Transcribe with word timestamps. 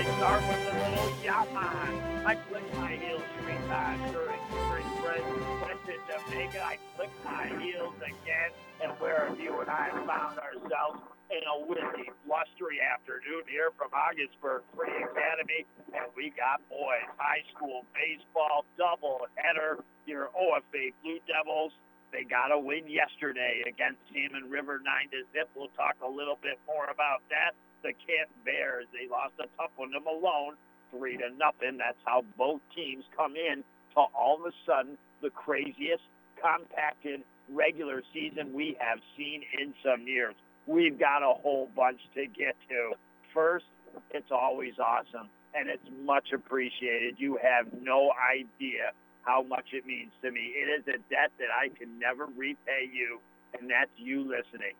I 0.00 0.16
start 0.16 0.40
with 0.48 0.64
a 0.64 0.74
little 0.80 1.12
yaman. 1.20 2.24
I 2.24 2.32
click 2.48 2.64
my 2.80 2.96
heels 2.96 3.20
three 3.36 3.60
times 3.68 4.00
during 4.16 4.40
spring 4.48 4.88
break. 5.04 5.24
Went 5.60 5.76
to 5.84 5.94
Jamaica. 6.08 6.64
I 6.64 6.80
clicked 6.96 7.20
my 7.22 7.44
heels 7.60 7.92
again. 8.00 8.48
And 8.80 8.92
where 8.96 9.28
have 9.28 9.38
you 9.38 9.60
and 9.60 9.68
I 9.68 9.92
found 10.08 10.40
ourselves? 10.40 11.04
In 11.28 11.44
a 11.44 11.68
windy, 11.68 12.08
blustery 12.24 12.80
afternoon 12.80 13.44
here 13.44 13.76
from 13.76 13.92
Ogdensburg 13.92 14.64
Free 14.72 15.04
Academy. 15.04 15.68
And 15.92 16.08
we 16.16 16.32
got 16.32 16.64
boys 16.72 17.04
high 17.20 17.44
school 17.52 17.84
baseball 17.92 18.64
double 18.80 19.28
header. 19.36 19.84
Your 20.06 20.32
OFA 20.32 20.96
Blue 21.04 21.20
Devils 21.28 21.76
they 22.10 22.24
got 22.24 22.50
a 22.50 22.58
win 22.58 22.90
yesterday 22.90 23.62
against 23.68 24.00
Salmon 24.10 24.50
River 24.50 24.80
9 24.82 25.10
to 25.14 25.22
zip. 25.30 25.48
We'll 25.54 25.70
talk 25.78 25.94
a 26.02 26.10
little 26.10 26.38
bit 26.42 26.58
more 26.66 26.90
about 26.90 27.22
that. 27.30 27.54
The 27.82 27.92
Canton 27.92 28.36
Bears, 28.44 28.86
they 28.92 29.08
lost 29.08 29.34
a 29.38 29.48
tough 29.56 29.70
one 29.76 29.90
to 29.92 30.00
Malone, 30.00 30.54
3 30.90 31.16
to 31.18 31.30
nothing. 31.36 31.78
That's 31.78 31.98
how 32.04 32.24
both 32.36 32.60
teams 32.74 33.04
come 33.16 33.36
in 33.36 33.64
to 33.94 34.00
all 34.14 34.38
of 34.40 34.46
a 34.46 34.54
sudden 34.66 34.98
the 35.22 35.30
craziest 35.30 36.02
compacted 36.40 37.22
regular 37.52 38.02
season 38.12 38.52
we 38.52 38.76
have 38.78 38.98
seen 39.16 39.42
in 39.60 39.74
some 39.84 40.06
years. 40.06 40.34
We've 40.66 40.98
got 40.98 41.22
a 41.22 41.34
whole 41.34 41.68
bunch 41.74 42.00
to 42.14 42.26
get 42.26 42.54
to. 42.68 42.92
First, 43.34 43.66
it's 44.10 44.30
always 44.30 44.74
awesome 44.78 45.28
and 45.54 45.68
it's 45.68 45.82
much 46.04 46.32
appreciated. 46.32 47.16
You 47.18 47.38
have 47.42 47.66
no 47.82 48.12
idea 48.12 48.92
how 49.22 49.42
much 49.42 49.66
it 49.72 49.86
means 49.86 50.12
to 50.22 50.30
me. 50.30 50.52
It 50.54 50.80
is 50.80 50.86
a 50.86 50.98
debt 51.10 51.32
that 51.38 51.50
I 51.50 51.68
can 51.68 51.98
never 51.98 52.26
repay 52.36 52.88
you, 52.92 53.20
and 53.58 53.68
that's 53.70 53.90
you 53.96 54.20
listening 54.22 54.74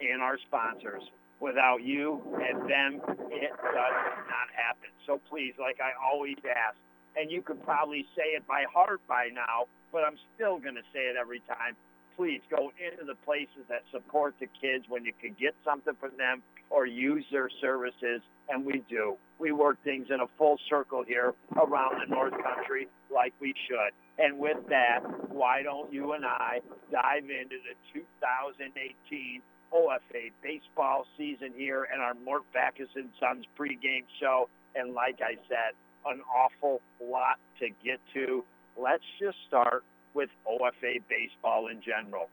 and 0.00 0.22
our 0.22 0.38
sponsors. 0.38 1.02
Without 1.44 1.82
you 1.82 2.24
and 2.40 2.62
them, 2.62 3.04
it 3.28 3.52
does 3.52 3.96
not 4.32 4.48
happen. 4.56 4.88
So 5.04 5.20
please, 5.28 5.52
like 5.60 5.76
I 5.76 5.92
always 6.00 6.40
ask, 6.48 6.78
and 7.20 7.30
you 7.30 7.42
could 7.42 7.62
probably 7.62 8.06
say 8.16 8.32
it 8.32 8.46
by 8.48 8.64
heart 8.72 9.02
by 9.06 9.28
now, 9.28 9.68
but 9.92 10.04
I'm 10.08 10.16
still 10.34 10.58
going 10.58 10.74
to 10.74 10.86
say 10.94 11.00
it 11.00 11.16
every 11.20 11.40
time. 11.40 11.76
Please 12.16 12.40
go 12.48 12.72
into 12.80 13.04
the 13.04 13.16
places 13.26 13.68
that 13.68 13.82
support 13.92 14.34
the 14.40 14.48
kids 14.58 14.86
when 14.88 15.04
you 15.04 15.12
can 15.20 15.36
get 15.38 15.54
something 15.62 15.92
from 16.00 16.12
them 16.16 16.42
or 16.70 16.86
use 16.86 17.26
their 17.30 17.50
services, 17.60 18.22
and 18.48 18.64
we 18.64 18.82
do. 18.88 19.18
We 19.38 19.52
work 19.52 19.76
things 19.84 20.06
in 20.08 20.20
a 20.20 20.28
full 20.38 20.56
circle 20.70 21.04
here 21.06 21.34
around 21.56 22.00
the 22.00 22.08
North 22.08 22.32
Country 22.42 22.88
like 23.12 23.34
we 23.38 23.52
should. 23.68 23.92
And 24.16 24.38
with 24.38 24.64
that, 24.70 25.00
why 25.28 25.62
don't 25.62 25.92
you 25.92 26.12
and 26.12 26.24
I 26.24 26.60
dive 26.90 27.24
into 27.24 27.56
the 27.68 27.76
2018 27.92 29.42
Oh, 29.72 29.90
OFA 29.90 30.30
baseball 30.42 31.06
season 31.18 31.52
here 31.56 31.88
and 31.92 32.00
our 32.00 32.14
Mort 32.14 32.42
Backus 32.52 32.88
and 32.94 33.08
Sons 33.18 33.44
pregame 33.58 34.04
show? 34.20 34.48
And 34.74 34.94
like 34.94 35.20
I 35.20 35.34
said, 35.48 35.74
an 36.06 36.20
awful 36.34 36.80
lot 37.02 37.38
to 37.60 37.68
get 37.84 38.00
to. 38.14 38.44
Let's 38.76 39.04
just 39.20 39.36
start 39.48 39.84
with 40.14 40.30
OFA 40.46 41.02
baseball 41.08 41.68
in 41.68 41.80
general. 41.82 42.28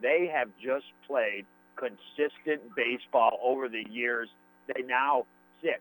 They 0.00 0.30
have 0.32 0.48
just 0.62 0.86
played 1.06 1.44
consistent 1.76 2.74
baseball 2.74 3.38
over 3.42 3.68
the 3.68 3.84
years. 3.90 4.28
They 4.66 4.82
now 4.82 5.26
six 5.62 5.80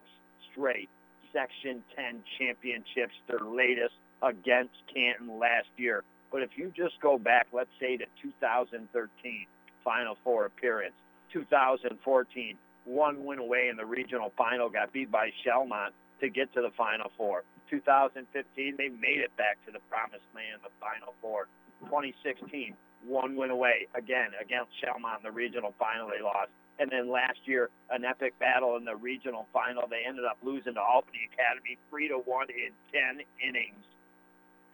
straight 0.52 0.90
Section 1.34 1.84
10 1.96 2.24
championships, 2.38 3.14
their 3.28 3.40
latest 3.40 3.94
against 4.22 4.74
Canton 4.94 5.40
last 5.40 5.68
year. 5.78 6.04
But 6.32 6.44
if 6.44 6.52
you 6.56 6.72
just 6.76 7.00
go 7.02 7.18
back, 7.18 7.48
let's 7.54 7.70
say 7.80 7.98
to 7.98 8.06
2013 8.22 9.46
Final 9.84 10.18
Four 10.24 10.46
appearance, 10.46 10.96
2014 11.34 12.58
one 12.86 13.24
win 13.24 13.40
away 13.40 13.68
in 13.70 13.78
the 13.78 13.86
regional 13.86 14.34
final, 14.36 14.70
got 14.70 14.92
beat 14.92 15.12
by 15.12 15.30
Shelmont 15.46 15.92
to 16.22 16.30
get 16.30 16.52
to 16.54 16.62
the 16.62 16.72
Final 16.76 17.12
Four. 17.18 17.44
2015 17.70 18.76
they 18.78 18.90
made 18.90 19.20
it 19.20 19.36
back 19.38 19.64
to 19.66 19.72
the 19.72 19.80
promised 19.90 20.26
land, 20.34 20.62
the 20.64 20.74
Final 20.80 21.14
Four. 21.22 21.48
2016 21.86 22.74
one 23.08 23.36
win 23.36 23.50
away 23.50 23.88
again 23.96 24.32
against 24.42 24.72
Shelmont 24.82 25.24
the 25.24 25.32
regional 25.32 25.74
final 25.80 26.10
they 26.10 26.22
lost. 26.22 26.50
And 26.80 26.90
then 26.90 27.12
last 27.12 27.40
year, 27.46 27.70
an 27.92 28.06
epic 28.06 28.40
battle 28.40 28.78
in 28.78 28.86
the 28.86 28.96
regional 28.96 29.46
final. 29.52 29.84
They 29.88 30.04
ended 30.08 30.24
up 30.26 30.38
losing 30.42 30.76
to 30.76 30.82
Albany 30.82 31.30
Academy 31.34 31.78
three 31.90 32.08
to 32.08 32.16
one 32.16 32.48
in 32.50 32.72
ten 32.92 33.24
innings. 33.44 33.84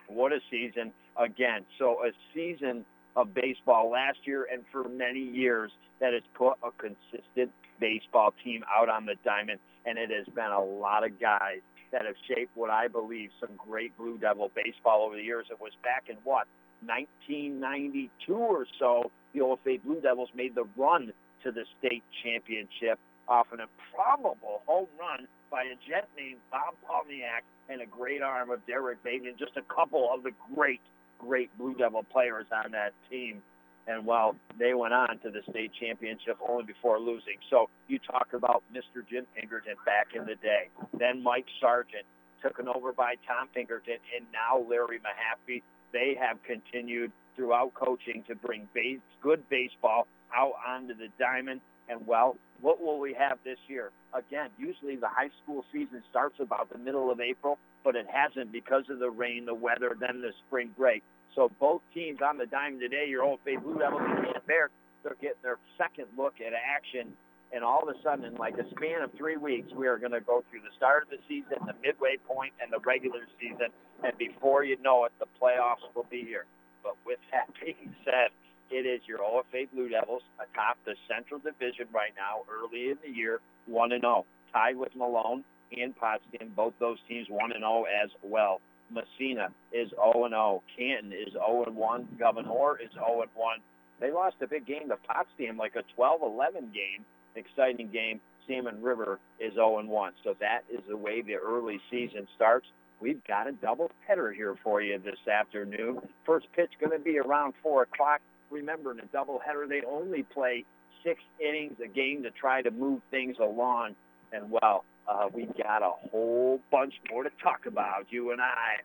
What 0.08 0.31
a 0.31 0.40
season 0.52 0.94
again. 1.18 1.66
So 1.79 2.06
a 2.06 2.12
season 2.34 2.85
of 3.16 3.34
baseball 3.34 3.90
last 3.90 4.20
year 4.26 4.48
and 4.52 4.64
for 4.72 4.88
many 4.90 5.20
years 5.20 5.72
that 6.00 6.14
has 6.14 6.24
put 6.34 6.53
a 6.64 6.72
consistent 6.72 7.52
baseball 7.80 8.34
team 8.44 8.64
out 8.76 8.90
on 8.90 9.06
the 9.06 9.16
diamond. 9.24 9.59
And 9.86 9.98
it 9.98 10.09
has 10.12 10.26
been 10.34 10.52
a 10.52 10.64
lot 10.64 11.06
of 11.06 11.20
guys 11.20 11.59
that 11.92 12.06
have 12.06 12.16
shaped 12.28 12.52
what 12.56 12.70
I 12.70 12.88
believe 12.88 13.30
some 13.40 13.52
great 13.58 13.96
Blue 13.98 14.18
Devil 14.18 14.52
baseball 14.56 15.03
over 15.06 15.16
the 15.16 15.24
years. 15.24 15.46
It 15.50 15.59
was 15.62 15.72
back 15.84 16.06
in 16.09 16.18
what, 16.24 16.48
1992 16.84 18.34
or 18.34 18.66
so, 18.80 19.12
the 19.34 19.40
OFA 19.40 19.82
Blue 19.84 20.02
Devils 20.02 20.30
made 20.36 20.56
the 20.56 20.66
run 20.76 21.14
to 21.44 21.52
the 21.52 21.64
state 21.80 22.03
championship 22.24 23.00
off 23.28 23.47
an 23.52 23.59
improbable 23.59 24.62
home 24.66 24.88
run 25.00 25.28
by 25.50 25.64
a 25.64 25.76
jet 25.88 26.09
named 26.18 26.40
Bob 26.52 26.76
Palniak 26.88 27.42
and 27.70 27.82
a 27.82 27.86
great 27.86 28.22
arm 28.22 28.50
of 28.50 28.66
Derek 28.68 29.03
Bateman, 29.03 29.36
just 29.40 29.58
a 29.58 29.62
couple 29.74 30.09
of 30.14 30.24
the 30.24 30.32
great, 30.53 30.82
great 31.20 31.56
Blue 31.58 31.76
Devil 31.76 32.03
players 32.12 32.46
on 32.52 32.72
that 32.72 32.94
team. 33.09 33.42
And 33.88 34.06
well, 34.06 34.36
they 34.58 34.74
went 34.74 34.94
on 34.94 35.20
to 35.20 35.30
the 35.30 35.42
state 35.50 35.72
championship 35.80 36.38
only 36.48 36.64
before 36.64 37.00
losing. 37.00 37.38
So 37.50 37.70
you 37.88 38.00
talk 38.00 38.30
about 38.34 38.64
Mr. 38.74 39.08
Jim 39.08 39.26
Pinkerton 39.36 39.76
back 39.86 40.08
in 40.16 40.26
the 40.26 40.36
day. 40.36 40.70
Then 40.98 41.22
Mike 41.22 41.46
Sargent, 41.62 42.06
taken 42.42 42.68
over 42.68 42.94
by 42.94 43.16
Tom 43.28 43.48
Pinkerton, 43.53 43.98
and 44.16 44.26
now 44.34 44.66
Larry 44.68 45.00
Mahaffey. 45.00 45.62
They 45.94 46.18
have 46.20 46.42
continued 46.44 47.12
throughout 47.36 47.74
coaching 47.74 48.24
to 48.28 48.36
bring 48.36 48.68
base, 48.74 49.00
good 49.22 49.47
baseball 49.50 50.08
out 50.36 50.53
onto 50.68 50.96
the 50.96 51.08
diamond. 51.20 51.62
And 51.88 52.06
well, 52.08 52.38
what 52.62 52.82
will 52.82 53.00
we 53.00 53.14
have 53.14 53.38
this 53.44 53.58
year? 53.68 53.92
Again, 54.14 54.50
usually 54.58 54.96
the 54.96 55.08
high 55.08 55.30
school 55.44 55.64
season 55.72 56.02
starts 56.09 56.36
about 56.40 56.72
the 56.72 56.80
middle 56.80 57.12
of 57.12 57.20
April, 57.20 57.59
but 57.85 57.96
it 57.96 58.07
hasn't 58.09 58.51
because 58.51 58.84
of 58.90 58.97
the 58.97 59.09
rain, 59.09 59.46
the 59.46 59.53
weather, 59.53 59.96
then 59.97 60.19
the 60.19 60.31
spring 60.47 60.72
break. 60.75 61.03
So 61.35 61.51
both 61.59 61.81
teams 61.94 62.19
on 62.25 62.38
the 62.38 62.47
diamond 62.47 62.81
today, 62.81 63.06
your 63.07 63.23
old 63.23 63.40
Bay 63.46 63.57
Blue 63.57 63.78
Devils 63.78 64.01
and 64.03 64.34
the 64.34 64.41
Bears, 64.47 64.72
they're 65.03 65.16
getting 65.22 65.44
their 65.44 65.59
second 65.78 66.07
look 66.18 66.34
at 66.41 66.51
action. 66.51 67.13
And 67.53 67.63
all 67.63 67.88
of 67.88 67.96
a 67.96 68.01
sudden, 68.01 68.25
in 68.25 68.35
like 68.35 68.57
a 68.57 68.68
span 68.72 69.03
of 69.03 69.13
three 69.13 69.38
weeks, 69.38 69.72
we 69.72 69.88
are 69.88 70.00
going 70.00 70.12
to 70.13 70.19
go 70.19 70.44
through 70.50 70.62
the 70.62 70.73
start 70.75 71.03
of 71.03 71.09
the 71.09 71.22
season, 71.29 71.62
the 71.68 71.75
midway 71.85 72.18
point, 72.28 72.53
and 72.59 72.73
the 72.73 72.79
regular 72.79 73.22
season. 73.40 73.69
And 74.03 74.17
before 74.17 74.63
you 74.63 74.81
know 74.81 75.06
it, 75.06 75.12
the 75.19 75.28
playoffs 75.40 75.85
will 75.94 76.07
be 76.09 76.23
here. 76.25 76.46
But 76.81 76.97
with 77.06 77.19
that 77.31 77.53
being 77.63 77.94
said, 78.03 78.34
it 78.72 78.90
is 78.90 79.02
your 79.06 79.19
OFA 79.19 79.69
Blue 79.72 79.90
Devils 79.90 80.23
atop 80.41 80.78
the 80.85 80.96
Central 81.07 81.40
Division 81.40 81.85
right 81.94 82.12
now, 82.17 82.41
early 82.50 82.90
in 82.90 82.97
the 83.06 83.13
year, 83.13 83.41
1 83.67 83.91
and 83.91 84.02
0, 84.02 84.25
tied 84.52 84.75
with 84.75 84.96
Malone 84.96 85.44
and 85.72 85.96
Potsdam. 85.96 86.52
Both 86.56 86.74
those 86.80 86.98
teams 87.08 87.28
1 87.30 87.52
and 87.52 87.62
0 87.62 87.86
as 88.03 88.09
well. 88.22 88.62
Massena 88.92 89.50
is 89.72 89.90
0 89.90 90.26
and 90.26 90.34
0. 90.34 90.64
Canton 90.78 91.14
is 91.14 91.34
0 91.34 91.66
and 91.68 91.76
1. 91.76 92.08
Gouverneur 92.20 92.80
is 92.81 92.92
0 92.94 93.22
and 93.22 93.31
1. 93.34 93.58
They 94.00 94.12
lost 94.12 94.36
a 94.42 94.48
big 94.48 94.66
game 94.66 94.90
to 94.90 94.98
Potsdam, 94.98 95.58
like 95.58 95.76
a 95.76 95.84
12-11 96.00 96.74
game, 96.74 97.06
exciting 97.36 97.90
game. 97.92 98.20
Salmon 98.48 98.81
River 98.81 99.20
is 99.40 99.53
0 99.53 99.80
and 99.80 99.90
1. 99.90 100.14
So 100.24 100.36
that 100.40 100.62
is 100.72 100.81
the 100.88 100.98
way 100.98 101.22
the 101.22 101.36
early 101.36 101.80
season 101.90 102.28
starts. 102.36 102.68
We've 103.02 103.24
got 103.26 103.47
a 103.47 103.52
double 103.52 103.92
header 104.08 104.32
here 104.32 104.56
for 104.64 104.82
you 104.82 105.00
this 105.00 105.28
afternoon. 105.28 106.00
First 106.26 106.47
pitch 106.56 106.72
going 106.80 106.97
to 106.97 107.03
be 107.03 107.18
around 107.20 107.53
4 107.62 107.84
o'clock 107.84 108.22
remember 108.50 108.92
in 108.92 109.00
a 109.00 109.03
doubleheader, 109.03 109.68
they 109.68 109.82
only 109.88 110.24
play 110.24 110.66
six 111.03 111.22
innings 111.40 111.78
a 111.84 111.88
game 111.88 112.24
to 112.24 112.32
try 112.32 112.62
to 112.62 112.72
move 112.72 113.02
things 113.12 113.38
along. 113.40 113.96
And 114.32 114.50
well, 114.50 114.86
uh, 115.07 115.29
we 115.33 115.46
got 115.61 115.81
a 115.81 115.91
whole 116.09 116.59
bunch 116.72 116.93
more 117.09 117.23
to 117.23 117.31
talk 117.41 117.66
about, 117.66 118.07
you 118.09 118.31
and 118.31 118.41
I, 118.41 118.81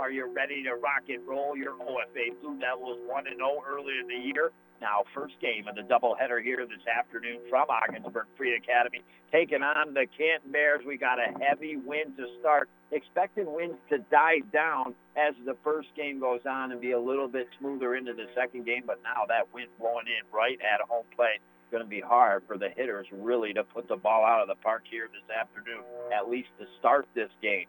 Are 0.00 0.10
you 0.10 0.32
ready 0.32 0.62
to 0.62 0.74
rock 0.76 1.04
and 1.08 1.26
roll? 1.26 1.56
Your 1.56 1.74
OFA 1.74 2.40
Blue 2.40 2.58
Devils 2.58 2.98
1 3.06 3.24
0 3.24 3.62
earlier 3.68 4.00
in 4.00 4.08
the 4.08 4.14
year. 4.14 4.52
Now, 4.80 5.02
first 5.14 5.34
game 5.40 5.66
of 5.66 5.74
the 5.74 5.82
doubleheader 5.82 6.42
here 6.42 6.64
this 6.66 6.86
afternoon 6.86 7.40
from 7.50 7.66
Ogdensburg 7.68 8.26
Free 8.36 8.54
Academy, 8.54 9.02
taking 9.32 9.62
on 9.62 9.94
the 9.94 10.06
Canton 10.16 10.52
Bears. 10.52 10.82
We 10.86 10.96
got 10.96 11.18
a 11.18 11.32
heavy 11.42 11.76
wind 11.76 12.16
to 12.16 12.26
start. 12.40 12.68
Expecting 12.90 13.52
winds 13.52 13.76
to 13.90 13.98
die 14.10 14.40
down 14.52 14.94
as 15.16 15.34
the 15.44 15.56
first 15.62 15.88
game 15.94 16.20
goes 16.20 16.40
on 16.48 16.72
and 16.72 16.80
be 16.80 16.92
a 16.92 17.00
little 17.00 17.28
bit 17.28 17.48
smoother 17.58 17.96
into 17.96 18.14
the 18.14 18.26
second 18.34 18.64
game, 18.64 18.84
but 18.86 19.00
now 19.02 19.26
that 19.28 19.52
wind 19.52 19.68
blowing 19.78 20.06
in 20.06 20.24
right 20.32 20.58
at 20.62 20.80
home 20.88 21.04
plate 21.14 21.40
going 21.70 21.82
to 21.82 21.88
be 21.88 22.00
hard 22.00 22.42
for 22.46 22.56
the 22.56 22.68
hitters 22.76 23.06
really 23.12 23.52
to 23.52 23.64
put 23.64 23.88
the 23.88 23.96
ball 23.96 24.24
out 24.24 24.40
of 24.40 24.48
the 24.48 24.54
park 24.62 24.84
here 24.90 25.08
this 25.12 25.36
afternoon, 25.36 25.84
at 26.16 26.28
least 26.28 26.48
to 26.58 26.64
start 26.78 27.06
this 27.14 27.30
game. 27.42 27.66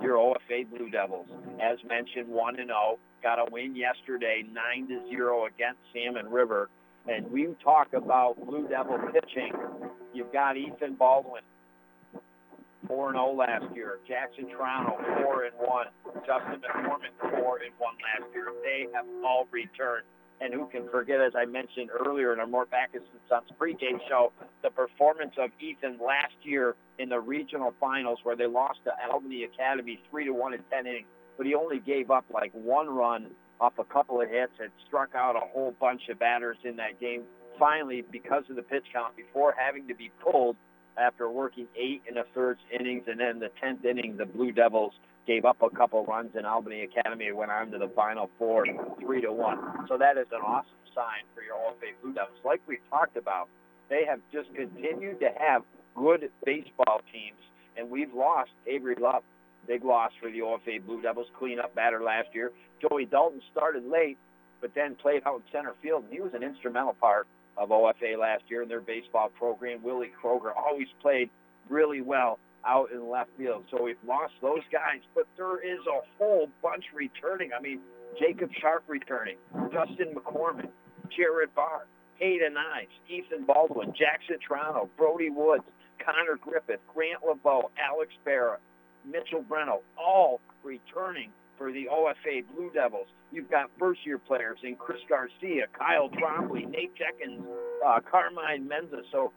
Your 0.00 0.16
OFA 0.16 0.68
Blue 0.70 0.90
Devils, 0.90 1.28
as 1.60 1.78
mentioned, 1.86 2.28
1 2.28 2.58
and 2.58 2.68
0, 2.68 2.98
got 3.22 3.38
a 3.38 3.46
win 3.50 3.76
yesterday, 3.76 4.44
9 4.52 4.88
to 4.88 5.08
0 5.08 5.46
against 5.46 5.78
Salmon 5.92 6.28
River. 6.28 6.68
And 7.08 7.30
we 7.30 7.48
talk 7.62 7.94
about 7.94 8.36
Blue 8.46 8.68
Devil 8.68 8.98
pitching. 9.12 9.52
You've 10.12 10.32
got 10.32 10.56
Ethan 10.56 10.94
Baldwin, 10.94 11.42
4 12.86 13.12
0 13.12 13.34
last 13.34 13.64
year. 13.74 13.98
Jackson 14.06 14.46
Triano, 14.46 14.96
4 15.24 15.44
and 15.44 15.54
1. 15.58 15.86
Justin 16.26 16.60
McCormick, 16.60 17.14
4 17.20 17.30
and 17.30 17.72
1 17.78 17.94
last 18.04 18.34
year. 18.34 18.52
They 18.62 18.86
have 18.94 19.06
all 19.24 19.48
returned. 19.50 20.04
And 20.40 20.52
who 20.52 20.66
can 20.66 20.88
forget, 20.88 21.20
as 21.20 21.34
I 21.36 21.44
mentioned 21.44 21.90
earlier 22.04 22.32
in 22.32 22.40
our 22.40 22.48
Mort 22.48 22.68
Backus 22.70 23.02
and 23.12 23.20
Sons 23.28 23.48
pregame 23.60 24.00
show, 24.08 24.32
the 24.62 24.70
performance 24.70 25.34
of 25.38 25.50
Ethan 25.60 25.98
last 26.04 26.34
year 26.42 26.74
in 26.98 27.08
the 27.08 27.20
regional 27.20 27.72
finals 27.78 28.18
where 28.24 28.34
they 28.34 28.46
lost 28.46 28.80
to 28.84 28.92
Albany 29.08 29.44
Academy 29.44 30.00
3 30.10 30.24
to 30.24 30.32
1 30.32 30.54
in 30.54 30.60
10 30.68 30.86
innings. 30.86 31.06
But 31.42 31.48
he 31.48 31.56
only 31.56 31.80
gave 31.80 32.12
up 32.12 32.24
like 32.32 32.52
one 32.52 32.88
run 32.88 33.26
off 33.60 33.72
a 33.80 33.82
couple 33.82 34.20
of 34.20 34.28
hits 34.28 34.52
and 34.60 34.70
struck 34.86 35.16
out 35.16 35.34
a 35.34 35.40
whole 35.40 35.74
bunch 35.80 36.02
of 36.08 36.20
batters 36.20 36.56
in 36.62 36.76
that 36.76 37.00
game. 37.00 37.24
Finally, 37.58 38.04
because 38.12 38.44
of 38.48 38.54
the 38.54 38.62
pitch 38.62 38.84
count, 38.92 39.16
before 39.16 39.52
having 39.58 39.88
to 39.88 39.94
be 39.96 40.12
pulled 40.22 40.54
after 40.96 41.28
working 41.28 41.66
eight 41.76 42.00
and 42.06 42.16
a 42.16 42.22
third 42.32 42.58
innings, 42.72 43.02
and 43.08 43.18
then 43.18 43.40
the 43.40 43.50
tenth 43.60 43.84
inning, 43.84 44.16
the 44.16 44.24
Blue 44.24 44.52
Devils 44.52 44.92
gave 45.26 45.44
up 45.44 45.60
a 45.62 45.70
couple 45.70 46.06
runs 46.06 46.30
in 46.38 46.44
Albany 46.44 46.82
Academy 46.84 47.26
and 47.26 47.36
went 47.36 47.50
on 47.50 47.72
to 47.72 47.78
the 47.78 47.88
final 47.88 48.30
four, 48.38 48.64
three 49.00 49.20
to 49.20 49.32
one. 49.32 49.58
So 49.88 49.98
that 49.98 50.18
is 50.18 50.28
an 50.30 50.42
awesome 50.46 50.70
sign 50.94 51.26
for 51.34 51.42
your 51.42 51.56
OFA 51.56 51.90
Blue 52.04 52.14
Devils. 52.14 52.38
Like 52.44 52.60
we 52.68 52.78
talked 52.88 53.16
about, 53.16 53.48
they 53.90 54.04
have 54.08 54.20
just 54.32 54.54
continued 54.54 55.18
to 55.18 55.30
have 55.40 55.62
good 55.96 56.30
baseball 56.44 57.00
teams, 57.12 57.42
and 57.76 57.90
we've 57.90 58.14
lost 58.14 58.52
Avery 58.68 58.94
Love. 58.94 59.24
Big 59.66 59.84
loss 59.84 60.10
for 60.20 60.30
the 60.30 60.40
OFA 60.40 60.84
Blue 60.84 61.00
Devils, 61.02 61.28
cleanup 61.38 61.74
batter 61.74 62.02
last 62.02 62.28
year. 62.32 62.50
Joey 62.80 63.04
Dalton 63.04 63.40
started 63.52 63.84
late, 63.86 64.18
but 64.60 64.74
then 64.74 64.94
played 64.96 65.22
out 65.26 65.36
in 65.36 65.42
center 65.52 65.74
field. 65.82 66.04
And 66.04 66.12
He 66.12 66.20
was 66.20 66.32
an 66.34 66.42
instrumental 66.42 66.94
part 66.94 67.26
of 67.56 67.68
OFA 67.68 68.18
last 68.18 68.44
year 68.48 68.62
in 68.62 68.68
their 68.68 68.80
baseball 68.80 69.30
program. 69.38 69.82
Willie 69.82 70.10
Kroger 70.22 70.52
always 70.56 70.88
played 71.00 71.30
really 71.68 72.00
well 72.00 72.38
out 72.64 72.90
in 72.92 73.08
left 73.08 73.30
field. 73.36 73.64
So 73.70 73.82
we've 73.82 73.96
lost 74.06 74.34
those 74.40 74.62
guys, 74.70 75.00
but 75.14 75.26
there 75.36 75.58
is 75.60 75.80
a 75.86 76.00
whole 76.18 76.48
bunch 76.62 76.84
returning. 76.94 77.50
I 77.56 77.60
mean, 77.60 77.80
Jacob 78.18 78.50
Sharp 78.60 78.84
returning, 78.88 79.36
Justin 79.72 80.14
McCormick, 80.14 80.70
Jared 81.16 81.54
Barr, 81.54 81.86
Hayden 82.16 82.56
Ives, 82.56 82.92
Ethan 83.08 83.44
Baldwin, 83.44 83.92
Jackson 83.98 84.36
Triano, 84.38 84.88
Brody 84.96 85.30
Woods, 85.30 85.64
Connor 86.04 86.38
Griffith, 86.40 86.80
Grant 86.94 87.20
LeBeau, 87.26 87.70
Alex 87.78 88.12
Barra, 88.24 88.58
Mitchell 89.04 89.44
Breno, 89.48 89.80
all 89.98 90.40
returning 90.62 91.30
for 91.58 91.72
the 91.72 91.86
OFA 91.90 92.44
Blue 92.54 92.70
Devils. 92.72 93.06
You've 93.30 93.50
got 93.50 93.70
first-year 93.78 94.18
players 94.18 94.58
in 94.62 94.76
Chris 94.76 95.00
Garcia, 95.08 95.66
Kyle 95.78 96.08
Trombley, 96.10 96.68
Nate 96.68 96.92
Jenkins, 96.94 97.44
uh, 97.86 98.00
Carmine 98.10 98.68
Menza. 98.68 99.02
So 99.10 99.32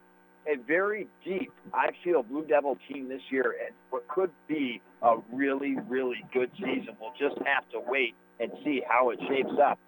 a 0.48 0.58
very 0.68 1.08
deep, 1.24 1.52
I 1.74 1.90
feel, 2.04 2.24
Blue 2.24 2.46
Devil 2.46 2.78
team 2.88 3.10
this 3.10 3.22
year, 3.30 3.56
and 3.66 3.74
what 3.90 4.08
could 4.08 4.32
be 4.48 4.82
a 5.02 5.16
really, 5.32 5.76
really 5.88 6.24
good 6.34 6.52
season. 6.58 6.96
We'll 7.00 7.14
just 7.20 7.38
have 7.46 7.68
to 7.72 7.80
wait 7.86 8.16
and 8.40 8.52
see 8.64 8.82
how 8.88 9.10
it 9.10 9.20
shapes 9.28 9.58
up. 9.64 9.80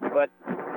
But 0.00 0.30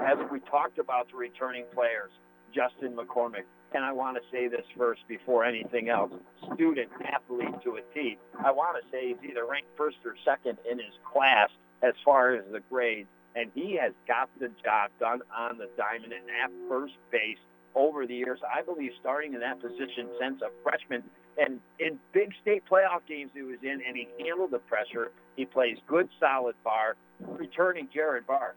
as 0.05 0.17
we 0.31 0.39
talked 0.41 0.77
about 0.79 1.09
the 1.11 1.17
returning 1.17 1.65
players, 1.73 2.11
Justin 2.53 2.95
McCormick, 2.95 3.43
and 3.73 3.83
I 3.83 3.91
want 3.91 4.17
to 4.17 4.23
say 4.31 4.47
this 4.47 4.65
first 4.77 5.01
before 5.07 5.43
anything 5.43 5.89
else, 5.89 6.11
student 6.53 6.89
athlete 7.05 7.61
to 7.63 7.77
a 7.77 7.81
T. 7.93 8.17
I 8.43 8.51
want 8.51 8.81
to 8.81 8.89
say 8.91 9.09
he's 9.09 9.29
either 9.29 9.45
ranked 9.45 9.69
first 9.77 9.97
or 10.05 10.15
second 10.23 10.57
in 10.69 10.77
his 10.77 10.93
class 11.11 11.49
as 11.83 11.93
far 12.03 12.35
as 12.35 12.43
the 12.51 12.61
grades, 12.69 13.09
and 13.35 13.51
he 13.53 13.77
has 13.81 13.93
got 14.07 14.29
the 14.39 14.49
job 14.63 14.91
done 14.99 15.21
on 15.35 15.57
the 15.57 15.69
diamond 15.77 16.13
and 16.13 16.23
at 16.43 16.51
first 16.69 16.93
base 17.11 17.37
over 17.75 18.07
the 18.07 18.15
years. 18.15 18.39
I 18.43 18.61
believe 18.63 18.91
starting 18.99 19.33
in 19.33 19.39
that 19.41 19.61
position 19.61 20.09
since 20.19 20.41
a 20.41 20.49
freshman, 20.63 21.03
and 21.37 21.59
in 21.79 21.99
big 22.13 22.33
state 22.41 22.63
playoff 22.69 23.01
games 23.07 23.31
he 23.33 23.43
was 23.43 23.59
in, 23.61 23.81
and 23.85 23.95
he 23.95 24.07
handled 24.19 24.51
the 24.51 24.59
pressure. 24.59 25.11
He 25.35 25.45
plays 25.45 25.77
good, 25.87 26.09
solid 26.19 26.55
bar. 26.63 26.95
Returning 27.19 27.89
Jared 27.93 28.25
Barr, 28.27 28.55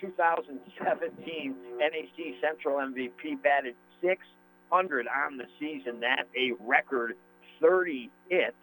2017 0.00 1.54
NAC 1.78 2.34
Central 2.40 2.78
MVP, 2.78 3.42
batted 3.42 3.74
600 4.70 5.06
on 5.08 5.36
the 5.36 5.46
season. 5.58 6.00
That 6.00 6.26
a 6.36 6.52
record 6.60 7.14
30 7.60 8.10
hits. 8.28 8.54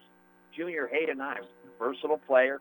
Junior 0.56 0.86
Hayden 0.86 1.20
Ives, 1.20 1.46
versatile 1.78 2.20
player, 2.28 2.60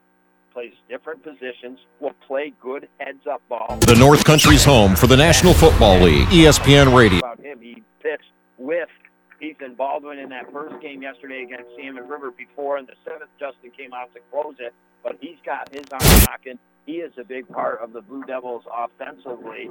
plays 0.51 0.73
different 0.89 1.23
positions, 1.23 1.79
will 2.00 2.15
play 2.27 2.53
good 2.62 2.88
heads-up 3.00 3.41
ball. 3.50 3.77
The 3.81 3.95
North 3.95 4.23
Country's 4.23 4.63
home 4.65 4.95
for 4.95 5.07
the 5.07 5.17
National 5.17 5.53
Football 5.53 6.00
League, 6.01 6.27
ESPN 6.27 6.95
Radio. 6.95 7.19
About 7.19 7.39
him, 7.39 7.59
he 7.62 7.83
pitched 8.01 8.31
with 8.57 8.89
Ethan 9.41 9.75
Baldwin 9.75 10.19
in 10.19 10.29
that 10.29 10.51
first 10.51 10.81
game 10.81 11.01
yesterday 11.01 11.43
against 11.43 11.69
Salmon 11.75 12.07
River 12.07 12.31
before, 12.31 12.77
in 12.77 12.85
the 12.85 12.93
seventh, 13.05 13.29
Justin 13.39 13.71
came 13.77 13.93
out 13.93 14.12
to 14.13 14.19
close 14.31 14.55
it, 14.59 14.73
but 15.03 15.17
he's 15.21 15.38
got 15.45 15.69
his 15.69 15.85
arm 15.91 16.25
rocking. 16.27 16.57
He 16.85 16.93
is 16.93 17.13
a 17.17 17.23
big 17.23 17.47
part 17.47 17.79
of 17.81 17.93
the 17.93 18.01
Blue 18.01 18.23
Devils 18.23 18.63
offensively. 18.75 19.69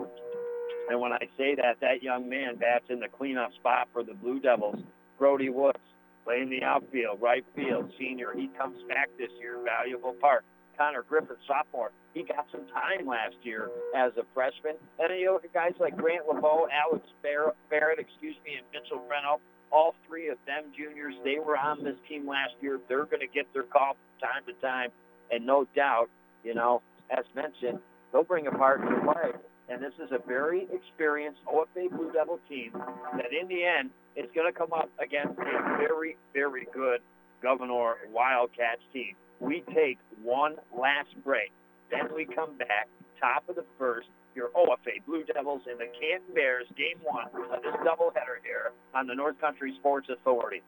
And 0.90 1.00
when 1.00 1.12
I 1.12 1.28
say 1.38 1.54
that, 1.56 1.80
that 1.80 2.02
young 2.02 2.28
man 2.28 2.56
bats 2.56 2.84
in 2.88 3.00
the 3.00 3.08
cleanup 3.08 3.52
spot 3.54 3.88
for 3.92 4.02
the 4.02 4.14
Blue 4.14 4.40
Devils. 4.40 4.82
Brody 5.18 5.48
Woods 5.48 5.78
playing 6.24 6.50
the 6.50 6.62
outfield, 6.62 7.20
right 7.20 7.44
field, 7.54 7.92
senior. 7.98 8.32
He 8.34 8.48
comes 8.58 8.78
back 8.88 9.08
this 9.18 9.30
year, 9.40 9.58
valuable 9.64 10.12
part. 10.20 10.44
Connor 10.76 11.04
Griffith, 11.08 11.36
sophomore, 11.46 11.92
he 12.14 12.22
got 12.22 12.46
some 12.50 12.62
time 12.72 13.06
last 13.06 13.36
year 13.42 13.70
as 13.96 14.12
a 14.16 14.22
freshman. 14.34 14.74
And 14.98 15.10
then 15.10 15.18
you 15.18 15.32
look 15.32 15.44
at 15.44 15.52
guys 15.52 15.72
like 15.80 15.96
Grant 15.96 16.26
LeBeau, 16.26 16.68
Alex 16.72 17.06
Barrett, 17.22 17.98
excuse 17.98 18.36
me, 18.44 18.56
and 18.56 18.66
Mitchell 18.72 18.98
Breno. 18.98 19.38
All 19.70 19.94
three 20.06 20.28
of 20.28 20.36
them 20.46 20.64
juniors, 20.76 21.14
they 21.24 21.38
were 21.38 21.56
on 21.56 21.82
this 21.82 21.96
team 22.08 22.28
last 22.28 22.52
year. 22.60 22.78
They're 22.88 23.06
going 23.06 23.20
to 23.20 23.26
get 23.26 23.46
their 23.54 23.62
call 23.62 23.94
from 23.94 24.28
time 24.28 24.42
to 24.46 24.52
time. 24.60 24.90
And 25.30 25.46
no 25.46 25.66
doubt, 25.74 26.10
you 26.44 26.54
know, 26.54 26.82
as 27.10 27.24
mentioned, 27.34 27.78
they'll 28.12 28.24
bring 28.24 28.46
a 28.46 28.50
part 28.50 28.82
to 28.82 29.00
play. 29.00 29.32
And 29.68 29.82
this 29.82 29.94
is 30.02 30.10
a 30.12 30.18
very 30.26 30.68
experienced 30.72 31.40
OFA 31.46 31.88
Blue 31.90 32.12
Devil 32.12 32.40
team 32.48 32.72
that 33.16 33.32
in 33.32 33.48
the 33.48 33.64
end 33.64 33.90
is 34.16 34.26
going 34.34 34.52
to 34.52 34.56
come 34.56 34.72
up 34.72 34.90
against 35.02 35.38
a 35.38 35.76
very, 35.78 36.16
very 36.34 36.66
good 36.74 37.00
Gouverneur 37.40 37.96
Wildcats 38.12 38.82
team. 38.92 39.14
We 39.40 39.62
take 39.74 39.98
one 40.22 40.56
last 40.76 41.08
break. 41.24 41.52
Then 41.90 42.08
we 42.14 42.24
come 42.24 42.56
back, 42.58 42.88
top 43.20 43.48
of 43.48 43.56
the 43.56 43.64
first. 43.78 44.08
your 44.34 44.48
OFA 44.48 45.04
Blue 45.06 45.24
Devils 45.24 45.62
and 45.68 45.78
the 45.78 45.86
Canton 46.00 46.34
Bears 46.34 46.66
game 46.76 46.98
one 47.02 47.26
of 47.52 47.62
this 47.62 47.74
doubleheader 47.84 48.40
here 48.42 48.72
on 48.94 49.06
the 49.06 49.14
North 49.14 49.38
Country 49.40 49.74
Sports 49.78 50.08
Authority. 50.08 50.62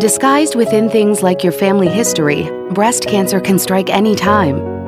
Disguised 0.00 0.54
within 0.54 0.88
things 0.88 1.22
like 1.22 1.44
your 1.44 1.52
family 1.52 1.88
history, 1.88 2.48
breast 2.70 3.04
cancer 3.04 3.40
can 3.40 3.58
strike 3.58 3.90
any 3.90 4.16
time. 4.16 4.87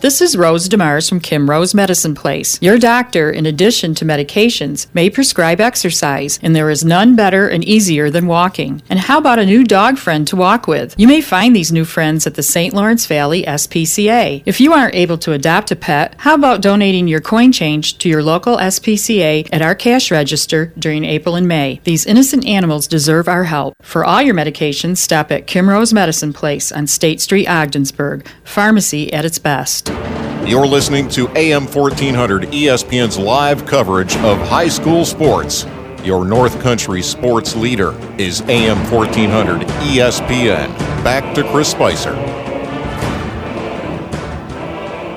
This 0.00 0.20
is 0.20 0.36
Rose 0.36 0.68
DeMars 0.68 1.08
from 1.08 1.20
Kim 1.20 1.48
Rose 1.48 1.72
Medicine 1.72 2.14
Place. 2.14 2.60
Your 2.60 2.78
doctor, 2.78 3.30
in 3.30 3.46
addition 3.46 3.94
to 3.94 4.04
medications, 4.04 4.88
may 4.92 5.08
prescribe 5.08 5.58
exercise, 5.58 6.38
and 6.42 6.54
there 6.54 6.68
is 6.68 6.84
none 6.84 7.16
better 7.16 7.48
and 7.48 7.64
easier 7.64 8.10
than 8.10 8.26
walking. 8.26 8.82
And 8.90 8.98
how 8.98 9.16
about 9.16 9.38
a 9.38 9.46
new 9.46 9.64
dog 9.64 9.96
friend 9.96 10.28
to 10.28 10.36
walk 10.36 10.66
with? 10.66 10.94
You 10.98 11.08
may 11.08 11.22
find 11.22 11.56
these 11.56 11.72
new 11.72 11.86
friends 11.86 12.26
at 12.26 12.34
the 12.34 12.42
St. 12.42 12.74
Lawrence 12.74 13.06
Valley 13.06 13.44
SPCA. 13.44 14.42
If 14.44 14.60
you 14.60 14.74
aren't 14.74 14.94
able 14.94 15.16
to 15.16 15.32
adopt 15.32 15.70
a 15.70 15.76
pet, 15.76 16.14
how 16.18 16.34
about 16.34 16.60
donating 16.60 17.08
your 17.08 17.22
coin 17.22 17.50
change 17.50 17.96
to 17.96 18.08
your 18.10 18.22
local 18.22 18.58
SPCA 18.58 19.48
at 19.50 19.62
our 19.62 19.74
cash 19.74 20.10
register 20.10 20.74
during 20.78 21.06
April 21.06 21.36
and 21.36 21.48
May? 21.48 21.80
These 21.84 22.04
innocent 22.04 22.44
animals 22.44 22.86
deserve 22.86 23.28
our 23.28 23.44
help. 23.44 23.72
For 23.80 24.04
all 24.04 24.20
your 24.20 24.34
medications, 24.34 24.98
stop 24.98 25.32
at 25.32 25.46
Kim 25.46 25.70
Rose 25.70 25.94
Medicine 25.94 26.34
Place 26.34 26.70
on 26.70 26.86
State 26.86 27.22
Street, 27.22 27.48
Ogdensburg. 27.48 28.28
Pharmacy 28.44 29.10
at 29.10 29.24
its 29.24 29.38
best. 29.38 29.85
You're 29.88 30.66
listening 30.66 31.08
to 31.10 31.28
AM 31.36 31.66
1400 31.66 32.44
ESPN's 32.44 33.18
live 33.18 33.66
coverage 33.66 34.14
of 34.18 34.38
high 34.38 34.68
school 34.68 35.04
sports. 35.04 35.66
Your 36.04 36.24
North 36.24 36.60
Country 36.60 37.02
sports 37.02 37.56
leader 37.56 37.92
is 38.16 38.42
AM 38.42 38.78
1400 38.92 39.66
ESPN. 39.90 40.68
Back 41.02 41.34
to 41.34 41.42
Chris 41.50 41.70
Spicer. 41.72 42.14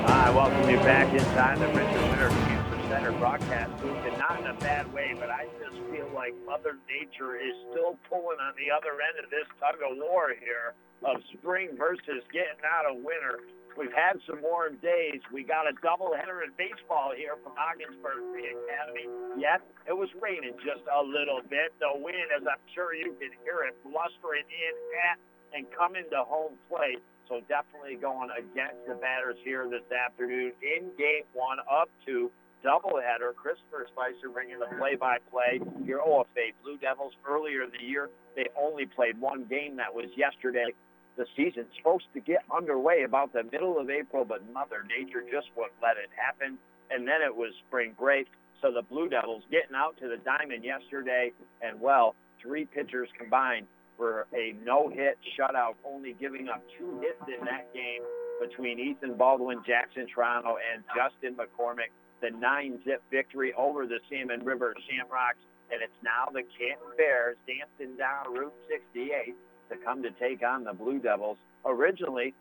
I 0.08 0.32
welcome 0.34 0.68
you 0.68 0.78
back 0.78 1.14
inside 1.14 1.58
the 1.58 1.68
Richard 1.68 2.02
Winter 2.10 2.28
Cancer 2.28 2.88
Center 2.88 3.12
broadcast 3.12 3.70
booth, 3.80 4.04
and 4.04 4.18
not 4.18 4.40
in 4.40 4.48
a 4.48 4.54
bad 4.54 4.92
way, 4.92 5.14
but 5.16 5.30
I 5.30 5.46
just 5.60 5.76
feel 5.92 6.10
like 6.12 6.34
Mother 6.44 6.76
Nature 6.88 7.36
is 7.36 7.54
still 7.70 7.96
pulling 8.08 8.40
on 8.40 8.54
the 8.58 8.68
other 8.74 8.98
end 9.00 9.24
of 9.24 9.30
this 9.30 9.46
tug 9.60 9.76
of 9.76 9.96
war 9.96 10.34
here 10.40 10.74
of 11.04 11.22
spring 11.32 11.76
versus 11.78 12.24
getting 12.32 12.64
out 12.66 12.90
of 12.90 12.96
winter. 12.96 13.38
We've 13.80 13.96
had 13.96 14.20
some 14.28 14.44
warm 14.44 14.76
days. 14.84 15.24
We 15.32 15.40
got 15.40 15.64
a 15.64 15.72
doubleheader 15.80 16.44
in 16.44 16.52
baseball 16.60 17.16
here 17.16 17.40
from 17.40 17.56
Ogdensburg 17.56 18.28
Free 18.28 18.52
Academy. 18.52 19.08
Yet 19.40 19.64
it 19.88 19.96
was 19.96 20.12
raining 20.20 20.52
just 20.60 20.84
a 20.84 21.00
little 21.00 21.40
bit. 21.48 21.72
The 21.80 21.88
wind, 21.96 22.28
as 22.28 22.44
I'm 22.44 22.60
sure 22.76 22.92
you 22.92 23.16
can 23.16 23.32
hear 23.40 23.64
it, 23.64 23.72
blustering 23.80 24.44
in 24.44 24.74
at 25.08 25.16
and 25.56 25.64
coming 25.72 26.04
to 26.12 26.28
home 26.28 26.60
plate. 26.68 27.00
So 27.24 27.40
definitely 27.48 27.96
going 27.96 28.28
against 28.36 28.84
the 28.84 29.00
batters 29.00 29.40
here 29.48 29.64
this 29.64 29.88
afternoon 29.88 30.52
in 30.60 30.92
game 31.00 31.24
one 31.32 31.64
up 31.64 31.88
to 32.04 32.28
doubleheader. 32.60 33.32
Christopher 33.32 33.88
Spicer 33.96 34.28
bringing 34.28 34.60
the 34.60 34.68
play-by-play. 34.76 35.64
Your 35.88 36.04
OFA 36.04 36.52
Blue 36.60 36.76
Devils 36.76 37.16
earlier 37.24 37.64
in 37.64 37.72
the 37.72 37.80
year, 37.80 38.10
they 38.36 38.52
only 38.60 38.84
played 38.84 39.16
one 39.16 39.48
game. 39.48 39.76
That 39.80 39.94
was 39.94 40.12
yesterday 40.20 40.68
the 41.16 41.26
season's 41.36 41.68
supposed 41.76 42.06
to 42.14 42.20
get 42.20 42.40
underway 42.54 43.02
about 43.02 43.32
the 43.32 43.42
middle 43.44 43.78
of 43.78 43.90
April, 43.90 44.24
but 44.24 44.42
Mother 44.52 44.84
Nature 44.88 45.22
just 45.30 45.48
wouldn't 45.56 45.74
let 45.82 45.96
it 45.96 46.10
happen. 46.16 46.58
And 46.90 47.06
then 47.06 47.22
it 47.22 47.34
was 47.34 47.52
spring 47.68 47.94
break. 47.98 48.26
So 48.62 48.72
the 48.72 48.82
Blue 48.82 49.08
Devils 49.08 49.42
getting 49.50 49.74
out 49.74 49.96
to 50.00 50.08
the 50.08 50.18
diamond 50.18 50.64
yesterday, 50.64 51.32
and 51.62 51.80
well, 51.80 52.14
three 52.42 52.64
pitchers 52.64 53.08
combined 53.18 53.66
for 53.96 54.26
a 54.34 54.54
no-hit 54.64 55.18
shutout, 55.38 55.74
only 55.84 56.14
giving 56.18 56.48
up 56.48 56.62
two 56.78 57.00
hits 57.00 57.22
in 57.28 57.44
that 57.44 57.72
game 57.74 58.02
between 58.40 58.78
Ethan 58.78 59.14
Baldwin, 59.14 59.62
Jackson 59.66 60.06
Triano, 60.08 60.56
and 60.72 60.82
Justin 60.96 61.36
McCormick. 61.36 61.92
The 62.20 62.30
nine-zip 62.30 63.02
victory 63.10 63.52
over 63.56 63.86
the 63.86 63.98
Salmon 64.10 64.44
River 64.44 64.74
Shamrocks, 64.88 65.40
and 65.72 65.80
it's 65.82 65.96
now 66.02 66.28
the 66.32 66.42
Canton 66.58 66.92
Bears 66.96 67.36
dancing 67.46 67.96
down 67.96 68.32
Route 68.32 68.52
68 68.68 69.34
to 69.70 69.76
come 69.76 70.02
to 70.02 70.10
take 70.12 70.42
on 70.42 70.64
the 70.64 70.72
Blue 70.72 70.98
Devils. 70.98 71.38
Originally, 71.64 72.34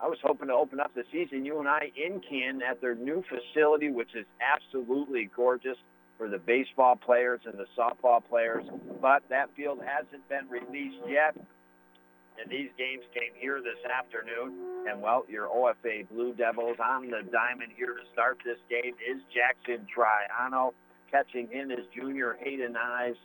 I 0.00 0.08
was 0.08 0.18
hoping 0.22 0.48
to 0.48 0.54
open 0.54 0.80
up 0.80 0.92
the 0.94 1.04
season, 1.12 1.44
you 1.44 1.58
and 1.58 1.68
I, 1.68 1.90
in 1.96 2.20
Canton 2.20 2.62
at 2.62 2.80
their 2.80 2.94
new 2.94 3.22
facility, 3.28 3.90
which 3.90 4.14
is 4.14 4.26
absolutely 4.40 5.30
gorgeous 5.34 5.76
for 6.18 6.28
the 6.28 6.38
baseball 6.38 6.96
players 6.96 7.40
and 7.44 7.54
the 7.58 7.66
softball 7.76 8.22
players. 8.28 8.64
But 9.00 9.22
that 9.30 9.50
field 9.56 9.80
hasn't 9.84 10.28
been 10.28 10.48
released 10.48 11.02
yet. 11.08 11.36
And 11.36 12.50
these 12.50 12.70
games 12.76 13.04
came 13.14 13.32
here 13.38 13.60
this 13.62 13.78
afternoon. 13.86 14.86
And, 14.88 15.00
well, 15.00 15.24
your 15.28 15.48
OFA 15.48 16.08
Blue 16.10 16.34
Devils 16.34 16.76
on 16.82 17.10
the 17.10 17.22
diamond 17.30 17.72
here 17.76 17.94
to 17.94 18.02
start 18.12 18.38
this 18.44 18.58
game 18.68 18.94
is 18.94 19.22
Jackson 19.32 19.86
Triano. 19.86 20.72
Catching 21.10 21.48
in 21.52 21.70
is 21.70 21.86
junior 21.94 22.36
Hayden 22.40 22.76
Ives. 22.76 23.18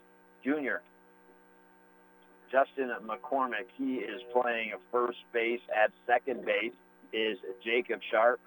Junior 0.43 0.81
Justin 2.51 2.91
McCormick. 3.05 3.69
He 3.77 3.95
is 3.95 4.21
playing 4.33 4.73
a 4.73 4.79
first 4.91 5.19
base. 5.33 5.61
At 5.71 5.91
second 6.05 6.45
base 6.45 6.73
is 7.13 7.37
Jacob 7.63 7.99
Sharp. 8.11 8.39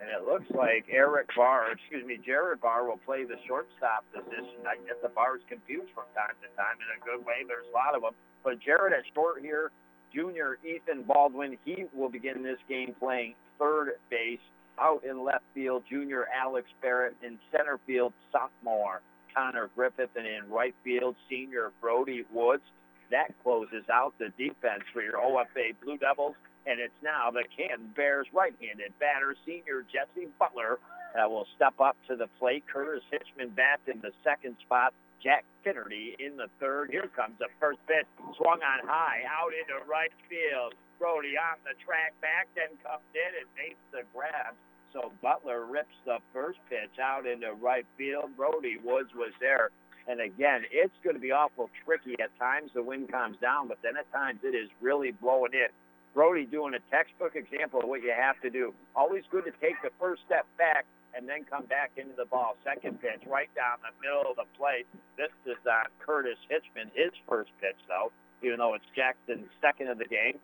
And 0.00 0.10
it 0.10 0.26
looks 0.26 0.50
like 0.50 0.86
Eric 0.90 1.28
Barr, 1.36 1.70
excuse 1.70 2.04
me, 2.04 2.18
Jared 2.26 2.60
Barr 2.60 2.84
will 2.84 2.98
play 3.06 3.22
the 3.24 3.36
shortstop 3.46 4.04
position. 4.12 4.66
I 4.66 4.74
get 4.84 5.00
the 5.00 5.08
Barrs 5.08 5.42
confused 5.48 5.94
from 5.94 6.10
time 6.14 6.34
to 6.42 6.48
time 6.58 6.74
in 6.82 6.90
a 6.90 6.98
good 7.06 7.24
way. 7.24 7.46
There's 7.46 7.70
a 7.70 7.74
lot 7.76 7.94
of 7.94 8.02
them. 8.02 8.14
But 8.42 8.58
Jared 8.58 8.92
at 8.92 9.04
short 9.14 9.40
here, 9.40 9.70
junior 10.12 10.58
Ethan 10.66 11.04
Baldwin, 11.04 11.56
he 11.64 11.84
will 11.94 12.08
begin 12.08 12.42
this 12.42 12.58
game 12.68 12.96
playing 12.98 13.34
third 13.58 13.92
base. 14.10 14.42
Out 14.80 15.04
in 15.04 15.22
left 15.22 15.44
field, 15.54 15.84
junior 15.88 16.26
Alex 16.34 16.66
Barrett. 16.80 17.14
In 17.22 17.38
center 17.52 17.78
field, 17.86 18.12
sophomore 18.32 19.02
Connor 19.34 19.70
Griffith, 19.74 20.10
and 20.16 20.26
in 20.26 20.50
right 20.50 20.74
field, 20.84 21.16
senior 21.28 21.72
Brody 21.80 22.24
Woods. 22.32 22.62
That 23.10 23.34
closes 23.42 23.84
out 23.92 24.14
the 24.18 24.30
defense 24.38 24.84
for 24.92 25.02
your 25.02 25.18
OFA 25.18 25.74
Blue 25.84 25.98
Devils, 25.98 26.34
and 26.66 26.80
it's 26.80 26.94
now 27.02 27.30
the 27.30 27.44
Canton 27.56 27.92
Bears 27.94 28.26
right-handed 28.32 28.92
batter, 28.98 29.36
senior 29.44 29.84
Jesse 29.92 30.28
Butler, 30.38 30.78
that 31.14 31.30
will 31.30 31.46
step 31.56 31.74
up 31.80 31.96
to 32.08 32.16
the 32.16 32.28
plate. 32.38 32.64
Curtis 32.72 33.04
Hitchman 33.12 33.54
bats 33.54 33.82
in 33.86 34.00
the 34.00 34.12
second 34.24 34.56
spot. 34.64 34.94
Jack 35.22 35.44
Finnerty 35.62 36.16
in 36.18 36.36
the 36.36 36.48
third. 36.58 36.90
Here 36.90 37.06
comes 37.14 37.38
the 37.38 37.46
first 37.60 37.78
pitch, 37.86 38.06
swung 38.36 38.58
on 38.58 38.86
high, 38.88 39.22
out 39.28 39.52
into 39.54 39.78
right 39.86 40.10
field. 40.28 40.74
Brody 40.98 41.36
on 41.38 41.58
the 41.62 41.74
track 41.84 42.14
back, 42.20 42.48
then 42.54 42.74
comes 42.82 43.06
in 43.14 43.32
and 43.38 43.48
makes 43.54 43.78
the 43.92 44.02
grab 44.14 44.54
so 44.92 45.12
Butler 45.22 45.64
rips 45.66 45.94
the 46.04 46.18
first 46.32 46.58
pitch 46.68 46.98
out 47.00 47.26
into 47.26 47.52
right 47.54 47.86
field. 47.96 48.36
Brody 48.36 48.76
Woods 48.82 49.10
was 49.14 49.32
there. 49.40 49.70
And 50.08 50.20
again, 50.20 50.62
it's 50.70 50.94
going 51.04 51.14
to 51.14 51.20
be 51.22 51.30
awful 51.30 51.70
tricky 51.84 52.16
at 52.20 52.36
times. 52.38 52.70
The 52.74 52.82
wind 52.82 53.10
comes 53.10 53.36
down, 53.40 53.68
but 53.68 53.78
then 53.82 53.96
at 53.96 54.10
times 54.12 54.40
it 54.42 54.54
is 54.54 54.68
really 54.80 55.12
blowing 55.12 55.52
in. 55.54 55.70
Brody 56.14 56.44
doing 56.44 56.74
a 56.74 56.82
textbook 56.90 57.36
example 57.36 57.80
of 57.80 57.88
what 57.88 58.02
you 58.02 58.12
have 58.12 58.40
to 58.42 58.50
do. 58.50 58.74
Always 58.94 59.22
good 59.30 59.44
to 59.44 59.52
take 59.62 59.80
the 59.82 59.90
first 59.98 60.22
step 60.26 60.44
back 60.58 60.84
and 61.14 61.28
then 61.28 61.44
come 61.44 61.64
back 61.66 61.92
into 61.96 62.12
the 62.16 62.26
ball. 62.26 62.56
Second 62.64 63.00
pitch 63.00 63.22
right 63.26 63.48
down 63.54 63.78
the 63.80 63.94
middle 64.00 64.30
of 64.30 64.36
the 64.36 64.48
plate. 64.58 64.86
This 65.16 65.30
is 65.46 65.56
on 65.64 65.86
Curtis 66.04 66.38
Hitchman, 66.50 66.90
his 66.94 67.12
first 67.28 67.50
pitch, 67.60 67.78
though, 67.88 68.12
even 68.42 68.58
though 68.58 68.74
it's 68.74 68.84
Jackson's 68.96 69.48
second 69.60 69.88
of 69.88 69.98
the 69.98 70.08
game. 70.08 70.36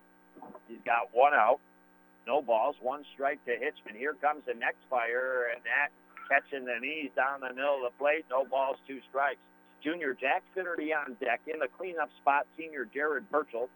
He's 0.67 0.81
got 0.85 1.09
one 1.11 1.33
out. 1.33 1.59
No 2.29 2.43
balls, 2.43 2.75
one 2.79 3.01
strike 3.15 3.43
to 3.45 3.57
Hitchman. 3.57 3.97
Here 3.97 4.13
comes 4.13 4.45
the 4.45 4.53
next 4.53 4.85
fire, 4.87 5.49
and 5.49 5.65
that 5.65 5.89
catching 6.29 6.63
the 6.63 6.77
knees 6.79 7.09
down 7.15 7.41
the 7.41 7.49
middle 7.49 7.81
of 7.81 7.89
the 7.89 7.97
plate. 7.97 8.23
No 8.29 8.45
balls, 8.45 8.77
two 8.85 9.01
strikes. 9.09 9.41
Junior 9.83 10.13
Jack 10.13 10.43
Finnerty 10.53 10.93
on 10.93 11.17
deck. 11.17 11.41
In 11.51 11.57
the 11.57 11.65
cleanup 11.67 12.13
spot, 12.21 12.45
senior 12.55 12.85
Jared 12.85 13.25
Birchall 13.31 13.67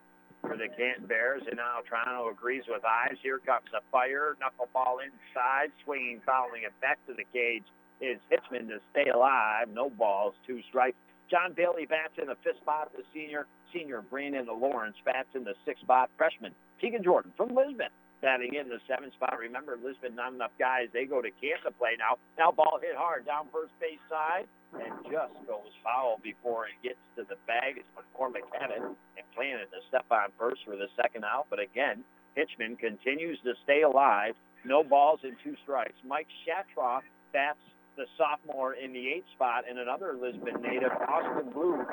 for 0.41 0.55
the 0.55 0.69
Canton 0.77 1.07
Bears. 1.07 1.41
And 1.49 1.57
now 1.57 1.81
Triano 1.81 2.29
agrees 2.29 2.61
with 2.69 2.85
Ives. 2.85 3.17
Here 3.23 3.39
comes 3.39 3.65
the 3.71 3.81
fire. 3.91 4.37
Knuckleball 4.37 5.01
inside. 5.01 5.73
Swinging, 5.83 6.21
fouling 6.23 6.61
it 6.61 6.77
back 6.79 6.99
to 7.07 7.13
the 7.17 7.25
cage 7.33 7.65
is 8.01 8.21
Hitchman 8.29 8.69
to 8.69 8.77
stay 8.91 9.09
alive. 9.09 9.65
No 9.73 9.89
balls, 9.89 10.35
two 10.45 10.61
strikes. 10.69 10.97
John 11.31 11.53
Bailey 11.53 11.87
bats 11.87 12.21
in 12.21 12.27
the 12.27 12.37
fifth 12.43 12.61
spot. 12.61 12.91
The 12.95 13.01
senior, 13.15 13.47
senior 13.73 14.03
Brandon 14.03 14.45
Lawrence 14.45 14.97
bats 15.03 15.29
in 15.33 15.43
the 15.43 15.55
sixth 15.65 15.81
spot. 15.81 16.11
Freshman 16.19 16.53
Keegan 16.79 17.01
Jordan 17.01 17.33
from 17.35 17.49
Lisbon 17.49 17.89
batting 18.23 18.55
in 18.55 18.71
the 18.71 18.79
seventh 18.87 19.13
spot. 19.19 19.35
Remember, 19.37 19.75
Lisbon, 19.83 20.15
not 20.15 20.31
enough 20.31 20.55
guys. 20.57 20.87
They 20.95 21.03
go 21.03 21.19
to 21.21 21.29
Canton 21.43 21.67
to 21.67 21.71
play 21.75 21.99
now. 21.99 22.15
Now 22.39 22.55
ball 22.55 22.79
hit 22.79 22.95
hard 22.95 23.27
down 23.27 23.51
first 23.51 23.75
base 23.83 23.99
side. 24.07 24.47
and 24.73 24.95
just 25.05 25.35
goes 25.45 25.69
foul 25.83 26.17
before 26.23 26.65
it 26.65 26.79
gets 26.81 27.03
to 27.19 27.27
the 27.27 27.35
bag. 27.45 27.77
It's 27.77 27.91
McCormick 27.93 28.47
had 28.57 28.71
it 28.71 28.81
and 28.81 29.25
planted 29.35 29.67
the 29.69 29.83
step 29.91 30.07
on 30.09 30.31
first 30.39 30.63
for 30.65 30.79
the 30.79 30.87
second 30.95 31.25
out. 31.27 31.45
But 31.51 31.59
again, 31.59 32.01
Hitchman 32.39 32.79
continues 32.79 33.37
to 33.43 33.53
stay 33.63 33.83
alive. 33.83 34.33
No 34.65 34.81
balls 34.83 35.19
and 35.23 35.35
two 35.43 35.55
strikes. 35.61 35.99
Mike 36.07 36.27
Shatraw 36.47 37.01
bats 37.33 37.59
the 37.95 38.05
sophomore 38.17 38.73
in 38.73 38.93
the 38.93 39.07
eighth 39.09 39.29
spot, 39.35 39.65
and 39.69 39.77
another 39.77 40.13
Lisbon 40.13 40.61
native, 40.61 40.91
Austin 41.07 41.51
Blue. 41.53 41.85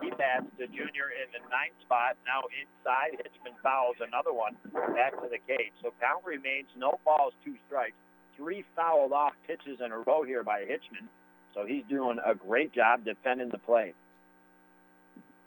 He 0.00 0.10
bats 0.10 0.46
the 0.58 0.66
junior 0.66 1.12
in 1.12 1.28
the 1.32 1.42
ninth 1.52 1.76
spot. 1.84 2.16
Now 2.26 2.42
inside, 2.52 3.20
Hitchman 3.20 3.56
fouls 3.62 3.96
another 4.00 4.32
one 4.32 4.56
back 4.94 5.12
to 5.20 5.28
the 5.28 5.38
cage. 5.46 5.72
So 5.82 5.92
count 6.00 6.24
remains 6.24 6.68
no 6.76 6.98
balls, 7.04 7.32
two 7.44 7.54
strikes. 7.66 7.96
Three 8.36 8.64
fouled 8.74 9.12
off 9.12 9.32
pitches 9.46 9.80
in 9.84 9.92
a 9.92 9.98
row 9.98 10.24
here 10.24 10.42
by 10.42 10.62
Hitchman. 10.62 11.06
So 11.54 11.64
he's 11.64 11.84
doing 11.88 12.18
a 12.24 12.34
great 12.34 12.72
job 12.72 13.04
defending 13.04 13.50
the 13.50 13.58
plate. 13.58 13.94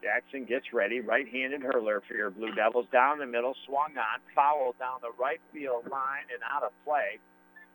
Jackson 0.01 0.45
gets 0.45 0.71
ready. 0.71 1.01
Right-handed 1.01 1.61
hurler 1.61 2.01
for 2.07 2.13
your 2.13 2.29
Blue 2.29 2.53
Devils. 2.53 2.85
Down 2.91 3.19
the 3.19 3.25
middle, 3.25 3.55
swung 3.65 3.97
on, 3.97 4.19
foul 4.33 4.73
down 4.79 4.99
the 5.01 5.11
right 5.21 5.41
field 5.51 5.89
line 5.91 6.29
and 6.31 6.41
out 6.49 6.63
of 6.63 6.71
play 6.85 7.19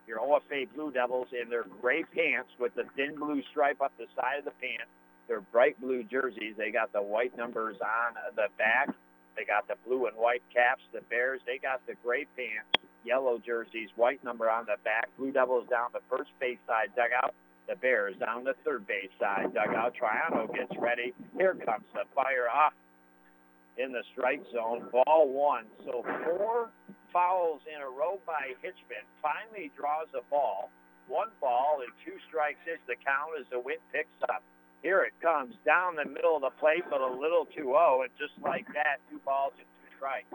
your 0.07 0.19
OFA 0.19 0.73
Blue 0.75 0.91
Devils 0.91 1.29
in 1.33 1.49
their 1.49 1.65
gray 1.81 2.05
pants 2.05 2.51
with 2.59 2.75
the 2.75 2.85
thin 2.97 3.15
blue 3.17 3.43
stripe 3.51 3.81
up 3.81 3.93
the 3.99 4.07
side 4.17 4.39
of 4.39 4.45
the 4.45 4.53
pants. 4.61 4.91
Their 5.29 5.41
bright 5.41 5.81
blue 5.81 6.03
jerseys. 6.03 6.55
They 6.59 6.71
got 6.71 6.93
the 6.93 7.03
white 7.03 7.37
numbers 7.37 7.77
on 7.81 8.15
the 8.37 8.49
back. 8.59 8.89
They 9.37 9.45
got 9.45 9.67
the 9.69 9.77
blue 9.87 10.07
and 10.07 10.17
white 10.17 10.43
caps. 10.53 10.83
The 10.93 11.01
Bears, 11.09 11.41
they 11.47 11.59
got 11.59 11.81
the 11.87 11.95
gray 12.05 12.27
pants, 12.37 12.69
yellow 13.05 13.39
jerseys, 13.39 13.89
white 13.97 14.23
number 14.25 14.51
on 14.51 14.67
the 14.67 14.77
back. 14.85 15.09
Blue 15.17 15.33
Devils 15.33 15.69
down 15.71 15.91
the 15.93 16.03
first 16.11 16.31
base 16.41 16.59
side 16.67 16.91
dugout. 16.97 17.35
The 17.69 17.77
Bears 17.77 18.17
down 18.19 18.45
the 18.45 18.55
third 18.65 18.87
base 18.87 19.11
side 19.19 19.55
dugout. 19.55 19.95
Triano 19.95 20.53
gets 20.53 20.73
ready. 20.79 21.15
Here 21.39 21.55
comes 21.55 21.87
the 21.95 22.05
fire 22.15 22.51
off 22.53 22.75
in 23.79 23.93
the 23.93 24.03
strike 24.13 24.43
zone. 24.53 24.89
Ball 24.93 25.29
one. 25.29 25.67
So 25.85 26.05
four 26.25 26.71
fouls 27.13 27.61
in 27.69 27.81
a 27.81 27.89
row 27.89 28.21
by 28.27 28.57
Hitchman. 28.65 29.05
Finally 29.21 29.71
draws 29.77 30.09
a 30.15 30.23
ball. 30.31 30.71
One 31.09 31.29
ball 31.41 31.81
and 31.83 31.93
two 32.05 32.17
strikes 32.29 32.63
is 32.67 32.79
the 32.87 32.97
count 32.97 33.37
as 33.39 33.47
the 33.51 33.61
wind 33.61 33.83
picks 33.93 34.17
up. 34.29 34.43
Here 34.83 35.03
it 35.03 35.15
comes 35.23 35.55
down 35.65 35.95
the 35.95 36.05
middle 36.05 36.37
of 36.37 36.43
the 36.43 36.55
plate, 36.59 36.85
but 36.91 37.01
a 37.01 37.07
little 37.07 37.47
too 37.47 37.73
low. 37.73 38.03
And 38.03 38.11
just 38.19 38.35
like 38.43 38.67
that, 38.75 38.99
two 39.11 39.21
balls 39.25 39.53
and 39.59 39.67
two 39.67 39.91
strikes. 39.97 40.33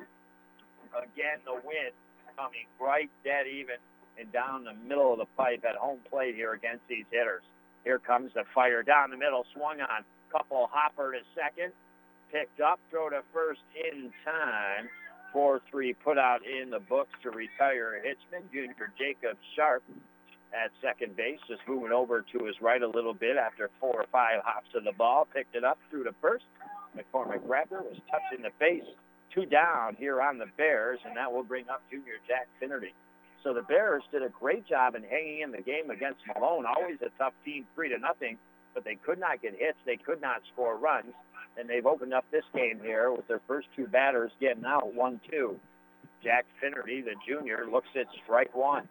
Again, 0.96 1.44
the 1.46 1.60
wind 1.67 1.94
coming 2.38 2.70
right 2.79 3.10
dead 3.24 3.48
even 3.48 3.75
and 4.20 4.32
down 4.32 4.63
the 4.63 4.74
middle 4.74 5.13
of 5.13 5.20
the 5.20 5.29
pipe 5.38 5.63
at 5.67 5.75
home 5.75 6.00
plate 6.10 6.36
here 6.36 6.53
against 6.53 6.82
these 6.88 7.06
hitters. 7.12 7.44
Here 7.84 8.00
comes 8.00 8.32
the 8.34 8.44
fire 8.53 8.84
down 8.84 9.12
the 9.12 9.17
middle, 9.17 9.46
swung 9.53 9.82
on. 9.82 10.03
Couple 10.32 10.67
hopper 10.72 11.13
to 11.13 11.20
second, 11.34 11.72
picked 12.31 12.62
up, 12.62 12.79
throw 12.89 13.10
to 13.10 13.22
first 13.34 13.62
in 13.75 14.12
time. 14.24 14.89
4-3 15.34 15.96
put 16.03 16.17
out 16.17 16.39
in 16.46 16.69
the 16.69 16.79
books 16.79 17.12
to 17.24 17.29
retire 17.31 18.01
Hitchman. 18.03 18.41
Junior 18.51 18.91
Jacob 18.98 19.38
Sharp 19.55 19.84
at 20.53 20.72
second 20.81 21.15
base, 21.15 21.39
just 21.48 21.62
moving 21.67 21.91
over 21.91 22.24
to 22.34 22.46
his 22.46 22.55
right 22.62 22.81
a 22.81 22.88
little 22.88 23.13
bit 23.13 23.38
after 23.38 23.69
four 23.79 24.01
or 24.01 24.05
five 24.12 24.41
hops 24.43 24.69
of 24.75 24.84
the 24.84 24.93
ball. 24.93 25.27
Picked 25.34 25.55
it 25.55 25.63
up 25.63 25.77
through 25.89 26.05
to 26.05 26.15
first. 26.22 26.46
McCormick 26.96 27.41
Rapper 27.46 27.81
was 27.81 27.98
touching 28.10 28.43
the 28.43 28.51
base. 28.60 28.88
Two 29.34 29.46
down 29.46 29.96
here 30.00 30.22
on 30.22 30.38
the 30.38 30.48
Bears, 30.57 31.00
and 31.05 31.15
that 31.17 31.31
will 31.31 31.43
bring 31.43 31.67
up 31.69 31.84
junior 31.91 32.17
Jack 32.27 32.48
Finnerty. 32.60 32.93
So 33.43 33.53
the 33.53 33.62
Bears 33.62 34.03
did 34.12 34.24
a 34.24 34.29
great 34.29 34.65
job 34.65 34.96
in 34.96 35.03
hanging 35.03 35.41
in 35.41 35.51
the 35.51 35.62
game 35.62 35.91
against 35.91 36.22
Malone. 36.34 36.65
Always 36.65 36.98
a 37.01 37.12
tough 37.22 37.34
team, 37.46 37.67
three 37.75 37.89
to 37.89 38.00
nothing, 38.00 38.38
but 38.74 38.84
they 38.84 38.96
could 38.96 39.19
not 39.19 39.41
get 39.41 39.53
hits. 39.60 39.77
They 39.86 39.98
could 39.98 40.22
not 40.22 40.41
score 40.53 40.77
runs 40.77 41.13
and 41.58 41.70
they've 41.70 41.86
opened 41.86 42.14
up 42.14 42.26
this 42.32 42.46
game 42.56 42.80
here 42.82 43.12
with 43.12 43.28
their 43.28 43.42
first 43.48 43.68
two 43.76 43.88
batters 43.88 44.32
getting 44.40 44.66
out, 44.66 44.94
one-two. 44.94 45.60
Jack 46.24 46.46
Finnerty, 46.62 47.02
the 47.02 47.16
junior, 47.28 47.68
looks 47.72 47.90
at 47.96 48.08
strike 48.24 48.56
one. 48.56 48.88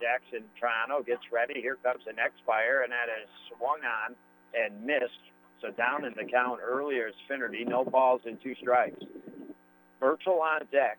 Jackson 0.00 0.44
Triano 0.60 1.04
gets 1.04 1.22
ready. 1.32 1.60
Here 1.60 1.76
comes 1.82 2.02
the 2.06 2.12
next 2.12 2.40
fire, 2.46 2.82
and 2.82 2.92
that 2.92 3.08
is 3.22 3.28
swung 3.48 3.80
on 3.84 4.16
and 4.54 4.84
missed. 4.84 5.20
So 5.60 5.70
down 5.70 6.04
in 6.04 6.14
the 6.16 6.24
count 6.24 6.60
earlier 6.64 7.08
is 7.08 7.14
Finnerty. 7.28 7.64
No 7.64 7.84
balls 7.84 8.22
and 8.24 8.40
two 8.42 8.54
strikes. 8.60 9.02
Birchall 10.00 10.40
on 10.40 10.60
deck. 10.72 10.98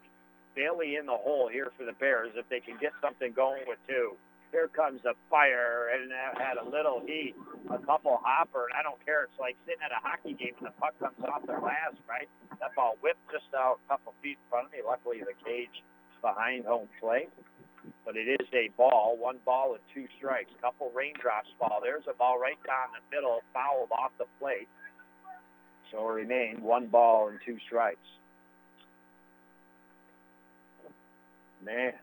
Bailey 0.56 0.98
in 0.98 1.06
the 1.06 1.18
hole 1.18 1.50
here 1.52 1.72
for 1.78 1.86
the 1.86 1.94
Bears 1.94 2.32
if 2.36 2.48
they 2.50 2.60
can 2.60 2.78
get 2.80 2.92
something 3.02 3.32
going 3.32 3.64
with 3.68 3.80
two. 3.88 4.14
Here 4.52 4.68
comes 4.68 5.00
a 5.08 5.16
fire, 5.32 5.96
and 5.96 6.12
that 6.12 6.36
had 6.36 6.60
a 6.60 6.68
little 6.68 7.00
heat, 7.08 7.36
a 7.72 7.80
couple 7.80 8.20
hopper, 8.20 8.68
and 8.68 8.76
I 8.76 8.84
don't 8.84 9.00
care. 9.08 9.24
It's 9.24 9.40
like 9.40 9.56
sitting 9.64 9.80
at 9.80 9.96
a 9.96 10.04
hockey 10.04 10.36
game 10.36 10.60
and 10.60 10.68
the 10.68 10.76
puck 10.76 10.92
comes 11.00 11.24
off 11.24 11.48
the 11.48 11.56
glass, 11.56 11.96
right? 12.04 12.28
That 12.60 12.76
ball 12.76 13.00
whipped 13.00 13.24
just 13.32 13.48
out 13.56 13.80
a 13.88 13.96
couple 13.96 14.14
feet 14.22 14.36
in 14.36 14.46
front 14.52 14.68
of 14.68 14.72
me. 14.76 14.84
Luckily, 14.84 15.24
the 15.24 15.36
cage 15.48 15.84
behind 16.22 16.66
home 16.66 16.92
plate. 17.00 17.32
But 18.06 18.16
it 18.16 18.28
is 18.28 18.48
a 18.54 18.70
ball, 18.78 19.16
one 19.18 19.40
ball 19.46 19.74
and 19.74 19.82
two 19.94 20.06
strikes. 20.18 20.52
Couple 20.62 20.92
raindrops 20.94 21.50
fall. 21.58 21.80
There's 21.82 22.04
a 22.12 22.14
ball 22.14 22.38
right 22.38 22.60
down 22.68 22.94
the 22.94 23.16
middle, 23.16 23.42
fouled 23.54 23.92
off 23.92 24.12
the 24.20 24.26
plate. 24.40 24.68
So 25.92 26.08
it 26.10 26.14
remained 26.14 26.62
one 26.62 26.88
ball 26.88 27.30
and 27.30 27.40
two 27.46 27.58
strikes. 27.66 27.98
Man, 31.64 31.94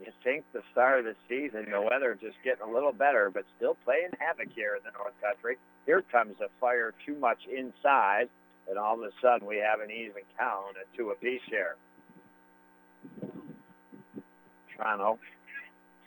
you 0.00 0.12
think 0.24 0.44
the 0.52 0.62
start 0.72 1.00
of 1.00 1.04
the 1.04 1.16
season, 1.28 1.70
the 1.70 1.80
weather 1.80 2.16
just 2.20 2.36
getting 2.42 2.64
a 2.66 2.70
little 2.70 2.92
better, 2.92 3.30
but 3.32 3.44
still 3.56 3.76
playing 3.84 4.10
havoc 4.18 4.48
here 4.54 4.76
in 4.76 4.82
the 4.84 4.96
North 4.96 5.14
Country. 5.20 5.56
Here 5.86 6.02
comes 6.10 6.36
a 6.40 6.48
fire 6.60 6.94
too 7.04 7.14
much 7.16 7.38
inside, 7.46 8.28
and 8.68 8.78
all 8.78 8.94
of 8.94 9.02
a 9.02 9.10
sudden 9.20 9.46
we 9.46 9.58
have 9.58 9.80
an 9.80 9.90
even 9.90 10.22
count 10.38 10.76
at 10.80 10.86
two 10.96 11.10
apiece 11.10 11.42
here. 11.46 11.76
Triano. 14.76 15.18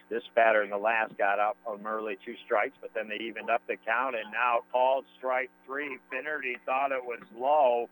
This 0.09 0.23
batter 0.35 0.61
in 0.61 0.69
the 0.69 0.77
last 0.77 1.17
got 1.17 1.39
up 1.39 1.57
on 1.65 1.85
early 1.87 2.17
two 2.23 2.35
strikes, 2.45 2.75
but 2.81 2.93
then 2.93 3.07
they 3.07 3.23
evened 3.23 3.49
up 3.49 3.61
the 3.67 3.77
count, 3.85 4.15
and 4.15 4.31
now 4.31 4.59
called 4.71 5.05
strike 5.17 5.49
three. 5.65 5.97
Finnerty 6.11 6.57
thought 6.65 6.91
it 6.91 7.03
was 7.03 7.19
low, 7.35 7.89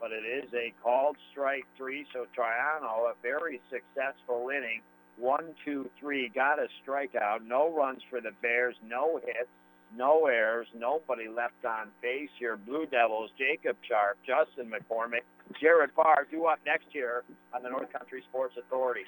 but 0.00 0.12
it 0.12 0.24
is 0.24 0.52
a 0.54 0.72
called 0.82 1.16
strike 1.32 1.66
three. 1.76 2.06
So 2.12 2.26
Triano, 2.36 3.10
a 3.10 3.14
very 3.22 3.60
successful 3.70 4.50
inning 4.50 4.82
one, 5.18 5.54
two, 5.64 5.88
three, 5.98 6.28
got 6.34 6.58
a 6.58 6.66
strikeout. 6.82 7.46
No 7.46 7.74
runs 7.74 8.02
for 8.10 8.20
the 8.20 8.32
Bears, 8.42 8.76
no 8.86 9.18
hits, 9.24 9.48
no 9.96 10.26
errors, 10.26 10.66
nobody 10.76 11.28
left 11.28 11.64
on 11.64 11.88
base. 12.02 12.30
Your 12.38 12.56
Blue 12.56 12.86
Devils, 12.86 13.30
Jacob 13.38 13.76
Sharp, 13.88 14.18
Justin 14.26 14.70
McCormick, 14.70 15.24
Jared 15.60 15.94
Barr, 15.94 16.26
due 16.30 16.46
up 16.46 16.58
next 16.66 16.86
year 16.92 17.22
on 17.54 17.62
the 17.62 17.70
North 17.70 17.92
Country 17.92 18.22
Sports 18.28 18.54
Authority. 18.58 19.04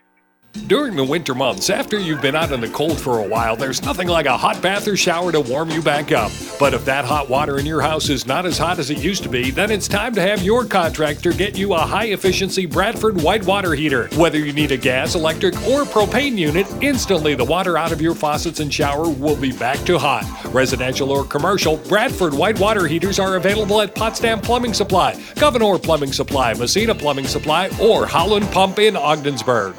During 0.69 0.97
the 0.97 1.05
winter 1.05 1.35
months, 1.35 1.71
after 1.71 1.99
you've 1.99 2.21
been 2.21 2.37
out 2.37 2.53
in 2.53 2.61
the 2.61 2.69
cold 2.69 3.01
for 3.01 3.21
a 3.21 3.27
while, 3.27 3.57
there's 3.57 3.83
nothing 3.83 4.07
like 4.07 4.27
a 4.27 4.37
hot 4.37 4.61
bath 4.61 4.87
or 4.87 4.99
shower 4.99 5.33
to 5.33 5.41
warm 5.41 5.71
you 5.71 5.81
back 5.81 6.13
up. 6.13 6.31
But 6.61 6.75
if 6.75 6.85
that 6.85 7.07
hot 7.07 7.31
water 7.31 7.59
in 7.59 7.65
your 7.65 7.81
house 7.81 8.11
is 8.11 8.27
not 8.27 8.45
as 8.45 8.59
hot 8.59 8.79
as 8.79 8.91
it 8.91 8.99
used 8.99 9.23
to 9.23 9.31
be, 9.31 9.51
then 9.51 9.71
it's 9.71 9.89
time 9.89 10.15
to 10.15 10.21
have 10.21 10.43
your 10.43 10.67
contractor 10.67 11.33
get 11.33 11.57
you 11.57 11.73
a 11.73 11.79
high 11.79 12.09
efficiency 12.09 12.67
Bradford 12.67 13.23
white 13.23 13.47
water 13.47 13.75
heater. 13.75 14.09
Whether 14.17 14.39
you 14.41 14.53
need 14.53 14.71
a 14.71 14.77
gas, 14.77 15.15
electric, 15.15 15.55
or 15.63 15.85
propane 15.85 16.37
unit, 16.37 16.67
instantly 16.83 17.35
the 17.35 17.45
water 17.45 17.79
out 17.79 17.93
of 17.93 18.03
your 18.03 18.15
faucets 18.15 18.61
and 18.61 18.73
shower 18.73 19.09
will 19.09 19.41
be 19.41 19.53
back 19.53 19.79
to 19.87 19.99
hot. 19.99 20.27
Residential 20.53 21.11
or 21.11 21.25
commercial, 21.25 21.79
Bradford 21.89 22.35
white 22.35 22.59
water 22.61 22.87
heaters 22.87 23.19
are 23.19 23.37
available 23.37 23.81
at 23.81 23.95
Potsdam 23.95 24.41
Plumbing 24.41 24.75
Supply, 24.75 25.19
Gouverneur 25.37 25.79
Plumbing 25.79 26.13
Supply, 26.13 26.53
Massena 26.53 26.95
Plumbing 26.95 27.27
Supply, 27.27 27.71
or 27.81 28.07
Holland 28.07 28.47
Pump 28.51 28.79
in 28.79 28.97
Ogdensburg. 28.97 29.75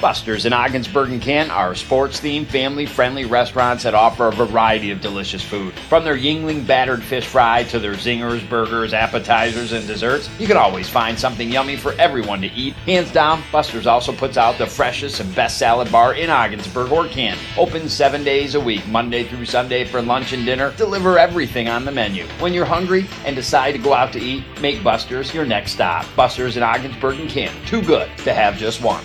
Buster's 0.00 0.46
in 0.46 0.52
Ogdensburg 0.52 1.10
and 1.10 1.20
Canton 1.20 1.54
are 1.54 1.74
sports-themed, 1.74 2.46
family-friendly 2.46 3.26
restaurants 3.26 3.82
that 3.82 3.94
offer 3.94 4.28
a 4.28 4.32
variety 4.32 4.90
of 4.90 5.00
delicious 5.00 5.42
food. 5.42 5.74
From 5.88 6.04
their 6.04 6.16
Yuengling 6.16 6.66
battered 6.66 7.02
fish 7.02 7.26
fry 7.26 7.64
to 7.64 7.78
their 7.78 7.92
zingers, 7.92 8.48
burgers, 8.48 8.94
appetizers, 8.94 9.72
and 9.72 9.86
desserts, 9.86 10.30
you 10.38 10.46
can 10.46 10.56
always 10.56 10.88
find 10.88 11.18
something 11.18 11.50
yummy 11.50 11.76
for 11.76 11.92
everyone 11.92 12.40
to 12.40 12.48
eat. 12.48 12.74
Hands 12.86 13.10
down, 13.12 13.42
Buster's 13.52 13.86
also 13.86 14.12
puts 14.12 14.36
out 14.36 14.56
the 14.56 14.66
freshest 14.66 15.20
and 15.20 15.34
best 15.34 15.58
salad 15.58 15.92
bar 15.92 16.14
in 16.14 16.30
Ogdensburg 16.30 16.90
or 16.92 17.06
Canton. 17.06 17.44
Open 17.58 17.88
seven 17.88 18.24
days 18.24 18.54
a 18.54 18.60
week, 18.60 18.86
Monday 18.88 19.24
through 19.24 19.44
Sunday 19.44 19.84
for 19.84 20.00
lunch 20.00 20.32
and 20.32 20.46
dinner. 20.46 20.72
Deliver 20.76 21.18
everything 21.18 21.68
on 21.68 21.84
the 21.84 21.92
menu. 21.92 22.26
When 22.38 22.54
you're 22.54 22.64
hungry 22.64 23.06
and 23.26 23.36
decide 23.36 23.72
to 23.72 23.78
go 23.78 23.92
out 23.92 24.12
to 24.14 24.20
eat, 24.20 24.44
make 24.60 24.82
Buster's 24.82 25.34
your 25.34 25.44
next 25.44 25.72
stop. 25.72 26.06
Buster's 26.16 26.56
in 26.56 26.62
Ogdensburg 26.62 27.20
and 27.20 27.28
Canton. 27.28 27.64
Too 27.66 27.82
good 27.82 28.10
to 28.18 28.32
have 28.32 28.56
just 28.56 28.82
one. 28.82 29.04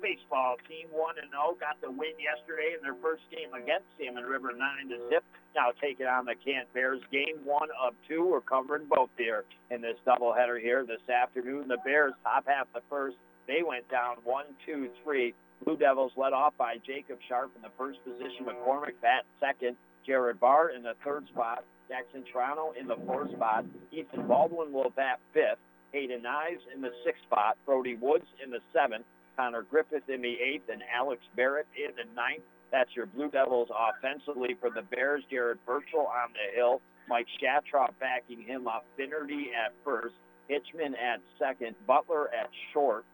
Baseball 0.00 0.56
team 0.68 0.88
1 0.90 1.14
and 1.20 1.30
0 1.30 1.56
got 1.60 1.80
the 1.80 1.90
win 1.90 2.16
yesterday 2.16 2.72
in 2.76 2.80
their 2.82 2.96
first 3.02 3.22
game 3.30 3.52
against 3.52 3.86
Salmon 3.98 4.24
River 4.24 4.52
9 4.54 4.88
to 4.88 4.98
zip. 5.10 5.24
Now 5.54 5.72
taking 5.80 6.06
on 6.06 6.24
the 6.24 6.34
Canton 6.34 6.70
Bears. 6.72 7.00
Game 7.12 7.44
one 7.44 7.68
of 7.76 7.94
two. 8.08 8.24
We're 8.24 8.40
covering 8.40 8.86
both 8.88 9.10
here 9.18 9.44
in 9.70 9.82
this 9.82 9.96
doubleheader 10.06 10.60
here 10.60 10.86
this 10.86 11.04
afternoon. 11.12 11.68
The 11.68 11.78
Bears 11.84 12.14
top 12.24 12.46
half 12.46 12.68
the 12.72 12.80
first. 12.88 13.16
They 13.46 13.62
went 13.62 13.88
down 13.90 14.16
one, 14.24 14.46
two, 14.64 14.88
three. 15.04 15.34
Blue 15.64 15.76
Devils 15.76 16.12
led 16.16 16.32
off 16.32 16.54
by 16.56 16.76
Jacob 16.86 17.18
Sharp 17.28 17.52
in 17.54 17.62
the 17.62 17.74
first 17.76 17.98
position. 18.04 18.46
McCormick 18.46 18.96
bat 19.02 19.24
second. 19.40 19.76
Jared 20.06 20.40
Barr 20.40 20.70
in 20.70 20.82
the 20.82 20.94
third 21.04 21.26
spot. 21.28 21.64
Jackson 21.88 22.24
Triano 22.32 22.74
in 22.78 22.86
the 22.86 22.96
fourth 23.06 23.30
spot. 23.32 23.64
Ethan 23.92 24.26
Baldwin 24.26 24.72
will 24.72 24.90
bat 24.96 25.20
fifth. 25.34 25.60
Hayden 25.92 26.24
Ives 26.24 26.62
in 26.74 26.80
the 26.80 26.90
sixth 27.04 27.22
spot. 27.24 27.58
Brody 27.66 27.96
Woods 27.96 28.24
in 28.42 28.50
the 28.50 28.60
seventh. 28.72 29.04
Connor 29.36 29.62
Griffith 29.62 30.08
in 30.08 30.22
the 30.22 30.36
eighth. 30.40 30.68
And 30.70 30.82
Alex 30.94 31.22
Barrett 31.36 31.66
in 31.76 31.94
the 31.96 32.12
ninth. 32.14 32.42
That's 32.70 32.90
your 32.96 33.06
Blue 33.06 33.30
Devils 33.30 33.68
offensively 33.70 34.56
for 34.60 34.70
the 34.70 34.82
Bears. 34.82 35.22
Jared 35.30 35.58
Birchall 35.66 36.06
on 36.06 36.32
the 36.32 36.56
hill. 36.56 36.80
Mike 37.08 37.26
Shatraw 37.40 37.88
backing 38.00 38.42
him 38.42 38.66
up. 38.66 38.86
Finnerty 38.96 39.50
at 39.52 39.72
first. 39.84 40.14
Hitchman 40.50 40.92
at 40.98 41.20
second. 41.38 41.76
Butler 41.86 42.28
at 42.34 42.50
short. 42.72 43.04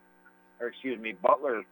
Or 0.61 0.69
excuse 0.69 1.01
me, 1.01 1.13
Butler 1.13 1.63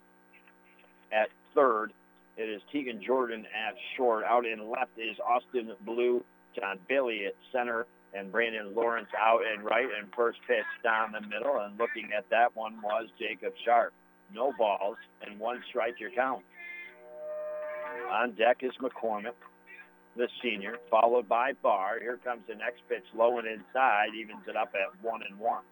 at 1.12 1.28
third. 1.54 1.92
It 2.37 2.48
is 2.48 2.61
Tegan 2.72 3.02
Jordan 3.04 3.46
at 3.46 3.74
short. 3.96 4.24
Out 4.24 4.44
in 4.46 4.70
left 4.70 4.98
is 4.98 5.16
Austin 5.26 5.72
Blue. 5.85 6.22
John 6.54 6.78
Bailey 6.88 7.26
at 7.26 7.35
center 7.52 7.87
and 8.14 8.32
Brandon 8.32 8.74
Lawrence 8.74 9.09
out 9.18 9.40
and 9.46 9.62
right 9.62 9.88
and 9.98 10.09
first 10.14 10.38
pitch 10.46 10.64
down 10.82 11.12
the 11.12 11.20
middle. 11.20 11.59
And 11.61 11.78
looking 11.78 12.11
at 12.16 12.28
that 12.30 12.56
one 12.56 12.80
was 12.82 13.09
Jacob 13.18 13.52
Sharp. 13.64 13.92
No 14.34 14.52
balls 14.58 14.96
and 15.26 15.38
one 15.38 15.62
strike 15.68 15.98
your 16.00 16.10
count. 16.10 16.42
On 18.10 18.32
deck 18.32 18.58
is 18.62 18.72
McCormick, 18.82 19.32
the 20.16 20.28
senior, 20.42 20.76
followed 20.90 21.28
by 21.28 21.52
Barr. 21.62 21.98
Here 22.00 22.18
comes 22.22 22.42
the 22.48 22.54
next 22.54 22.82
pitch 22.88 23.04
low 23.16 23.38
and 23.38 23.46
inside, 23.46 24.08
evens 24.18 24.42
it 24.46 24.56
up 24.56 24.72
at 24.74 25.04
one 25.04 25.20
and 25.28 25.38
one. 25.38 25.62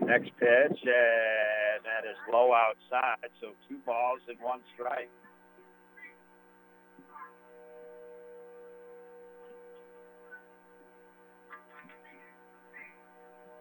Next 0.00 0.30
pitch, 0.38 0.80
and 0.84 1.82
that 1.84 2.04
is 2.04 2.16
low 2.30 2.52
outside, 2.52 3.30
so 3.40 3.52
two 3.68 3.78
balls 3.86 4.20
and 4.28 4.38
one 4.40 4.60
strike. 4.74 5.08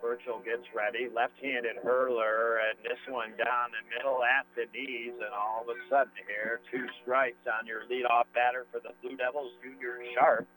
Birchall 0.01 0.41
gets 0.43 0.65
ready, 0.73 1.07
left-handed 1.13 1.77
hurler, 1.83 2.57
and 2.57 2.77
this 2.83 2.99
one 3.07 3.29
down 3.37 3.69
the 3.69 3.85
middle 3.95 4.23
at 4.25 4.49
the 4.57 4.65
knees, 4.73 5.13
and 5.13 5.29
all 5.31 5.61
of 5.61 5.69
a 5.69 5.77
sudden 5.89 6.17
here, 6.27 6.59
two 6.71 6.87
strikes 7.01 7.45
on 7.45 7.67
your 7.67 7.85
leadoff 7.85 8.25
batter 8.33 8.65
for 8.71 8.81
the 8.81 8.91
Blue 9.01 9.15
Devils, 9.15 9.53
Junior 9.61 10.01
Sharp, 10.17 10.47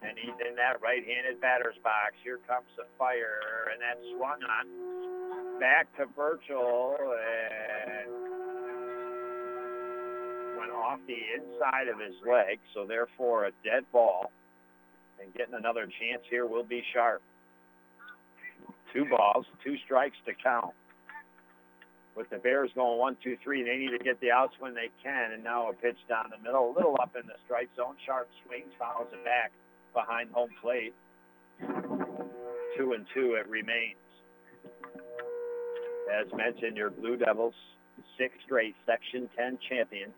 and 0.00 0.16
he's 0.16 0.34
in 0.48 0.56
that 0.56 0.80
right-handed 0.80 1.40
batter's 1.40 1.76
box. 1.84 2.16
Here 2.24 2.40
comes 2.48 2.66
the 2.76 2.86
fire, 2.96 3.68
and 3.70 3.80
that 3.84 4.00
swung 4.16 4.40
on 4.42 5.60
back 5.60 5.86
to 5.98 6.06
Birchall, 6.06 6.96
and 6.96 8.08
went 10.56 10.72
off 10.72 11.00
the 11.06 11.20
inside 11.36 11.88
of 11.88 12.00
his 12.00 12.16
leg, 12.26 12.58
so 12.72 12.86
therefore 12.86 13.44
a 13.44 13.52
dead 13.62 13.84
ball. 13.92 14.32
And 15.20 15.34
getting 15.34 15.54
another 15.54 15.86
chance 15.86 16.22
here 16.30 16.46
will 16.46 16.64
be 16.64 16.82
Sharp. 16.94 17.20
Two 18.92 19.04
balls, 19.04 19.46
two 19.64 19.76
strikes 19.84 20.16
to 20.26 20.32
count. 20.42 20.74
With 22.16 22.30
the 22.30 22.38
Bears 22.38 22.70
going 22.74 22.98
one, 22.98 23.16
two, 23.22 23.36
three, 23.44 23.62
they 23.62 23.76
need 23.76 23.96
to 23.96 24.02
get 24.02 24.20
the 24.20 24.32
outs 24.32 24.54
when 24.58 24.74
they 24.74 24.90
can. 25.02 25.32
And 25.32 25.44
now 25.44 25.70
a 25.70 25.72
pitch 25.72 25.98
down 26.08 26.30
the 26.30 26.42
middle, 26.42 26.72
a 26.72 26.74
little 26.74 26.96
up 27.00 27.14
in 27.14 27.26
the 27.26 27.34
strike 27.44 27.68
zone. 27.76 27.94
Sharp 28.04 28.28
swings, 28.44 28.72
fouls 28.78 29.06
it 29.12 29.24
back 29.24 29.52
behind 29.94 30.30
home 30.32 30.50
plate. 30.60 30.94
Two 32.76 32.92
and 32.92 33.06
two, 33.14 33.34
it 33.34 33.48
remains. 33.48 33.96
As 36.10 36.26
mentioned, 36.34 36.76
your 36.76 36.90
Blue 36.90 37.16
Devils, 37.16 37.54
six 38.16 38.34
straight 38.44 38.74
Section 38.86 39.28
10 39.36 39.58
champions, 39.68 40.14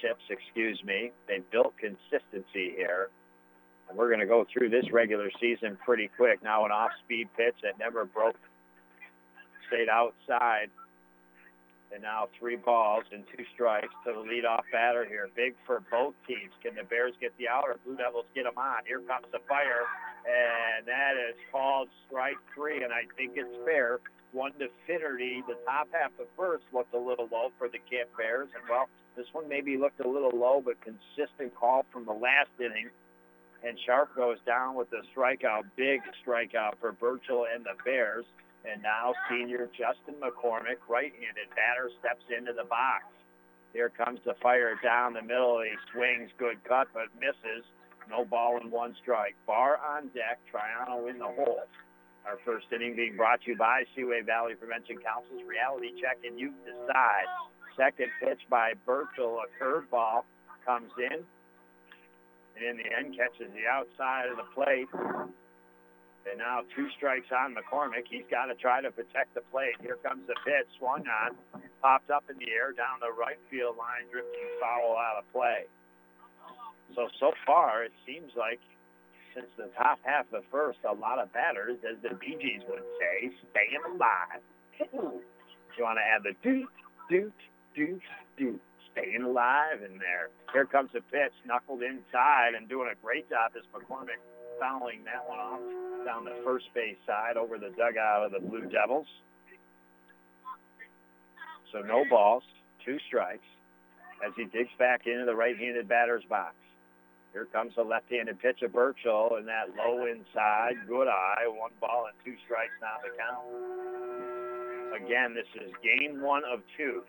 chips, 0.00 0.22
excuse 0.28 0.82
me. 0.84 1.12
They 1.26 1.40
built 1.50 1.74
consistency 1.78 2.74
here. 2.76 3.08
And 3.88 3.96
we're 3.96 4.08
going 4.08 4.20
to 4.20 4.26
go 4.26 4.46
through 4.52 4.68
this 4.68 4.90
regular 4.92 5.30
season 5.40 5.78
pretty 5.84 6.10
quick. 6.16 6.42
Now 6.42 6.64
an 6.64 6.72
off-speed 6.72 7.28
pitch 7.36 7.56
that 7.62 7.78
never 7.78 8.04
broke, 8.04 8.36
stayed 9.68 9.88
outside. 9.88 10.70
And 11.90 12.02
now 12.02 12.28
three 12.38 12.56
balls 12.56 13.04
and 13.12 13.24
two 13.34 13.44
strikes 13.54 13.94
to 14.04 14.12
the 14.12 14.20
leadoff 14.20 14.60
batter 14.70 15.06
here. 15.06 15.30
Big 15.34 15.54
for 15.64 15.80
both 15.90 16.12
teams. 16.26 16.52
Can 16.62 16.74
the 16.74 16.84
Bears 16.84 17.14
get 17.18 17.32
the 17.38 17.48
out 17.48 17.64
or 17.66 17.76
Blue 17.84 17.96
Devils 17.96 18.26
get 18.34 18.44
them 18.44 18.58
on? 18.58 18.84
Here 18.86 19.00
comes 19.00 19.24
the 19.32 19.38
fire, 19.48 19.88
and 20.28 20.86
that 20.86 21.16
is 21.16 21.34
called 21.50 21.88
strike 22.06 22.36
three. 22.54 22.84
And 22.84 22.92
I 22.92 23.04
think 23.16 23.32
it's 23.36 23.56
fair. 23.64 24.00
One 24.32 24.52
to 24.58 24.68
Finnerty. 24.86 25.42
The 25.48 25.56
top 25.64 25.88
half 25.92 26.12
of 26.20 26.26
first 26.36 26.64
looked 26.74 26.92
a 26.92 26.98
little 26.98 27.26
low 27.32 27.48
for 27.56 27.68
the 27.68 27.78
Canton 27.88 28.12
Bears, 28.18 28.48
and 28.52 28.62
well, 28.68 28.90
this 29.16 29.26
one 29.32 29.48
maybe 29.48 29.78
looked 29.78 30.00
a 30.00 30.08
little 30.08 30.36
low, 30.38 30.60
but 30.62 30.76
consistent 30.84 31.54
call 31.54 31.86
from 31.90 32.04
the 32.04 32.12
last 32.12 32.52
inning 32.60 32.90
and 33.66 33.78
Sharp 33.84 34.14
goes 34.14 34.38
down 34.46 34.74
with 34.74 34.88
a 34.92 35.02
strikeout, 35.14 35.64
big 35.76 36.00
strikeout 36.24 36.78
for 36.80 36.92
Birchall 36.92 37.46
and 37.52 37.64
the 37.64 37.74
Bears. 37.84 38.24
And 38.70 38.82
now 38.82 39.14
senior 39.30 39.68
Justin 39.72 40.14
McCormick, 40.20 40.82
right-handed 40.88 41.48
batter, 41.54 41.90
steps 42.00 42.24
into 42.36 42.52
the 42.52 42.64
box. 42.64 43.04
Here 43.72 43.88
comes 43.88 44.20
the 44.24 44.34
fire 44.42 44.74
down 44.82 45.14
the 45.14 45.22
middle. 45.22 45.62
He 45.62 45.70
swings, 45.92 46.30
good 46.38 46.62
cut, 46.64 46.88
but 46.92 47.06
misses. 47.20 47.64
No 48.10 48.24
ball 48.24 48.58
and 48.60 48.72
one 48.72 48.96
strike. 49.02 49.36
Bar 49.46 49.78
on 49.78 50.08
deck, 50.08 50.40
Triano 50.52 51.08
in 51.10 51.18
the 51.18 51.26
hole. 51.26 51.62
Our 52.26 52.38
first 52.44 52.66
inning 52.72 52.96
being 52.96 53.16
brought 53.16 53.42
to 53.42 53.52
you 53.52 53.56
by 53.56 53.84
Seaway 53.94 54.22
Valley 54.22 54.54
Prevention 54.54 54.98
Council's 54.98 55.42
Reality 55.46 55.92
Check 56.00 56.18
and 56.24 56.38
You 56.38 56.52
Decide. 56.64 57.28
Second 57.76 58.10
pitch 58.20 58.40
by 58.50 58.72
Birchall, 58.86 59.40
a 59.44 59.62
curveball 59.62 60.24
comes 60.66 60.90
in, 60.98 61.24
and 62.58 62.66
in 62.66 62.76
the 62.76 62.88
end 62.90 63.16
catches 63.16 63.52
the 63.54 63.66
outside 63.70 64.28
of 64.30 64.36
the 64.36 64.48
plate. 64.54 64.88
And 66.28 66.38
now 66.38 66.60
two 66.76 66.88
strikes 66.96 67.30
on 67.32 67.54
McCormick. 67.54 68.04
He's 68.10 68.26
got 68.30 68.46
to 68.46 68.54
try 68.54 68.82
to 68.82 68.90
protect 68.90 69.34
the 69.34 69.40
plate. 69.50 69.78
Here 69.80 69.96
comes 70.02 70.26
the 70.26 70.34
pitch, 70.44 70.66
swung 70.78 71.04
on, 71.06 71.36
popped 71.80 72.10
up 72.10 72.24
in 72.28 72.36
the 72.36 72.50
air 72.50 72.72
down 72.72 73.00
the 73.00 73.12
right 73.12 73.38
field 73.50 73.76
line, 73.78 74.10
drifting 74.10 74.48
foul 74.60 74.96
out 74.98 75.18
of 75.18 75.24
play. 75.32 75.64
So, 76.94 77.08
so 77.20 77.32
far, 77.46 77.84
it 77.84 77.92
seems 78.04 78.32
like 78.36 78.60
since 79.34 79.46
the 79.56 79.70
top 79.76 80.00
half 80.02 80.26
of 80.32 80.42
the 80.42 80.46
first, 80.50 80.78
a 80.88 80.92
lot 80.92 81.18
of 81.18 81.32
batters, 81.32 81.78
as 81.88 81.96
the 82.02 82.14
Bee 82.16 82.36
Gees 82.40 82.62
would 82.68 82.84
say, 82.98 83.30
staying 83.52 83.80
alive. 83.86 84.42
Do 84.78 85.22
you 85.76 85.84
want 85.84 85.98
to 85.98 86.04
add 86.04 86.22
the 86.24 86.34
doot, 86.42 86.68
doot, 87.08 87.32
doot, 87.74 88.02
doot 88.36 88.60
staying 88.98 89.22
alive 89.22 89.82
in 89.84 89.98
there. 89.98 90.30
Here 90.52 90.64
comes 90.64 90.90
the 90.92 91.00
pitch, 91.00 91.32
knuckled 91.46 91.82
inside 91.82 92.54
and 92.56 92.68
doing 92.68 92.88
a 92.90 92.96
great 93.04 93.28
job 93.28 93.52
as 93.56 93.62
McCormick 93.74 94.20
fouling 94.60 95.04
that 95.04 95.28
one 95.28 95.38
off 95.38 95.60
down 96.04 96.24
the 96.24 96.34
first 96.44 96.66
base 96.74 96.96
side 97.06 97.36
over 97.36 97.58
the 97.58 97.70
dugout 97.76 98.26
of 98.26 98.32
the 98.32 98.40
Blue 98.40 98.66
Devils. 98.68 99.06
So 101.72 101.80
no 101.80 102.04
balls, 102.08 102.42
two 102.84 102.98
strikes 103.06 103.44
as 104.26 104.32
he 104.36 104.44
digs 104.46 104.70
back 104.78 105.06
into 105.06 105.24
the 105.26 105.34
right-handed 105.34 105.88
batter's 105.88 106.24
box. 106.28 106.54
Here 107.32 107.46
comes 107.52 107.74
the 107.76 107.82
left-handed 107.82 108.40
pitch 108.40 108.62
of 108.62 108.72
Birchall, 108.72 109.36
and 109.36 109.46
that 109.46 109.76
low 109.76 110.06
inside, 110.06 110.74
good 110.88 111.08
eye, 111.08 111.44
one 111.46 111.72
ball 111.78 112.06
and 112.08 112.16
two 112.24 112.34
strikes 112.46 112.72
now 112.80 112.96
to 113.04 113.10
count. 113.20 115.04
Again, 115.04 115.34
this 115.34 115.46
is 115.62 115.70
game 115.84 116.22
one 116.22 116.42
of 116.50 116.62
two. 116.76 117.02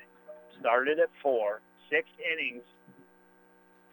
Started 0.60 1.00
at 1.00 1.08
four, 1.24 1.62
six 1.90 2.08
innings 2.22 2.64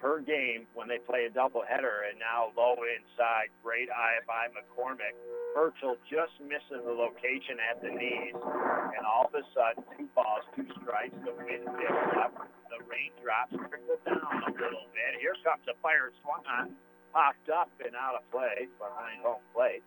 per 0.01 0.21
game 0.21 0.69
when 0.77 0.87
they 0.89 1.01
play 1.01 1.25
a 1.25 1.33
doubleheader, 1.33 2.05
and 2.09 2.21
now 2.21 2.53
low 2.53 2.77
inside, 2.85 3.49
great 3.65 3.89
eye 3.89 4.21
by 4.29 4.47
McCormick. 4.53 5.17
Birchall 5.57 5.97
just 6.05 6.37
missing 6.45 6.85
the 6.85 6.93
location 6.93 7.57
at 7.65 7.81
the 7.81 7.89
knees, 7.89 8.37
and 8.37 9.03
all 9.09 9.25
of 9.25 9.33
a 9.33 9.41
sudden, 9.57 9.81
two 9.97 10.05
balls, 10.13 10.45
two 10.53 10.69
strikes, 10.85 11.17
the 11.25 11.33
wind 11.33 11.65
picks 11.81 12.13
up, 12.21 12.37
the 12.69 12.81
raindrops 12.85 13.57
trickle 13.57 13.97
down 14.05 14.45
a 14.45 14.53
little 14.53 14.85
bit. 14.93 15.17
Here 15.17 15.33
comes 15.41 15.65
a 15.65 15.75
fire 15.81 16.13
swung 16.21 16.45
on, 16.45 16.77
popped 17.17 17.49
up 17.49 17.73
and 17.81 17.97
out 17.97 18.21
of 18.21 18.25
play 18.29 18.69
behind 18.77 19.25
home 19.25 19.41
plate. 19.57 19.81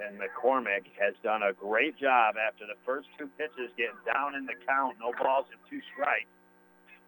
And 0.00 0.18
McCormick 0.18 0.88
has 0.98 1.14
done 1.22 1.42
a 1.42 1.52
great 1.52 1.98
job 1.98 2.34
after 2.40 2.64
the 2.66 2.78
first 2.84 3.08
two 3.18 3.28
pitches 3.38 3.70
getting 3.76 4.00
down 4.06 4.34
in 4.34 4.46
the 4.46 4.56
count, 4.66 4.96
no 4.98 5.12
balls 5.12 5.46
and 5.52 5.60
two 5.68 5.80
strikes. 5.92 6.30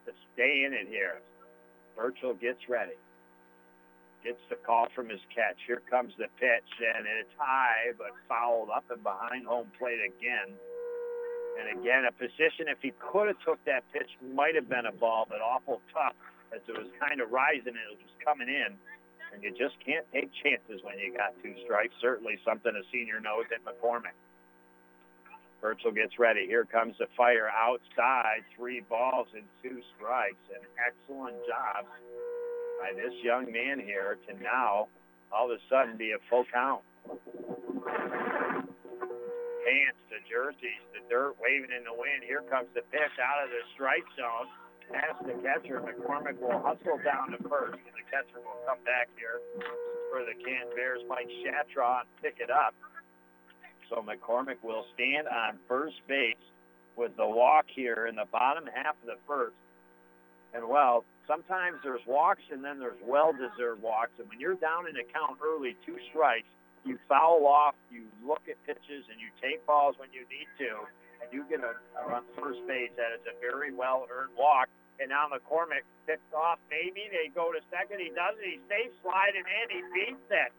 to 0.07 0.13
stay 0.35 0.65
in 0.67 0.73
it 0.75 0.89
here. 0.89 1.21
Birchall 1.97 2.35
gets 2.35 2.61
ready. 2.69 2.99
Gets 4.23 4.41
the 4.49 4.57
call 4.57 4.89
from 4.95 5.09
his 5.09 5.21
catch. 5.35 5.57
Here 5.67 5.83
comes 5.91 6.13
the 6.19 6.29
pitch, 6.41 6.71
and 6.81 7.07
it's 7.07 7.33
high, 7.37 7.93
but 7.97 8.13
fouled 8.29 8.71
up 8.71 8.85
and 8.91 9.03
behind 9.03 9.47
home 9.47 9.69
plate 9.79 10.01
again. 10.01 10.53
And 11.61 11.81
again, 11.81 12.05
a 12.05 12.13
position, 12.13 12.67
if 12.69 12.79
he 12.83 12.93
could 12.99 13.29
have 13.29 13.41
took 13.45 13.63
that 13.65 13.85
pitch, 13.93 14.11
might 14.35 14.55
have 14.55 14.69
been 14.69 14.87
a 14.87 14.93
ball, 14.93 15.27
but 15.29 15.41
awful 15.41 15.81
tough 15.93 16.17
as 16.55 16.61
it 16.69 16.77
was 16.77 16.89
kind 16.99 17.21
of 17.21 17.31
rising 17.31 17.75
and 17.75 17.89
it 17.93 17.99
was 17.99 18.15
coming 18.25 18.49
in. 18.49 18.75
And 19.35 19.43
you 19.43 19.51
just 19.51 19.75
can't 19.85 20.07
take 20.13 20.31
chances 20.43 20.81
when 20.87 20.99
you 20.99 21.11
got 21.11 21.35
two 21.43 21.55
strikes. 21.65 21.93
Certainly 22.01 22.39
something 22.47 22.71
a 22.71 22.83
senior 22.93 23.19
knows 23.19 23.51
at 23.51 23.65
McCormick. 23.67 24.15
Birchall 25.61 25.91
gets 25.93 26.19
ready. 26.19 26.47
Here 26.47 26.65
comes 26.65 26.95
the 26.99 27.07
fire 27.17 27.51
outside. 27.51 28.45
Three 28.57 28.81
balls 28.89 29.27
and 29.35 29.43
two 29.63 29.83
strikes. 29.97 30.39
An 30.55 30.63
excellent 30.79 31.37
job 31.49 31.87
by 32.79 32.93
this 32.95 33.15
young 33.25 33.51
man 33.51 33.81
here 33.81 34.19
to 34.29 34.35
now 34.43 34.87
all 35.33 35.51
of 35.51 35.59
a 35.59 35.61
sudden 35.69 35.97
be 35.97 36.13
a 36.13 36.19
full 36.31 36.45
count. 36.53 36.83
Pants, 39.65 40.03
the 40.13 40.21
jerseys, 40.31 40.85
the 40.93 41.01
dirt 41.11 41.35
waving 41.41 41.75
in 41.75 41.83
the 41.83 41.97
wind. 41.97 42.23
Here 42.23 42.43
comes 42.47 42.69
the 42.75 42.83
pitch 42.93 43.19
out 43.19 43.43
of 43.43 43.51
the 43.51 43.65
strike 43.75 44.07
zone. 44.15 44.47
Past 44.93 45.25
the 45.25 45.35
catcher. 45.43 45.81
McCormick 45.81 46.41
will 46.41 46.61
hustle 46.61 47.01
down 47.05 47.33
to 47.33 47.39
first, 47.49 47.81
and 47.81 47.95
the 47.95 48.07
catcher 48.11 48.39
will 48.45 48.61
come 48.67 48.79
back 48.85 49.09
here 49.17 49.41
for 50.11 50.21
the 50.25 50.35
Canton 50.45 50.75
Bears. 50.77 51.01
Mike 51.09 51.29
Shatraw 51.43 52.01
and 52.01 52.09
pick 52.23 52.37
it 52.39 52.51
up. 52.51 52.75
So 53.89 54.05
McCormick 54.05 54.63
will 54.63 54.85
stand 54.95 55.29
on 55.29 55.59
first 55.69 55.97
base 56.09 56.41
with 56.97 57.17
the 57.17 57.27
walk 57.27 57.67
here 57.69 58.07
in 58.07 58.17
the 58.17 58.27
bottom 58.31 58.65
half 58.73 58.95
of 59.03 59.07
the 59.07 59.19
first. 59.27 59.57
And 60.55 60.69
well, 60.69 61.05
sometimes 61.27 61.79
there's 61.83 62.05
walks 62.07 62.43
and 62.53 62.63
then 62.63 62.79
there's 62.79 63.01
well-deserved 63.03 63.83
walks. 63.83 64.13
And 64.19 64.29
when 64.29 64.39
you're 64.39 64.55
down 64.55 64.87
in 64.89 64.97
a 64.97 65.05
count 65.05 65.39
early, 65.43 65.77
two 65.85 65.97
strikes, 66.11 66.47
you 66.85 66.99
foul 67.09 67.47
off, 67.47 67.75
you 67.91 68.05
look 68.25 68.43
at 68.49 68.61
pitches, 68.67 69.09
and 69.11 69.19
you 69.19 69.33
take 69.41 69.65
balls 69.67 69.97
when 69.99 70.13
you 70.13 70.21
need 70.29 70.47
to, 70.59 70.85
and 71.25 71.33
you 71.33 71.49
get 71.49 71.65
a, 71.65 71.73
run 72.05 72.23
first 72.37 72.61
base. 72.69 72.93
That 73.01 73.17
is 73.17 73.25
a 73.25 73.35
very 73.41 73.73
well-earned 73.73 74.37
walk. 74.37 74.69
And 75.01 75.09
now 75.09 75.27
McCormick 75.33 75.89
picks 76.07 76.29
off. 76.37 76.61
Maybe 76.71 77.09
they 77.09 77.33
go 77.33 77.51
to 77.51 77.59
second. 77.73 77.99
He 77.99 78.13
does 78.13 78.37
it. 78.37 78.47
He 78.47 78.59
stays 78.69 78.93
sliding 79.01 79.43
in. 79.43 79.67
He 79.73 79.83
beats 79.91 80.29
it. 80.31 80.53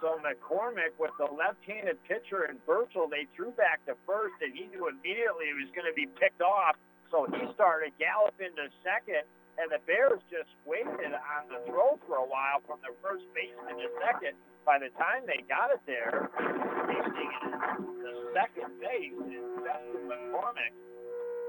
So 0.00 0.16
McCormick 0.24 0.96
with 0.96 1.12
the 1.20 1.28
left-handed 1.28 2.00
pitcher 2.08 2.48
and 2.48 2.56
Birchall, 2.64 3.12
they 3.12 3.28
threw 3.36 3.52
back 3.52 3.84
to 3.84 3.92
first, 4.08 4.32
and 4.40 4.56
he 4.56 4.64
knew 4.72 4.88
immediately 4.88 5.52
he 5.52 5.56
was 5.60 5.68
going 5.76 5.84
to 5.84 5.92
be 5.92 6.08
picked 6.16 6.40
off. 6.40 6.80
So 7.12 7.28
he 7.28 7.44
started 7.52 7.92
galloping 8.00 8.56
to 8.56 8.72
second, 8.80 9.28
and 9.60 9.68
the 9.68 9.82
Bears 9.84 10.24
just 10.32 10.48
waited 10.64 11.12
on 11.12 11.42
the 11.52 11.60
throw 11.68 12.00
for 12.08 12.16
a 12.16 12.24
while 12.24 12.64
from 12.64 12.80
the 12.80 12.96
first 13.04 13.28
baseman 13.36 13.76
to 13.76 13.92
second. 14.00 14.32
By 14.64 14.78
the 14.78 14.92
time 14.96 15.26
they 15.26 15.42
got 15.48 15.72
it 15.72 15.82
there, 15.86 16.30
the 16.36 18.12
second 18.36 18.70
base 18.78 19.16
is 19.16 19.46
Justin 19.64 20.04
McCormick. 20.06 20.74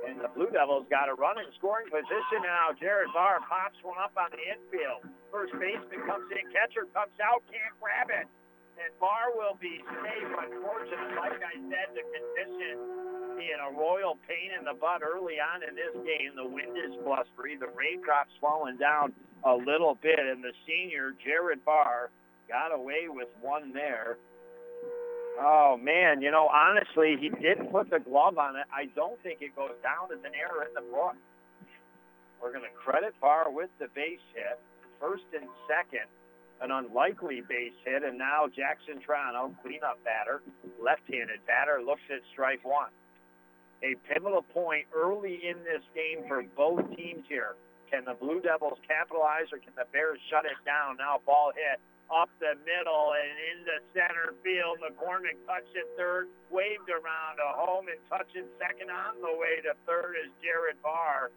And 0.10 0.18
the 0.18 0.34
Blue 0.34 0.50
Devils 0.50 0.90
got 0.90 1.10
a 1.10 1.14
run 1.14 1.38
in 1.38 1.46
scoring 1.62 1.86
position 1.92 2.42
now. 2.42 2.74
Jared 2.74 3.14
Barr 3.14 3.38
pops 3.46 3.78
one 3.86 4.02
up 4.02 4.18
on 4.18 4.34
the 4.34 4.42
infield. 4.42 5.06
First 5.30 5.54
baseman 5.62 6.02
comes 6.10 6.26
in, 6.34 6.50
catcher 6.50 6.90
comes 6.90 7.14
out, 7.22 7.46
can't 7.54 7.78
grab 7.78 8.10
it 8.10 8.26
and 8.82 8.92
Barr 8.98 9.30
will 9.38 9.58
be 9.62 9.84
safe. 10.02 10.32
Unfortunately, 10.32 11.14
like 11.14 11.38
I 11.38 11.54
said, 11.70 11.94
the 11.94 12.02
condition 12.02 13.38
being 13.38 13.62
a 13.62 13.72
royal 13.78 14.18
pain 14.26 14.54
in 14.58 14.66
the 14.66 14.74
butt 14.74 15.06
early 15.06 15.38
on 15.38 15.62
in 15.62 15.78
this 15.78 15.94
game. 16.02 16.34
The 16.36 16.46
wind 16.46 16.74
is 16.78 16.98
blustery. 17.06 17.58
The 17.58 17.70
raindrops 17.70 18.34
falling 18.42 18.78
down 18.78 19.14
a 19.46 19.54
little 19.54 19.98
bit, 20.02 20.20
and 20.20 20.44
the 20.44 20.54
senior 20.66 21.14
Jared 21.22 21.64
Barr 21.66 22.10
got 22.52 22.76
away 22.76 23.08
with 23.08 23.30
one 23.40 23.72
there. 23.72 24.18
Oh 25.40 25.80
man, 25.82 26.22
you 26.22 26.30
know, 26.30 26.52
honestly, 26.52 27.16
he 27.20 27.30
didn't 27.30 27.72
put 27.72 27.90
the 27.90 28.00
glove 28.00 28.38
on 28.38 28.58
it. 28.58 28.68
I 28.68 28.92
don't 28.94 29.16
think 29.24 29.42
it 29.42 29.56
goes 29.56 29.80
down 29.82 30.12
as 30.12 30.20
an 30.26 30.36
error 30.36 30.68
in 30.68 30.74
the 30.76 30.84
book. 30.92 31.16
We're 32.44 32.52
going 32.52 32.68
to 32.68 32.76
credit 32.76 33.14
Barr 33.22 33.50
with 33.50 33.70
the 33.80 33.88
base 33.96 34.20
hit, 34.36 34.60
first 35.00 35.24
and 35.34 35.48
second 35.70 36.10
an 36.62 36.70
unlikely 36.70 37.42
base 37.50 37.74
hit, 37.84 38.04
and 38.04 38.18
now 38.18 38.46
Jackson 38.46 39.02
Triano, 39.02 39.50
cleanup 39.64 39.98
batter, 40.06 40.42
left-handed 40.78 41.42
batter, 41.48 41.82
looks 41.82 42.06
at 42.14 42.22
strike 42.32 42.62
one. 42.64 42.94
A 43.82 43.98
pivotal 44.06 44.44
point 44.54 44.86
early 44.94 45.42
in 45.42 45.58
this 45.66 45.82
game 45.98 46.22
for 46.28 46.46
both 46.56 46.86
teams 46.96 47.26
here. 47.28 47.58
Can 47.90 48.06
the 48.06 48.14
Blue 48.14 48.42
Devils 48.42 48.78
capitalize 48.88 49.50
or 49.52 49.58
can 49.58 49.74
the 49.76 49.90
Bears 49.92 50.20
shut 50.30 50.46
it 50.46 50.54
down? 50.64 50.98
Now 50.98 51.18
ball 51.26 51.52
hit 51.56 51.82
up 52.12 52.30
the 52.40 52.60
middle 52.68 53.16
and 53.16 53.36
into 53.56 53.76
center 53.96 54.36
field. 54.44 54.84
McCormick 54.84 55.40
touched 55.48 55.72
it 55.74 55.88
third, 55.98 56.28
waved 56.52 56.92
around 56.92 57.40
a 57.40 57.56
home 57.56 57.88
and 57.88 58.00
touching 58.12 58.46
second 58.60 58.92
on 58.92 59.18
the 59.24 59.32
way 59.40 59.64
to 59.64 59.74
third 59.88 60.20
is 60.20 60.30
Jared 60.44 60.78
Barr. 60.84 61.32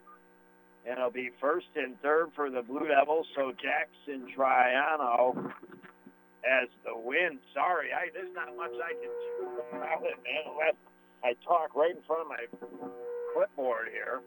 And 0.84 0.98
it'll 0.98 1.10
be 1.10 1.30
first 1.40 1.70
and 1.76 2.00
third 2.02 2.28
for 2.34 2.50
the 2.50 2.60
Blue 2.60 2.86
Devils. 2.88 3.26
So 3.34 3.52
Jackson 3.56 4.28
Triano 4.36 5.52
as 6.44 6.68
the 6.84 6.92
win. 6.92 7.38
Sorry, 7.54 7.88
I, 7.92 8.12
there's 8.12 8.34
not 8.34 8.54
much 8.56 8.72
I 8.76 8.92
can 8.92 9.12
do 9.40 9.62
about 9.72 10.04
it, 10.04 10.18
man, 10.20 10.44
unless 10.52 10.76
I 11.24 11.32
talk 11.44 11.74
right 11.74 11.96
in 11.96 12.02
front 12.04 12.22
of 12.22 12.28
my 12.28 12.44
clipboard 13.32 13.88
here. 13.92 14.20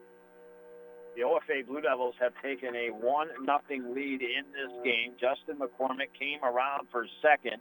The 1.18 1.26
OFA 1.26 1.66
Blue 1.66 1.82
Devils 1.82 2.14
have 2.22 2.34
taken 2.46 2.78
a 2.78 2.94
one 2.94 3.34
nothing 3.42 3.90
lead 3.90 4.22
in 4.22 4.46
this 4.54 4.70
game. 4.86 5.18
Justin 5.18 5.58
McCormick 5.58 6.14
came 6.14 6.46
around 6.46 6.88
for 6.94 7.10
second. 7.26 7.58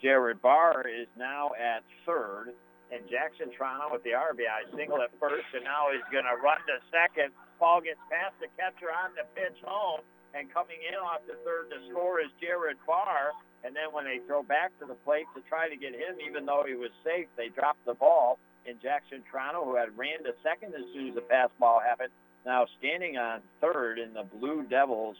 Jared 0.00 0.40
Barr 0.40 0.88
is 0.88 1.06
now 1.12 1.52
at 1.60 1.84
third. 2.08 2.56
And 2.88 3.04
Jackson 3.10 3.52
Triano 3.52 3.92
with 3.92 4.00
the 4.00 4.14
RBI 4.16 4.72
single 4.78 5.02
at 5.02 5.10
first, 5.18 5.44
and 5.52 5.64
now 5.66 5.90
he's 5.90 6.06
going 6.08 6.24
to 6.24 6.38
run 6.40 6.62
to 6.70 6.78
second 6.88 7.34
Ball 7.58 7.80
gets 7.80 8.00
past 8.12 8.36
the 8.40 8.48
catcher 8.56 8.92
on 8.92 9.16
the 9.16 9.24
pitch 9.32 9.56
home, 9.64 10.04
and 10.36 10.52
coming 10.52 10.76
in 10.84 10.94
off 10.96 11.24
the 11.24 11.40
third 11.40 11.72
to 11.72 11.80
score 11.88 12.20
is 12.20 12.28
Jared 12.40 12.76
Barr. 12.86 13.32
And 13.64 13.74
then 13.74 13.90
when 13.90 14.04
they 14.04 14.20
throw 14.28 14.44
back 14.44 14.76
to 14.78 14.86
the 14.86 14.94
plate 15.02 15.26
to 15.34 15.40
try 15.48 15.68
to 15.68 15.76
get 15.76 15.96
him, 15.96 16.20
even 16.20 16.44
though 16.44 16.62
he 16.68 16.76
was 16.76 16.92
safe, 17.02 17.26
they 17.36 17.48
dropped 17.48 17.84
the 17.84 17.94
ball. 17.94 18.38
And 18.68 18.80
Jackson 18.80 19.24
Triano, 19.26 19.64
who 19.64 19.74
had 19.74 19.96
ran 19.96 20.22
to 20.24 20.36
second 20.44 20.74
as 20.76 20.84
soon 20.92 21.08
as 21.08 21.14
the 21.16 21.24
fastball 21.26 21.82
happened, 21.82 22.12
now 22.46 22.66
standing 22.78 23.18
on 23.18 23.40
third, 23.60 23.98
and 23.98 24.14
the 24.14 24.22
Blue 24.22 24.62
Devils 24.62 25.16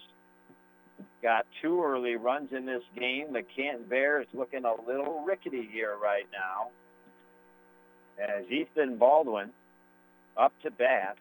got 1.23 1.45
two 1.61 1.83
early 1.83 2.17
runs 2.17 2.53
in 2.53 2.65
this 2.65 2.83
game. 2.99 3.33
The 3.33 3.43
Canton 3.43 3.87
Bears 3.89 4.27
looking 4.33 4.65
a 4.65 4.75
little 4.87 5.25
rickety 5.27 5.69
here 5.71 5.97
right 6.01 6.27
now. 6.33 6.69
As 8.23 8.45
Ethan 8.51 8.97
Baldwin 8.97 9.51
up 10.37 10.53
to 10.63 10.71
bat 10.71 11.17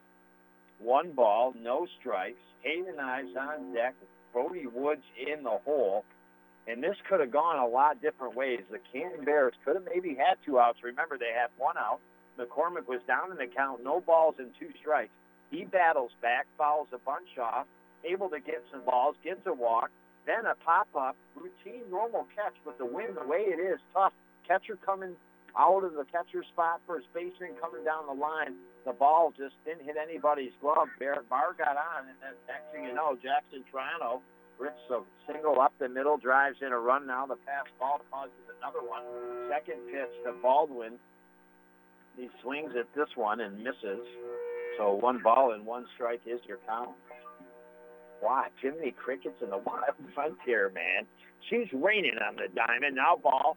one 0.78 1.12
ball, 1.12 1.54
no 1.60 1.86
strikes. 2.00 2.38
Hayden 2.62 2.98
Ives 3.00 3.36
on 3.36 3.74
deck. 3.74 3.94
Brody 4.32 4.66
Woods 4.66 5.04
in 5.26 5.42
the 5.42 5.58
hole. 5.64 6.04
And 6.68 6.82
this 6.82 6.96
could 7.08 7.20
have 7.20 7.30
gone 7.30 7.58
a 7.58 7.66
lot 7.66 8.02
different 8.02 8.34
ways. 8.34 8.60
The 8.70 8.80
Canton 8.92 9.24
Bears 9.24 9.54
could 9.64 9.76
have 9.76 9.84
maybe 9.84 10.14
had 10.14 10.36
two 10.44 10.58
outs. 10.58 10.78
Remember, 10.82 11.16
they 11.16 11.32
had 11.34 11.48
one 11.58 11.76
out. 11.78 12.00
McCormick 12.38 12.86
was 12.88 13.00
down 13.06 13.30
in 13.30 13.38
the 13.38 13.46
count, 13.46 13.82
no 13.82 14.00
balls 14.00 14.34
and 14.38 14.50
two 14.58 14.68
strikes. 14.80 15.12
He 15.50 15.64
battles 15.64 16.10
back, 16.20 16.46
fouls 16.58 16.88
a 16.92 16.98
bunch 16.98 17.38
off, 17.40 17.66
able 18.04 18.28
to 18.30 18.40
get 18.40 18.64
some 18.70 18.82
balls, 18.84 19.16
gets 19.22 19.46
a 19.46 19.52
walk, 19.52 19.90
then 20.26 20.44
a 20.46 20.54
pop-up, 20.64 21.16
routine, 21.34 21.82
normal 21.90 22.26
catch. 22.34 22.54
But 22.64 22.78
the 22.78 22.86
wind, 22.86 23.16
the 23.16 23.26
way 23.26 23.46
it 23.46 23.60
is, 23.60 23.78
tough. 23.94 24.12
Catcher 24.46 24.76
coming 24.84 25.14
out 25.58 25.84
of 25.84 25.94
the 25.94 26.04
catcher 26.10 26.44
spot, 26.52 26.80
first 26.86 27.06
baseman 27.14 27.54
coming 27.60 27.84
down 27.84 28.06
the 28.06 28.12
line. 28.12 28.54
The 28.84 28.92
ball 28.92 29.32
just 29.36 29.54
didn't 29.64 29.84
hit 29.84 29.96
anybody's 29.96 30.52
glove. 30.60 30.88
Barrett 30.98 31.28
Barr 31.28 31.54
got 31.56 31.76
on, 31.76 32.06
and 32.06 32.18
then 32.20 32.34
next 32.46 32.70
thing 32.72 32.84
you 32.84 32.94
know, 32.94 33.16
Jackson 33.22 33.64
Triano 33.72 34.20
rips 34.58 34.80
a 34.90 35.00
single 35.26 35.60
up 35.60 35.72
the 35.78 35.88
middle, 35.88 36.16
drives 36.16 36.58
in 36.60 36.72
a 36.72 36.78
run. 36.78 37.06
Now 37.06 37.26
the 37.26 37.36
pass 37.36 37.66
ball 37.78 38.00
causes 38.10 38.34
another 38.58 38.86
one. 38.86 39.02
Second 39.48 39.80
pitch 39.90 40.12
to 40.24 40.32
Baldwin. 40.42 40.98
He 42.16 42.28
swings 42.42 42.72
at 42.78 42.86
this 42.94 43.08
one 43.14 43.40
and 43.40 43.58
misses. 43.58 44.06
So 44.76 44.92
one 44.94 45.20
ball 45.22 45.52
and 45.52 45.64
one 45.64 45.86
strike 45.94 46.20
is 46.26 46.40
your 46.46 46.58
count. 46.66 46.90
Wow, 48.22 48.44
Jiminy 48.60 48.92
Crickets 48.92 49.36
in 49.42 49.50
the 49.50 49.58
wild 49.58 49.94
frontier, 50.14 50.70
man. 50.74 51.06
She's 51.48 51.68
raining 51.72 52.18
on 52.26 52.36
the 52.36 52.48
diamond. 52.54 52.96
Now 52.96 53.16
ball 53.16 53.56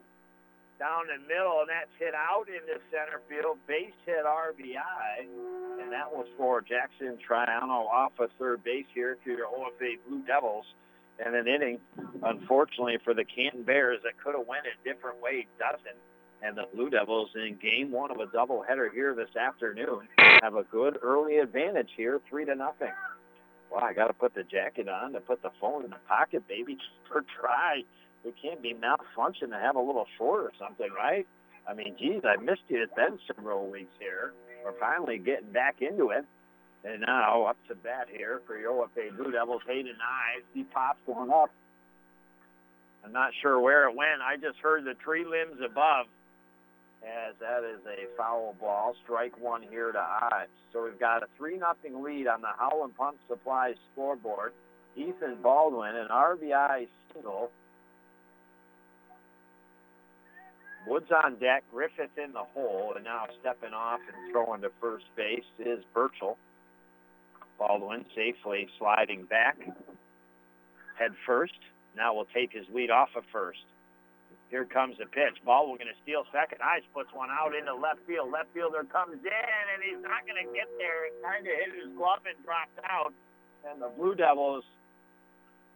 down 0.80 1.12
the 1.12 1.20
middle, 1.28 1.60
and 1.60 1.70
that's 1.70 1.92
hit 2.00 2.16
out 2.16 2.48
into 2.48 2.80
center 2.90 3.22
field. 3.28 3.58
Base 3.68 3.94
hit 4.06 4.24
RBI, 4.26 5.28
and 5.82 5.92
that 5.92 6.12
was 6.12 6.28
for 6.38 6.62
Jackson 6.62 7.18
Triano 7.20 7.88
off 7.88 8.14
of 8.20 8.30
third 8.40 8.64
base 8.64 8.88
here 8.94 9.18
to 9.24 9.30
your 9.30 9.48
OFA 9.48 10.00
Blue 10.08 10.24
Devils. 10.26 10.66
And 11.24 11.36
an 11.36 11.48
inning, 11.48 11.80
unfortunately, 12.24 12.98
for 13.04 13.14
the 13.14 13.26
Canton 13.26 13.64
Bears 13.64 14.00
that 14.04 14.16
could 14.24 14.36
have 14.36 14.48
went 14.48 14.64
a 14.64 14.76
different 14.88 15.22
way 15.22 15.48
doesn't. 15.60 16.00
And 16.41 16.58
the 16.58 16.63
Blue 16.73 16.89
Devils 16.89 17.30
in 17.36 17.58
game 17.62 17.91
one 17.91 18.12
of 18.12 18.17
a 18.19 18.25
doubleheader 18.25 18.91
here 18.93 19.13
this 19.13 19.36
afternoon 19.36 20.08
have 20.41 20.56
a 20.56 20.63
good 20.63 20.97
early 21.02 21.38
advantage 21.38 21.89
here, 21.97 22.21
three 22.30 22.45
to 22.45 22.56
nothing. 22.56 22.93
Well, 23.69 23.84
I 23.84 23.93
got 23.93 24.08
to 24.08 24.13
put 24.13 24.34
the 24.34 24.43
jacket 24.43 24.88
on 24.88 25.13
to 25.13 25.19
put 25.19 25.41
the 25.41 25.52
phone 25.60 25.84
in 25.84 25.89
the 25.91 25.99
pocket, 26.08 26.47
baby. 26.47 26.75
Just 26.75 26.88
for 27.12 27.23
try. 27.39 27.84
It 28.23 28.36
can't 28.41 28.62
be 28.62 28.73
malfunction 28.73 29.49
to 29.52 29.60
have 29.60 29.75
a 29.75 29.82
little 29.82 30.06
short 30.17 30.41
or 30.41 30.52
something, 30.60 30.89
right? 30.95 31.28
I 31.67 31.73
mean, 31.73 31.95
geez, 31.99 32.21
I 32.23 32.41
missed 32.41 32.63
you. 32.67 32.84
It's 32.84 32.93
been 32.95 33.19
several 33.28 33.69
weeks 33.69 33.93
here. 33.99 34.34
We're 34.63 34.78
finally 34.80 35.17
getting 35.17 35.52
back 35.52 35.82
into 35.82 36.10
it. 36.10 36.25
And 36.84 37.02
now 37.02 37.43
up 37.43 37.58
to 37.67 37.75
bat 37.75 38.08
here 38.10 38.41
for 38.47 38.56
OFA 38.56 39.15
Blue 39.15 39.32
Devils, 39.32 39.62
Hayden 39.67 39.95
Ives. 40.36 40.45
He 40.54 40.63
pops 40.63 40.99
one 41.06 41.30
up. 41.30 41.52
I'm 43.04 43.12
not 43.12 43.32
sure 43.41 43.60
where 43.60 43.88
it 43.89 43.95
went. 43.95 44.21
I 44.21 44.36
just 44.36 44.58
heard 44.60 44.86
the 44.86 44.93
tree 44.93 45.25
limbs 45.25 45.62
above 45.63 46.08
as 47.04 47.36
that 47.40 47.64
is 47.64 47.80
a 47.86 48.08
foul 48.18 48.56
ball. 48.60 48.94
Strike 49.04 49.40
one 49.40 49.62
here 49.70 49.92
to 49.92 50.00
Ives. 50.00 50.50
So 50.74 50.84
we've 50.84 51.00
got 51.00 51.24
a 51.24 51.28
3 51.38 51.58
nothing 51.58 52.04
lead 52.04 52.28
on 52.28 52.42
the 52.42 52.50
Howland 52.58 52.96
Pump 52.96 53.18
Supply 53.28 53.74
scoreboard. 53.92 54.54
Ethan 54.96 55.38
Baldwin, 55.42 55.96
an 55.96 56.08
RBI 56.10 56.88
single. 57.14 57.52
Woods 60.88 61.12
on 61.24 61.36
deck, 61.36 61.64
Griffith 61.72 62.18
in 62.18 62.34
the 62.34 62.44
hole, 62.54 62.94
and 62.96 63.04
now 63.04 63.26
stepping 63.40 63.74
off 63.74 64.00
and 64.08 64.32
throwing 64.32 64.62
to 64.62 64.72
first 64.82 65.06
base 65.16 65.44
is 65.60 65.84
Birchall. 65.94 66.38
Baldwin 67.60 68.06
safely 68.16 68.68
sliding 68.80 69.26
back, 69.26 69.58
head 70.98 71.12
first. 71.26 71.60
Now 71.96 72.16
we'll 72.16 72.28
take 72.34 72.54
his 72.54 72.66
lead 72.74 72.90
off 72.90 73.10
of 73.16 73.24
first. 73.32 73.60
Here 74.50 74.66
comes 74.66 74.98
the 74.98 75.06
pitch. 75.06 75.38
Baldwin 75.46 75.78
going 75.78 75.94
to 75.94 76.00
steal 76.02 76.26
second. 76.34 76.58
Ives 76.62 76.86
puts 76.94 77.14
one 77.14 77.30
out 77.30 77.54
into 77.54 77.74
left 77.74 78.02
field. 78.10 78.34
Left 78.34 78.50
fielder 78.54 78.82
comes 78.90 79.22
in, 79.22 79.56
and 79.74 79.80
he's 79.86 80.02
not 80.02 80.26
going 80.26 80.42
to 80.42 80.50
get 80.54 80.66
there. 80.82 81.06
It 81.06 81.22
kind 81.22 81.46
of 81.46 81.54
hit 81.54 81.72
his 81.78 81.94
glove 81.94 82.26
and 82.26 82.38
dropped 82.42 82.82
out. 82.82 83.14
And 83.70 83.78
the 83.82 83.94
Blue 83.94 84.16
Devils 84.16 84.66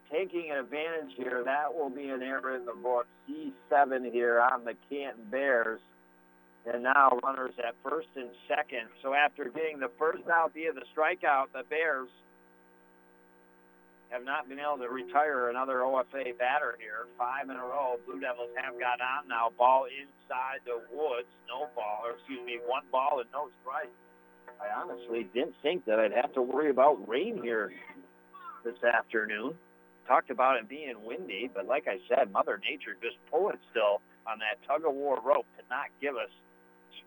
taking 0.09 0.49
advantage 0.49 1.13
here. 1.13 1.45
That 1.45 1.69
will 1.69 1.93
be 1.93 2.09
an 2.09 2.23
error 2.23 2.57
in 2.57 2.65
the 2.65 2.73
book. 2.73 3.05
E7 3.29 4.11
here 4.11 4.41
on 4.41 4.65
the 4.65 4.73
Canton 4.89 5.29
Bears. 5.29 5.79
And 6.65 6.81
now 6.81 7.19
runners 7.21 7.53
at 7.61 7.75
first 7.83 8.09
and 8.15 8.29
second. 8.47 8.89
So 9.03 9.13
after 9.13 9.45
getting 9.53 9.77
the 9.79 9.91
first 9.99 10.23
out 10.33 10.53
via 10.53 10.73
the 10.73 10.85
strikeout, 10.97 11.53
the 11.53 11.63
Bears– 11.69 12.09
have 14.13 14.23
not 14.23 14.47
been 14.47 14.61
able 14.61 14.77
to 14.77 14.93
retire 14.93 15.49
another 15.49 15.81
OFA 15.81 16.37
batter 16.37 16.77
here. 16.77 17.09
Five 17.17 17.49
in 17.49 17.57
a 17.57 17.65
row. 17.65 17.97
Blue 18.05 18.21
Devils 18.21 18.53
have 18.61 18.77
got 18.77 19.01
on 19.01 19.25
now. 19.27 19.49
Ball 19.57 19.89
inside 19.89 20.61
the 20.69 20.85
woods. 20.93 21.27
No 21.49 21.65
ball, 21.73 22.05
or 22.05 22.13
excuse 22.13 22.45
me, 22.45 22.61
one 22.69 22.85
ball 22.93 23.25
and 23.25 23.29
no 23.33 23.49
strike. 23.65 23.89
I 24.61 24.69
honestly 24.69 25.25
didn't 25.33 25.57
think 25.65 25.83
that 25.89 25.99
I'd 25.99 26.13
have 26.13 26.31
to 26.37 26.43
worry 26.45 26.69
about 26.69 27.01
rain 27.09 27.41
here 27.41 27.73
this 28.63 28.77
afternoon. 28.85 29.57
Talked 30.07 30.29
about 30.29 30.57
it 30.61 30.69
being 30.69 30.93
windy, 31.03 31.49
but 31.49 31.65
like 31.65 31.87
I 31.89 31.97
said, 32.07 32.31
Mother 32.31 32.61
Nature 32.61 32.95
just 33.01 33.17
pulling 33.31 33.57
still 33.71 33.97
on 34.29 34.37
that 34.45 34.61
tug 34.69 34.85
of 34.85 34.93
war 34.93 35.17
rope 35.25 35.47
to 35.57 35.63
not 35.73 35.89
give 35.99 36.15
us 36.15 36.29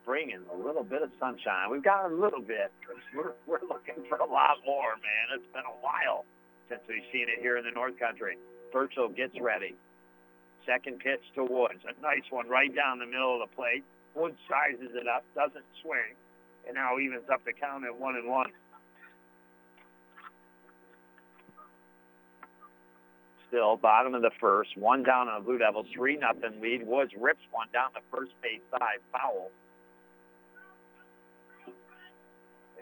spring 0.01 0.33
and 0.35 0.43
a 0.51 0.57
little 0.59 0.83
bit 0.83 1.01
of 1.01 1.09
sunshine. 1.19 1.71
We've 1.71 1.83
got 1.83 2.11
a 2.11 2.13
little 2.13 2.41
bit. 2.41 2.67
We're, 3.15 3.31
we're 3.47 3.63
looking 3.63 4.03
for 4.09 4.17
a 4.17 4.27
lot 4.27 4.59
more, 4.65 4.99
man. 4.99 5.39
It's 5.39 5.47
been 5.53 5.63
a 5.63 5.77
while 5.79 6.25
since 6.69 6.81
we've 6.87 7.05
seen 7.11 7.27
it 7.29 7.39
here 7.41 7.57
in 7.57 7.65
the 7.65 7.71
North 7.71 7.97
Country. 7.99 8.37
Birchall 8.71 9.09
gets 9.09 9.39
ready. 9.39 9.75
Second 10.65 10.99
pitch 10.99 11.23
to 11.35 11.43
Woods. 11.43 11.79
A 11.87 12.01
nice 12.01 12.27
one 12.29 12.49
right 12.49 12.73
down 12.73 12.99
the 12.99 13.05
middle 13.05 13.41
of 13.41 13.49
the 13.49 13.55
plate. 13.55 13.83
Woods 14.15 14.37
sizes 14.49 14.91
it 14.95 15.07
up, 15.07 15.23
doesn't 15.35 15.65
swing, 15.81 16.15
and 16.67 16.75
now 16.75 16.97
evens 16.99 17.29
up 17.31 17.43
the 17.45 17.53
count 17.53 17.85
at 17.85 17.97
one 17.97 18.15
and 18.15 18.27
one. 18.27 18.51
Still, 23.47 23.77
bottom 23.77 24.13
of 24.13 24.21
the 24.21 24.31
first, 24.41 24.75
one 24.75 25.03
down 25.03 25.29
on 25.29 25.39
the 25.39 25.45
Blue 25.45 25.57
Devils, 25.57 25.85
three 25.95 26.17
nothing 26.17 26.59
lead. 26.59 26.85
Woods 26.85 27.11
rips 27.17 27.39
one 27.51 27.67
down 27.71 27.91
the 27.93 28.01
first 28.11 28.31
base 28.41 28.59
side, 28.71 28.99
foul. 29.13 29.51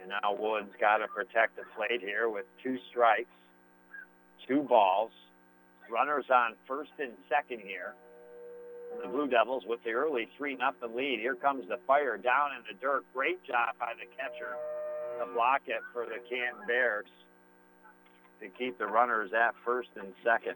And 0.02 0.10
now 0.10 0.34
Woods 0.34 0.72
got 0.82 0.98
to 0.98 1.08
protect 1.08 1.56
the 1.58 1.64
plate 1.76 2.02
here 2.02 2.30
with 2.30 2.46
two 2.64 2.80
strikes 2.90 3.30
two 4.48 4.62
balls. 4.64 5.12
Runners 5.90 6.26
on 6.34 6.54
first 6.68 6.92
and 7.00 7.12
second 7.30 7.60
here. 7.60 7.94
The 9.02 9.10
Blue 9.10 9.28
Devils 9.28 9.64
with 9.68 9.84
the 9.84 9.92
early 9.92 10.28
3 10.38 10.56
nothing 10.56 10.96
lead. 10.96 11.20
Here 11.20 11.36
comes 11.36 11.68
the 11.68 11.78
fire 11.86 12.18
down 12.18 12.52
in 12.58 12.64
the 12.68 12.80
dirt. 12.80 13.04
Great 13.14 13.44
job 13.44 13.76
by 13.80 13.94
the 14.00 14.06
catcher 14.16 14.56
to 15.20 15.34
block 15.34 15.62
it 15.68 15.82
for 15.94 16.06
the 16.06 16.18
Canton 16.30 16.66
Bears 16.68 17.08
to 18.42 18.48
keep 18.58 18.78
the 18.78 18.86
runners 18.86 19.32
at 19.34 19.54
first 19.64 19.90
and 19.96 20.14
second. 20.24 20.56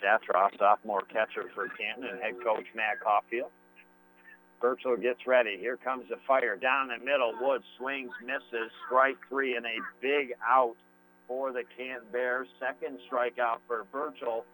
Shatraw, 0.00 0.50
sophomore 0.58 1.02
catcher 1.12 1.50
for 1.54 1.68
Canton, 1.68 2.10
and 2.10 2.20
head 2.20 2.34
coach 2.42 2.66
Matt 2.74 3.00
Caulfield. 3.00 3.50
Birchall 4.60 4.96
gets 4.96 5.26
ready. 5.26 5.58
Here 5.58 5.76
comes 5.76 6.08
the 6.08 6.16
fire 6.26 6.56
down 6.56 6.88
the 6.88 7.04
middle. 7.04 7.32
Woods 7.40 7.64
swings, 7.78 8.10
misses, 8.24 8.70
strike 8.86 9.16
three, 9.28 9.56
and 9.56 9.66
a 9.66 9.78
big 10.00 10.34
out 10.46 10.76
for 11.32 11.50
the 11.50 11.64
Canton 11.76 12.04
Bears. 12.12 12.46
Second 12.60 12.98
strikeout 13.08 13.64
for 13.66 13.86
Birchall. 13.90 14.44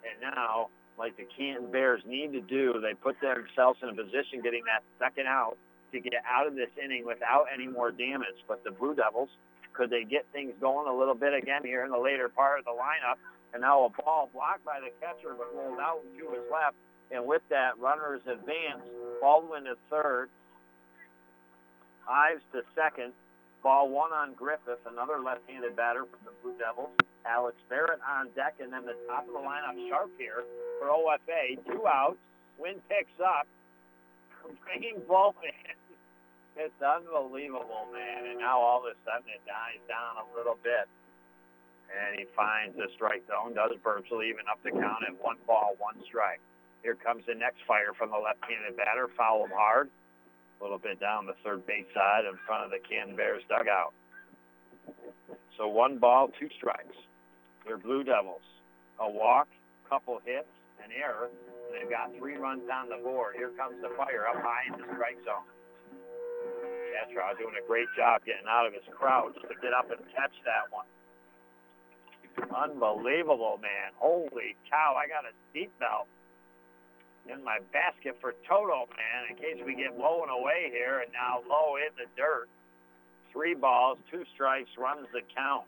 And 0.00 0.32
now, 0.34 0.68
like 0.98 1.16
the 1.18 1.28
Canton 1.36 1.70
Bears 1.70 2.00
need 2.06 2.32
to 2.32 2.40
do, 2.40 2.80
they 2.80 2.94
put 2.94 3.16
themselves 3.20 3.78
in 3.82 3.90
a 3.90 3.94
position 3.94 4.40
getting 4.42 4.64
that 4.64 4.80
second 4.98 5.26
out 5.26 5.56
to 5.92 6.00
get 6.00 6.14
out 6.24 6.46
of 6.46 6.54
this 6.54 6.70
inning 6.82 7.04
without 7.04 7.44
any 7.52 7.66
more 7.66 7.90
damage. 7.90 8.40
But 8.48 8.64
the 8.64 8.70
Blue 8.70 8.94
Devils, 8.94 9.28
could 9.74 9.90
they 9.90 10.04
get 10.04 10.24
things 10.32 10.54
going 10.60 10.88
a 10.88 10.96
little 10.96 11.14
bit 11.14 11.34
again 11.34 11.60
here 11.62 11.84
in 11.84 11.90
the 11.90 12.00
later 12.00 12.30
part 12.30 12.58
of 12.58 12.64
the 12.64 12.72
lineup? 12.72 13.20
And 13.52 13.60
now 13.60 13.84
a 13.84 13.90
ball 14.02 14.30
blocked 14.32 14.64
by 14.64 14.80
the 14.80 14.90
catcher 15.04 15.36
but 15.36 15.54
rolled 15.54 15.78
out 15.78 16.00
to 16.16 16.24
his 16.32 16.44
left. 16.50 16.76
And 17.12 17.26
with 17.26 17.42
that, 17.50 17.78
runners 17.78 18.22
advance. 18.24 18.80
Baldwin 19.20 19.64
to 19.64 19.76
third. 19.90 20.30
Ives 22.08 22.40
to 22.52 22.62
second. 22.74 23.12
Ball 23.64 23.88
one 23.88 24.12
on 24.12 24.36
Griffith, 24.36 24.84
another 24.84 25.16
left-handed 25.24 25.72
batter 25.72 26.04
from 26.04 26.20
the 26.28 26.36
Blue 26.44 26.52
Devils. 26.60 26.92
Alex 27.24 27.56
Barrett 27.72 27.98
on 28.04 28.28
deck, 28.36 28.60
and 28.60 28.68
then 28.68 28.84
the 28.84 28.92
top 29.08 29.24
of 29.24 29.32
the 29.32 29.40
lineup 29.40 29.72
sharp 29.88 30.12
here 30.20 30.44
for 30.76 30.92
OFA. 30.92 31.56
Two 31.64 31.88
outs. 31.88 32.20
Wind 32.60 32.84
picks 32.92 33.16
up. 33.24 33.48
Bringing 34.68 35.00
both 35.08 35.40
in. 35.40 35.72
It's 36.60 36.76
unbelievable, 36.84 37.88
man. 37.88 38.28
And 38.28 38.38
now 38.38 38.60
all 38.60 38.84
of 38.84 38.92
a 38.92 38.94
sudden 39.00 39.32
it 39.32 39.40
dies 39.48 39.80
down 39.88 40.20
a 40.20 40.26
little 40.36 40.60
bit. 40.60 40.84
And 41.88 42.20
he 42.20 42.28
finds 42.36 42.76
the 42.76 42.92
strike 42.92 43.24
zone, 43.32 43.56
does 43.56 43.72
virtually 43.80 44.28
even 44.28 44.44
up 44.44 44.60
the 44.60 44.76
count 44.76 45.08
at 45.08 45.16
one 45.24 45.40
ball, 45.48 45.72
one 45.80 45.96
strike. 46.04 46.40
Here 46.84 47.00
comes 47.00 47.24
the 47.24 47.34
next 47.34 47.64
fire 47.64 47.96
from 47.96 48.12
the 48.12 48.20
left-handed 48.20 48.76
batter, 48.76 49.08
fouled 49.16 49.48
hard 49.56 49.88
a 50.60 50.62
little 50.62 50.78
bit 50.78 51.00
down 51.00 51.26
the 51.26 51.36
third 51.44 51.66
base 51.66 51.86
side 51.94 52.24
in 52.24 52.38
front 52.46 52.64
of 52.64 52.70
the 52.70 52.78
Canton 52.88 53.16
Bears 53.16 53.42
dugout. 53.48 53.92
So 55.56 55.68
one 55.68 55.98
ball, 55.98 56.30
two 56.38 56.48
strikes. 56.56 56.96
They're 57.66 57.78
Blue 57.78 58.04
Devils. 58.04 58.44
A 59.00 59.08
walk, 59.10 59.48
couple 59.88 60.20
hits, 60.24 60.50
an 60.82 60.90
error, 60.92 61.30
and 61.30 61.72
they've 61.74 61.90
got 61.90 62.10
three 62.18 62.36
runs 62.36 62.62
on 62.70 62.88
the 62.88 63.02
board. 63.02 63.34
Here 63.36 63.50
comes 63.56 63.80
the 63.82 63.90
fire 63.96 64.26
up 64.28 64.42
high 64.42 64.70
in 64.70 64.78
the 64.78 64.86
strike 64.94 65.18
zone. 65.24 65.46
Shatraw 66.94 67.34
doing 67.38 67.54
a 67.58 67.66
great 67.66 67.88
job 67.96 68.22
getting 68.24 68.46
out 68.46 68.66
of 68.66 68.72
his 68.72 68.86
crouch 68.94 69.34
to 69.34 69.54
get 69.62 69.74
up 69.74 69.90
and 69.90 69.98
catch 70.14 70.34
that 70.46 70.70
one. 70.70 70.86
Unbelievable, 72.54 73.58
man. 73.62 73.94
Holy 73.96 74.54
cow, 74.70 74.94
I 74.98 75.06
got 75.06 75.24
a 75.26 75.34
seatbelt 75.50 76.06
in 77.30 77.42
my 77.42 77.58
basket 77.72 78.16
for 78.20 78.34
Toto, 78.46 78.84
man, 78.92 79.20
in 79.30 79.36
case 79.36 79.58
we 79.64 79.74
get 79.74 79.96
blown 79.96 80.28
away 80.28 80.68
here. 80.70 81.00
And 81.00 81.12
now 81.12 81.40
low 81.48 81.76
in 81.76 81.92
the 81.96 82.08
dirt. 82.16 82.48
Three 83.32 83.54
balls, 83.54 83.98
two 84.10 84.24
strikes, 84.34 84.70
runs 84.78 85.08
the 85.12 85.22
count. 85.34 85.66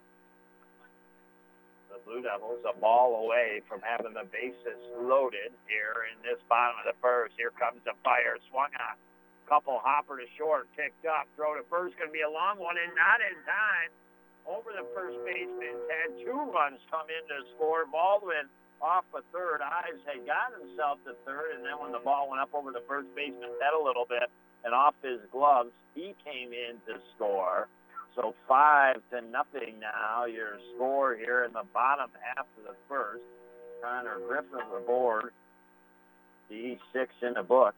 The 1.91 1.99
Blue 2.03 2.21
Devils 2.21 2.63
a 2.67 2.75
ball 2.77 3.23
away 3.25 3.63
from 3.67 3.81
having 3.81 4.13
the 4.13 4.27
bases 4.27 4.79
loaded 4.99 5.55
here 5.67 6.07
in 6.11 6.19
this 6.21 6.39
bottom 6.47 6.77
of 6.83 6.85
the 6.87 6.97
first. 7.01 7.33
Here 7.39 7.51
comes 7.55 7.79
the 7.83 7.95
fire. 8.03 8.37
Swung 8.51 8.71
on. 8.75 8.95
Couple 9.47 9.79
hopper 9.79 10.19
to 10.19 10.27
short, 10.35 10.67
picked 10.75 11.07
up. 11.07 11.23
Throw 11.39 11.55
to 11.55 11.63
first, 11.71 11.95
going 11.95 12.11
to 12.11 12.15
be 12.15 12.27
a 12.27 12.29
long 12.29 12.59
one, 12.59 12.75
and 12.75 12.91
not 12.91 13.23
in 13.23 13.35
time. 13.47 13.89
Over 14.43 14.75
the 14.75 14.83
first 14.91 15.15
baseman. 15.23 15.79
Had 15.87 16.19
two 16.19 16.39
runs 16.51 16.83
come 16.91 17.07
in 17.07 17.23
to 17.31 17.47
score. 17.55 17.87
Baldwin 17.87 18.51
off 18.81 19.05
a 19.13 19.21
third. 19.33 19.61
Ives 19.61 20.01
had 20.05 20.25
got 20.25 20.53
himself 20.53 20.99
to 21.05 21.13
third, 21.25 21.55
and 21.57 21.65
then 21.65 21.79
when 21.81 21.91
the 21.91 22.03
ball 22.03 22.29
went 22.29 22.41
up 22.41 22.49
over 22.53 22.71
the 22.71 22.83
first 22.87 23.07
baseman's 23.15 23.57
head 23.61 23.73
a 23.73 23.83
little 23.83 24.05
bit 24.07 24.29
and 24.63 24.73
off 24.73 24.95
his 25.03 25.19
gloves, 25.31 25.71
he 25.95 26.15
came 26.25 26.53
in 26.53 26.77
to 26.87 26.99
score. 27.15 27.67
So 28.15 28.33
five 28.47 28.97
to 29.11 29.21
nothing 29.21 29.79
now. 29.79 30.25
Your 30.25 30.57
score 30.75 31.15
here 31.15 31.45
in 31.45 31.53
the 31.53 31.63
bottom 31.73 32.09
half 32.19 32.45
of 32.57 32.63
the 32.63 32.75
first. 32.89 33.21
Connor 33.81 34.17
Griffith 34.27 34.67
aboard 34.75 35.31
E6 36.51 37.07
in 37.21 37.33
the 37.35 37.43
book. 37.43 37.75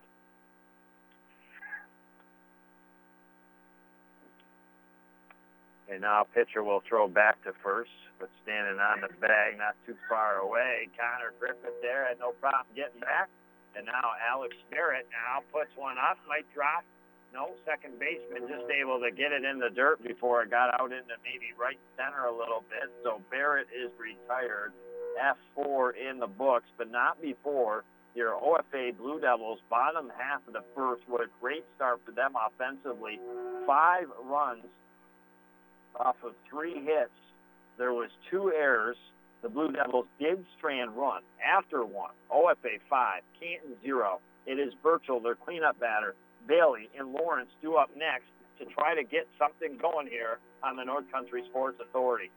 And 5.89 6.01
now 6.01 6.25
pitcher 6.33 6.63
will 6.63 6.83
throw 6.87 7.07
back 7.07 7.41
to 7.43 7.53
first, 7.63 7.89
but 8.19 8.29
standing 8.43 8.77
on 8.77 9.01
the 9.01 9.09
bag, 9.17 9.57
not 9.57 9.73
too 9.85 9.97
far 10.07 10.37
away. 10.37 10.87
Connor 10.93 11.33
Griffith 11.41 11.81
there 11.81 12.05
had 12.05 12.19
no 12.19 12.31
problem 12.37 12.69
getting 12.75 13.01
back. 13.01 13.29
And 13.75 13.85
now 13.85 14.13
Alex 14.21 14.53
Barrett 14.69 15.09
now 15.09 15.41
puts 15.51 15.73
one 15.75 15.97
up, 15.97 16.17
might 16.27 16.45
drop. 16.53 16.85
No, 17.33 17.53
second 17.65 17.99
baseman 17.99 18.49
just 18.49 18.69
able 18.69 18.99
to 19.01 19.11
get 19.13 19.31
it 19.31 19.45
in 19.45 19.59
the 19.59 19.69
dirt 19.69 20.01
before 20.01 20.41
it 20.41 20.49
got 20.49 20.73
out 20.81 20.91
into 20.91 21.13
maybe 21.21 21.53
right 21.57 21.77
center 21.97 22.25
a 22.25 22.33
little 22.33 22.65
bit. 22.69 22.89
So 23.03 23.21
Barrett 23.29 23.67
is 23.69 23.89
retired. 23.97 24.73
F4 25.17 25.93
in 25.97 26.19
the 26.19 26.27
books, 26.27 26.65
but 26.77 26.89
not 26.89 27.21
before 27.21 27.83
your 28.15 28.33
OFA 28.33 28.97
Blue 28.97 29.19
Devils 29.19 29.59
bottom 29.69 30.11
half 30.17 30.41
of 30.47 30.53
the 30.53 30.63
first. 30.75 31.03
What 31.07 31.21
a 31.21 31.29
great 31.39 31.65
start 31.75 32.01
for 32.05 32.11
them 32.11 32.33
offensively. 32.33 33.19
Five 33.67 34.05
runs 34.25 34.65
off 35.99 36.15
of 36.23 36.33
three 36.49 36.73
hits. 36.83 37.11
There 37.77 37.93
was 37.93 38.09
two 38.29 38.51
errors. 38.55 38.97
The 39.41 39.49
Blue 39.49 39.71
Devils 39.71 40.05
did 40.19 40.45
strand 40.57 40.91
run 40.95 41.21
after 41.45 41.85
one. 41.85 42.11
OFA 42.31 42.79
five, 42.89 43.21
Canton 43.39 43.75
zero. 43.81 44.19
It 44.45 44.59
is 44.59 44.73
Birchall, 44.83 45.21
their 45.21 45.35
cleanup 45.35 45.79
batter. 45.79 46.15
Bailey 46.47 46.89
and 46.97 47.13
Lawrence 47.13 47.49
due 47.61 47.75
up 47.75 47.89
next 47.95 48.25
to 48.59 48.65
try 48.65 48.95
to 48.95 49.03
get 49.03 49.27
something 49.37 49.77
going 49.77 50.07
here 50.07 50.39
on 50.63 50.75
the 50.75 50.83
North 50.83 51.09
Country 51.11 51.43
Sports 51.49 51.79
Authority. 51.81 52.31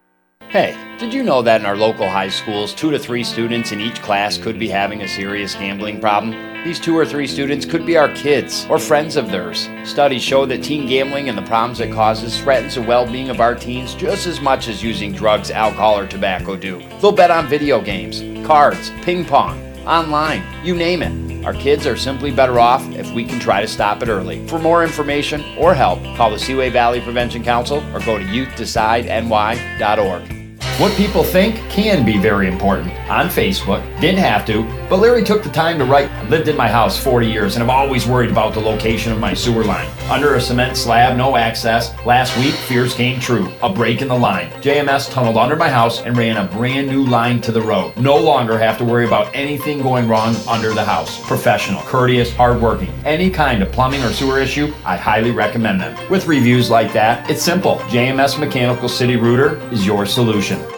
Hey, 0.49 0.76
did 0.99 1.14
you 1.14 1.22
know 1.22 1.40
that 1.43 1.61
in 1.61 1.66
our 1.66 1.76
local 1.76 2.09
high 2.09 2.28
schools, 2.28 2.74
two 2.74 2.90
to 2.90 2.99
three 2.99 3.24
students 3.24 3.72
in 3.72 3.80
each 3.80 4.03
class 4.03 4.36
could 4.36 4.59
be 4.59 4.68
having 4.68 5.01
a 5.01 5.09
serious 5.09 5.55
gambling 5.55 6.01
problem? 6.01 6.32
These 6.62 6.78
two 6.78 6.97
or 6.97 7.07
three 7.07 7.26
students 7.26 7.64
could 7.64 7.86
be 7.86 7.97
our 7.97 8.11
kids 8.14 8.66
or 8.68 8.78
friends 8.78 9.16
of 9.16 9.30
theirs. 9.30 9.68
Studies 9.84 10.22
show 10.22 10.45
that 10.47 10.62
teen 10.62 10.86
gambling 10.86 11.28
and 11.28 11.38
the 11.38 11.43
problems 11.43 11.80
it 11.80 11.93
causes 11.93 12.38
threatens 12.38 12.74
the 12.74 12.82
well 12.82 13.11
being 13.11 13.30
of 13.30 13.40
our 13.40 13.55
teens 13.55 13.95
just 13.95 14.26
as 14.26 14.40
much 14.40 14.68
as 14.68 14.82
using 14.82 15.12
drugs, 15.12 15.51
alcohol, 15.51 15.99
or 15.99 16.07
tobacco 16.07 16.57
do. 16.57 16.82
They'll 17.01 17.12
bet 17.12 17.30
on 17.30 17.49
video 17.49 17.80
games, 17.80 18.20
cards, 18.47 18.90
ping 19.03 19.24
pong, 19.24 19.59
online, 19.86 20.45
you 20.64 20.74
name 20.76 21.03
it. 21.03 21.32
Our 21.45 21.55
kids 21.55 21.86
are 21.86 21.97
simply 21.97 22.30
better 22.30 22.61
off 22.61 22.88
if 22.93 23.12
we 23.12 23.24
can 23.24 23.40
try 23.40 23.61
to 23.61 23.66
stop 23.66 24.03
it 24.03 24.09
early. 24.09 24.47
For 24.47 24.59
more 24.59 24.84
information 24.84 25.43
or 25.59 25.74
help, 25.74 26.03
call 26.16 26.30
the 26.30 26.38
Seaway 26.38 26.70
Valley 26.70 27.01
Prevention 27.01 27.43
Council 27.43 27.78
or 27.93 27.99
go 28.01 28.18
to 28.18 28.24
youthdecideNY.org. 28.24 30.41
What 30.79 30.97
people 30.97 31.23
think 31.23 31.57
can 31.70 32.05
be 32.05 32.18
very 32.18 32.49
important. 32.49 32.93
On 33.09 33.29
Facebook, 33.29 33.85
didn't 34.01 34.18
have 34.18 34.45
to, 34.47 34.64
but 34.89 34.97
Larry 34.97 35.23
took 35.23 35.45
the 35.45 35.51
time 35.51 35.79
to 35.79 35.85
write. 35.85 36.11
I 36.11 36.29
lived 36.29 36.49
in 36.49 36.57
my 36.57 36.66
house 36.66 36.99
40 36.99 37.27
years 37.27 37.55
and 37.55 37.62
I've 37.62 37.70
always 37.70 38.07
worried 38.07 38.31
about 38.31 38.53
the 38.55 38.61
location 38.61 39.12
of 39.12 39.20
my 39.20 39.33
sewer 39.33 39.64
line. 39.64 39.89
Under 40.11 40.35
a 40.35 40.41
cement 40.41 40.77
slab, 40.77 41.16
no 41.16 41.37
access. 41.37 41.95
Last 42.05 42.37
week, 42.39 42.55
fears 42.55 42.95
came 42.95 43.20
true. 43.20 43.53
A 43.62 43.73
break 43.73 44.03
in 44.03 44.09
the 44.09 44.18
line. 44.18 44.51
JMS 44.62 45.12
tunneled 45.12 45.37
under 45.37 45.57
my 45.57 45.68
house 45.68 46.01
and 46.01 46.16
ran 46.16 46.39
a 46.39 46.51
brand 46.51 46.89
new 46.89 47.05
line 47.05 47.41
to 47.43 47.53
the 47.53 47.62
road. 47.62 47.97
No 47.97 48.16
longer 48.16 48.59
have 48.59 48.79
to 48.79 48.85
worry 48.85 49.07
about 49.07 49.33
anything 49.37 49.83
going 49.83 50.09
wrong 50.09 50.35
under 50.49 50.73
the 50.73 50.85
house. 50.85 51.25
Professional, 51.29 51.83
courteous, 51.83 52.35
hardworking. 52.35 52.91
Any 53.05 53.31
kind 53.31 53.62
of 53.62 53.70
plumbing 53.70 54.03
or 54.03 54.12
sewer 54.12 54.39
issue, 54.41 54.73
I 54.85 54.97
highly 54.97 55.31
recommend 55.33 55.81
them. 55.81 56.11
With 56.11 56.27
reviews 56.27 56.70
like 56.70 56.93
that, 56.95 57.31
it's 57.31 57.43
simple. 57.43 57.77
JMS 57.91 58.41
Mechanical 58.41 58.89
City 58.89 59.16
Router 59.16 59.61
is 59.70 59.87
your 59.87 60.07
solution. 60.07 60.72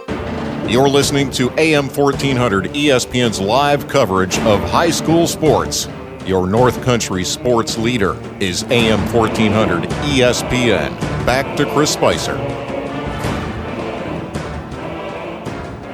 You're 0.67 0.89
listening 0.89 1.31
to 1.33 1.51
AM 1.61 1.89
1400 1.89 2.71
ESPN's 2.71 3.39
live 3.39 3.87
coverage 3.87 4.39
of 4.41 4.61
high 4.71 4.91
school 4.91 5.27
sports. 5.27 5.89
Your 6.25 6.47
North 6.47 6.83
Country 6.83 7.23
sports 7.23 7.77
leader 7.77 8.17
is 8.41 8.63
AM 8.65 8.99
1400 9.13 9.83
ESPN. 9.91 10.99
Back 11.27 11.55
to 11.59 11.67
Chris 11.67 11.93
Spicer. 11.93 12.33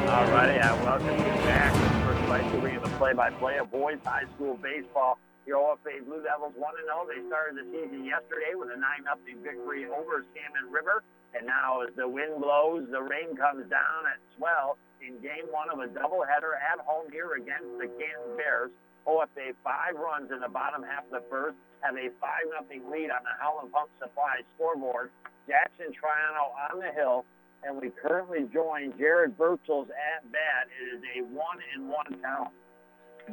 All 0.09 0.31
righty, 0.31 0.61
I 0.61 0.73
welcome 0.85 1.09
you 1.09 1.25
back. 1.43 2.07
Chris 2.07 2.25
Spicer 2.27 2.61
bringing 2.61 2.81
the 2.81 2.89
play-by-play 2.91 3.59
of 3.59 3.73
boys 3.73 3.99
high 4.05 4.25
school 4.37 4.57
baseball. 4.63 5.19
OFA 5.53 6.05
Blue 6.07 6.23
Devils 6.23 6.55
1-0. 6.55 6.63
They 7.11 7.21
started 7.27 7.59
the 7.59 7.67
season 7.71 8.05
yesterday 8.05 8.55
with 8.55 8.71
a 8.71 8.79
9-0 8.79 9.43
victory 9.43 9.87
over 9.87 10.27
Salmon 10.35 10.71
River. 10.71 11.03
And 11.35 11.47
now 11.47 11.83
as 11.83 11.95
the 11.95 12.09
wind 12.09 12.43
blows, 12.43 12.87
the 12.91 13.03
rain 13.03 13.37
comes 13.39 13.69
down 13.71 14.03
as 14.11 14.23
well 14.39 14.79
in 15.01 15.17
game 15.23 15.49
one 15.51 15.71
of 15.71 15.79
a 15.81 15.89
doubleheader 15.89 16.59
at 16.59 16.83
home 16.85 17.09
here 17.11 17.39
against 17.39 17.71
the 17.79 17.87
Canton 17.87 18.37
Bears. 18.37 18.71
OFA 19.07 19.57
five 19.65 19.97
runs 19.97 20.31
in 20.31 20.41
the 20.41 20.49
bottom 20.49 20.83
half 20.83 21.05
of 21.09 21.11
the 21.11 21.25
first, 21.31 21.57
have 21.81 21.97
a 21.97 22.13
5 22.21 22.31
nothing 22.53 22.85
lead 22.91 23.09
on 23.09 23.25
the 23.25 23.33
Howland 23.41 23.73
Pump 23.73 23.89
Supply 23.99 24.45
scoreboard. 24.55 25.11
Jackson 25.49 25.89
Triano 25.97 26.53
on 26.71 26.79
the 26.79 26.93
hill, 26.93 27.25
and 27.65 27.81
we 27.81 27.91
currently 27.91 28.47
join 28.53 28.93
Jared 28.99 29.37
Birchall's 29.37 29.89
at 29.91 30.31
bat. 30.31 30.69
It 30.69 30.97
is 30.97 31.03
a 31.17 31.23
one 31.33 31.59
and 31.75 31.89
one 31.89 32.21
count. 32.23 32.53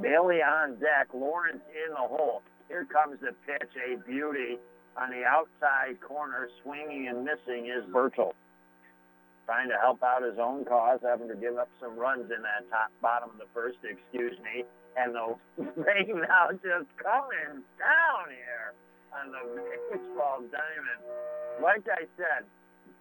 Bailey 0.02 0.42
on 0.42 0.80
deck, 0.80 1.08
Lawrence 1.14 1.64
in 1.72 1.92
the 1.92 2.08
hole. 2.08 2.42
Here 2.68 2.86
comes 2.86 3.20
the 3.22 3.34
pitch, 3.46 3.72
a 3.78 3.98
beauty 4.08 4.58
on 4.98 5.10
the 5.12 5.24
outside 5.24 6.00
corner, 6.02 6.50
swinging 6.64 7.08
and 7.08 7.24
missing, 7.24 7.68
is 7.68 7.86
Birchall. 7.92 8.34
Trying 9.46 9.70
to 9.70 9.78
help 9.80 10.04
out 10.04 10.24
his 10.24 10.38
own 10.40 10.66
cause, 10.66 11.00
having 11.02 11.30
to 11.30 11.36
give 11.36 11.56
up 11.58 11.70
some 11.80 11.98
runs 11.98 12.30
in 12.32 12.42
that 12.44 12.68
top 12.70 12.92
bottom 13.02 13.30
of 13.30 13.38
the 13.38 13.48
first, 13.54 13.78
excuse 13.84 14.36
me. 14.44 14.66
And 14.98 15.16
the 15.16 15.38
rain 15.78 16.22
now 16.28 16.52
just 16.52 16.90
coming 17.00 17.64
down 17.80 18.26
here 18.28 18.74
on 19.16 19.32
the 19.32 19.62
baseball 19.94 20.42
diamond. 20.52 21.02
Like 21.64 21.86
I 21.88 22.04
said, 22.18 22.44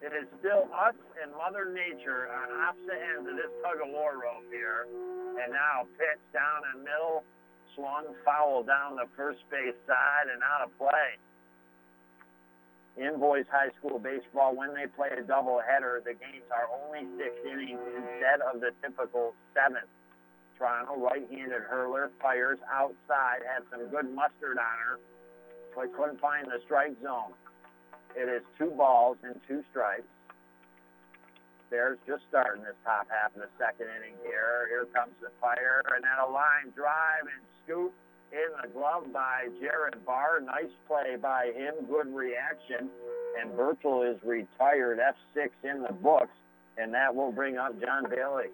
it 0.01 0.13
is 0.13 0.27
still 0.39 0.69
us 0.73 0.97
and 1.21 1.33
Mother 1.33 1.73
Nature 1.73 2.29
on 2.29 2.47
opposite 2.53 3.01
ends 3.13 3.25
of 3.25 3.35
this 3.35 3.51
tug 3.61 3.81
of 3.81 3.89
war 3.89 4.17
rope 4.17 4.45
here. 4.51 4.85
And 5.41 5.53
now 5.53 5.85
pitch 5.97 6.21
down 6.33 6.65
the 6.73 6.85
middle, 6.85 7.23
swung 7.73 8.13
foul 8.25 8.63
down 8.63 8.95
the 8.95 9.09
first 9.15 9.41
base 9.49 9.77
side 9.85 10.27
and 10.33 10.41
out 10.41 10.65
of 10.65 10.77
play 10.77 11.17
in 12.97 13.19
boys 13.19 13.45
high 13.51 13.69
school 13.77 13.99
baseball, 13.99 14.55
when 14.55 14.73
they 14.73 14.89
play 14.89 15.09
a 15.13 15.21
doubleheader, 15.21 16.03
the 16.03 16.17
games 16.17 16.49
are 16.49 16.65
only 16.73 17.05
six 17.17 17.31
innings 17.45 17.79
instead 17.93 18.41
of 18.41 18.59
the 18.59 18.73
typical 18.81 19.33
seven. 19.53 19.85
Triano, 20.59 20.97
right-handed 20.97 21.61
hurler, 21.69 22.09
fires 22.19 22.57
outside, 22.65 23.45
had 23.45 23.61
some 23.69 23.87
good 23.89 24.09
mustard 24.09 24.57
on 24.57 24.77
her, 24.81 24.99
but 25.75 25.93
couldn't 25.93 26.19
find 26.19 26.47
the 26.47 26.57
strike 26.65 26.97
zone. 27.03 27.37
It 28.15 28.29
is 28.29 28.41
two 28.57 28.71
balls 28.71 29.17
and 29.23 29.35
two 29.47 29.63
strikes. 29.71 30.07
Bears 31.69 31.97
just 32.07 32.23
starting 32.29 32.63
this 32.63 32.75
top 32.85 33.07
half 33.09 33.35
of 33.35 33.41
the 33.41 33.49
second 33.59 33.87
inning 33.97 34.15
here. 34.23 34.67
Here 34.69 34.85
comes 34.95 35.11
the 35.21 35.29
fire, 35.41 35.83
and 35.93 36.03
then 36.03 36.17
a 36.23 36.31
line 36.31 36.71
drive 36.75 37.27
and 37.27 37.43
scoop 37.63 37.93
in 38.31 38.49
the 38.61 38.67
glove 38.69 39.11
by 39.11 39.49
Jared 39.59 40.05
Barr. 40.05 40.39
Nice 40.39 40.71
play 40.87 41.17
by 41.21 41.51
him. 41.55 41.73
Good 41.89 42.13
reaction. 42.13 42.89
And 43.39 43.55
Birchall 43.55 44.03
is 44.03 44.17
retired 44.23 44.99
F6 44.99 45.49
in 45.63 45.83
the 45.83 45.93
books, 45.93 46.35
and 46.77 46.93
that 46.93 47.13
will 47.13 47.31
bring 47.31 47.57
up 47.57 47.79
John 47.81 48.09
Bailey. 48.09 48.49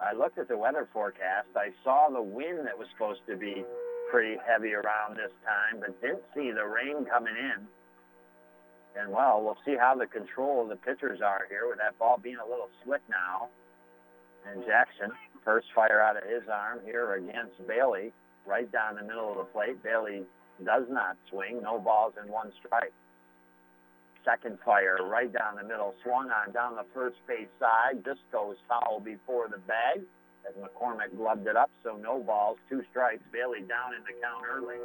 I 0.00 0.14
looked 0.14 0.38
at 0.38 0.48
the 0.48 0.56
weather 0.56 0.88
forecast. 0.92 1.48
I 1.56 1.70
saw 1.84 2.08
the 2.10 2.22
wind 2.22 2.66
that 2.66 2.76
was 2.76 2.88
supposed 2.92 3.20
to 3.28 3.36
be 3.36 3.64
pretty 4.10 4.36
heavy 4.46 4.74
around 4.74 5.16
this 5.16 5.32
time, 5.44 5.80
but 5.80 6.00
didn't 6.00 6.24
see 6.34 6.52
the 6.52 6.64
rain 6.64 7.04
coming 7.04 7.34
in. 7.36 7.66
And 9.00 9.12
well, 9.12 9.42
we'll 9.42 9.58
see 9.64 9.76
how 9.76 9.94
the 9.94 10.06
control 10.06 10.62
of 10.62 10.68
the 10.68 10.76
pitchers 10.76 11.20
are 11.20 11.46
here 11.48 11.68
with 11.68 11.78
that 11.78 11.98
ball 11.98 12.18
being 12.22 12.38
a 12.38 12.48
little 12.48 12.70
slick 12.84 13.02
now. 13.10 13.48
And 14.48 14.64
Jackson 14.64 15.12
First 15.46 15.68
fire 15.76 16.02
out 16.02 16.16
of 16.16 16.24
his 16.24 16.42
arm 16.52 16.80
here 16.84 17.14
against 17.14 17.54
Bailey, 17.68 18.12
right 18.44 18.70
down 18.72 18.96
the 18.96 19.04
middle 19.06 19.30
of 19.30 19.38
the 19.38 19.44
plate. 19.44 19.80
Bailey 19.80 20.24
does 20.64 20.82
not 20.90 21.16
swing. 21.30 21.62
No 21.62 21.78
balls 21.78 22.14
in 22.20 22.30
one 22.30 22.50
strike. 22.58 22.92
Second 24.24 24.58
fire 24.64 24.98
right 25.06 25.32
down 25.32 25.54
the 25.54 25.62
middle, 25.62 25.94
swung 26.02 26.32
on 26.32 26.52
down 26.52 26.74
the 26.74 26.84
first 26.92 27.14
base 27.28 27.46
side. 27.60 28.02
This 28.04 28.18
goes 28.32 28.56
foul 28.68 28.98
before 28.98 29.46
the 29.46 29.58
bag 29.58 30.02
as 30.48 30.54
McCormick 30.54 31.16
gloved 31.16 31.46
it 31.46 31.56
up, 31.56 31.70
so 31.82 31.96
no 31.96 32.22
balls, 32.22 32.58
two 32.68 32.82
strikes. 32.90 33.22
Bailey 33.32 33.60
down 33.60 33.94
in 33.94 34.02
the 34.06 34.14
count 34.22 34.44
early. 34.46 34.76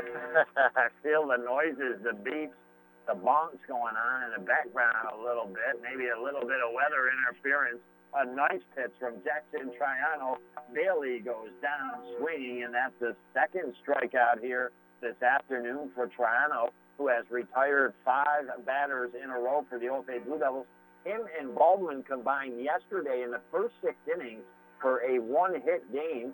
I 0.76 0.88
feel 1.02 1.28
the 1.28 1.38
noises, 1.38 2.02
the 2.02 2.14
beats, 2.14 2.56
the 3.06 3.14
bonks 3.14 3.62
going 3.68 3.94
on 3.96 4.24
in 4.24 4.30
the 4.40 4.44
background 4.46 5.08
a 5.14 5.18
little 5.18 5.46
bit, 5.46 5.80
maybe 5.82 6.08
a 6.08 6.20
little 6.20 6.42
bit 6.42 6.58
of 6.62 6.74
weather 6.74 7.10
interference. 7.10 7.80
A 8.14 8.26
nice 8.26 8.62
pitch 8.74 8.90
from 8.98 9.22
Jackson 9.22 9.70
Triano. 9.78 10.38
Bailey 10.74 11.20
goes 11.20 11.54
down 11.62 12.02
swinging, 12.18 12.64
and 12.64 12.74
that's 12.74 12.94
the 12.98 13.14
second 13.32 13.74
strikeout 13.86 14.40
here 14.40 14.72
this 15.00 15.14
afternoon 15.22 15.90
for 15.94 16.08
Triano, 16.08 16.70
who 16.98 17.06
has 17.06 17.24
retired 17.30 17.94
five 18.04 18.50
batters 18.66 19.10
in 19.14 19.30
a 19.30 19.38
row 19.38 19.64
for 19.70 19.78
the 19.78 19.86
OFA 19.86 20.24
Blue 20.24 20.38
Devils. 20.38 20.66
Him 21.04 21.22
and 21.38 21.54
Baldwin 21.54 22.02
combined 22.02 22.60
yesterday 22.60 23.22
in 23.22 23.30
the 23.30 23.40
first 23.50 23.74
six 23.82 23.96
innings 24.06 24.44
for 24.80 25.00
a 25.02 25.18
one-hit 25.18 25.90
game. 25.92 26.32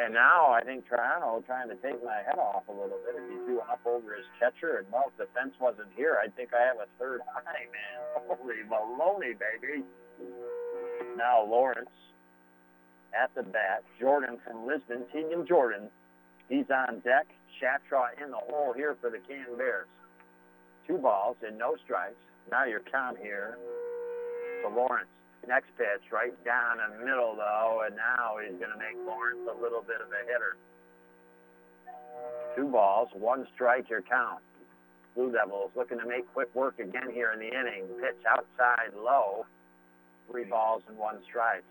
And 0.00 0.14
now 0.14 0.50
I 0.50 0.64
think 0.64 0.88
Triano 0.88 1.44
trying 1.44 1.68
to 1.68 1.76
take 1.76 2.02
my 2.02 2.24
head 2.26 2.38
off 2.38 2.64
a 2.68 2.72
little 2.72 2.98
bit. 3.04 3.14
If 3.14 3.28
he's 3.28 3.46
doing 3.46 3.68
up 3.70 3.80
over 3.84 4.16
his 4.16 4.26
catcher, 4.40 4.78
and 4.78 4.86
well, 4.90 5.12
if 5.12 5.16
the 5.18 5.28
fence 5.38 5.54
wasn't 5.60 5.88
here, 5.94 6.18
I 6.18 6.28
think 6.28 6.50
I 6.54 6.64
have 6.64 6.80
a 6.80 6.88
third 6.98 7.20
eye, 7.36 7.68
man. 7.70 8.26
Holy 8.26 8.64
baloney, 8.66 9.36
baby. 9.38 9.84
Now 11.16 11.44
Lawrence 11.44 11.92
at 13.12 13.34
the 13.34 13.42
bat. 13.42 13.84
Jordan 14.00 14.38
from 14.44 14.66
Lisbon, 14.66 15.04
Tegan 15.12 15.46
Jordan. 15.46 15.88
He's 16.48 16.66
on 16.70 17.00
deck. 17.00 17.26
Shatraw 17.60 18.08
in 18.22 18.30
the 18.30 18.40
hole 18.48 18.72
here 18.72 18.96
for 19.00 19.10
the 19.10 19.18
Can 19.28 19.56
Bears. 19.56 19.86
Two 20.86 20.98
balls 20.98 21.36
and 21.46 21.58
no 21.58 21.76
strikes. 21.84 22.16
Now 22.50 22.64
your 22.64 22.80
count 22.80 23.18
here 23.20 23.58
to 24.62 24.68
Lawrence. 24.68 25.08
Next 25.48 25.68
pitch 25.76 26.12
right 26.12 26.32
down 26.44 26.78
in 26.78 26.98
the 26.98 27.04
middle 27.04 27.34
though, 27.36 27.82
and 27.86 27.96
now 27.96 28.36
he's 28.38 28.58
going 28.58 28.70
to 28.70 28.78
make 28.78 28.94
Lawrence 29.06 29.42
a 29.50 29.60
little 29.60 29.82
bit 29.82 30.00
of 30.00 30.08
a 30.08 30.22
hitter. 30.26 30.56
Two 32.54 32.68
balls, 32.68 33.08
one 33.12 33.46
strike, 33.54 33.88
your 33.90 34.02
count. 34.02 34.40
Blue 35.14 35.32
Devils 35.32 35.70
looking 35.76 35.98
to 35.98 36.06
make 36.06 36.30
quick 36.32 36.54
work 36.54 36.78
again 36.78 37.10
here 37.12 37.32
in 37.32 37.40
the 37.40 37.48
inning. 37.48 37.84
Pitch 38.00 38.22
outside 38.28 38.94
low. 38.96 39.46
Three 40.30 40.44
balls 40.44 40.82
and 40.88 40.96
one 40.96 41.18
strike. 41.28 41.64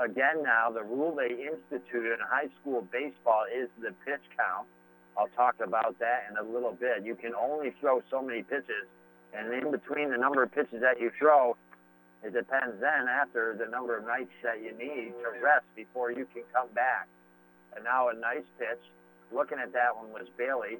Again 0.00 0.42
now, 0.42 0.70
the 0.70 0.82
rule 0.82 1.14
they 1.14 1.34
instituted 1.34 2.14
in 2.14 2.20
high 2.24 2.48
school 2.60 2.86
baseball 2.90 3.44
is 3.52 3.68
the 3.80 3.92
pitch 4.06 4.24
count. 4.36 4.66
I'll 5.18 5.28
talk 5.36 5.56
about 5.60 5.98
that 5.98 6.24
in 6.30 6.38
a 6.38 6.42
little 6.42 6.72
bit. 6.72 7.04
You 7.04 7.14
can 7.14 7.34
only 7.34 7.74
throw 7.80 8.00
so 8.10 8.22
many 8.22 8.42
pitches, 8.42 8.88
and 9.36 9.52
in 9.52 9.70
between 9.70 10.10
the 10.10 10.18
number 10.18 10.42
of 10.42 10.52
pitches 10.52 10.80
that 10.80 11.00
you 11.00 11.10
throw, 11.18 11.56
it 12.22 12.32
depends 12.32 12.78
then 12.80 13.08
after 13.08 13.56
the 13.58 13.66
number 13.70 13.96
of 13.96 14.04
nights 14.06 14.30
that 14.42 14.62
you 14.62 14.70
need 14.78 15.12
to 15.22 15.42
rest 15.42 15.66
before 15.74 16.10
you 16.12 16.26
can 16.32 16.42
come 16.52 16.68
back. 16.74 17.08
And 17.74 17.84
now 17.84 18.08
a 18.08 18.14
nice 18.14 18.46
pitch. 18.58 18.82
Looking 19.32 19.58
at 19.58 19.72
that 19.72 19.96
one 19.96 20.12
was 20.12 20.28
Bailey. 20.36 20.78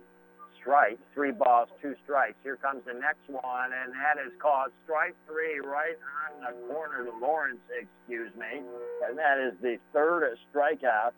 Strike, 0.61 0.99
three 1.13 1.33
balls, 1.33 1.69
two 1.81 1.97
strikes. 2.05 2.37
Here 2.45 2.55
comes 2.55 2.83
the 2.87 2.95
next 2.95 3.27
one, 3.27 3.71
and 3.73 3.93
that 3.95 4.23
is 4.25 4.33
called 4.39 4.71
strike 4.85 5.17
three 5.27 5.59
right 5.59 5.99
on 6.23 6.39
the 6.39 6.73
corner 6.73 7.05
to 7.05 7.11
Lawrence, 7.19 7.59
excuse 7.75 8.31
me. 8.37 8.63
And 9.09 9.19
that 9.19 9.39
is 9.39 9.55
the 9.61 9.79
third 9.93 10.39
strikeout 10.55 11.11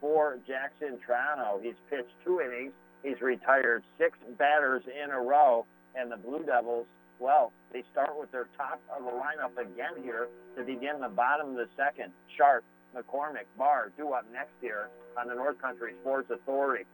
for 0.00 0.38
Jackson 0.46 0.98
Triano. 1.02 1.60
He's 1.60 1.74
pitched 1.90 2.14
two 2.24 2.40
innings. 2.40 2.72
He's 3.02 3.20
retired 3.20 3.82
six 3.98 4.16
batters 4.38 4.84
in 4.86 5.10
a 5.10 5.18
row, 5.20 5.66
and 5.94 6.10
the 6.10 6.16
Blue 6.16 6.44
Devils 6.44 6.86
well. 7.18 7.52
They 7.72 7.84
start 7.92 8.18
with 8.18 8.30
their 8.32 8.48
top 8.56 8.80
of 8.94 9.04
the 9.04 9.10
lineup 9.10 9.56
again 9.56 10.02
here 10.02 10.28
to 10.56 10.64
begin 10.64 11.00
the 11.00 11.08
bottom 11.08 11.50
of 11.50 11.56
the 11.56 11.68
second. 11.76 12.12
Sharp, 12.36 12.64
McCormick, 12.94 13.46
Barr, 13.56 13.92
due 13.96 14.12
up 14.12 14.26
next 14.32 14.52
year 14.60 14.88
on 15.18 15.28
the 15.28 15.34
North 15.34 15.60
Country 15.60 15.94
Sports 16.02 16.30
Authority. 16.30 16.84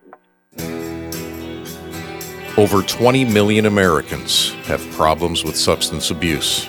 Over 2.56 2.82
20 2.82 3.24
million 3.24 3.66
Americans 3.66 4.50
have 4.66 4.84
problems 4.92 5.44
with 5.44 5.56
substance 5.56 6.10
abuse. 6.10 6.68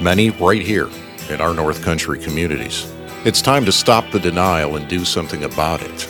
Many 0.00 0.30
right 0.30 0.62
here 0.62 0.88
in 1.30 1.40
our 1.40 1.54
North 1.54 1.82
Country 1.82 2.18
communities. 2.18 2.90
It's 3.24 3.42
time 3.42 3.64
to 3.64 3.72
stop 3.72 4.10
the 4.10 4.20
denial 4.20 4.76
and 4.76 4.86
do 4.86 5.04
something 5.04 5.44
about 5.44 5.82
it. 5.82 6.08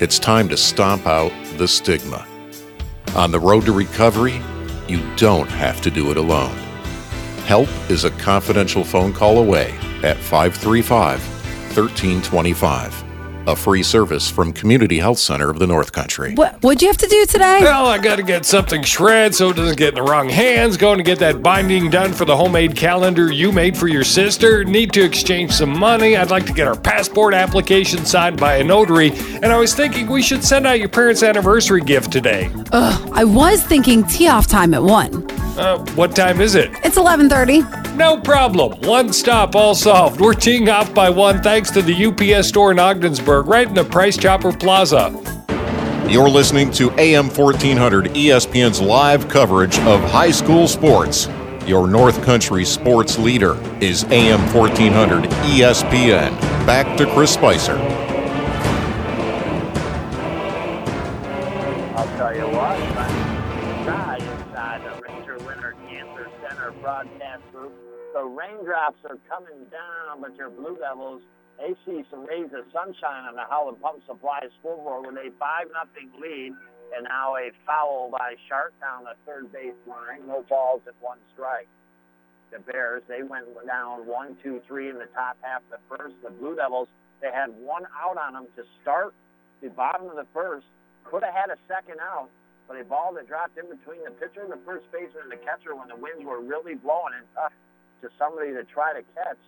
It's 0.00 0.18
time 0.18 0.48
to 0.48 0.56
stomp 0.56 1.06
out 1.06 1.32
the 1.56 1.68
stigma. 1.68 2.26
On 3.14 3.30
the 3.30 3.40
road 3.40 3.66
to 3.66 3.72
recovery, 3.72 4.40
you 4.90 5.00
don't 5.16 5.48
have 5.48 5.80
to 5.82 5.90
do 5.90 6.10
it 6.10 6.16
alone. 6.16 6.56
Help 7.46 7.68
is 7.88 8.04
a 8.04 8.10
confidential 8.10 8.84
phone 8.84 9.12
call 9.12 9.38
away 9.38 9.72
at 10.02 10.16
535 10.16 11.20
1325 11.76 13.09
a 13.50 13.56
free 13.56 13.82
service 13.82 14.30
from 14.30 14.52
Community 14.52 14.98
Health 15.00 15.18
Center 15.18 15.50
of 15.50 15.58
the 15.58 15.66
North 15.66 15.92
Country. 15.92 16.34
What 16.34 16.62
would 16.62 16.80
you 16.80 16.86
have 16.86 16.96
to 16.98 17.08
do 17.08 17.26
today? 17.26 17.58
Well, 17.60 17.86
I 17.86 17.98
got 17.98 18.16
to 18.16 18.22
get 18.22 18.46
something 18.46 18.82
shred 18.82 19.34
so 19.34 19.50
it 19.50 19.56
doesn't 19.56 19.76
get 19.76 19.88
in 19.90 19.94
the 19.96 20.02
wrong 20.02 20.28
hands. 20.28 20.76
Going 20.76 20.98
to 20.98 21.02
get 21.02 21.18
that 21.18 21.42
binding 21.42 21.90
done 21.90 22.12
for 22.12 22.24
the 22.24 22.36
homemade 22.36 22.76
calendar 22.76 23.32
you 23.32 23.50
made 23.50 23.76
for 23.76 23.88
your 23.88 24.04
sister. 24.04 24.64
Need 24.64 24.92
to 24.92 25.02
exchange 25.02 25.50
some 25.50 25.76
money. 25.76 26.16
I'd 26.16 26.30
like 26.30 26.46
to 26.46 26.52
get 26.52 26.68
our 26.68 26.78
passport 26.78 27.34
application 27.34 28.04
signed 28.06 28.38
by 28.38 28.56
a 28.56 28.64
notary. 28.64 29.10
And 29.42 29.46
I 29.46 29.58
was 29.58 29.74
thinking 29.74 30.06
we 30.06 30.22
should 30.22 30.44
send 30.44 30.66
out 30.66 30.78
your 30.78 30.88
parents' 30.88 31.24
anniversary 31.24 31.80
gift 31.80 32.12
today. 32.12 32.50
Ugh, 32.70 33.10
I 33.12 33.24
was 33.24 33.64
thinking 33.64 34.04
tee 34.04 34.28
off 34.28 34.46
time 34.46 34.74
at 34.74 34.82
1. 34.82 35.30
Uh, 35.58 35.84
what 35.94 36.14
time 36.14 36.40
is 36.40 36.54
it? 36.54 36.70
It's 36.84 36.96
11:30. 36.96 37.96
No 37.96 38.18
problem. 38.18 38.80
One 38.82 39.12
stop, 39.12 39.54
all 39.54 39.74
solved. 39.74 40.20
We're 40.20 40.32
teeing 40.32 40.68
off 40.70 40.94
by 40.94 41.10
one 41.10 41.42
thanks 41.42 41.70
to 41.72 41.82
the 41.82 42.06
UPS 42.06 42.48
store 42.48 42.70
in 42.70 42.78
Ogdensburg, 42.78 43.39
right 43.42 43.68
in 43.68 43.74
the 43.74 43.84
Price 43.84 44.16
Chopper 44.16 44.52
Plaza. 44.52 45.10
You're 46.08 46.28
listening 46.28 46.70
to 46.72 46.90
AM 46.98 47.28
1400 47.28 48.06
ESPN's 48.06 48.80
live 48.80 49.28
coverage 49.28 49.78
of 49.80 50.00
high 50.02 50.32
school 50.32 50.66
sports. 50.66 51.28
Your 51.66 51.86
North 51.86 52.22
Country 52.24 52.64
sports 52.64 53.18
leader 53.18 53.56
is 53.80 54.04
AM 54.04 54.40
1400 54.52 55.24
ESPN. 55.24 56.30
Back 56.66 56.96
to 56.98 57.06
Chris 57.14 57.32
Spicer. 57.32 57.78
I'll 61.96 62.06
tell 62.16 62.34
you 62.34 62.46
what, 62.56 62.76
sky 63.84 64.18
inside 64.20 64.82
the 64.84 65.02
Ranger 65.02 65.38
Winter 65.44 65.76
Cancer 65.88 66.28
Center 66.42 66.72
broadcast 66.80 67.42
group. 67.52 67.72
The 68.14 68.24
raindrops 68.24 68.98
are 69.04 69.18
coming 69.28 69.64
down, 69.70 70.20
but 70.20 70.34
your 70.36 70.50
Blue 70.50 70.76
Devils, 70.76 71.22
they 71.60 71.76
see 71.84 72.04
some 72.10 72.24
rays 72.24 72.48
of 72.56 72.64
sunshine 72.72 73.28
on 73.28 73.36
the 73.36 73.44
Howland 73.44 73.80
Pump 73.84 74.00
Supply 74.08 74.40
scoreboard 74.58 75.06
with 75.06 75.20
a 75.20 75.28
5 75.38 75.68
nothing 75.76 76.08
lead. 76.16 76.56
And 76.90 77.06
now 77.06 77.36
a 77.36 77.52
foul 77.64 78.10
by 78.10 78.34
Sharp 78.48 78.74
down 78.80 79.04
the 79.04 79.14
third 79.22 79.52
base 79.52 79.78
line. 79.86 80.26
No 80.26 80.42
balls 80.48 80.82
at 80.88 80.94
one 80.98 81.18
strike. 81.32 81.68
The 82.50 82.58
Bears, 82.58 83.04
they 83.06 83.22
went 83.22 83.46
down 83.64 84.08
one, 84.10 84.36
two, 84.42 84.60
three 84.66 84.90
in 84.90 84.98
the 84.98 85.06
top 85.14 85.36
half 85.40 85.62
of 85.70 85.78
the 85.78 85.82
first. 85.86 86.16
The 86.24 86.34
Blue 86.34 86.56
Devils, 86.56 86.88
they 87.22 87.30
had 87.30 87.54
one 87.62 87.86
out 87.94 88.18
on 88.18 88.32
them 88.32 88.46
to 88.56 88.64
start 88.82 89.14
the 89.62 89.70
bottom 89.70 90.08
of 90.08 90.16
the 90.16 90.26
first. 90.34 90.66
Could 91.04 91.22
have 91.22 91.34
had 91.34 91.50
a 91.50 91.58
second 91.70 92.02
out, 92.02 92.28
but 92.66 92.74
a 92.74 92.82
ball 92.82 93.14
that 93.14 93.28
dropped 93.28 93.54
in 93.56 93.70
between 93.70 94.02
the 94.02 94.10
pitcher, 94.10 94.42
the 94.50 94.58
first 94.66 94.90
baseman, 94.90 95.30
and 95.30 95.32
the 95.32 95.42
catcher 95.46 95.78
when 95.78 95.86
the 95.86 95.96
winds 95.96 96.26
were 96.26 96.42
really 96.42 96.74
blowing 96.74 97.14
and 97.14 97.26
tough 97.38 97.54
to 98.02 98.10
somebody 98.18 98.50
to 98.50 98.64
try 98.64 98.90
to 98.98 99.06
catch. 99.14 99.38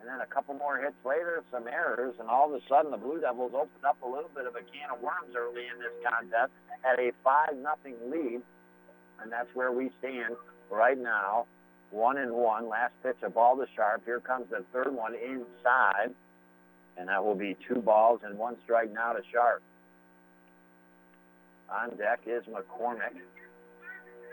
And 0.00 0.08
then 0.08 0.20
a 0.20 0.26
couple 0.26 0.54
more 0.54 0.78
hits 0.78 0.96
later, 1.04 1.42
some 1.50 1.66
errors, 1.66 2.14
and 2.20 2.28
all 2.28 2.46
of 2.46 2.54
a 2.54 2.64
sudden 2.68 2.90
the 2.90 2.96
Blue 2.96 3.20
Devils 3.20 3.52
opened 3.54 3.84
up 3.84 3.98
a 4.02 4.06
little 4.06 4.30
bit 4.34 4.46
of 4.46 4.54
a 4.54 4.62
can 4.62 4.90
of 4.94 5.02
worms 5.02 5.34
early 5.36 5.66
in 5.66 5.78
this 5.78 5.92
contest, 6.06 6.52
at 6.84 6.98
a 6.98 7.12
5 7.24 7.56
nothing 7.56 7.96
lead, 8.08 8.40
and 9.20 9.32
that's 9.32 9.48
where 9.54 9.72
we 9.72 9.90
stand 9.98 10.36
right 10.70 10.98
now. 10.98 11.46
One 11.90 12.18
and 12.18 12.32
one. 12.32 12.68
Last 12.68 12.92
pitch, 13.02 13.16
of 13.22 13.34
ball 13.34 13.56
to 13.56 13.66
Sharp. 13.74 14.04
Here 14.04 14.20
comes 14.20 14.50
the 14.50 14.62
third 14.72 14.94
one 14.94 15.14
inside, 15.14 16.14
and 16.96 17.08
that 17.08 17.24
will 17.24 17.34
be 17.34 17.56
two 17.66 17.80
balls 17.80 18.20
and 18.22 18.38
one 18.38 18.56
strike 18.62 18.92
now 18.92 19.14
to 19.14 19.22
Sharp. 19.32 19.62
On 21.70 21.96
deck 21.96 22.20
is 22.26 22.44
McCormick, 22.44 23.16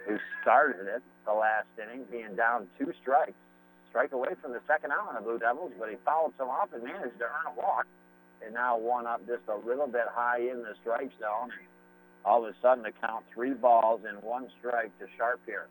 who 0.06 0.18
started 0.42 0.88
it 0.88 1.02
the 1.26 1.34
last 1.34 1.68
inning, 1.82 2.06
being 2.12 2.36
down 2.36 2.68
two 2.78 2.94
strikes 3.02 3.34
strike 3.96 4.12
away 4.12 4.36
from 4.42 4.52
the 4.52 4.60
second 4.68 4.92
out 4.92 5.08
on 5.08 5.16
the 5.16 5.22
Blue 5.22 5.40
Devils, 5.40 5.72
but 5.80 5.88
he 5.88 5.96
fouled 6.04 6.34
some 6.38 6.50
off 6.50 6.68
and 6.74 6.84
managed 6.84 7.18
to 7.18 7.24
earn 7.24 7.48
a 7.48 7.56
walk. 7.56 7.88
And 8.44 8.54
now 8.54 8.78
one 8.78 9.08
up 9.08 9.26
just 9.26 9.48
a 9.48 9.56
little 9.66 9.88
bit 9.88 10.04
high 10.12 10.40
in 10.40 10.64
the 10.64 10.76
strike 10.82 11.12
zone. 11.18 11.50
All 12.26 12.44
of 12.44 12.52
a 12.52 12.56
sudden, 12.62 12.84
to 12.84 12.92
count 12.92 13.24
three 13.34 13.54
balls 13.54 14.02
and 14.06 14.22
one 14.22 14.50
strike 14.60 14.92
to 15.00 15.06
Sharp 15.16 15.40
here. 15.46 15.68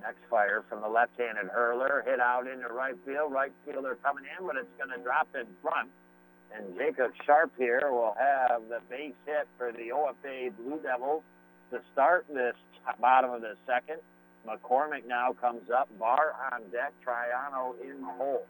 Next 0.00 0.24
fire 0.30 0.64
from 0.70 0.80
the 0.80 0.88
left-handed 0.88 1.52
hurler, 1.52 2.02
hit 2.06 2.20
out 2.20 2.46
into 2.46 2.68
right 2.68 2.96
field. 3.04 3.32
Right 3.32 3.52
fielder 3.66 3.98
coming 4.02 4.24
in, 4.24 4.46
but 4.46 4.56
it's 4.56 4.72
going 4.78 4.96
to 4.96 5.04
drop 5.04 5.28
in 5.34 5.44
front. 5.60 5.90
And 6.56 6.74
Jacob 6.78 7.12
Sharp 7.26 7.52
here 7.58 7.90
will 7.90 8.16
have 8.16 8.62
the 8.70 8.80
base 8.88 9.12
hit 9.26 9.46
for 9.58 9.72
the 9.72 9.92
OFA 9.92 10.56
Blue 10.56 10.80
Devils 10.82 11.22
to 11.70 11.80
start 11.92 12.24
this 12.32 12.56
bottom 12.98 13.30
of 13.30 13.42
the 13.42 13.56
second. 13.66 14.00
McCormick 14.46 15.06
now 15.06 15.32
comes 15.32 15.70
up. 15.70 15.88
Barr 15.98 16.34
on 16.52 16.62
deck. 16.70 16.92
Triano 17.06 17.74
in 17.82 18.00
the 18.00 18.06
hole. 18.06 18.46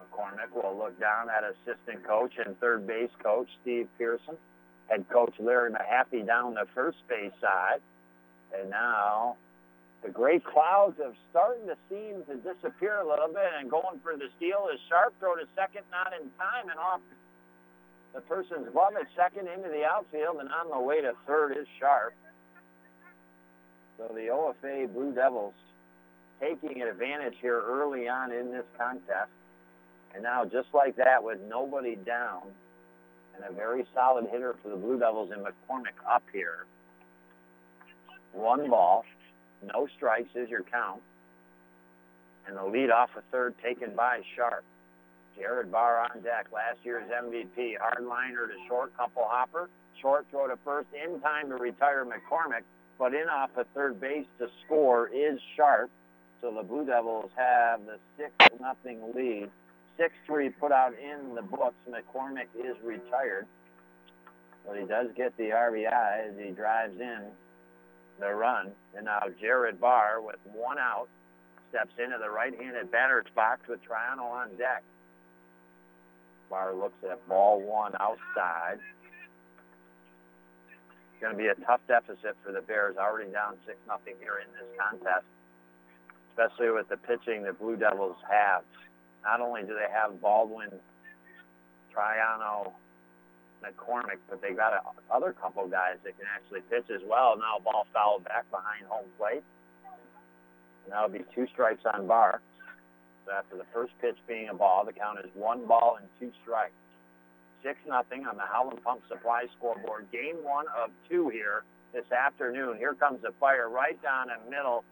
McCormick 0.00 0.50
will 0.54 0.76
look 0.76 0.98
down 0.98 1.28
at 1.30 1.44
assistant 1.44 2.04
coach 2.06 2.32
and 2.44 2.58
third 2.60 2.86
base 2.86 3.10
coach 3.22 3.48
Steve 3.62 3.88
Pearson. 3.96 4.36
Head 4.88 5.04
coach 5.08 5.34
Larry 5.38 5.70
Mahaffey 5.70 6.26
down 6.26 6.54
the 6.54 6.66
first 6.74 6.98
base 7.08 7.32
side. 7.40 7.80
And 8.58 8.70
now 8.70 9.36
the 10.02 10.10
gray 10.10 10.40
clouds 10.40 10.98
are 11.00 11.12
starting 11.30 11.66
to 11.66 11.76
seem 11.88 12.24
to 12.26 12.36
disappear 12.36 12.98
a 12.98 13.08
little 13.08 13.28
bit 13.28 13.50
and 13.58 13.70
going 13.70 14.00
for 14.02 14.16
the 14.16 14.28
steal 14.36 14.68
is 14.72 14.80
Sharp. 14.88 15.14
Throw 15.20 15.36
to 15.36 15.46
second, 15.54 15.82
not 15.90 16.12
in 16.14 16.30
time, 16.38 16.70
and 16.70 16.78
off 16.78 17.00
the 18.14 18.20
person's 18.22 18.72
glove 18.72 18.94
at 18.98 19.06
second 19.14 19.48
into 19.48 19.68
the 19.68 19.84
outfield. 19.84 20.38
And 20.40 20.48
on 20.48 20.70
the 20.70 20.80
way 20.80 21.02
to 21.02 21.12
third 21.26 21.52
is 21.52 21.66
Sharp. 21.78 22.14
So 23.98 24.14
the 24.14 24.28
OFA 24.28 24.92
Blue 24.92 25.12
Devils 25.12 25.54
taking 26.40 26.82
advantage 26.82 27.34
here 27.42 27.60
early 27.60 28.08
on 28.08 28.30
in 28.30 28.52
this 28.52 28.64
contest. 28.78 29.30
And 30.14 30.22
now, 30.22 30.44
just 30.44 30.68
like 30.72 30.96
that, 30.96 31.22
with 31.22 31.38
nobody 31.48 31.96
down, 31.96 32.42
and 33.34 33.44
a 33.44 33.52
very 33.52 33.84
solid 33.94 34.26
hitter 34.30 34.54
for 34.62 34.68
the 34.68 34.76
Blue 34.76 34.98
Devils 34.98 35.32
in 35.32 35.40
McCormick 35.40 35.98
up 36.08 36.22
here. 36.32 36.66
One 38.32 38.70
ball, 38.70 39.04
no 39.74 39.88
strikes 39.96 40.30
is 40.34 40.48
your 40.48 40.62
count. 40.62 41.02
And 42.46 42.56
the 42.56 42.64
lead 42.64 42.90
off 42.90 43.10
a 43.16 43.22
third 43.32 43.54
taken 43.62 43.94
by 43.96 44.20
Sharp. 44.36 44.64
Jared 45.36 45.70
Barr 45.70 46.00
on 46.00 46.22
deck, 46.22 46.46
last 46.52 46.78
year's 46.84 47.08
MVP. 47.10 47.74
Hardliner 47.78 48.46
to 48.48 48.54
short, 48.68 48.96
couple 48.96 49.24
hopper. 49.26 49.68
Short 50.00 50.26
throw 50.30 50.46
to 50.46 50.56
first 50.64 50.88
in 50.94 51.20
time 51.20 51.48
to 51.48 51.56
retire 51.56 52.04
McCormick, 52.04 52.62
but 52.98 53.14
in 53.14 53.28
off 53.28 53.50
a 53.56 53.64
third 53.74 54.00
base 54.00 54.26
to 54.38 54.48
score 54.64 55.08
is 55.08 55.38
Sharp. 55.56 55.90
So 56.40 56.52
the 56.54 56.62
Blue 56.62 56.84
Devils 56.84 57.30
have 57.36 57.80
the 57.86 57.98
6 58.16 58.30
nothing 58.60 59.00
lead. 59.14 59.50
6-3 59.98 60.52
put 60.60 60.70
out 60.70 60.92
in 60.98 61.34
the 61.34 61.42
books. 61.42 61.74
McCormick 61.88 62.48
is 62.56 62.76
retired. 62.84 63.46
But 64.66 64.78
he 64.78 64.84
does 64.84 65.08
get 65.16 65.36
the 65.36 65.50
RBI 65.50 66.28
as 66.28 66.34
he 66.38 66.50
drives 66.50 67.00
in 67.00 67.22
the 68.20 68.34
run. 68.34 68.70
And 68.96 69.06
now 69.06 69.22
Jared 69.40 69.80
Barr 69.80 70.20
with 70.20 70.38
one 70.52 70.78
out 70.78 71.08
steps 71.70 71.92
into 72.02 72.18
the 72.18 72.30
right-handed 72.30 72.90
batter's 72.90 73.26
box 73.34 73.62
with 73.68 73.80
Triano 73.82 74.24
on 74.24 74.48
deck. 74.56 74.82
Barr 76.50 76.74
looks 76.74 77.02
at 77.10 77.26
ball 77.28 77.60
one 77.60 77.92
outside. 78.00 78.78
It's 81.18 81.26
going 81.26 81.34
to 81.34 81.42
be 81.42 81.50
a 81.50 81.66
tough 81.66 81.80
deficit 81.88 82.38
for 82.46 82.52
the 82.52 82.62
Bears, 82.62 82.94
already 82.96 83.28
down 83.32 83.58
6 83.66 83.76
nothing 83.88 84.14
here 84.22 84.38
in 84.38 84.46
this 84.54 84.70
contest, 84.78 85.26
especially 86.30 86.70
with 86.70 86.86
the 86.86 86.96
pitching 86.96 87.42
the 87.42 87.52
Blue 87.52 87.74
Devils 87.74 88.14
have. 88.30 88.62
Not 89.24 89.40
only 89.40 89.62
do 89.62 89.74
they 89.74 89.90
have 89.90 90.22
Baldwin, 90.22 90.70
Triano, 91.90 92.70
McCormick, 93.66 94.22
but 94.30 94.40
they 94.40 94.54
got 94.54 94.78
other 95.10 95.34
couple 95.42 95.66
guys 95.66 95.98
that 96.04 96.16
can 96.16 96.28
actually 96.30 96.60
pitch 96.70 96.86
as 96.94 97.02
well. 97.02 97.34
Now 97.36 97.58
ball 97.64 97.88
fouled 97.92 98.22
back 98.22 98.48
behind 98.52 98.86
home 98.86 99.10
plate. 99.18 99.42
And 100.84 100.92
that'll 100.92 101.08
be 101.08 101.24
two 101.34 101.48
strikes 101.52 101.82
on 101.92 102.06
Barr. 102.06 102.40
So 103.26 103.32
after 103.32 103.56
the 103.56 103.66
first 103.74 103.90
pitch 104.00 104.18
being 104.28 104.50
a 104.50 104.54
ball, 104.54 104.84
the 104.86 104.92
count 104.92 105.18
is 105.18 105.30
one 105.34 105.66
ball 105.66 105.98
and 105.98 106.06
two 106.20 106.30
strikes. 106.44 106.78
Six 107.62 107.78
nothing 107.86 108.26
on 108.26 108.36
the 108.36 108.42
Howland 108.42 108.82
Pump 108.84 109.02
Supply 109.08 109.44
scoreboard. 109.56 110.10
Game 110.12 110.36
one 110.42 110.66
of 110.76 110.90
two 111.08 111.28
here 111.28 111.64
this 111.92 112.10
afternoon. 112.12 112.76
Here 112.78 112.94
comes 112.94 113.20
the 113.22 113.32
fire 113.40 113.68
right 113.68 114.00
down 114.02 114.28
the 114.28 114.50
middle 114.50 114.84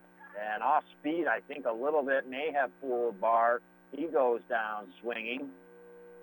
and 0.53 0.63
off 0.63 0.85
speed. 0.99 1.27
I 1.27 1.41
think 1.47 1.67
a 1.67 1.73
little 1.73 2.03
bit 2.03 2.29
may 2.29 2.51
have 2.53 2.71
fooled 2.81 3.21
Barr. 3.21 3.61
He 3.93 4.07
goes 4.07 4.41
down 4.49 4.89
swinging 5.01 5.51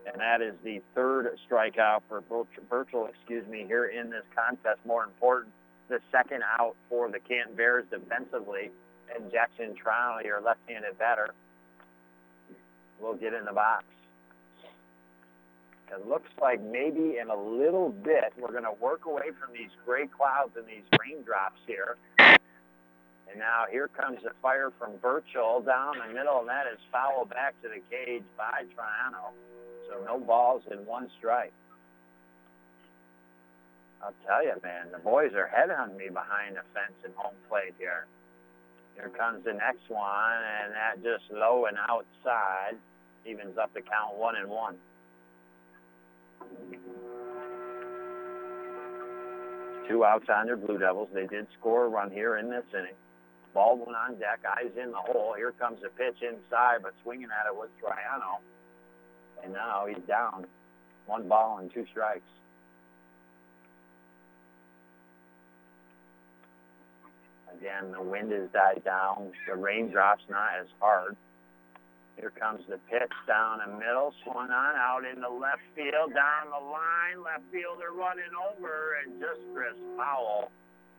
and 0.05 0.19
that 0.19 0.41
is 0.41 0.55
the 0.63 0.81
third 0.95 1.37
strikeout 1.47 2.01
for 2.09 2.21
Birchall, 2.69 3.07
excuse 3.07 3.47
me, 3.47 3.65
here 3.67 3.85
in 3.85 4.09
this 4.09 4.23
contest. 4.35 4.79
More 4.85 5.03
important, 5.03 5.53
the 5.89 5.99
second 6.11 6.43
out 6.59 6.75
for 6.89 7.09
the 7.09 7.19
Canton 7.19 7.55
Bears 7.55 7.85
defensively, 7.89 8.71
and 9.13 9.31
Jackson 9.31 9.75
Triano, 9.75 10.23
your 10.23 10.41
left-handed 10.41 10.97
batter, 10.97 11.33
will 13.01 13.15
get 13.15 13.33
in 13.33 13.45
the 13.45 13.53
box. 13.53 13.85
It 15.91 16.07
looks 16.07 16.29
like 16.41 16.61
maybe 16.61 17.17
in 17.21 17.29
a 17.29 17.35
little 17.35 17.89
bit 17.89 18.33
we're 18.39 18.51
going 18.51 18.63
to 18.63 18.75
work 18.81 19.05
away 19.05 19.29
from 19.39 19.53
these 19.53 19.69
gray 19.85 20.07
clouds 20.07 20.51
and 20.57 20.65
these 20.65 20.85
raindrops 20.99 21.59
here. 21.67 21.97
And 22.19 23.39
now 23.39 23.65
here 23.69 23.89
comes 23.89 24.19
the 24.23 24.31
fire 24.41 24.71
from 24.77 24.97
Birchall 25.01 25.61
down 25.61 25.95
the 25.97 26.13
middle, 26.13 26.39
and 26.39 26.49
that 26.49 26.65
is 26.71 26.79
fouled 26.91 27.29
back 27.29 27.53
to 27.63 27.69
the 27.69 27.81
cage 27.89 28.23
by 28.37 28.63
Triano. 28.73 29.33
So 29.89 30.03
no 30.05 30.19
balls 30.19 30.63
in 30.71 30.85
one 30.85 31.09
strike. 31.17 31.53
I'll 34.03 34.13
tell 34.27 34.43
you, 34.43 34.53
man, 34.61 34.91
the 34.91 34.99
boys 34.99 35.31
are 35.33 35.47
head 35.47 35.69
on 35.71 35.95
me 35.95 36.09
behind 36.09 36.57
the 36.57 36.65
fence 36.73 36.97
and 37.05 37.13
home 37.15 37.35
plate 37.49 37.73
here. 37.79 38.05
Here 38.95 39.09
comes 39.09 39.45
the 39.45 39.53
next 39.53 39.89
one, 39.89 40.41
and 40.61 40.73
that 40.73 41.01
just 41.01 41.31
low 41.31 41.65
and 41.65 41.77
outside 41.89 42.75
evens 43.25 43.57
up 43.57 43.73
the 43.73 43.81
count 43.81 44.17
one 44.17 44.35
and 44.35 44.49
one. 44.49 44.75
Two 49.87 50.05
outs 50.05 50.25
on 50.29 50.45
their 50.45 50.57
Blue 50.57 50.77
Devils. 50.77 51.09
They 51.13 51.27
did 51.27 51.47
score 51.59 51.85
a 51.85 51.89
run 51.89 52.09
here 52.09 52.37
in 52.37 52.49
this 52.49 52.63
inning. 52.73 52.95
Baldwin 53.53 53.93
on 53.95 54.15
deck, 54.15 54.39
Ives 54.45 54.77
in 54.81 54.91
the 54.91 54.97
hole. 54.97 55.33
Here 55.37 55.51
comes 55.51 55.81
the 55.81 55.89
pitch 55.89 56.21
inside, 56.21 56.79
but 56.81 56.93
swinging 57.03 57.27
at 57.27 57.47
it 57.47 57.55
was 57.55 57.69
Triano. 57.81 58.41
And 59.43 59.53
now 59.53 59.85
he's 59.87 60.03
down. 60.07 60.45
One 61.05 61.27
ball 61.27 61.59
and 61.59 61.71
two 61.71 61.85
strikes. 61.91 62.21
Again, 67.55 67.91
the 67.91 68.01
wind 68.01 68.31
has 68.31 68.49
died 68.51 68.81
down. 68.83 69.31
The 69.47 69.55
raindrops 69.55 70.23
not 70.29 70.49
as 70.59 70.67
hard. 70.79 71.15
Here 72.17 72.31
comes 72.31 72.61
the 72.69 72.77
pitch 72.89 73.11
down 73.27 73.59
the 73.59 73.73
middle, 73.77 74.13
swung 74.23 74.51
on 74.51 74.75
out 74.75 75.01
in 75.03 75.19
the 75.19 75.29
left 75.29 75.65
field, 75.75 76.13
down 76.13 76.53
the 76.53 76.65
line. 76.65 77.23
Left 77.23 77.43
fielder 77.51 77.91
running 77.91 78.31
over, 78.37 79.01
and 79.01 79.19
just 79.19 79.41
Chris 79.53 79.73
Powell, 79.97 80.51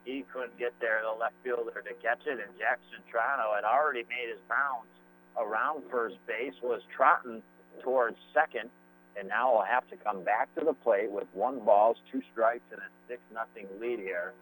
he 0.04 0.24
couldn't 0.32 0.58
get 0.58 0.74
there, 0.80 1.00
the 1.02 1.18
left 1.18 1.34
fielder, 1.44 1.82
to 1.82 1.94
catch 2.02 2.26
it. 2.26 2.42
And 2.42 2.50
Jackson 2.58 2.98
Triano 3.06 3.54
had 3.54 3.64
already 3.64 4.02
made 4.10 4.28
his 4.28 4.42
bounce 4.48 4.90
around 5.38 5.84
first 5.90 6.16
base, 6.26 6.54
was 6.62 6.82
trotting 6.94 7.42
towards 7.82 8.16
second, 8.34 8.70
and 9.16 9.28
now 9.28 9.52
will 9.54 9.64
have 9.64 9.88
to 9.90 9.96
come 9.96 10.24
back 10.24 10.52
to 10.56 10.64
the 10.64 10.74
plate 10.74 11.10
with 11.10 11.26
one 11.32 11.60
balls, 11.64 11.96
two 12.10 12.22
strikes, 12.32 12.66
and 12.72 12.80
a 12.80 12.90
six 13.08 13.20
nothing 13.32 13.66
lead 13.80 13.98
here 13.98 14.34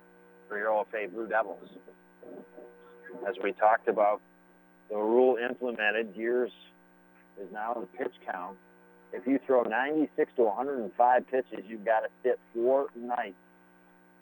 for 0.49 0.59
your 0.59 0.71
OFA 0.71 1.13
Blue 1.13 1.29
Devils. 1.29 1.69
As 3.29 3.37
we 3.43 3.53
talked 3.53 3.89
about, 3.89 4.21
the 4.93 4.99
rule 4.99 5.39
implemented 5.39 6.15
years 6.15 6.51
is 7.41 7.49
now 7.51 7.73
the 7.73 7.87
pitch 7.99 8.13
count. 8.31 8.59
If 9.13 9.27
you 9.27 9.39
throw 9.47 9.63
96 9.63 10.33
to 10.37 10.43
105 10.43 11.27
pitches, 11.31 11.65
you've 11.67 11.85
got 11.85 12.01
to 12.01 12.09
sit 12.23 12.39
four 12.53 12.89
nights. 12.95 13.35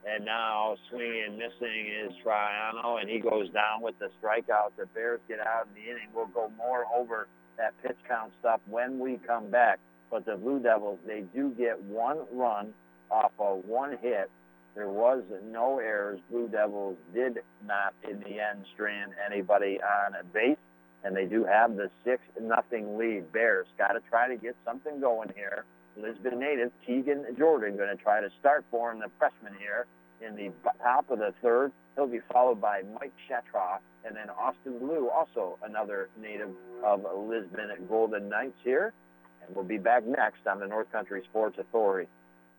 And 0.09 0.25
now 0.25 0.77
swinging 0.89 1.25
and 1.27 1.37
missing 1.37 1.91
is 2.07 2.13
Triano, 2.25 3.01
and 3.01 3.11
he 3.11 3.19
goes 3.19 3.51
down 3.51 3.83
with 3.83 3.99
the 3.99 4.11
strikeout. 4.23 4.71
The 4.79 4.87
Bears 4.95 5.21
get 5.29 5.41
out 5.41 5.67
in 5.67 5.83
the 5.83 5.91
inning. 5.91 6.09
We'll 6.15 6.27
go 6.27 6.51
more 6.57 6.85
over 6.97 7.27
that 7.59 7.75
pitch 7.83 7.99
count 8.09 8.33
stuff 8.39 8.61
when 8.69 8.99
we 8.99 9.19
come 9.27 9.51
back. 9.51 9.81
But 10.11 10.25
the 10.25 10.37
Blue 10.37 10.61
Devils, 10.61 11.01
they 11.07 11.25
do 11.35 11.51
get 11.51 11.83
one 11.83 12.19
run 12.33 12.73
off 13.11 13.33
of 13.39 13.65
one 13.67 13.99
hit. 14.01 14.31
There 14.75 14.89
was 14.89 15.23
no 15.51 15.79
errors. 15.79 16.21
Blue 16.31 16.49
Devils 16.49 16.97
did 17.13 17.39
not, 17.67 17.95
in 18.09 18.21
the 18.21 18.41
end, 18.41 18.65
strand 18.73 19.13
anybody 19.25 19.81
on 19.83 20.15
a 20.15 20.25
base, 20.25 20.59
and 21.05 21.17
they 21.17 21.27
do 21.27 21.45
have 21.45 21.77
the 21.77 21.91
six 22.05 22.23
nothing 22.41 22.97
lead. 22.97 23.33
Bears 23.33 23.67
got 23.79 23.93
to 23.93 24.01
try 24.09 24.29
to 24.29 24.37
get 24.37 24.57
something 24.65 25.01
going 25.01 25.33
here. 25.35 25.65
Lisbon 25.97 26.39
native 26.39 26.71
Keegan 26.87 27.27
Jordan 27.37 27.77
going 27.77 27.95
to 27.95 28.03
try 28.03 28.21
to 28.21 28.31
start 28.39 28.65
for 28.71 28.93
him, 28.93 29.01
the 29.01 29.11
freshman 29.19 29.55
here, 29.59 29.87
in 30.27 30.37
the 30.37 30.53
top 30.83 31.11
of 31.11 31.19
the 31.19 31.35
third. 31.43 31.73
He'll 31.97 32.07
be 32.07 32.21
followed 32.33 32.61
by 32.61 32.83
Mike 33.01 33.13
Shatraw 33.29 33.79
and 34.05 34.17
then 34.17 34.31
Austin 34.31 34.79
Blue, 34.79 35.09
also 35.11 35.59
another 35.63 36.09
native 36.21 36.51
of 36.85 37.05
Lisbon 37.29 37.71
at 37.71 37.89
Golden 37.89 38.29
Knights 38.29 38.57
here. 38.65 38.93
And 39.45 39.55
we'll 39.55 39.65
be 39.65 39.79
back 39.79 40.07
next 40.07 40.47
on 40.47 40.61
the 40.61 40.67
North 40.67 40.91
Country 40.93 41.23
Sports 41.29 41.59
Authority. 41.59 42.09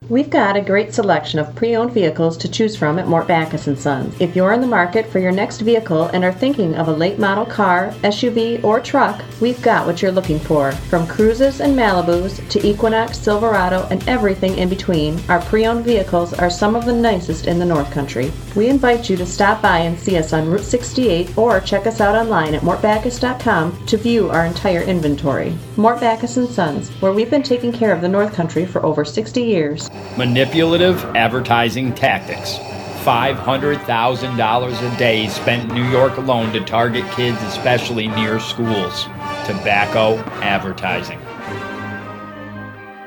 We've 0.10 0.32
got 0.32 0.58
a 0.58 0.62
great 0.62 0.93
selection 0.93 1.39
of 1.39 1.56
pre-owned 1.56 1.93
vehicles 1.93 2.36
to 2.39 2.49
choose 2.49 2.76
from 2.76 2.97
at 2.97 3.08
Mort 3.08 3.28
Backus 3.28 3.70
& 3.80 3.82
Sons. 3.82 4.14
If 4.20 4.36
you're 4.36 4.52
in 4.52 4.60
the 4.60 4.68
market 4.68 5.06
for 5.06 5.20
your 5.20 5.32
next 5.32 5.62
vehicle 5.62 6.08
and 6.08 6.26
are 6.26 6.34
thinking 6.34 6.76
of 6.76 6.88
a 6.88 6.91
late 6.91 7.20
model 7.20 7.45
car, 7.45 7.91
SUV, 8.04 8.62
or 8.64 8.82
truck, 8.82 9.24
we've 9.39 9.62
got 9.62 9.86
what 9.86 10.02
you're 10.02 10.12
looking 10.12 10.39
for. 10.39 10.72
From 10.72 11.06
Cruzes 11.06 11.62
and 11.62 11.78
Malibus 11.78 12.45
to 12.49 12.68
Equinox, 12.68 13.20
Silverado, 13.20 13.88
and 13.91 14.06
everything 14.10 14.58
in 14.58 14.70
between, 14.70 15.22
our 15.30 15.39
pre-owned 15.43 15.86
vehicles 15.86 16.34
are 16.34 16.49
some 16.49 16.76
of 16.76 16.86
the 16.86 16.93
nicest 16.93 17.45
in 17.45 17.60
the 17.60 17.66
North 17.66 17.91
Country. 17.91 18.34
We 18.56 18.70
invite 18.70 19.08
you 19.08 19.16
to 19.18 19.26
stop 19.26 19.62
by 19.62 19.78
and 19.78 19.97
see 19.97 20.18
us 20.18 20.34
on 20.34 20.49
Route 20.49 20.66
68 20.66 21.38
or 21.38 21.62
check 21.62 21.86
us 21.86 22.02
out 22.02 22.16
online 22.16 22.56
at 22.56 22.64
mortbackus.com 22.64 23.86
to 23.86 23.97
view 23.97 24.32
our 24.32 24.45
entire 24.45 24.82
inventory. 24.82 25.56
Mort 25.78 26.02
Backus 26.02 26.34
& 26.49 26.54
Sons, 26.54 26.89
where 27.02 27.14
we've 27.14 27.30
been 27.30 27.43
taking 27.43 27.72
care 27.72 27.93
of 27.93 28.02
the 28.02 28.10
North 28.10 28.34
Country 28.34 28.66
for 28.66 28.84
over 28.84 29.06
60 29.06 29.41
years. 29.41 29.91
Manipulative 30.18 31.04
advertising 31.16 31.94
tactics. 31.94 32.58
$500,000 33.04 34.94
a 34.94 34.98
day 34.98 35.28
spent 35.28 35.70
in 35.70 35.76
New 35.76 35.89
York 35.89 36.18
alone 36.18 36.52
to 36.54 36.64
target 36.64 37.04
kids, 37.12 37.42
especially 37.44 38.08
near 38.08 38.39
schools. 38.39 39.04
Tobacco 39.46 40.18
advertising. 40.42 41.20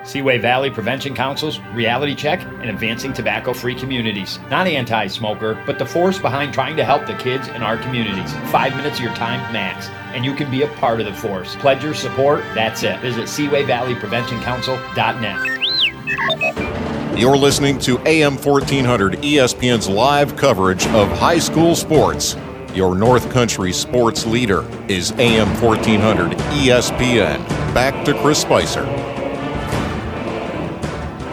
Seaway 0.04 0.38
Valley 0.38 0.70
Prevention 0.70 1.14
Council's 1.14 1.58
Reality 1.72 2.14
Check 2.14 2.42
and 2.42 2.68
Advancing 2.68 3.14
Tobacco 3.14 3.54
Free 3.54 3.74
Communities. 3.74 4.38
Not 4.50 4.66
anti 4.66 5.06
smoker, 5.06 5.58
but 5.64 5.78
the 5.78 5.86
force 5.86 6.18
behind 6.18 6.52
trying 6.52 6.76
to 6.76 6.84
help 6.84 7.06
the 7.06 7.14
kids 7.14 7.48
in 7.48 7.62
our 7.62 7.78
communities. 7.78 8.34
Five 8.50 8.76
minutes 8.76 8.98
of 8.98 9.04
your 9.04 9.14
time 9.14 9.40
max, 9.52 9.88
and 10.12 10.22
you 10.24 10.34
can 10.34 10.50
be 10.50 10.62
a 10.62 10.68
part 10.74 11.00
of 11.00 11.06
the 11.06 11.14
force. 11.14 11.56
Pledge 11.56 11.82
your 11.82 11.94
support, 11.94 12.44
that's 12.54 12.82
it. 12.82 13.00
Visit 13.00 13.24
SeawayValleyPreventionCouncil.net. 13.24 15.63
You're 16.06 17.36
listening 17.38 17.78
to 17.78 17.98
AM 18.06 18.36
1400 18.36 19.14
ESPN's 19.22 19.88
live 19.88 20.36
coverage 20.36 20.86
of 20.88 21.08
high 21.18 21.38
school 21.38 21.74
sports. 21.74 22.36
Your 22.74 22.94
North 22.94 23.30
Country 23.30 23.72
sports 23.72 24.26
leader 24.26 24.66
is 24.86 25.12
AM 25.12 25.48
1400 25.62 26.32
ESPN. 26.32 27.38
Back 27.72 28.04
to 28.04 28.12
Chris 28.20 28.38
Spicer. 28.38 28.84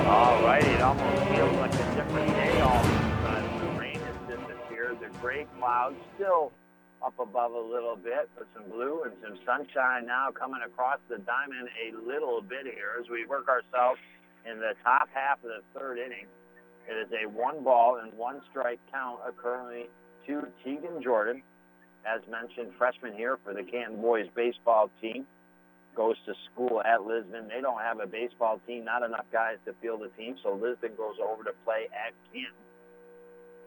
All 0.08 0.42
right, 0.42 0.64
it 0.64 0.82
almost 0.82 1.22
feels 1.26 1.54
like 1.58 1.74
a 1.74 1.96
different 1.96 2.30
day 2.30 2.62
all 2.62 2.78
of 2.78 2.86
a 2.86 3.28
sudden. 3.28 3.60
The 3.60 3.80
rain 3.80 4.00
has 4.00 4.40
disappeared. 4.40 5.00
The 5.02 5.10
gray 5.20 5.48
clouds 5.60 5.98
still 6.16 6.54
up 7.06 7.20
above 7.20 7.52
a 7.52 7.60
little 7.60 7.98
bit, 7.98 8.30
but 8.38 8.48
some 8.54 8.72
blue 8.72 9.04
and 9.04 9.12
some 9.22 9.38
sunshine 9.46 10.06
now 10.06 10.30
coming 10.32 10.62
across 10.66 11.00
the 11.10 11.18
diamond 11.18 11.68
a 11.76 12.08
little 12.08 12.42
bit 12.42 12.64
here 12.64 12.96
as 13.02 13.10
we 13.10 13.26
work 13.26 13.50
ourselves 13.50 14.00
in 14.50 14.60
the 14.60 14.74
top 14.84 15.10
half 15.14 15.38
of 15.44 15.50
the 15.50 15.80
third 15.80 15.98
inning. 15.98 16.26
It 16.90 16.94
is 16.94 17.10
a 17.12 17.30
one 17.30 17.64
ball 17.64 18.00
and 18.02 18.12
one 18.14 18.42
strike 18.50 18.80
count 18.92 19.20
currently 19.38 19.90
to 20.28 20.48
Tegan 20.64 21.02
Jordan. 21.04 21.42
As 22.06 22.22
mentioned, 22.30 22.72
freshman 22.78 23.14
here 23.14 23.38
for 23.44 23.54
the 23.54 23.64
Canton 23.64 24.02
boys 24.02 24.28
baseball 24.36 24.90
team. 25.02 25.26
Goes 25.96 26.16
to 26.26 26.34
school 26.52 26.82
at 26.84 27.04
Lisbon. 27.04 27.50
They 27.50 27.62
don't 27.62 27.82
have 27.82 28.00
a 28.00 28.08
baseball 28.08 28.60
team, 28.66 28.86
not 28.86 29.04
enough 29.04 29.26
guys 29.32 29.58
to 29.66 29.74
field 29.82 30.02
a 30.04 30.10
team, 30.18 30.36
so 30.42 30.54
Lisbon 30.54 30.92
goes 30.96 31.16
over 31.22 31.44
to 31.44 31.52
play 31.66 31.88
at 31.92 32.14
Canton. 32.32 32.54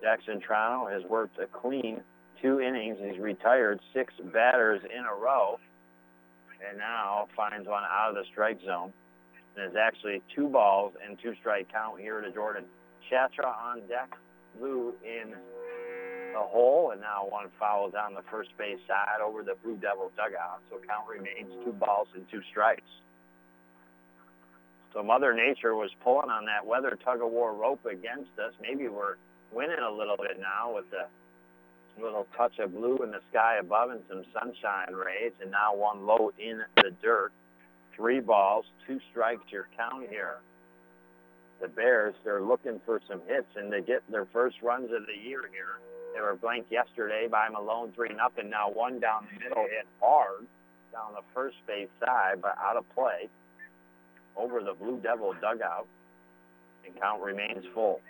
Jackson 0.02 0.40
Triano 0.40 0.90
has 0.90 1.02
worked 1.08 1.38
a 1.38 1.46
clean 1.46 2.02
two 2.42 2.60
innings. 2.60 2.98
He's 3.00 3.18
retired 3.18 3.80
six 3.94 4.12
batters 4.32 4.82
in 4.84 5.04
a 5.04 5.14
row 5.14 5.58
and 6.68 6.78
now 6.78 7.28
finds 7.36 7.68
one 7.68 7.82
out 7.84 8.10
of 8.10 8.14
the 8.14 8.24
strike 8.30 8.58
zone. 8.64 8.92
And 9.56 9.66
it's 9.66 9.76
actually 9.76 10.22
two 10.34 10.48
balls 10.48 10.94
and 11.04 11.18
two 11.22 11.34
strike 11.40 11.70
count 11.70 12.00
here 12.00 12.20
to 12.20 12.30
Jordan. 12.32 12.64
Shatraw 13.10 13.54
on 13.54 13.80
deck, 13.86 14.10
Blue 14.58 14.94
in 15.04 15.30
the 15.30 16.40
hole, 16.40 16.90
and 16.90 17.00
now 17.00 17.26
one 17.28 17.46
foul 17.58 17.90
down 17.90 18.14
the 18.14 18.24
first 18.30 18.50
base 18.58 18.78
side 18.88 19.20
over 19.24 19.42
the 19.42 19.54
Blue 19.62 19.76
Devil 19.76 20.10
dugout. 20.16 20.60
So 20.70 20.78
count 20.86 21.08
remains 21.08 21.52
two 21.64 21.72
balls 21.72 22.08
and 22.14 22.24
two 22.30 22.40
strikes. 22.50 22.82
So 24.92 25.02
Mother 25.02 25.34
Nature 25.34 25.74
was 25.74 25.90
pulling 26.02 26.30
on 26.30 26.44
that 26.46 26.64
weather 26.64 26.96
tug 27.04 27.20
of 27.20 27.30
war 27.30 27.54
rope 27.54 27.84
against 27.84 28.30
us. 28.38 28.52
Maybe 28.60 28.88
we're 28.88 29.16
winning 29.52 29.78
a 29.78 29.90
little 29.90 30.16
bit 30.16 30.38
now 30.40 30.74
with 30.74 30.84
the 30.90 31.06
little 32.02 32.26
touch 32.36 32.58
of 32.58 32.72
blue 32.72 32.98
in 33.02 33.10
the 33.10 33.20
sky 33.30 33.58
above 33.60 33.90
and 33.90 34.00
some 34.08 34.24
sunshine 34.32 34.94
rays, 34.94 35.32
and 35.40 35.50
now 35.50 35.74
one 35.74 36.06
low 36.06 36.32
in 36.38 36.62
the 36.76 36.90
dirt. 37.02 37.32
Three 37.96 38.20
balls, 38.20 38.64
two 38.86 39.00
strikes 39.10 39.50
your 39.50 39.68
count 39.76 40.08
here. 40.08 40.38
The 41.60 41.68
Bears, 41.68 42.14
they're 42.24 42.42
looking 42.42 42.80
for 42.84 43.00
some 43.08 43.20
hits, 43.26 43.46
and 43.56 43.72
they 43.72 43.80
get 43.80 44.02
their 44.10 44.26
first 44.26 44.56
runs 44.62 44.90
of 44.92 45.06
the 45.06 45.28
year 45.28 45.42
here. 45.52 45.78
They 46.14 46.20
were 46.20 46.36
blanked 46.36 46.70
yesterday 46.70 47.26
by 47.30 47.48
Malone 47.48 47.92
3 47.94 48.10
nothing. 48.14 48.50
Now 48.50 48.70
one 48.70 49.00
down 49.00 49.26
the 49.32 49.40
middle 49.40 49.64
hit 49.64 49.86
hard 50.00 50.46
down 50.92 51.12
the 51.14 51.26
first 51.34 51.56
base 51.66 51.88
side, 51.98 52.40
but 52.40 52.56
out 52.62 52.76
of 52.76 52.84
play 52.94 53.28
over 54.36 54.62
the 54.62 54.74
Blue 54.74 55.00
Devil 55.02 55.34
dugout, 55.40 55.86
and 56.86 56.98
count 57.00 57.20
remains 57.22 57.64
full. 57.74 58.00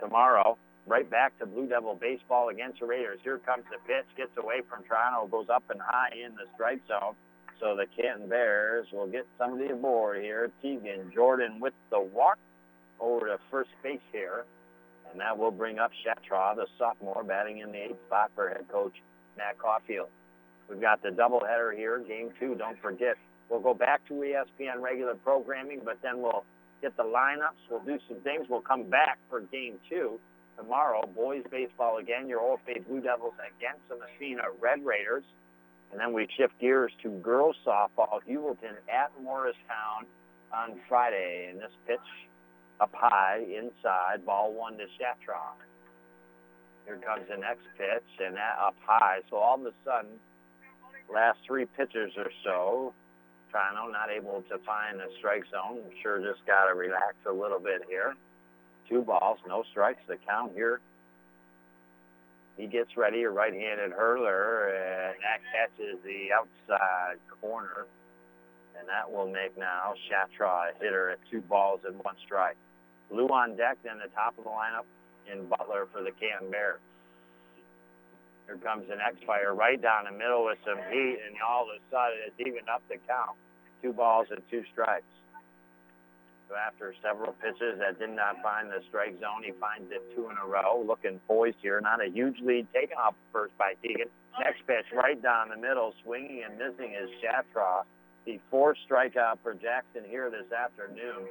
Tomorrow, 0.00 0.56
right 0.86 1.08
back 1.08 1.38
to 1.38 1.46
Blue 1.46 1.66
Devil 1.66 1.94
baseball 2.00 2.48
against 2.48 2.80
the 2.80 2.86
Raiders. 2.86 3.18
Here 3.22 3.38
comes 3.38 3.64
the 3.70 3.78
pitch, 3.86 4.06
gets 4.16 4.36
away 4.36 4.60
from 4.68 4.84
Triano, 4.84 5.30
goes 5.30 5.48
up 5.48 5.64
and 5.70 5.80
high 5.80 6.10
in 6.12 6.34
the 6.34 6.46
strike 6.54 6.80
zone. 6.88 7.14
So 7.60 7.74
the 7.76 7.86
Canton 7.96 8.28
Bears 8.28 8.86
will 8.92 9.06
get 9.06 9.26
somebody 9.38 9.70
aboard 9.70 10.22
here. 10.22 10.50
Tegan 10.62 11.10
Jordan 11.14 11.58
with 11.60 11.74
the 11.90 12.00
walk 12.00 12.38
over 13.00 13.26
to 13.26 13.38
first 13.50 13.70
base 13.82 14.00
here. 14.12 14.44
And 15.10 15.20
that 15.20 15.38
will 15.38 15.50
bring 15.50 15.78
up 15.78 15.90
Shatraw, 16.04 16.56
the 16.56 16.66
sophomore, 16.78 17.22
batting 17.24 17.58
in 17.58 17.72
the 17.72 17.78
eighth 17.78 18.00
spot 18.06 18.30
for 18.34 18.48
head 18.48 18.66
coach 18.70 18.94
Matt 19.36 19.58
Caulfield. 19.58 20.08
We've 20.68 20.80
got 20.80 21.02
the 21.02 21.10
doubleheader 21.10 21.76
here, 21.76 22.00
game 22.00 22.30
two. 22.40 22.54
Don't 22.56 22.78
forget, 22.82 23.16
we'll 23.48 23.60
go 23.60 23.72
back 23.72 24.06
to 24.08 24.14
ESPN 24.14 24.80
regular 24.80 25.14
programming, 25.14 25.80
but 25.84 25.98
then 26.02 26.20
we'll 26.20 26.44
get 26.82 26.96
the 26.96 27.04
lineups. 27.04 27.70
We'll 27.70 27.84
do 27.84 27.98
some 28.08 28.18
things. 28.20 28.46
We'll 28.50 28.60
come 28.60 28.84
back 28.90 29.18
for 29.30 29.40
game 29.40 29.78
two 29.88 30.18
tomorrow. 30.56 31.06
Boys 31.14 31.44
baseball 31.50 31.98
again. 31.98 32.28
Your 32.28 32.40
Old 32.40 32.60
Faith 32.66 32.84
Blue 32.88 33.00
Devils 33.00 33.34
against 33.38 33.88
the 33.88 33.96
Massena 33.96 34.42
Red 34.60 34.84
Raiders. 34.84 35.24
And 35.92 36.00
then 36.00 36.12
we 36.12 36.28
shift 36.36 36.58
gears 36.60 36.92
to 37.02 37.10
girls 37.20 37.56
softball. 37.66 38.20
Heuvelton 38.28 38.76
at 38.92 39.12
Morristown 39.22 40.06
on 40.52 40.78
Friday. 40.88 41.48
And 41.50 41.58
this 41.60 41.72
pitch 41.86 41.98
up 42.80 42.90
high 42.92 43.44
inside, 43.48 44.26
ball 44.26 44.52
one 44.52 44.76
to 44.78 44.84
Shatraw. 44.98 45.54
Here 46.84 46.98
comes 46.98 47.26
the 47.28 47.36
next 47.36 47.64
pitch, 47.76 48.24
and 48.24 48.36
that 48.36 48.58
up 48.60 48.76
high. 48.84 49.20
So 49.30 49.36
all 49.36 49.56
of 49.56 49.66
a 49.66 49.72
sudden, 49.84 50.12
last 51.12 51.38
three 51.46 51.64
pitchers 51.64 52.12
or 52.16 52.30
so, 52.44 52.92
Triano 53.52 53.90
not 53.90 54.10
able 54.10 54.44
to 54.50 54.58
find 54.58 54.98
the 54.98 55.08
strike 55.18 55.44
zone. 55.50 55.80
I'm 55.84 55.92
sure 56.02 56.20
just 56.20 56.46
got 56.46 56.66
to 56.66 56.74
relax 56.74 57.14
a 57.26 57.32
little 57.32 57.58
bit 57.58 57.82
here. 57.88 58.14
Two 58.88 59.02
balls, 59.02 59.38
no 59.48 59.64
strikes. 59.70 60.00
The 60.06 60.16
count 60.28 60.52
here. 60.54 60.80
He 62.56 62.66
gets 62.66 62.96
ready, 62.96 63.22
a 63.24 63.30
right-handed 63.30 63.92
hurler, 63.92 64.68
and 64.72 65.16
that 65.20 65.40
catches 65.52 66.00
the 66.02 66.32
outside 66.32 67.18
corner. 67.40 67.86
And 68.78 68.88
that 68.88 69.10
will 69.10 69.28
make 69.30 69.56
now 69.56 69.94
Shatraw 70.08 70.70
a 70.70 70.82
hitter 70.82 71.10
at 71.10 71.18
two 71.30 71.40
balls 71.42 71.80
and 71.86 71.96
one 72.02 72.16
strike. 72.24 72.56
Blue 73.10 73.28
on 73.28 73.56
deck, 73.56 73.78
then 73.84 73.98
the 73.98 74.08
top 74.14 74.36
of 74.38 74.44
the 74.44 74.50
lineup 74.50 74.84
in 75.30 75.46
Butler 75.46 75.86
for 75.92 76.02
the 76.02 76.12
Canton 76.12 76.50
Bears. 76.50 76.80
Here 78.46 78.56
comes 78.58 78.88
an 78.90 78.98
next 78.98 79.24
fire 79.24 79.54
right 79.54 79.80
down 79.80 80.04
the 80.04 80.16
middle 80.16 80.44
with 80.44 80.58
some 80.64 80.78
heat, 80.90 81.18
and 81.26 81.36
all 81.46 81.64
of 81.64 81.76
a 81.76 81.80
sudden 81.90 82.18
it's 82.26 82.40
evened 82.40 82.68
up 82.68 82.82
the 82.88 82.96
count. 83.06 83.36
Two 83.82 83.92
balls 83.92 84.28
and 84.30 84.40
two 84.50 84.62
strikes. 84.72 85.04
After 86.54 86.94
several 87.02 87.32
pitches 87.42 87.78
that 87.78 87.98
did 87.98 88.10
not 88.10 88.42
find 88.42 88.70
the 88.70 88.80
strike 88.88 89.18
zone, 89.20 89.42
he 89.44 89.52
finds 89.60 89.90
it 89.90 90.02
two 90.14 90.30
in 90.30 90.36
a 90.38 90.46
row. 90.46 90.82
Looking 90.86 91.20
poised 91.26 91.58
here. 91.60 91.80
Not 91.80 92.04
a 92.04 92.08
huge 92.08 92.38
lead 92.40 92.66
taken 92.72 92.96
off 92.96 93.14
first 93.32 93.56
by 93.58 93.74
Tegan. 93.82 94.08
Next 94.38 94.66
pitch 94.66 94.86
right 94.94 95.20
down 95.20 95.48
the 95.48 95.56
middle, 95.56 95.94
swinging 96.04 96.44
and 96.44 96.58
missing 96.58 96.94
is 96.94 97.10
Shatraw. 97.22 97.82
The 98.26 98.40
fourth 98.50 98.76
strikeout 98.88 99.38
for 99.42 99.54
Jackson 99.54 100.02
here 100.08 100.30
this 100.30 100.50
afternoon. 100.52 101.26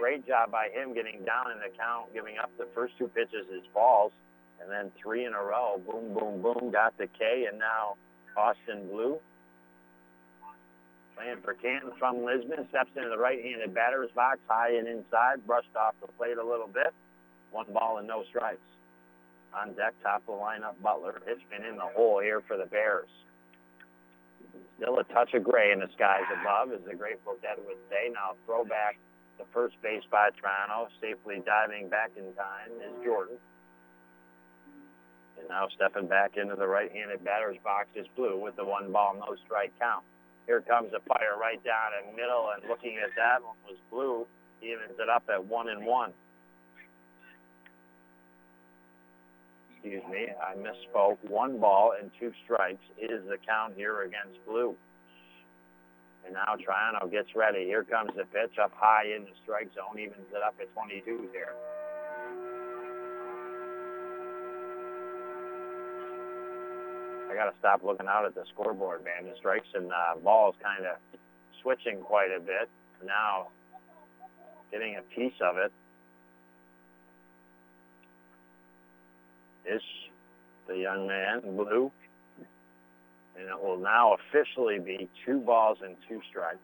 Great 0.00 0.26
job 0.26 0.50
by 0.50 0.68
him 0.72 0.94
getting 0.94 1.24
down 1.24 1.50
in 1.52 1.58
the 1.58 1.74
count, 1.76 2.12
giving 2.14 2.38
up 2.38 2.50
the 2.58 2.66
first 2.74 2.94
two 2.98 3.08
pitches 3.08 3.46
as 3.52 3.62
balls, 3.74 4.12
and 4.60 4.70
then 4.70 4.90
three 5.02 5.24
in 5.24 5.34
a 5.34 5.42
row. 5.42 5.80
Boom, 5.84 6.14
boom, 6.14 6.42
boom, 6.42 6.70
got 6.70 6.96
the 6.98 7.08
K, 7.18 7.46
and 7.50 7.58
now 7.58 7.96
Austin 8.36 8.88
Blue 8.88 9.18
Playing 11.18 11.42
for 11.42 11.54
Canton 11.54 11.90
from 11.98 12.22
Lisbon, 12.24 12.62
steps 12.70 12.94
into 12.94 13.08
the 13.08 13.18
right-handed 13.18 13.74
batter's 13.74 14.10
box, 14.14 14.38
high 14.46 14.78
and 14.78 14.86
inside, 14.86 15.44
brushed 15.46 15.74
off 15.74 15.94
the 16.00 16.06
plate 16.14 16.38
a 16.38 16.46
little 16.46 16.68
bit. 16.68 16.94
One 17.50 17.66
ball 17.72 17.98
and 17.98 18.06
no 18.06 18.22
strikes. 18.30 18.62
On 19.52 19.74
deck, 19.74 19.94
top 20.02 20.22
of 20.28 20.38
the 20.38 20.40
lineup, 20.40 20.80
Butler. 20.80 21.20
It's 21.26 21.42
been 21.50 21.64
in 21.66 21.74
the 21.74 21.90
hole 21.96 22.20
here 22.20 22.40
for 22.46 22.56
the 22.56 22.66
Bears. 22.66 23.08
Still 24.76 25.00
a 25.00 25.04
touch 25.10 25.34
of 25.34 25.42
gray 25.42 25.72
in 25.72 25.80
the 25.80 25.88
skies 25.96 26.28
above, 26.30 26.70
as 26.70 26.86
the 26.86 26.94
Grateful 26.94 27.34
Dead 27.42 27.58
would 27.66 27.82
say. 27.90 28.14
Now 28.14 28.38
throwback 28.46 28.96
to 29.38 29.44
first 29.52 29.74
base 29.82 30.04
by 30.10 30.30
Triano, 30.38 30.86
safely 31.00 31.42
diving 31.44 31.88
back 31.88 32.12
in 32.16 32.30
time 32.34 32.70
is 32.78 33.04
Jordan. 33.04 33.38
And 35.40 35.48
now 35.48 35.66
stepping 35.74 36.06
back 36.06 36.36
into 36.36 36.54
the 36.54 36.68
right-handed 36.68 37.24
batter's 37.24 37.58
box 37.64 37.88
is 37.96 38.06
Blue 38.14 38.38
with 38.38 38.54
the 38.54 38.64
one 38.64 38.92
ball, 38.92 39.16
no 39.18 39.34
strike 39.44 39.72
count. 39.80 40.04
Here 40.48 40.62
comes 40.62 40.88
a 40.96 41.00
fire 41.00 41.36
right 41.38 41.62
down 41.62 41.92
in 42.00 42.10
the 42.10 42.16
middle, 42.16 42.48
and 42.56 42.64
looking 42.70 42.96
at 43.04 43.12
that 43.20 43.44
one 43.44 43.54
was 43.68 43.76
Blue. 43.92 44.26
Evens 44.62 44.98
it 44.98 45.08
up 45.10 45.24
at 45.28 45.44
one 45.44 45.68
and 45.68 45.84
one. 45.84 46.10
Excuse 49.70 50.02
me, 50.10 50.26
I 50.40 50.56
misspoke. 50.56 51.18
One 51.28 51.60
ball 51.60 51.92
and 52.00 52.10
two 52.18 52.32
strikes 52.44 52.82
is 52.98 53.20
the 53.28 53.36
count 53.46 53.74
here 53.76 54.02
against 54.02 54.40
Blue. 54.46 54.74
And 56.24 56.32
now 56.32 56.56
Triano 56.56 57.10
gets 57.12 57.36
ready. 57.36 57.66
Here 57.66 57.84
comes 57.84 58.10
the 58.16 58.24
pitch 58.24 58.58
up 58.58 58.72
high 58.74 59.04
in 59.14 59.24
the 59.24 59.36
strike 59.44 59.68
zone, 59.74 60.00
evens 60.00 60.32
it 60.32 60.42
up 60.42 60.54
at 60.60 60.72
22 60.72 61.28
here. 61.30 61.52
I 67.30 67.34
got 67.34 67.50
to 67.50 67.58
stop 67.58 67.82
looking 67.84 68.06
out 68.08 68.24
at 68.24 68.34
the 68.34 68.44
scoreboard, 68.52 69.04
man. 69.04 69.30
The 69.30 69.36
strikes 69.36 69.68
and 69.74 69.92
uh, 69.92 70.16
balls 70.22 70.54
kind 70.62 70.86
of 70.86 70.96
switching 71.62 72.00
quite 72.00 72.30
a 72.34 72.40
bit. 72.40 72.68
Now, 73.04 73.48
getting 74.70 74.96
a 74.96 75.02
piece 75.14 75.34
of 75.40 75.56
it 75.58 75.72
is 79.66 79.82
the 80.66 80.78
young 80.78 81.06
man 81.06 81.40
blue. 81.40 81.90
And 83.38 83.48
it 83.48 83.62
will 83.62 83.78
now 83.78 84.14
officially 84.14 84.78
be 84.78 85.08
two 85.24 85.38
balls 85.40 85.78
and 85.84 85.96
two 86.08 86.20
strikes. 86.30 86.58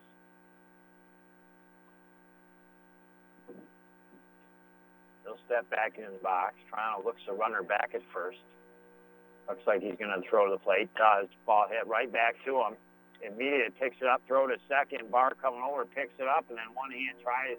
He'll 5.24 5.38
step 5.46 5.68
back 5.70 5.98
in 5.98 6.04
the 6.04 6.18
box. 6.22 6.54
trying 6.68 6.94
Triano 6.94 7.04
looks 7.04 7.20
the 7.26 7.34
runner 7.34 7.62
back 7.62 7.90
at 7.94 8.02
first. 8.12 8.38
Looks 9.48 9.66
like 9.66 9.82
he's 9.82 9.96
going 9.98 10.10
to 10.10 10.22
throw 10.28 10.50
the 10.50 10.58
plate. 10.58 10.88
Does. 10.96 11.28
Ball 11.46 11.66
hit 11.68 11.86
right 11.86 12.10
back 12.10 12.36
to 12.44 12.64
him. 12.64 12.76
Immediate 13.20 13.74
picks 13.80 13.96
it 14.00 14.08
up, 14.08 14.22
throw 14.26 14.46
to 14.46 14.56
second. 14.68 15.10
Barr 15.10 15.32
coming 15.40 15.60
over, 15.60 15.84
picks 15.84 16.12
it 16.18 16.28
up, 16.28 16.44
and 16.48 16.58
then 16.58 16.72
one 16.74 16.90
hand 16.90 17.16
tries 17.22 17.56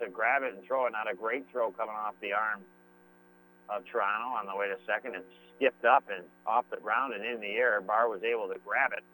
to 0.00 0.08
grab 0.08 0.42
it 0.42 0.54
and 0.54 0.64
throw 0.66 0.86
it. 0.86 0.92
Not 0.92 1.10
a 1.10 1.16
great 1.16 1.46
throw 1.50 1.70
coming 1.72 1.94
off 1.94 2.14
the 2.20 2.32
arm 2.32 2.60
of 3.68 3.82
Triano 3.84 4.36
on 4.36 4.46
the 4.46 4.56
way 4.56 4.68
to 4.68 4.76
second. 4.86 5.14
It 5.14 5.26
skipped 5.56 5.84
up 5.84 6.04
and 6.12 6.24
off 6.46 6.64
the 6.70 6.76
ground 6.76 7.14
and 7.14 7.24
in 7.24 7.40
the 7.40 7.56
air. 7.56 7.80
Barr 7.80 8.08
was 8.08 8.22
able 8.22 8.48
to 8.48 8.60
grab 8.64 8.92
it. 8.92 9.04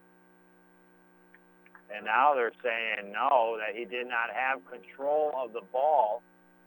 And 1.95 2.07
now 2.07 2.35
they're 2.35 2.57
saying 2.62 3.12
no, 3.12 3.59
that 3.59 3.77
he 3.77 3.85
did 3.85 4.09
not 4.09 4.31
have 4.35 4.59
control 4.70 5.33
of 5.37 5.53
the 5.53 5.61
ball. 5.73 6.23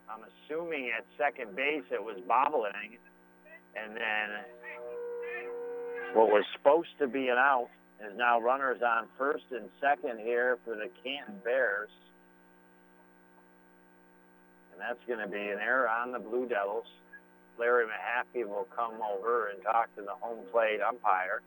I'm 0.08 0.22
assuming 0.22 0.92
at 0.96 1.04
second 1.18 1.56
base 1.56 1.84
it 1.92 2.04
was 2.04 2.18
bobbling. 2.28 3.02
And 3.76 3.98
then 3.98 4.46
what 6.16 6.32
was 6.32 6.46
supposed 6.54 6.96
to 6.98 7.08
be 7.08 7.28
an 7.28 7.38
out 7.38 7.68
is 8.00 8.18
now 8.18 8.40
runners 8.40 8.80
on 8.82 9.08
first 9.18 9.44
and 9.52 9.68
second 9.82 10.18
here 10.20 10.58
for 10.64 10.76
the 10.76 10.90
Canton 11.04 11.36
Bears. 11.44 11.90
And 14.72 14.80
that's 14.80 15.00
going 15.08 15.20
to 15.20 15.28
be 15.28 15.52
an 15.52 15.60
error 15.60 15.90
on 15.90 16.14
the 16.14 16.20
Blue 16.20 16.48
Devils. 16.48 16.88
Larry 17.60 17.86
Mahaffey 17.86 18.48
will 18.48 18.68
come 18.74 18.94
over 19.02 19.50
and 19.50 19.62
talk 19.62 19.94
to 19.96 20.02
the 20.02 20.16
home 20.22 20.46
plate 20.52 20.80
umpire. 20.82 21.42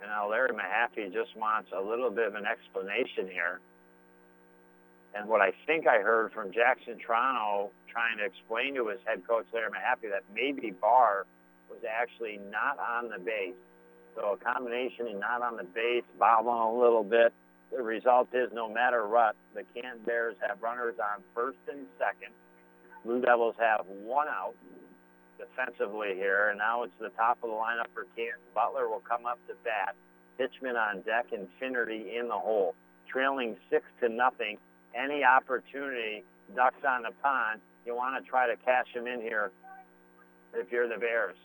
And 0.00 0.10
now 0.10 0.30
Larry 0.30 0.50
Mahaffey 0.50 1.12
just 1.12 1.36
wants 1.36 1.68
a 1.76 1.80
little 1.80 2.10
bit 2.10 2.26
of 2.26 2.36
an 2.36 2.44
explanation 2.46 3.28
here. 3.30 3.60
And 5.14 5.28
what 5.28 5.42
I 5.42 5.52
think 5.66 5.86
I 5.86 5.98
heard 5.98 6.32
from 6.32 6.52
Jackson 6.52 6.96
Triano 7.06 7.68
trying 7.98 8.18
to 8.18 8.24
explain 8.24 8.76
to 8.76 8.86
his 8.86 9.00
head 9.04 9.26
coach 9.26 9.46
Larry 9.52 9.74
Mahaffey 9.74 10.10
that 10.10 10.22
maybe 10.32 10.70
Barr 10.70 11.26
was 11.68 11.80
actually 11.82 12.38
not 12.48 12.78
on 12.78 13.10
the 13.10 13.18
base. 13.18 13.58
So 14.14 14.38
a 14.38 14.38
combination 14.38 15.08
of 15.08 15.18
not 15.18 15.42
on 15.42 15.56
the 15.56 15.64
base, 15.64 16.06
bobbling 16.18 16.62
a 16.62 16.78
little 16.78 17.02
bit. 17.02 17.32
The 17.74 17.82
result 17.82 18.28
is 18.32 18.50
no 18.54 18.72
matter 18.72 19.08
what, 19.08 19.34
the 19.54 19.64
Canton 19.74 20.02
Bears 20.06 20.36
have 20.46 20.62
runners 20.62 20.94
on 21.02 21.22
first 21.34 21.58
and 21.68 21.86
second. 21.98 22.32
Blue 23.04 23.20
Devils 23.20 23.56
have 23.58 23.84
one 24.04 24.28
out 24.28 24.54
defensively 25.36 26.14
here, 26.14 26.50
and 26.50 26.58
now 26.58 26.84
it's 26.84 26.94
the 27.00 27.10
top 27.10 27.38
of 27.42 27.50
the 27.50 27.56
lineup 27.56 27.90
for 27.94 28.06
Canton. 28.14 28.38
Butler 28.54 28.88
will 28.88 29.02
come 29.02 29.26
up 29.26 29.38
to 29.48 29.54
bat. 29.64 29.94
Hitchman 30.38 30.78
on 30.78 31.02
deck 31.02 31.26
and 31.32 31.48
Finnerty 31.58 32.16
in 32.16 32.28
the 32.28 32.38
hole. 32.38 32.74
Trailing 33.10 33.56
six 33.70 33.84
to 34.00 34.08
nothing. 34.08 34.56
Any 34.94 35.24
opportunity, 35.24 36.22
ducks 36.54 36.84
on 36.86 37.02
the 37.02 37.10
pond. 37.22 37.60
You 37.88 37.96
want 37.96 38.22
to 38.22 38.30
try 38.30 38.46
to 38.46 38.54
cash 38.66 38.84
them 38.92 39.06
in 39.06 39.22
here 39.22 39.50
if 40.52 40.70
you're 40.70 40.86
the 40.86 40.98
Bears. 41.00 41.38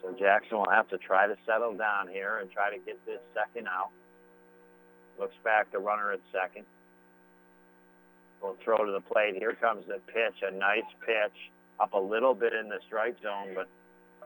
So 0.00 0.16
Jackson 0.18 0.56
will 0.56 0.70
have 0.70 0.88
to 0.88 0.96
try 0.96 1.26
to 1.26 1.36
settle 1.44 1.76
down 1.76 2.08
here 2.08 2.38
and 2.38 2.50
try 2.50 2.70
to 2.70 2.78
get 2.78 2.96
this 3.04 3.20
second 3.34 3.68
out. 3.68 3.90
Looks 5.20 5.36
back 5.44 5.70
the 5.70 5.78
runner 5.78 6.12
at 6.12 6.20
second. 6.32 6.64
Will 8.40 8.56
throw 8.64 8.78
to 8.78 8.92
the 8.92 9.02
plate. 9.02 9.34
Here 9.36 9.52
comes 9.60 9.84
the 9.86 10.00
pitch. 10.06 10.40
A 10.48 10.50
nice 10.50 10.88
pitch 11.04 11.52
up 11.78 11.92
a 11.92 12.00
little 12.00 12.32
bit 12.32 12.54
in 12.54 12.70
the 12.70 12.78
strike 12.86 13.16
zone, 13.22 13.52
but 13.54 13.68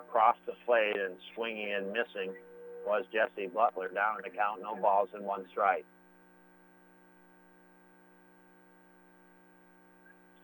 across 0.00 0.36
the 0.46 0.54
plate 0.64 0.94
and 0.94 1.16
swinging 1.34 1.72
and 1.74 1.88
missing 1.88 2.32
was 2.86 3.04
Jesse 3.12 3.48
Butler. 3.48 3.88
Down 3.88 4.18
in 4.18 4.30
the 4.30 4.38
count, 4.38 4.62
no 4.62 4.76
balls 4.76 5.08
and 5.14 5.24
one 5.24 5.46
strike. 5.50 5.84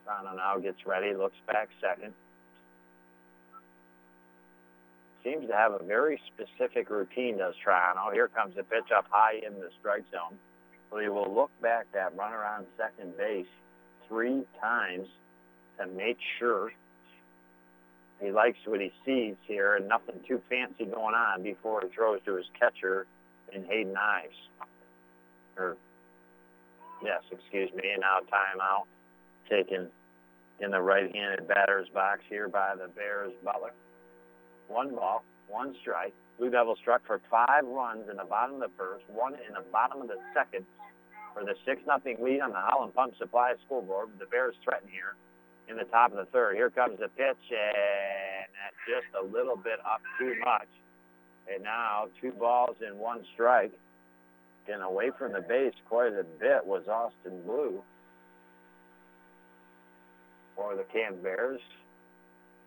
Triano 0.05 0.35
now 0.35 0.57
gets 0.57 0.85
ready, 0.85 1.13
looks 1.13 1.37
back 1.47 1.69
second. 1.81 2.13
Seems 5.23 5.47
to 5.47 5.55
have 5.55 5.73
a 5.73 5.83
very 5.83 6.21
specific 6.33 6.89
routine, 6.89 7.37
does 7.39 7.55
Triano. 7.65 8.13
Here 8.13 8.27
comes 8.27 8.55
the 8.55 8.63
pitch 8.63 8.91
up 8.95 9.05
high 9.09 9.39
in 9.45 9.53
the 9.55 9.69
strike 9.79 10.03
zone. 10.11 10.37
So 10.91 10.99
he 10.99 11.09
will 11.09 11.33
look 11.33 11.49
back 11.61 11.87
that 11.93 12.15
runner 12.15 12.43
on 12.43 12.65
second 12.77 13.17
base 13.17 13.47
three 14.07 14.43
times 14.61 15.07
to 15.79 15.87
make 15.87 16.17
sure 16.37 16.71
he 18.21 18.31
likes 18.31 18.59
what 18.65 18.79
he 18.79 18.91
sees 19.03 19.35
here 19.47 19.75
and 19.75 19.89
nothing 19.89 20.15
too 20.27 20.41
fancy 20.47 20.85
going 20.85 21.15
on 21.15 21.41
before 21.41 21.81
he 21.81 21.93
throws 21.93 22.19
to 22.25 22.35
his 22.35 22.45
catcher 22.57 23.07
in 23.51 23.65
Hayden 23.65 23.95
Ives. 23.97 24.35
Or, 25.57 25.75
yes, 27.03 27.21
excuse 27.31 27.71
me, 27.73 27.89
and 27.91 28.01
now 28.01 28.19
timeout 28.31 28.85
taken 29.49 29.89
in 30.59 30.71
the 30.71 30.81
right-handed 30.81 31.47
batter's 31.47 31.87
box 31.93 32.21
here 32.29 32.47
by 32.47 32.75
the 32.75 32.87
Bears 32.87 33.33
Butler. 33.43 33.73
One 34.67 34.95
ball, 34.95 35.23
one 35.47 35.75
strike. 35.81 36.13
Blue 36.37 36.49
Devils 36.49 36.79
struck 36.81 37.05
for 37.05 37.21
five 37.29 37.65
runs 37.65 38.09
in 38.09 38.17
the 38.17 38.25
bottom 38.25 38.55
of 38.55 38.61
the 38.61 38.75
first, 38.77 39.05
one 39.07 39.33
in 39.33 39.53
the 39.53 39.63
bottom 39.71 40.01
of 40.01 40.07
the 40.07 40.19
second 40.33 40.65
for 41.35 41.43
the 41.43 41.55
6 41.65 41.81
nothing 41.85 42.17
lead 42.23 42.39
on 42.39 42.51
the 42.51 42.59
Howland 42.59 42.95
Pump 42.95 43.13
Supply 43.17 43.53
scoreboard. 43.65 44.09
The 44.17 44.25
Bears 44.25 44.55
threaten 44.63 44.87
here 44.87 45.15
in 45.67 45.75
the 45.75 45.83
top 45.83 46.11
of 46.11 46.17
the 46.17 46.25
third. 46.31 46.55
Here 46.55 46.69
comes 46.69 46.97
the 46.97 47.09
pitch, 47.09 47.43
and 47.51 48.47
that's 48.55 48.81
just 48.87 49.11
a 49.19 49.23
little 49.25 49.57
bit 49.57 49.79
up 49.85 50.01
too 50.17 50.33
much. 50.45 50.71
And 51.53 51.61
now 51.63 52.07
two 52.21 52.31
balls 52.31 52.77
and 52.79 52.97
one 52.97 53.25
strike. 53.33 53.73
And 54.71 54.81
away 54.81 55.11
from 55.19 55.33
the 55.33 55.41
base 55.41 55.75
quite 55.87 56.13
a 56.13 56.23
bit 56.39 56.65
was 56.65 56.87
Austin 56.87 57.43
Blue 57.45 57.83
for 60.55 60.75
the 60.75 60.83
Canton 60.83 61.21
Bears. 61.21 61.61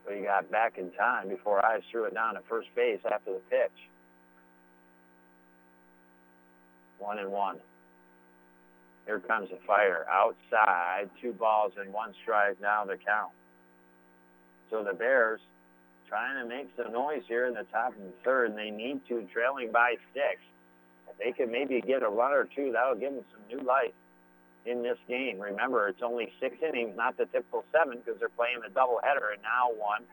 But 0.05 0.17
he 0.17 0.23
got 0.23 0.51
back 0.51 0.79
in 0.79 0.91
time 0.93 1.29
before 1.29 1.65
I 1.65 1.81
threw 1.91 2.05
it 2.05 2.15
down 2.15 2.37
at 2.37 2.47
first 2.49 2.69
base 2.75 3.01
after 3.05 3.33
the 3.33 3.43
pitch. 3.51 3.71
One 6.99 7.19
and 7.19 7.31
one. 7.31 7.59
Here 9.07 9.21
comes 9.21 9.51
the 9.51 9.59
fire 9.67 10.07
outside. 10.11 11.11
Two 11.21 11.33
balls 11.33 11.73
and 11.79 11.93
one 11.93 12.13
strike 12.23 12.61
now 12.61 12.85
to 12.85 12.97
count. 12.97 13.33
So 14.71 14.85
the 14.85 14.93
Bears 14.93 15.41
trying 16.09 16.43
to 16.43 16.49
make 16.49 16.69
some 16.77 16.93
noise 16.93 17.23
here 17.29 17.47
in 17.47 17.55
the 17.55 17.67
top 17.71 17.93
of 17.93 18.03
the 18.03 18.13
third, 18.25 18.51
and 18.51 18.59
they 18.59 18.71
need 18.71 19.01
to, 19.09 19.27
trailing 19.33 19.71
by 19.73 19.95
six. 20.15 20.41
If 21.09 21.19
they 21.19 21.33
could 21.33 21.51
maybe 21.51 21.81
get 21.81 22.03
a 22.03 22.09
run 22.09 22.33
or 22.33 22.49
two, 22.55 22.73
that 22.73 22.89
would 22.89 23.01
give 23.01 23.15
them 23.15 23.25
some 23.33 23.59
new 23.59 23.65
life 23.67 23.93
in 24.67 24.83
this 24.83 24.99
game. 25.09 25.39
Remember, 25.39 25.89
it's 25.89 26.03
only 26.03 26.33
six 26.41 26.57
innings, 26.63 26.97
not 26.97 27.17
the 27.17 27.27
typical 27.27 27.65
seven, 27.73 27.99
because 27.99 28.19
they're 28.21 28.29
playing 28.29 28.59
a 28.67 28.71
doubleheader, 28.71 29.33
and 29.33 29.43
now 29.43 29.71
one 29.75 30.05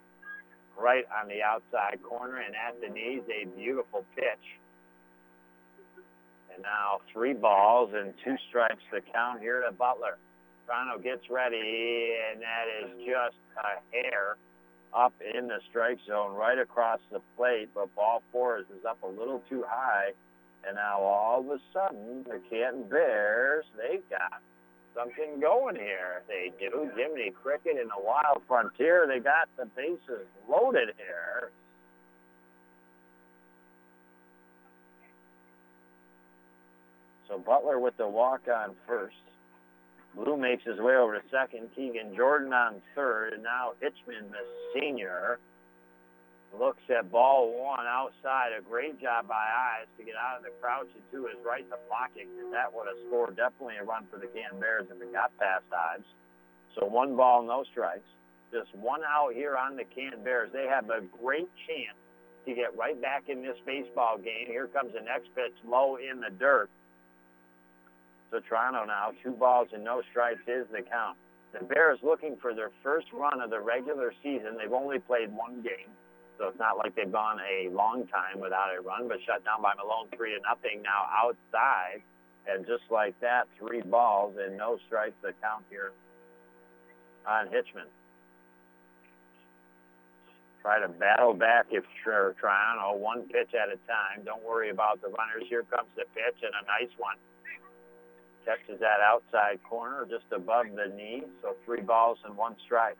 right 0.77 1.05
on 1.21 1.27
the 1.27 1.41
outside 1.41 1.99
corner, 2.03 2.37
and 2.37 2.55
at 2.55 2.79
the 2.81 2.93
knees, 2.93 3.21
a 3.29 3.45
beautiful 3.55 4.05
pitch. 4.15 4.59
And 6.53 6.63
now 6.63 7.01
three 7.11 7.33
balls 7.33 7.91
and 7.93 8.13
two 8.23 8.35
strikes 8.49 8.83
to 8.93 9.01
count 9.11 9.41
here 9.41 9.61
to 9.61 9.71
Butler. 9.71 10.17
Triano 10.67 11.01
gets 11.01 11.29
ready, 11.29 12.15
and 12.31 12.41
that 12.41 12.65
is 12.81 12.89
just 13.05 13.37
a 13.57 13.79
hair 13.91 14.37
up 14.93 15.13
in 15.21 15.47
the 15.47 15.59
strike 15.69 15.99
zone 16.07 16.33
right 16.33 16.57
across 16.57 16.99
the 17.11 17.19
plate, 17.35 17.69
but 17.75 17.93
ball 17.95 18.23
four 18.31 18.59
is 18.59 18.65
up 18.87 18.97
a 19.03 19.07
little 19.07 19.43
too 19.49 19.63
high. 19.67 20.11
And 20.67 20.75
now 20.75 20.99
all 20.99 21.41
of 21.41 21.47
a 21.47 21.59
sudden, 21.71 22.23
the 22.23 22.39
Canton 22.49 22.89
Bears, 22.89 23.65
they've 23.77 24.07
got 24.09 24.41
something 24.95 25.39
going 25.39 25.75
here. 25.75 26.23
They 26.27 26.51
do. 26.59 26.89
Jiminy 26.95 27.31
Cricket 27.43 27.77
and 27.79 27.89
the 27.89 28.01
Wild 28.03 28.41
Frontier, 28.47 29.05
they 29.07 29.19
got 29.19 29.47
the 29.57 29.65
bases 29.65 30.25
loaded 30.49 30.89
here. 30.97 31.51
So 37.27 37.37
Butler 37.37 37.79
with 37.79 37.97
the 37.97 38.07
walk 38.07 38.41
on 38.47 38.75
first. 38.87 39.15
Blue 40.15 40.37
makes 40.37 40.63
his 40.63 40.79
way 40.79 40.95
over 40.95 41.19
to 41.19 41.23
second. 41.29 41.69
Keegan 41.75 42.15
Jordan 42.15 42.53
on 42.53 42.81
third. 42.95 43.33
And 43.33 43.43
now 43.43 43.71
Hitchman, 43.83 44.31
the 44.31 44.45
senior, 44.73 45.39
looks 46.53 46.83
at 46.89 47.11
ball 47.11 47.51
one 47.55 47.85
outside. 47.85 48.51
A 48.57 48.61
great 48.61 49.01
job 49.01 49.27
by 49.27 49.41
Ives 49.79 49.89
to 49.97 50.03
get 50.03 50.15
out 50.15 50.37
of 50.37 50.43
the 50.43 50.51
crouch 50.61 50.87
and 50.93 51.03
to 51.11 51.27
his 51.27 51.39
right 51.45 51.65
to 51.69 51.77
block 51.87 52.11
it. 52.15 52.27
That 52.51 52.73
would 52.73 52.87
have 52.87 52.99
scored 53.07 53.35
definitely 53.35 53.77
a 53.81 53.83
run 53.83 54.05
for 54.11 54.17
the 54.17 54.27
Canton 54.27 54.59
Bears 54.59 54.87
if 54.89 55.01
it 55.01 55.11
got 55.11 55.35
past 55.37 55.65
Ives. 55.71 56.07
So 56.75 56.85
one 56.85 57.15
ball, 57.15 57.43
no 57.43 57.63
strikes. 57.71 58.07
Just 58.51 58.73
one 58.75 59.01
out 59.03 59.33
here 59.33 59.57
on 59.57 59.75
the 59.75 59.83
Canton 59.83 60.23
Bears. 60.23 60.49
They 60.53 60.67
have 60.67 60.89
a 60.89 61.01
great 61.21 61.49
chance 61.67 61.97
to 62.45 62.53
get 62.53 62.77
right 62.77 62.99
back 63.01 63.27
in 63.27 63.41
this 63.41 63.57
baseball 63.65 64.17
game. 64.17 64.47
Here 64.47 64.67
comes 64.67 64.93
the 64.93 65.01
next 65.01 65.33
pitch 65.35 65.55
low 65.67 65.97
in 65.97 66.21
the 66.21 66.29
dirt. 66.29 66.69
So 68.31 68.39
Triano 68.39 68.85
now, 68.85 69.11
two 69.23 69.31
balls 69.31 69.69
and 69.73 69.83
no 69.83 70.01
strikes 70.11 70.41
is 70.47 70.67
the 70.71 70.81
count. 70.81 71.17
The 71.57 71.63
Bears 71.63 71.99
looking 72.03 72.35
for 72.41 72.53
their 72.53 72.71
first 72.83 73.07
run 73.13 73.39
of 73.41 73.49
the 73.49 73.59
regular 73.59 74.13
season. 74.21 74.57
They've 74.59 74.73
only 74.73 74.99
played 74.99 75.31
one 75.33 75.61
game, 75.61 75.87
so 76.37 76.47
it's 76.49 76.59
not 76.59 76.77
like 76.77 76.95
they've 76.95 77.11
gone 77.11 77.39
a 77.39 77.69
long 77.69 78.07
time 78.07 78.39
without 78.39 78.75
a 78.75 78.81
run, 78.81 79.07
but 79.07 79.17
shut 79.25 79.43
down 79.45 79.61
by 79.61 79.73
Malone 79.77 80.07
three 80.15 80.35
to 80.35 80.41
nothing 80.43 80.81
now 80.83 81.07
outside. 81.11 82.03
And 82.47 82.65
just 82.65 82.83
like 82.91 83.19
that, 83.21 83.47
three 83.57 83.81
balls 83.81 84.35
and 84.37 84.57
no 84.57 84.77
strikes 84.85 85.15
to 85.23 85.33
count 85.41 85.65
here 85.69 85.93
on 87.25 87.47
Hitchman. 87.47 87.89
Try 90.61 90.79
to 90.79 90.89
battle 90.89 91.33
back 91.33 91.67
if 91.71 91.83
Triano, 92.05 92.97
one 92.97 93.23
pitch 93.23 93.53
at 93.53 93.69
a 93.69 93.77
time. 93.85 94.25
Don't 94.25 94.43
worry 94.43 94.69
about 94.69 95.01
the 95.01 95.07
runners. 95.07 95.45
Here 95.49 95.63
comes 95.63 95.89
the 95.95 96.05
pitch 96.13 96.41
and 96.41 96.53
a 96.53 96.65
nice 96.65 96.93
one. 96.97 97.17
Catches 98.45 98.79
that 98.79 99.01
outside 99.01 99.59
corner 99.63 100.05
just 100.09 100.25
above 100.31 100.65
the 100.75 100.93
knee, 100.95 101.23
so 101.41 101.55
three 101.65 101.81
balls 101.81 102.17
and 102.25 102.35
one 102.37 102.55
strike. 102.65 102.97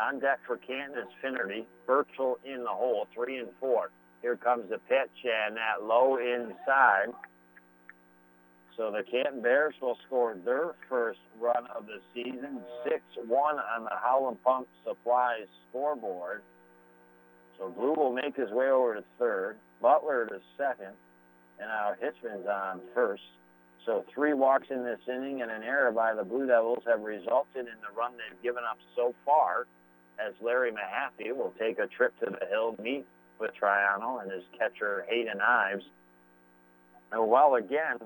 On 0.00 0.18
deck 0.18 0.38
for 0.46 0.56
Canton 0.56 0.98
is 0.98 1.08
Finnerty. 1.20 1.66
Birchall 1.86 2.38
in 2.44 2.64
the 2.64 2.70
hole, 2.70 3.06
three 3.14 3.38
and 3.38 3.48
four. 3.60 3.90
Here 4.22 4.36
comes 4.36 4.70
the 4.70 4.78
pitch 4.78 5.24
and 5.24 5.56
that 5.56 5.82
low 5.82 6.16
inside. 6.16 7.12
So 8.76 8.90
the 8.90 9.02
Canton 9.02 9.42
Bears 9.42 9.74
will 9.82 9.98
score 10.06 10.34
their 10.42 10.74
first 10.88 11.18
run 11.38 11.66
of 11.76 11.84
the 11.86 12.00
season, 12.14 12.60
6-1 12.86 13.30
on 13.30 13.84
the 13.84 13.96
Howland 14.02 14.42
Pump 14.42 14.68
Supplies 14.86 15.46
scoreboard. 15.68 16.42
So 17.58 17.68
Blue 17.68 17.92
will 17.92 18.12
make 18.12 18.36
his 18.36 18.50
way 18.50 18.70
over 18.70 18.94
to 18.94 19.04
third, 19.18 19.58
Butler 19.82 20.26
to 20.26 20.40
second, 20.56 20.94
and 21.58 21.68
now 21.68 21.92
Hitchman's 22.02 22.46
on 22.46 22.80
first. 22.94 23.22
So 23.84 24.04
three 24.14 24.32
walks 24.32 24.68
in 24.70 24.82
this 24.82 25.00
inning 25.08 25.42
and 25.42 25.50
an 25.50 25.62
error 25.62 25.92
by 25.92 26.14
the 26.14 26.24
Blue 26.24 26.46
Devils 26.46 26.84
have 26.86 27.00
resulted 27.00 27.66
in 27.66 27.80
the 27.82 27.94
run 27.94 28.12
they've 28.12 28.42
given 28.42 28.62
up 28.64 28.78
so 28.96 29.14
far 29.26 29.66
as 30.26 30.34
Larry 30.42 30.72
Mahaffey 30.72 31.34
will 31.34 31.54
take 31.58 31.78
a 31.78 31.86
trip 31.86 32.18
to 32.20 32.26
the 32.26 32.46
hill, 32.46 32.76
meet 32.82 33.06
with 33.38 33.50
Triano 33.60 34.22
and 34.22 34.30
his 34.30 34.42
catcher 34.58 35.06
Hayden 35.08 35.40
Ives. 35.40 35.84
And 37.12 37.26
while 37.28 37.54
again, 37.54 37.96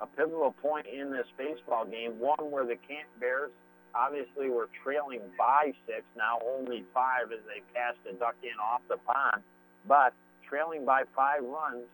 a 0.00 0.06
pivotal 0.06 0.54
point 0.62 0.86
in 0.86 1.10
this 1.10 1.26
baseball 1.36 1.84
game, 1.84 2.18
one 2.18 2.50
where 2.50 2.64
the 2.64 2.76
Camp 2.76 3.08
Bears 3.18 3.50
obviously 3.94 4.48
were 4.48 4.68
trailing 4.82 5.20
by 5.36 5.72
six, 5.86 6.02
now 6.16 6.38
only 6.46 6.84
five 6.94 7.32
as 7.32 7.40
they 7.46 7.60
passed 7.74 7.98
a 8.08 8.14
duck 8.14 8.36
in 8.42 8.58
off 8.62 8.80
the 8.88 8.96
pond, 8.98 9.42
but 9.86 10.14
trailing 10.48 10.84
by 10.84 11.02
five 11.14 11.42
runs 11.42 11.84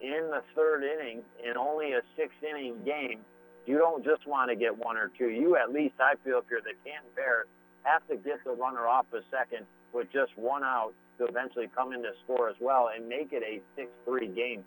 in 0.00 0.30
the 0.30 0.42
third 0.54 0.84
inning 0.84 1.22
in 1.44 1.56
only 1.56 1.92
a 1.92 2.00
six 2.16 2.32
inning 2.48 2.76
game, 2.84 3.20
you 3.66 3.76
don't 3.76 4.04
just 4.04 4.26
want 4.26 4.50
to 4.50 4.56
get 4.56 4.76
one 4.76 4.96
or 4.96 5.10
two. 5.18 5.28
You 5.28 5.56
at 5.56 5.72
least, 5.72 5.94
I 6.00 6.14
feel, 6.24 6.38
if 6.38 6.44
you're 6.50 6.60
the 6.60 6.76
Canton 6.84 7.10
Bears, 7.16 7.46
have 7.90 8.06
to 8.08 8.16
get 8.16 8.42
the 8.44 8.52
runner 8.52 8.86
off 8.86 9.06
a 9.12 9.20
second 9.30 9.66
with 9.92 10.12
just 10.12 10.36
one 10.36 10.62
out 10.62 10.92
to 11.18 11.26
eventually 11.26 11.68
come 11.74 11.92
in 11.92 12.02
to 12.02 12.10
score 12.24 12.48
as 12.48 12.56
well 12.60 12.90
and 12.94 13.08
make 13.08 13.32
it 13.32 13.42
a 13.42 13.60
6-3 14.08 14.34
game. 14.34 14.64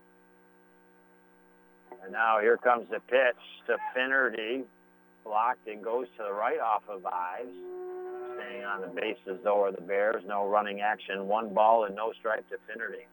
And 2.03 2.11
now 2.11 2.39
here 2.41 2.57
comes 2.57 2.87
the 2.89 2.99
pitch 2.99 3.41
to 3.67 3.77
Finnerty. 3.93 4.63
Blocked 5.23 5.67
and 5.67 5.83
goes 5.83 6.07
to 6.17 6.23
the 6.23 6.33
right 6.33 6.59
off 6.59 6.81
of 6.89 7.05
Ives. 7.05 7.53
Staying 8.37 8.63
on 8.65 8.81
the 8.81 8.87
bases, 8.87 9.39
though, 9.43 9.63
are 9.63 9.71
the 9.71 9.81
Bears. 9.81 10.23
No 10.25 10.47
running 10.47 10.81
action. 10.81 11.27
One 11.27 11.53
ball 11.53 11.85
and 11.85 11.95
no 11.95 12.11
strike 12.19 12.49
to 12.49 12.57
Finnerty. 12.67 13.05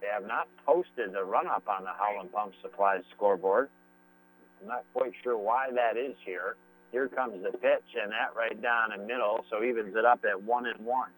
They 0.00 0.08
have 0.12 0.26
not 0.26 0.48
posted 0.66 1.12
the 1.12 1.22
run-up 1.22 1.62
on 1.68 1.84
the 1.84 1.92
Howland 1.96 2.32
Pump 2.32 2.54
Supplies 2.60 3.02
scoreboard. 3.14 3.68
I'm 4.60 4.68
not 4.68 4.84
quite 4.92 5.12
sure 5.22 5.38
why 5.38 5.70
that 5.72 5.96
is 5.96 6.16
here. 6.24 6.56
Here 6.92 7.08
comes 7.08 7.42
the 7.42 7.56
pitch, 7.56 7.88
and 7.96 8.12
that 8.12 8.36
right 8.36 8.60
down 8.60 8.92
the 8.94 9.02
middle, 9.02 9.44
so 9.50 9.64
evens 9.64 9.96
it 9.96 10.04
up 10.04 10.20
at 10.28 10.40
one 10.40 10.66
and 10.66 10.84
one. 10.84 11.08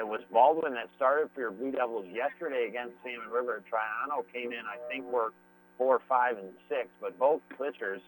It 0.00 0.08
was 0.08 0.22
Baldwin 0.32 0.72
that 0.72 0.88
started 0.96 1.28
for 1.34 1.40
your 1.40 1.50
Blue 1.50 1.70
Devils 1.70 2.06
yesterday 2.08 2.66
against 2.66 2.96
Salmon 3.04 3.28
River. 3.28 3.62
Triano 3.68 4.24
came 4.32 4.50
in, 4.50 4.64
I 4.64 4.80
think, 4.88 5.04
were 5.04 5.36
four, 5.76 6.00
five, 6.08 6.38
and 6.38 6.48
six, 6.66 6.88
but 6.98 7.18
both 7.18 7.42
pitchers 7.60 8.00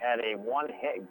had 0.00 0.20
a 0.20 0.38
one-hit 0.40 1.04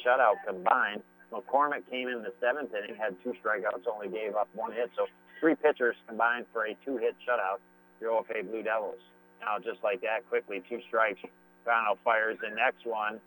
shutout 0.00 0.40
combined. 0.46 1.02
McCormick 1.30 1.84
came 1.90 2.08
in 2.08 2.22
the 2.22 2.32
seventh 2.40 2.72
inning, 2.72 2.96
had 2.96 3.14
two 3.22 3.34
strikeouts, 3.44 3.84
only 3.92 4.08
gave 4.08 4.34
up 4.34 4.48
one 4.54 4.72
hit. 4.72 4.88
So 4.96 5.04
three 5.38 5.54
pitchers 5.54 5.96
combined 6.08 6.46
for 6.50 6.64
a 6.64 6.74
two-hit 6.86 7.14
shutout. 7.28 7.60
Your 8.00 8.12
OFA 8.12 8.48
Blue 8.48 8.62
Devils. 8.62 9.02
Now, 9.42 9.58
just 9.58 9.84
like 9.84 10.00
that, 10.00 10.26
quickly, 10.30 10.62
two 10.66 10.80
strikes. 10.88 11.20
Triano 11.66 11.98
fires 12.02 12.38
the 12.40 12.54
next 12.54 12.86
one 12.86 13.20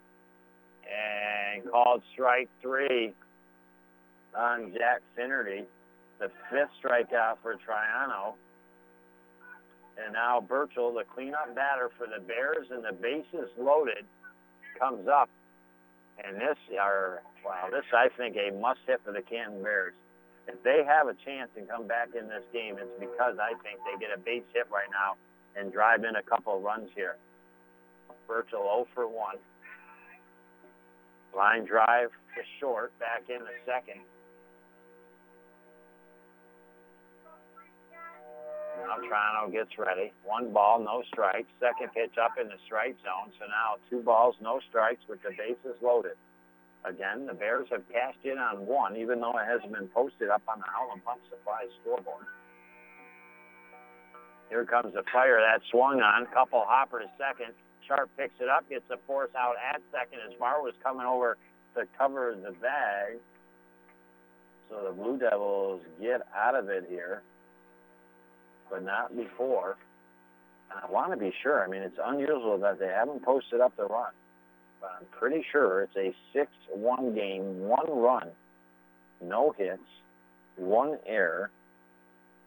and 0.91 1.69
called 1.69 2.01
strike 2.13 2.49
three 2.61 3.13
on 4.37 4.71
Jack 4.73 5.01
Finnerty. 5.15 5.63
The 6.19 6.29
fifth 6.49 6.69
strikeout 6.83 7.37
for 7.41 7.55
Triano. 7.55 8.35
And 10.03 10.13
now 10.13 10.39
Birchall, 10.39 10.93
the 10.93 11.03
cleanup 11.03 11.55
batter 11.55 11.89
for 11.97 12.07
the 12.07 12.23
Bears, 12.23 12.67
and 12.71 12.83
the 12.83 12.93
bases 12.93 13.49
loaded, 13.57 14.05
comes 14.79 15.07
up. 15.07 15.29
And 16.23 16.37
this 16.37 16.57
are 16.79 17.21
wow, 17.45 17.69
this 17.71 17.85
I 17.93 18.07
think 18.17 18.35
a 18.37 18.51
must 18.53 18.79
hit 18.85 19.01
for 19.03 19.11
the 19.11 19.21
Canton 19.21 19.63
Bears 19.63 19.93
if 20.47 20.61
they 20.63 20.83
have 20.85 21.07
a 21.07 21.15
chance 21.25 21.49
and 21.55 21.67
come 21.67 21.87
back 21.87 22.09
in 22.17 22.27
this 22.27 22.43
game, 22.53 22.75
it's 22.79 22.99
because 22.99 23.37
I 23.39 23.53
think 23.61 23.79
they 23.85 23.99
get 23.99 24.15
a 24.15 24.19
base 24.19 24.43
hit 24.53 24.67
right 24.71 24.89
now 24.91 25.15
and 25.55 25.71
drive 25.71 26.03
in 26.03 26.15
a 26.15 26.23
couple 26.23 26.59
runs 26.61 26.89
here. 26.95 27.17
Birchall 28.27 28.85
0 28.85 28.87
for 28.93 29.07
1. 29.07 29.35
Line 31.35 31.65
drive 31.65 32.09
to 32.35 32.41
short, 32.59 32.91
back 32.99 33.23
in 33.29 33.39
the 33.39 33.55
second. 33.65 34.01
Now 38.81 38.97
Triano 38.97 39.51
gets 39.51 39.77
ready. 39.77 40.11
One 40.25 40.51
ball, 40.51 40.79
no 40.79 41.03
strikes. 41.07 41.47
Second 41.59 41.93
pitch 41.93 42.17
up 42.17 42.35
in 42.39 42.47
the 42.47 42.59
strike 42.65 42.95
zone. 43.03 43.31
So 43.39 43.45
now 43.47 43.77
two 43.89 44.01
balls, 44.01 44.35
no 44.41 44.59
strikes 44.69 45.01
with 45.07 45.21
the 45.23 45.31
bases 45.31 45.79
loaded. 45.81 46.17
Again, 46.83 47.27
the 47.27 47.33
Bears 47.33 47.67
have 47.71 47.87
cashed 47.93 48.25
in 48.25 48.39
on 48.39 48.65
one, 48.65 48.97
even 48.97 49.21
though 49.21 49.37
it 49.37 49.45
hasn't 49.45 49.71
been 49.71 49.87
posted 49.87 50.29
up 50.29 50.41
on 50.47 50.59
the 50.59 50.65
Howland 50.65 51.05
Pump 51.05 51.21
Supply 51.29 51.67
scoreboard. 51.81 52.25
Here 54.49 54.65
comes 54.65 54.93
the 54.93 55.03
fire 55.13 55.39
that 55.39 55.61
swung 55.69 56.01
on. 56.01 56.25
Couple 56.33 56.63
hopper 56.65 56.99
to 56.99 57.09
second. 57.17 57.53
Sharp 57.87 58.09
picks 58.17 58.35
it 58.39 58.49
up, 58.49 58.69
gets 58.69 58.87
the 58.89 58.97
force 59.07 59.31
out 59.37 59.55
at 59.57 59.81
second 59.91 60.19
as 60.27 60.37
Barr 60.39 60.61
was 60.61 60.73
coming 60.83 61.05
over 61.05 61.37
to 61.75 61.83
cover 61.97 62.35
the 62.35 62.51
bag. 62.51 63.17
So 64.69 64.83
the 64.87 64.91
Blue 64.91 65.17
Devils 65.17 65.81
get 65.99 66.21
out 66.35 66.55
of 66.55 66.69
it 66.69 66.85
here, 66.89 67.21
but 68.69 68.83
not 68.83 69.15
before. 69.15 69.77
And 70.71 70.79
I 70.81 70.89
want 70.89 71.11
to 71.11 71.17
be 71.17 71.33
sure. 71.43 71.63
I 71.63 71.67
mean, 71.67 71.81
it's 71.81 71.99
unusual 72.01 72.57
that 72.59 72.79
they 72.79 72.87
haven't 72.87 73.23
posted 73.23 73.59
up 73.59 73.75
the 73.75 73.85
run 73.85 74.11
but 74.81 74.97
I'm 74.99 75.05
pretty 75.17 75.45
sure 75.51 75.83
it's 75.83 75.95
a 75.95 76.13
6-1 76.35 77.15
game, 77.15 77.59
one 77.59 77.89
run, 77.89 78.29
no 79.21 79.53
hits, 79.55 79.79
one 80.57 80.97
error. 81.05 81.51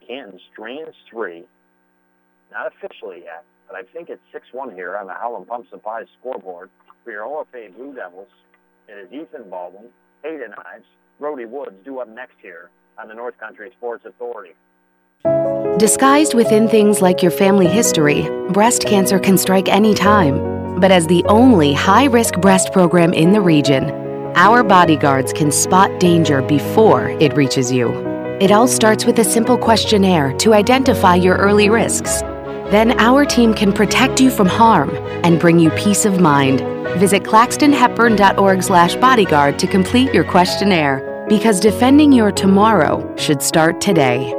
Canton 0.06 0.38
strains 0.52 0.94
three. 1.08 1.44
Not 2.52 2.72
officially 2.74 3.22
yet, 3.24 3.44
but 3.66 3.76
I 3.76 3.82
think 3.82 4.08
it's 4.08 4.22
6-1 4.32 4.74
here 4.74 4.96
on 4.96 5.06
the 5.06 5.14
Howland 5.14 5.48
Pump 5.48 5.68
Supply 5.70 6.04
scoreboard 6.18 6.70
for 7.02 7.10
your 7.10 7.24
OFA 7.24 7.74
Blue 7.76 7.94
Devils. 7.94 8.28
It 8.88 8.92
is 8.92 9.12
Ethan 9.12 9.48
Baldwin, 9.48 9.88
Hayden 10.22 10.54
Ives, 10.74 10.84
Brody 11.18 11.44
Woods 11.44 11.76
due 11.84 12.00
up 12.00 12.08
next 12.08 12.36
here 12.40 12.70
on 12.98 13.08
the 13.08 13.14
North 13.14 13.38
Country 13.38 13.70
Sports 13.76 14.04
Authority. 14.04 14.54
Disguised 15.78 16.34
within 16.34 16.68
things 16.68 17.02
like 17.02 17.22
your 17.22 17.32
family 17.32 17.66
history, 17.66 18.28
breast 18.50 18.84
cancer 18.84 19.18
can 19.18 19.38
strike 19.38 19.68
any 19.68 19.94
time 19.94 20.54
but 20.78 20.90
as 20.90 21.06
the 21.06 21.24
only 21.24 21.72
high 21.72 22.04
risk 22.04 22.40
breast 22.40 22.72
program 22.72 23.12
in 23.12 23.32
the 23.32 23.40
region, 23.40 23.90
our 24.36 24.64
bodyguards 24.64 25.32
can 25.32 25.52
spot 25.52 26.00
danger 26.00 26.42
before 26.42 27.10
it 27.20 27.36
reaches 27.36 27.70
you. 27.70 27.90
It 28.40 28.50
all 28.50 28.66
starts 28.66 29.04
with 29.04 29.18
a 29.20 29.24
simple 29.24 29.56
questionnaire 29.56 30.32
to 30.38 30.52
identify 30.52 31.14
your 31.14 31.36
early 31.36 31.68
risks. 31.68 32.22
Then 32.74 32.98
our 32.98 33.24
team 33.24 33.54
can 33.54 33.72
protect 33.72 34.20
you 34.20 34.30
from 34.30 34.48
harm 34.48 34.90
and 35.22 35.38
bring 35.38 35.60
you 35.60 35.70
peace 35.70 36.04
of 36.04 36.20
mind. 36.20 36.58
Visit 36.98 37.22
claxtonhepburn.org/bodyguard 37.22 39.58
to 39.60 39.66
complete 39.68 40.12
your 40.12 40.24
questionnaire 40.24 41.24
because 41.28 41.60
defending 41.60 42.10
your 42.10 42.32
tomorrow 42.32 43.14
should 43.16 43.42
start 43.42 43.80
today. 43.80 44.34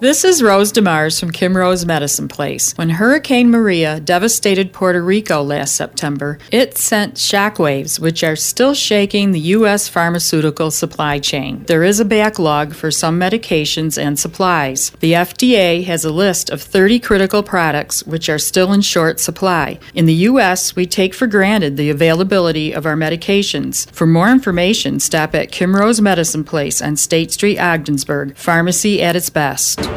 This 0.00 0.24
is 0.24 0.42
Rose 0.42 0.72
DeMars 0.72 1.20
from 1.20 1.30
Kim 1.30 1.54
Rose 1.54 1.84
Medicine 1.84 2.26
Place. 2.26 2.72
When 2.78 2.88
Hurricane 2.88 3.50
Maria 3.50 4.00
devastated 4.00 4.72
Puerto 4.72 5.02
Rico 5.02 5.42
last 5.42 5.76
September, 5.76 6.38
it 6.50 6.78
sent 6.78 7.16
shockwaves 7.16 8.00
which 8.00 8.24
are 8.24 8.34
still 8.34 8.72
shaking 8.72 9.32
the 9.32 9.52
U.S. 9.58 9.88
pharmaceutical 9.88 10.70
supply 10.70 11.18
chain. 11.18 11.64
There 11.66 11.84
is 11.84 12.00
a 12.00 12.06
backlog 12.06 12.72
for 12.72 12.90
some 12.90 13.20
medications 13.20 14.02
and 14.02 14.18
supplies. 14.18 14.88
The 15.00 15.12
FDA 15.12 15.84
has 15.84 16.02
a 16.02 16.10
list 16.10 16.48
of 16.48 16.62
30 16.62 16.98
critical 17.00 17.42
products 17.42 18.02
which 18.04 18.30
are 18.30 18.38
still 18.38 18.72
in 18.72 18.80
short 18.80 19.20
supply. 19.20 19.78
In 19.94 20.06
the 20.06 20.14
U.S., 20.30 20.74
we 20.74 20.86
take 20.86 21.12
for 21.12 21.26
granted 21.26 21.76
the 21.76 21.90
availability 21.90 22.72
of 22.72 22.86
our 22.86 22.96
medications. 22.96 23.90
For 23.90 24.06
more 24.06 24.30
information, 24.30 24.98
stop 24.98 25.34
at 25.34 25.52
Kim 25.52 25.76
Rose 25.76 26.00
Medicine 26.00 26.44
Place 26.44 26.80
on 26.80 26.96
State 26.96 27.32
Street, 27.32 27.58
Ogdensburg. 27.58 28.34
Pharmacy 28.34 29.02
at 29.02 29.14
its 29.14 29.28
best. 29.28 29.89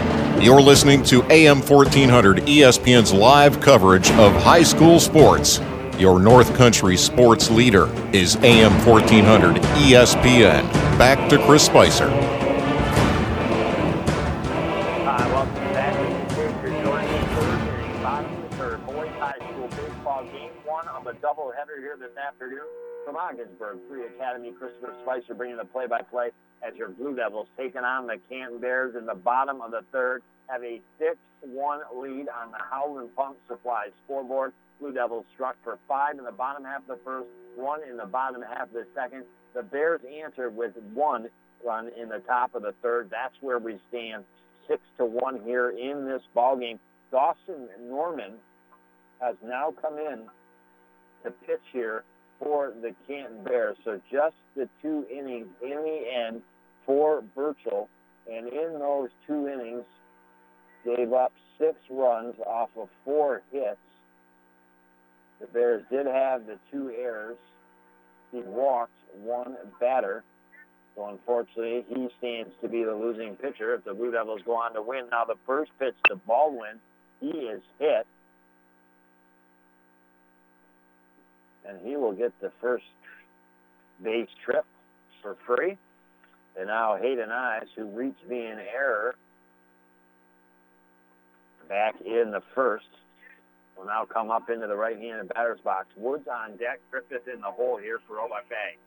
You're 0.44 0.62
listening 0.62 1.04
to 1.04 1.24
AM 1.32 1.62
1400 1.62 2.40
ESPN's 2.40 3.14
live 3.14 3.62
coverage 3.62 4.12
of 4.12 4.34
high 4.34 4.64
school 4.64 5.00
sports. 5.00 5.62
Your 5.98 6.20
North 6.20 6.54
Country 6.56 6.98
sports 6.98 7.50
leader 7.50 7.88
is 8.12 8.36
AM 8.38 8.74
1400 8.86 9.56
ESPN. 9.56 10.70
Back 10.98 11.30
to 11.30 11.38
Chris 11.46 11.66
Spicer. 11.66 12.10
Hi, 15.06 15.28
welcome 15.32 15.54
back. 15.54 15.96
You're 16.38 16.52
joining 16.84 17.22
the 18.58 18.78
boys 18.86 19.10
high 19.20 19.38
school 19.38 19.68
baseball 19.70 20.24
game 20.26 20.52
one 20.66 20.88
of 20.90 21.08
a 21.08 21.14
doubleheader 21.14 21.80
here 21.80 21.96
this 21.98 22.18
afternoon 22.18 22.83
from. 23.58 23.80
Free 23.90 24.06
Academy, 24.06 24.52
Christopher 24.52 24.94
Spicer 25.04 25.34
bringing 25.34 25.58
the 25.58 25.66
play-by-play 25.66 26.32
as 26.68 26.76
your 26.76 26.90
Blue 26.90 27.16
Devils 27.16 27.48
taking 27.58 27.82
on 27.82 28.08
the 28.08 28.18
Canton 28.30 28.60
Bears 28.60 28.96
in 28.96 29.06
the 29.06 29.14
bottom 29.14 29.62
of 29.62 29.72
the 29.72 29.82
third. 29.92 30.24
Have 30.48 30.64
a 30.64 30.82
6-1 31.00 31.80
lead 31.96 32.28
on 32.30 32.52
the 32.52 32.58
Howland 32.70 33.16
Pump 33.16 33.38
Supply 33.48 33.88
scoreboard. 34.04 34.54
Blue 34.80 34.94
Devils 34.94 35.26
struck 35.34 35.56
for 35.64 35.78
five 35.88 36.18
in 36.18 36.26
the 36.26 36.32
bottom 36.32 36.64
half 36.64 36.82
of 36.82 36.88
the 36.88 37.00
first, 37.06 37.28
one 37.56 37.82
in 37.88 37.98
the 37.98 38.06
bottom 38.06 38.42
half 38.42 38.68
of 38.68 38.74
the 38.74 38.88
second. 38.96 39.24
The 39.54 39.64
Bears 39.64 40.02
answered 40.24 40.56
with 40.56 40.74
one 40.94 41.30
run 41.64 41.90
in 42.00 42.10
the 42.10 42.20
top 42.20 42.56
of 42.56 42.64
the 42.64 42.74
third. 42.82 43.10
That's 43.12 43.36
where 43.42 43.60
we 43.60 43.80
stand, 43.90 44.24
six 44.68 44.82
to 44.98 45.06
one 45.06 45.40
here 45.46 45.70
in 45.70 46.06
this 46.06 46.22
ball 46.34 46.58
game. 46.58 46.80
Dawson 47.12 47.70
Norman 47.88 48.34
has 49.22 49.36
now 49.46 49.74
come 49.82 49.98
in 50.00 50.24
to 51.24 51.32
pitch 51.46 51.62
here 51.72 52.04
for 52.40 52.74
the 52.82 52.94
Canton 53.08 53.44
Bears. 53.44 53.78
So 53.84 54.00
just 54.12 54.36
the 54.56 54.68
two 54.82 55.06
innings 55.12 55.48
in 55.62 55.70
the 55.70 56.02
end 56.14 56.42
for 56.86 57.22
Birchall. 57.36 57.90
And 58.32 58.48
in 58.48 58.80
those 58.80 59.10
two 59.28 59.48
innings, 59.48 59.86
gave 60.86 61.14
up 61.14 61.34
six 61.58 61.76
runs 61.90 62.36
off 62.46 62.70
of 62.78 62.90
four 63.06 63.42
hits. 63.52 63.78
The 65.40 65.48
Bears 65.48 65.84
did 65.90 66.06
have 66.06 66.46
the 66.46 66.58
two 66.72 66.92
errors. 66.98 67.38
He 68.32 68.42
walked 68.42 68.92
one 69.22 69.56
batter. 69.80 70.24
So 70.96 71.08
unfortunately, 71.08 71.86
he 71.90 72.08
stands 72.20 72.52
to 72.62 72.68
be 72.68 72.84
the 72.84 72.94
losing 72.94 73.36
pitcher 73.36 73.74
if 73.74 73.84
the 73.84 73.94
Blue 73.94 74.12
Devils 74.12 74.42
go 74.46 74.56
on 74.56 74.74
to 74.74 74.82
win. 74.82 75.06
Now 75.12 75.26
the 75.26 75.36
first 75.46 75.72
pitch 75.80 75.96
to 76.08 76.16
Baldwin, 76.16 76.80
he 77.20 77.28
is 77.28 77.62
hit. 77.80 78.06
And 81.68 81.80
he 81.86 81.96
will 81.96 82.14
get 82.14 82.34
the 82.42 82.52
first 82.62 82.86
base 84.04 84.30
trip 84.44 84.66
for 85.22 85.38
free. 85.46 85.78
And 86.58 86.68
now 86.68 86.98
Hayden 86.98 87.32
Ives, 87.32 87.70
who 87.76 87.86
reached 87.86 88.28
me 88.28 88.46
in 88.46 88.60
error 88.60 89.16
back 91.68 91.96
in 92.02 92.32
the 92.32 92.42
first, 92.54 92.86
will 93.78 93.86
now 93.86 94.06
come 94.06 94.30
up 94.30 94.50
into 94.50 94.68
the 94.68 94.76
right-handed 94.76 95.30
batter's 95.34 95.60
box. 95.62 95.88
Woods 95.96 96.28
on 96.28 96.58
deck, 96.58 96.80
Griffith 96.92 97.28
in 97.28 97.42
the 97.42 97.50
hole 97.50 97.78
here 97.78 98.00
for 98.08 98.18
OFA. 98.18 98.78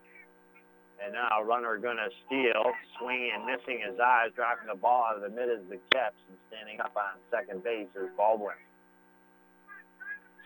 And 1.04 1.12
now 1.12 1.42
runner 1.42 1.76
going 1.78 1.96
to 1.96 2.08
steal, 2.26 2.72
swinging 2.98 3.32
and 3.34 3.44
missing 3.44 3.82
is 3.86 3.98
Ives, 4.00 4.34
dropping 4.34 4.68
the 4.68 4.78
ball 4.78 5.04
out 5.10 5.16
of 5.16 5.22
the 5.22 5.28
mid 5.28 5.50
as 5.50 5.60
the 5.68 5.78
catch, 5.92 6.14
and 6.28 6.38
standing 6.48 6.80
up 6.80 6.96
on 6.96 7.18
second 7.30 7.64
base 7.64 7.88
is 7.96 8.08
Baldwin. 8.16 8.56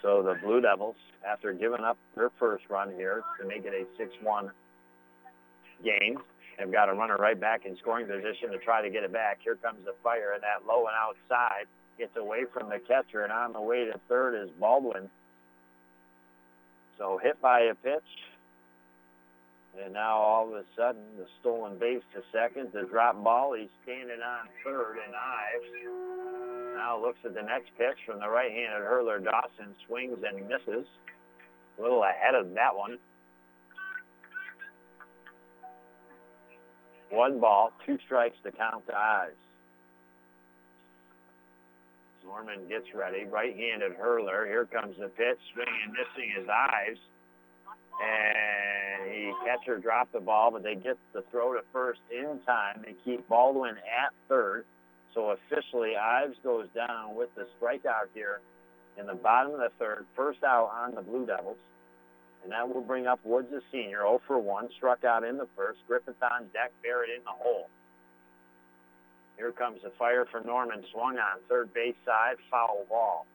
So 0.03 0.23
the 0.23 0.35
Blue 0.43 0.61
Devils, 0.61 0.97
after 1.27 1.53
giving 1.53 1.81
up 1.81 1.99
their 2.15 2.31
first 2.39 2.65
run 2.71 2.93
here 2.95 3.23
to 3.41 3.47
make 3.47 3.65
it 3.65 3.75
a 3.75 4.03
6-1 4.03 4.51
game, 5.85 6.19
have 6.59 6.73
got 6.73 6.89
a 6.89 6.95
runner 6.95 7.17
right 7.17 7.39
back 7.39 7.65
in 7.67 7.77
scoring 7.79 8.07
position 8.07 8.51
to 8.53 8.59
try 8.59 8.83
to 8.83 8.91
get 8.91 9.03
it 9.03 9.13
back. 9.13 9.39
Here 9.43 9.57
comes 9.57 9.85
the 9.85 9.95
fire, 10.03 10.33
and 10.35 10.43
that 10.43 10.67
low 10.67 10.87
and 10.87 10.95
outside 10.97 11.67
gets 11.99 12.17
away 12.17 12.45
from 12.53 12.69
the 12.69 12.79
catcher, 12.79 13.23
and 13.23 13.33
on 13.33 13.53
the 13.53 13.61
way 13.61 13.85
to 13.85 13.99
third 14.09 14.35
is 14.35 14.51
Baldwin. 14.59 15.11
So 16.99 17.19
hit 17.23 17.41
by 17.41 17.61
a 17.61 17.75
pitch, 17.75 18.03
and 19.79 19.95
now 19.95 20.17
all 20.17 20.49
of 20.49 20.55
a 20.55 20.65
sudden 20.77 21.03
the 21.17 21.27
stolen 21.41 21.79
base 21.79 22.03
to 22.15 22.23
second, 22.33 22.71
the 22.73 22.83
drop 22.91 23.23
ball. 23.23 23.55
He's 23.55 23.69
standing 23.85 24.21
on 24.21 24.49
third, 24.65 24.97
and 25.07 25.15
Ives 25.15 26.75
now 26.77 27.01
looks 27.01 27.19
at 27.25 27.35
the 27.35 27.43
next 27.43 27.71
pitch 27.79 27.99
from 28.07 28.21
the 28.21 28.29
right-handed 28.29 28.83
hurler 28.87 29.19
Dawson, 29.19 29.75
swings 29.87 30.19
and 30.27 30.49
misses. 30.49 30.87
A 31.79 31.83
little 31.83 32.03
ahead 32.03 32.35
of 32.35 32.53
that 32.55 32.75
one. 32.75 32.99
One 37.11 37.41
ball, 37.41 37.73
two 37.87 37.99
strikes 38.07 38.37
to 38.45 38.53
count 38.53 38.87
to 38.87 38.97
Ives. 38.97 39.37
Norman 42.25 42.69
gets 42.69 42.87
ready. 42.95 43.25
Right-handed 43.25 43.93
hurler. 43.99 44.47
Here 44.47 44.65
comes 44.67 44.97
the 44.99 45.09
pitch. 45.09 45.39
Swinging, 45.53 45.91
missing 45.91 46.31
is 46.41 46.49
Ives. 46.49 47.01
And 48.01 49.13
he 49.13 49.33
catcher 49.45 49.79
dropped 49.79 50.13
the 50.13 50.21
ball, 50.21 50.51
but 50.51 50.63
they 50.63 50.75
get 50.75 50.97
the 51.13 51.23
throw 51.31 51.53
to 51.53 51.61
first 51.73 52.01
in 52.11 52.41
time. 52.47 52.83
They 52.85 52.95
keep 53.05 53.29
Baldwin 53.29 53.77
at 53.77 54.13
third. 54.29 54.65
So 55.15 55.31
officially, 55.31 55.97
Ives 55.97 56.37
goes 56.43 56.69
down 56.75 57.15
with 57.15 57.29
the 57.35 57.47
strikeout 57.59 58.09
here 58.15 58.41
in 58.99 59.07
the 59.07 59.15
bottom 59.15 59.53
of 59.53 59.59
the 59.59 59.71
third. 59.79 60.07
First 60.15 60.43
out 60.45 60.71
on 60.73 60.95
the 60.95 61.03
Blue 61.03 61.27
Devils. 61.27 61.59
And 62.43 62.53
that 62.53 62.73
will 62.73 62.81
bring 62.81 63.07
up 63.07 63.21
Woods, 63.25 63.49
the 63.51 63.61
senior, 63.71 63.99
0 63.99 64.23
for 64.27 64.39
1, 64.39 64.71
struck 64.77 65.05
out 65.05 65.25
in 65.25 65.37
the 65.37 65.49
first. 65.57 65.79
Griffith 65.87 66.23
on 66.23 66.45
deck, 66.55 66.73
buried 66.83 67.11
in 67.11 67.23
the 67.25 67.31
hole. 67.31 67.69
Here 69.37 69.53
comes 69.53 69.83
the 69.83 69.91
fire 69.99 70.27
for 70.31 70.41
Norman, 70.41 70.83
swung 70.93 71.19
on 71.19 71.41
third 71.49 71.73
base 71.75 71.97
side, 72.07 72.37
foul 72.51 72.87
ball. 72.89 73.27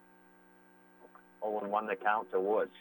0 1.43 1.67
1 1.67 1.87
the 1.87 1.95
count 1.95 2.31
to 2.31 2.39
Woods. 2.39 2.71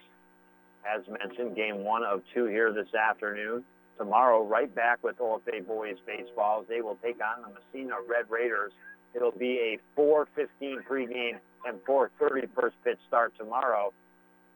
As 0.84 1.02
mentioned, 1.08 1.56
game 1.56 1.84
one 1.84 2.02
of 2.04 2.22
two 2.32 2.46
here 2.46 2.72
this 2.72 2.92
afternoon. 2.94 3.64
Tomorrow, 3.96 4.44
right 4.44 4.72
back 4.74 5.02
with 5.02 5.18
OFA 5.18 5.66
boys 5.66 5.96
baseball. 6.06 6.64
They 6.68 6.80
will 6.80 6.98
take 7.02 7.20
on 7.22 7.42
the 7.42 7.48
Massena 7.48 7.96
Red 8.08 8.28
Raiders. 8.28 8.72
It'll 9.14 9.30
be 9.30 9.58
a 9.58 10.00
4:15 10.00 10.82
pregame 10.82 11.38
and 11.64 11.80
4:30 11.84 12.46
first 12.54 12.76
pitch 12.84 12.98
start 13.06 13.32
tomorrow 13.38 13.92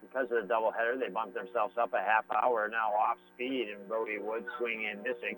because 0.01 0.31
of 0.31 0.47
the 0.47 0.53
doubleheader, 0.53 0.99
they 0.99 1.09
bumped 1.09 1.35
themselves 1.35 1.75
up 1.77 1.93
a 1.93 2.01
half 2.01 2.25
hour. 2.31 2.69
Now 2.71 2.93
off 2.95 3.19
speed, 3.35 3.69
and 3.69 3.87
Brody 3.89 4.19
Wood 4.19 4.45
swinging, 4.59 5.03
missing. 5.03 5.37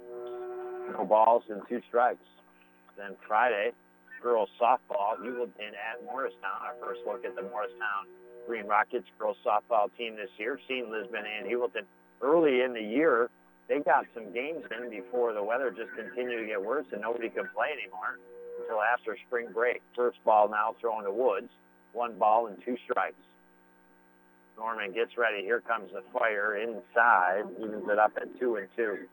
No 0.93 1.05
balls 1.05 1.45
and 1.49 1.63
two 1.69 1.81
strikes. 1.89 2.25
Then 2.97 3.17
Friday, 3.27 3.73
girls 4.23 4.49
softball, 4.61 5.17
Heuvelton 5.19 5.73
at 5.75 6.05
Morristown. 6.05 6.61
Our 6.63 6.75
first 6.81 7.01
look 7.07 7.25
at 7.25 7.35
the 7.35 7.43
Morristown 7.43 8.07
Green 8.47 8.67
Rockets 8.67 9.07
girls 9.19 9.37
softball 9.45 9.89
team 9.97 10.17
this 10.17 10.31
year. 10.39 10.59
Seen 10.69 10.91
Lisbon 10.91 11.25
and 11.25 11.47
Heuvelton 11.47 11.85
early 12.23 12.63
in 12.63 12.73
the 12.73 12.83
year. 12.83 13.31
They 13.69 13.79
got 13.81 14.05
some 14.15 14.33
games 14.33 14.65
in 14.77 14.91
before 14.91 15.33
the 15.33 15.43
weather 15.43 15.71
just 15.71 15.95
continued 15.95 16.41
to 16.41 16.47
get 16.47 16.63
worse 16.63 16.87
and 16.93 17.01
nobody 17.03 17.29
could 17.29 17.53
play 17.55 17.69
anymore 17.73 18.19
until 18.61 18.81
after 18.83 19.17
spring 19.27 19.49
break. 19.55 19.81
First 19.95 20.19
ball 20.25 20.49
now 20.49 20.75
thrown 20.81 21.05
to 21.05 21.13
Woods. 21.13 21.51
One 21.93 22.19
ball 22.19 22.49
and 22.49 22.57
two 22.65 22.77
strikes. 22.85 23.15
Norman 24.57 24.93
gets 24.93 25.17
ready. 25.17 25.43
Here 25.43 25.61
comes 25.61 25.91
the 25.93 26.03
fire 26.13 26.57
inside. 26.57 27.45
Evens 27.63 27.89
it 27.89 27.99
up 27.99 28.13
at 28.21 28.39
two 28.39 28.57
and 28.57 28.69
two. 28.77 29.07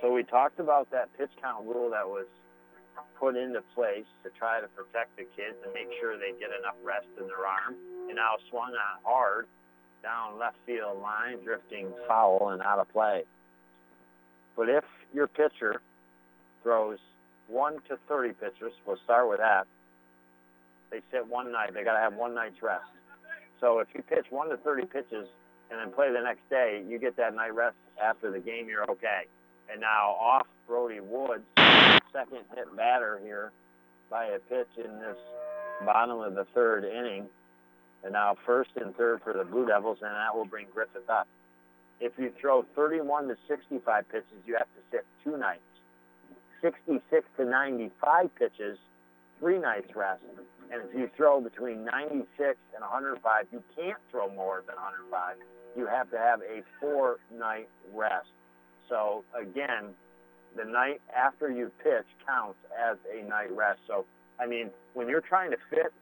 So 0.00 0.12
we 0.12 0.22
talked 0.22 0.60
about 0.60 0.90
that 0.92 1.08
pitch 1.18 1.30
count 1.42 1.66
rule 1.66 1.90
that 1.90 2.08
was 2.08 2.26
put 3.18 3.36
into 3.36 3.62
place 3.74 4.06
to 4.22 4.30
try 4.38 4.60
to 4.60 4.68
protect 4.68 5.16
the 5.16 5.24
kids 5.36 5.56
and 5.64 5.72
make 5.74 5.88
sure 6.00 6.16
they 6.16 6.32
get 6.38 6.50
enough 6.54 6.76
rest 6.84 7.06
in 7.20 7.26
their 7.26 7.46
arm. 7.46 7.74
And 8.08 8.16
now 8.16 8.36
swung 8.50 8.72
on 8.72 9.02
hard 9.04 9.46
down 10.02 10.38
left 10.38 10.56
field 10.66 11.00
line, 11.02 11.38
drifting 11.44 11.92
foul 12.06 12.50
and 12.50 12.62
out 12.62 12.78
of 12.78 12.88
play. 12.92 13.24
But 14.56 14.68
if 14.68 14.84
your 15.12 15.26
pitcher 15.26 15.80
throws 16.62 16.98
one 17.48 17.74
to 17.88 17.98
30 18.08 18.32
pitchers, 18.34 18.72
we'll 18.86 18.98
start 19.04 19.28
with 19.28 19.38
that. 19.38 19.66
They 20.90 21.00
sit 21.12 21.26
one 21.26 21.52
night. 21.52 21.74
They 21.74 21.84
got 21.84 21.94
to 21.94 22.00
have 22.00 22.14
one 22.14 22.34
night's 22.34 22.62
rest. 22.62 22.84
So 23.60 23.80
if 23.80 23.88
you 23.94 24.02
pitch 24.02 24.26
one 24.30 24.48
to 24.50 24.56
30 24.56 24.86
pitches 24.86 25.26
and 25.70 25.80
then 25.80 25.92
play 25.92 26.12
the 26.12 26.22
next 26.22 26.48
day, 26.48 26.82
you 26.88 26.98
get 26.98 27.16
that 27.16 27.34
night 27.34 27.54
rest 27.54 27.76
after 28.02 28.30
the 28.30 28.38
game. 28.38 28.68
You're 28.68 28.88
okay. 28.90 29.26
And 29.70 29.80
now 29.80 30.16
off 30.18 30.46
Brody 30.68 31.00
Woods, 31.00 31.44
second 32.12 32.44
hit 32.54 32.76
batter 32.76 33.18
here 33.24 33.52
by 34.10 34.26
a 34.26 34.38
pitch 34.38 34.68
in 34.76 35.00
this 35.00 35.16
bottom 35.84 36.20
of 36.20 36.34
the 36.34 36.44
third 36.54 36.84
inning. 36.84 37.26
And 38.04 38.12
now 38.12 38.36
first 38.46 38.70
and 38.76 38.94
third 38.94 39.22
for 39.24 39.32
the 39.32 39.44
Blue 39.44 39.66
Devils, 39.66 39.98
and 40.02 40.10
that 40.10 40.36
will 40.36 40.44
bring 40.44 40.66
Griffith 40.72 41.08
up. 41.08 41.26
If 42.00 42.12
you 42.18 42.32
throw 42.40 42.64
31 42.76 43.28
to 43.28 43.36
65 43.48 44.08
pitches, 44.08 44.26
you 44.46 44.54
have 44.54 44.68
to 44.68 44.82
sit 44.92 45.04
two 45.24 45.36
nights. 45.36 45.62
66 46.60 47.26
to 47.38 47.44
95 47.44 48.34
pitches, 48.36 48.78
three 49.40 49.58
nights 49.58 49.88
rest. 49.96 50.22
And 50.70 50.82
if 50.88 50.94
you 50.94 51.10
throw 51.16 51.40
between 51.40 51.84
96 51.84 52.28
and 52.74 52.82
105, 52.82 53.46
you 53.50 53.62
can't 53.74 53.98
throw 54.10 54.28
more 54.34 54.62
than 54.66 54.76
105. 54.76 55.36
You 55.76 55.86
have 55.86 56.10
to 56.10 56.18
have 56.18 56.40
a 56.42 56.62
four-night 56.80 57.68
rest. 57.94 58.28
So 58.88 59.24
again, 59.34 59.94
the 60.56 60.64
night 60.64 61.00
after 61.16 61.50
you 61.50 61.70
pitch 61.82 62.06
counts 62.26 62.58
as 62.72 62.96
a 63.12 63.26
night 63.28 63.54
rest. 63.54 63.80
So, 63.86 64.04
I 64.40 64.46
mean, 64.46 64.70
when 64.94 65.08
you're 65.08 65.20
trying 65.20 65.50
to 65.50 65.56
fit 65.70 65.92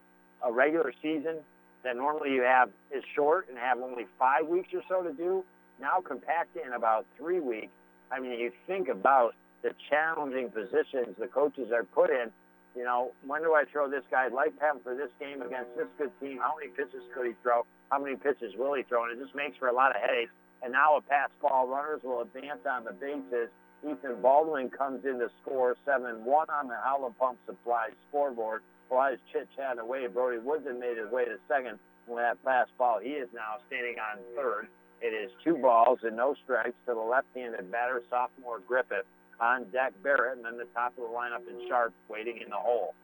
a 0.42 0.52
regular 0.52 0.92
season 1.02 1.38
that 1.84 1.96
normally 1.96 2.32
you 2.32 2.42
have 2.42 2.70
is 2.90 3.04
short 3.14 3.48
and 3.48 3.58
have 3.58 3.78
only 3.78 4.06
five 4.18 4.46
weeks 4.46 4.68
or 4.74 4.82
so 4.88 5.02
to 5.02 5.12
do, 5.12 5.44
now 5.80 6.00
compact 6.00 6.56
in 6.56 6.72
about 6.72 7.06
three 7.18 7.40
weeks. 7.40 7.72
I 8.10 8.20
mean, 8.20 8.38
you 8.38 8.52
think 8.66 8.88
about 8.88 9.34
the 9.62 9.70
challenging 9.90 10.50
positions 10.50 11.16
the 11.18 11.26
coaches 11.26 11.70
are 11.72 11.84
put 11.84 12.10
in. 12.10 12.30
You 12.76 12.84
know, 12.84 13.12
when 13.26 13.42
do 13.42 13.54
I 13.54 13.64
throw 13.72 13.88
this 13.88 14.04
guy 14.10 14.28
life 14.28 14.52
pattern 14.60 14.80
for 14.84 14.94
this 14.94 15.08
game 15.18 15.40
against 15.40 15.74
this 15.76 15.88
good 15.96 16.12
team? 16.20 16.38
How 16.38 16.54
many 16.56 16.70
pitches 16.70 17.02
could 17.14 17.26
he 17.26 17.32
throw? 17.42 17.64
How 17.90 17.98
many 17.98 18.16
pitches 18.16 18.52
will 18.56 18.74
he 18.74 18.82
throw? 18.82 19.04
And 19.04 19.18
it 19.18 19.22
just 19.22 19.34
makes 19.34 19.56
for 19.56 19.68
a 19.68 19.72
lot 19.72 19.96
of 19.96 20.02
headaches. 20.02 20.30
And 20.62 20.72
now 20.72 20.96
a 20.96 21.00
pass 21.00 21.30
ball, 21.40 21.68
runners 21.68 22.00
will 22.04 22.20
advance 22.22 22.60
on 22.68 22.84
the 22.84 22.92
bases. 22.92 23.48
Ethan 23.86 24.20
Baldwin 24.20 24.68
comes 24.70 25.04
in 25.04 25.18
to 25.20 25.30
score 25.42 25.76
7-1 25.86 26.26
on 26.26 26.68
the 26.68 26.76
Howland 26.82 27.16
Pump 27.18 27.38
Supply 27.46 27.88
scoreboard. 28.08 28.62
While 28.88 29.10
his 29.10 29.20
chit-chat 29.32 29.78
away, 29.78 30.06
Brody 30.06 30.38
Woodson 30.38 30.78
made 30.80 30.96
his 30.96 31.10
way 31.10 31.24
to 31.24 31.38
second 31.48 31.78
with 32.06 32.18
that 32.18 32.38
fast 32.44 32.70
ball. 32.78 32.98
He 33.02 33.10
is 33.10 33.28
now 33.34 33.58
standing 33.66 33.96
on 33.98 34.18
third. 34.36 34.68
It 35.00 35.12
is 35.14 35.30
two 35.44 35.56
balls 35.58 36.00
and 36.02 36.16
no 36.16 36.34
strikes 36.44 36.76
to 36.86 36.94
the 36.94 37.00
left-handed 37.00 37.70
batter, 37.70 38.02
sophomore 38.10 38.60
Griffith. 38.66 39.06
On 39.38 39.64
deck, 39.70 39.92
Barrett, 40.02 40.38
and 40.38 40.44
then 40.46 40.56
the 40.56 40.66
top 40.74 40.92
of 40.96 41.04
the 41.04 41.10
lineup 41.10 41.42
is 41.42 41.68
Sharp 41.68 41.92
waiting 42.08 42.38
in 42.42 42.48
the 42.48 42.56
hole. 42.56 42.94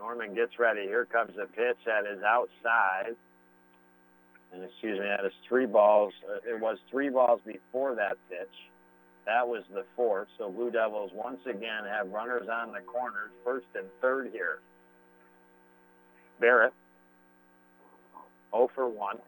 Norman 0.00 0.34
gets 0.34 0.58
ready. 0.58 0.82
Here 0.82 1.04
comes 1.04 1.36
the 1.36 1.46
pitch 1.46 1.76
that 1.86 2.04
is 2.06 2.22
outside. 2.22 3.14
And 4.52 4.64
excuse 4.64 4.98
me, 4.98 5.06
that 5.06 5.24
is 5.24 5.32
three 5.48 5.66
balls. 5.66 6.12
Uh, 6.28 6.38
it 6.48 6.60
was 6.60 6.78
three 6.90 7.08
balls 7.08 7.40
before 7.46 7.94
that 7.94 8.16
pitch. 8.28 8.48
That 9.26 9.46
was 9.46 9.62
the 9.72 9.84
fourth. 9.94 10.28
So 10.38 10.50
Blue 10.50 10.70
Devils 10.70 11.12
once 11.14 11.40
again 11.46 11.84
have 11.88 12.10
runners 12.10 12.48
on 12.50 12.72
the 12.72 12.80
corners, 12.80 13.30
first 13.44 13.66
and 13.74 13.86
third 14.00 14.30
here. 14.32 14.58
Barrett, 16.40 16.72
0 18.50 18.70
for 18.74 18.88
1. 18.88 19.18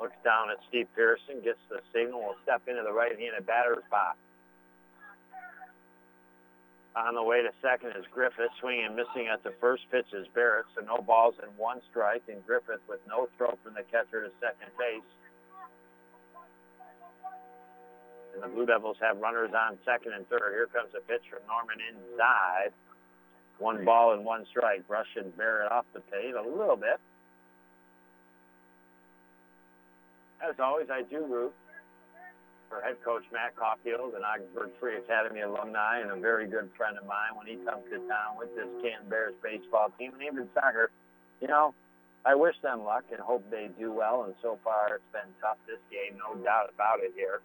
Looks 0.00 0.16
down 0.22 0.50
at 0.50 0.58
Steve 0.68 0.86
Pearson, 0.94 1.40
gets 1.42 1.58
the 1.70 1.80
signal, 1.92 2.20
will 2.20 2.36
step 2.42 2.62
into 2.68 2.82
the 2.82 2.92
right-handed 2.92 3.46
batter's 3.46 3.82
box. 3.90 4.18
On 6.96 7.14
the 7.14 7.22
way 7.22 7.42
to 7.42 7.50
second 7.60 7.90
is 7.98 8.06
Griffith, 8.12 8.54
swinging 8.60 8.94
missing 8.94 9.26
at 9.26 9.42
the 9.42 9.50
first 9.60 9.82
pitch 9.90 10.06
is 10.12 10.28
Barrett, 10.32 10.66
so 10.76 10.84
no 10.86 11.02
balls 11.02 11.34
and 11.42 11.50
one 11.58 11.80
strike, 11.90 12.22
and 12.28 12.44
Griffith 12.46 12.80
with 12.88 13.00
no 13.08 13.28
throw 13.36 13.58
from 13.64 13.74
the 13.74 13.82
catcher 13.90 14.22
to 14.22 14.30
second 14.38 14.70
base. 14.78 15.02
And 18.34 18.44
the 18.44 18.48
Blue 18.48 18.66
Devils 18.66 18.96
have 19.00 19.18
runners 19.18 19.50
on 19.54 19.76
second 19.84 20.12
and 20.12 20.28
third. 20.28 20.54
Here 20.54 20.68
comes 20.72 20.94
a 20.96 21.00
pitch 21.00 21.22
from 21.30 21.42
Norman 21.48 21.78
inside. 21.82 22.70
One 23.58 23.84
ball 23.84 24.14
and 24.14 24.24
one 24.24 24.46
strike, 24.46 24.86
brushing 24.86 25.30
Barrett 25.36 25.72
off 25.72 25.86
the 25.94 26.00
plate 26.00 26.34
a 26.34 26.42
little 26.42 26.76
bit. 26.76 27.00
As 30.40 30.54
always, 30.60 30.90
I 30.90 31.02
do 31.02 31.26
root 31.26 31.54
for 32.74 32.82
head 32.82 32.98
coach 33.04 33.22
Matt 33.30 33.54
Caulfield, 33.54 34.14
an 34.18 34.26
Ogdensburg 34.26 34.70
Free 34.80 34.98
Academy 34.98 35.42
alumni 35.42 36.00
and 36.00 36.10
a 36.10 36.18
very 36.18 36.46
good 36.50 36.70
friend 36.76 36.98
of 36.98 37.06
mine 37.06 37.38
when 37.38 37.46
he 37.46 37.54
comes 37.62 37.86
to 37.86 38.02
town 38.10 38.34
with 38.34 38.50
this 38.58 38.66
Canton 38.82 39.06
Bears 39.08 39.34
baseball 39.42 39.94
team 39.94 40.10
and 40.18 40.22
even 40.22 40.48
soccer. 40.54 40.90
You 41.40 41.46
know, 41.46 41.74
I 42.26 42.34
wish 42.34 42.58
them 42.62 42.82
luck 42.82 43.04
and 43.12 43.20
hope 43.20 43.46
they 43.50 43.70
do 43.78 43.92
well. 43.92 44.24
And 44.24 44.34
so 44.42 44.58
far, 44.64 44.98
it's 44.98 45.12
been 45.14 45.30
tough 45.40 45.58
this 45.70 45.78
game, 45.86 46.18
no 46.18 46.34
doubt 46.42 46.74
about 46.74 46.98
it 46.98 47.14
here. 47.14 47.40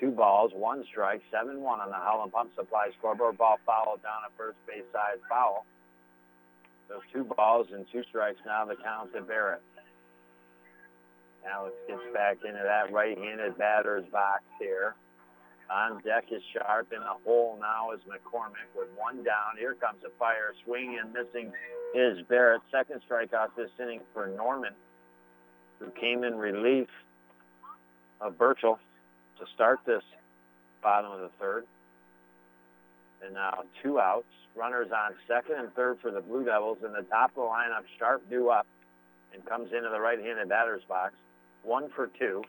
Two 0.00 0.12
balls, 0.12 0.52
one 0.54 0.84
strike, 0.88 1.20
7-1 1.28 1.60
on 1.60 1.90
the 1.90 2.00
Howland 2.00 2.32
Pump 2.32 2.54
Supply 2.56 2.88
scoreboard. 2.96 3.36
Ball 3.36 3.58
fouled 3.66 4.02
down 4.02 4.24
at 4.24 4.32
first 4.38 4.56
base 4.66 4.86
side 4.92 5.20
foul. 5.28 5.66
So 6.88 7.02
two 7.12 7.24
balls 7.24 7.66
and 7.72 7.84
two 7.92 8.02
strikes 8.08 8.40
now 8.46 8.64
the 8.64 8.76
count 8.76 9.12
to 9.12 9.20
Barrett. 9.20 9.60
Alex 11.46 11.74
gets 11.86 12.02
back 12.12 12.38
into 12.44 12.60
that 12.62 12.92
right-handed 12.92 13.56
batter's 13.58 14.04
box 14.10 14.42
here. 14.58 14.94
On 15.70 16.00
deck 16.02 16.24
is 16.30 16.42
Sharp. 16.52 16.92
In 16.92 17.00
the 17.00 17.16
hole 17.24 17.58
now 17.60 17.92
is 17.92 18.00
McCormick 18.08 18.72
with 18.74 18.88
one 18.96 19.22
down. 19.22 19.56
Here 19.58 19.74
comes 19.74 20.02
a 20.04 20.10
fire. 20.18 20.54
Swing 20.64 20.98
and 21.00 21.12
missing 21.12 21.52
is 21.94 22.24
Barrett. 22.28 22.62
Second 22.70 23.02
strikeout 23.08 23.54
this 23.56 23.70
inning 23.80 24.00
for 24.14 24.26
Norman, 24.28 24.72
who 25.78 25.90
came 25.90 26.24
in 26.24 26.36
relief 26.36 26.88
of 28.20 28.38
Birchall 28.38 28.78
to 29.38 29.46
start 29.54 29.80
this 29.86 30.02
bottom 30.82 31.12
of 31.12 31.20
the 31.20 31.30
third. 31.38 31.66
And 33.24 33.34
now 33.34 33.64
two 33.82 34.00
outs. 34.00 34.26
Runners 34.56 34.88
on 34.90 35.14
second 35.28 35.56
and 35.56 35.72
third 35.74 35.98
for 36.00 36.10
the 36.10 36.20
Blue 36.20 36.44
Devils. 36.44 36.78
In 36.84 36.92
the 36.92 37.02
top 37.02 37.30
of 37.30 37.36
the 37.36 37.40
lineup, 37.42 37.84
Sharp 37.98 38.28
due 38.30 38.48
up 38.48 38.66
and 39.34 39.44
comes 39.44 39.70
into 39.72 39.90
the 39.90 40.00
right-handed 40.00 40.48
batter's 40.48 40.82
box 40.88 41.14
one 41.62 41.88
for 41.94 42.08
two. 42.18 42.42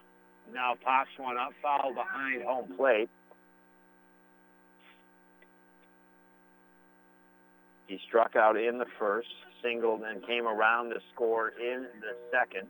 Now 0.54 0.76
pops 0.84 1.10
one 1.18 1.38
up, 1.38 1.52
foul 1.62 1.94
behind 1.94 2.44
home 2.44 2.74
plate. 2.76 3.10
He 7.88 8.00
struck 8.08 8.36
out 8.36 8.56
in 8.56 8.78
the 8.78 8.86
first, 9.00 9.30
singled, 9.64 10.02
and 10.04 10.26
came 10.26 10.48
around 10.48 10.90
to 10.90 11.00
score 11.14 11.50
in 11.60 11.88
the 12.02 12.16
second. 12.32 12.68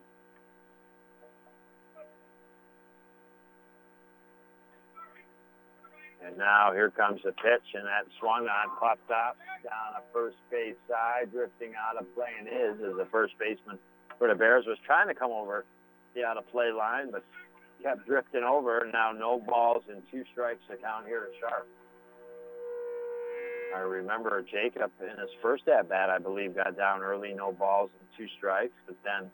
And 6.25 6.37
now 6.37 6.71
here 6.73 6.89
comes 6.89 7.21
the 7.23 7.31
pitch, 7.31 7.73
and 7.73 7.85
that 7.85 8.05
swung 8.19 8.47
on, 8.47 8.77
popped 8.79 9.09
up 9.11 9.37
down 9.63 9.97
a 9.97 10.13
first 10.13 10.37
base 10.51 10.75
side, 10.87 11.31
drifting 11.31 11.73
out 11.75 11.99
of 11.99 12.05
play, 12.15 12.29
and 12.37 12.47
is 12.47 12.81
as 12.81 12.95
the 12.97 13.07
first 13.11 13.33
baseman 13.39 13.79
for 14.17 14.27
the 14.27 14.35
Bears 14.35 14.65
was 14.65 14.77
trying 14.85 15.07
to 15.07 15.13
come 15.13 15.31
over 15.31 15.65
the 16.14 16.23
out 16.23 16.38
of 16.38 16.48
play 16.49 16.72
line, 16.72 17.11
but 17.11 17.23
kept 17.84 18.06
drifting 18.06 18.44
over. 18.44 18.88
Now 18.91 19.11
no 19.11 19.40
balls 19.40 19.84
and 19.90 20.02
two 20.11 20.23
strikes 20.31 20.61
to 20.69 20.77
count 20.77 21.07
here 21.07 21.22
to 21.22 21.31
Sharp. 21.40 21.68
I 23.76 23.80
remember 23.81 24.41
Jacob 24.41 24.91
in 24.99 25.19
his 25.19 25.30
first 25.41 25.68
at 25.68 25.88
bat, 25.90 26.10
I 26.10 26.18
believe, 26.18 26.56
got 26.56 26.76
down 26.76 27.02
early, 27.02 27.34
no 27.34 27.52
balls 27.52 27.91
and 27.99 28.07
two 28.18 28.31
strikes, 28.38 28.73
but 28.88 28.95
then 29.03 29.30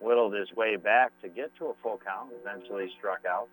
whittled 0.00 0.34
his 0.34 0.52
way 0.54 0.76
back 0.76 1.12
to 1.22 1.28
get 1.28 1.54
to 1.56 1.66
a 1.66 1.74
full 1.82 2.00
count. 2.04 2.30
Eventually 2.40 2.90
struck 2.98 3.24
out. 3.24 3.48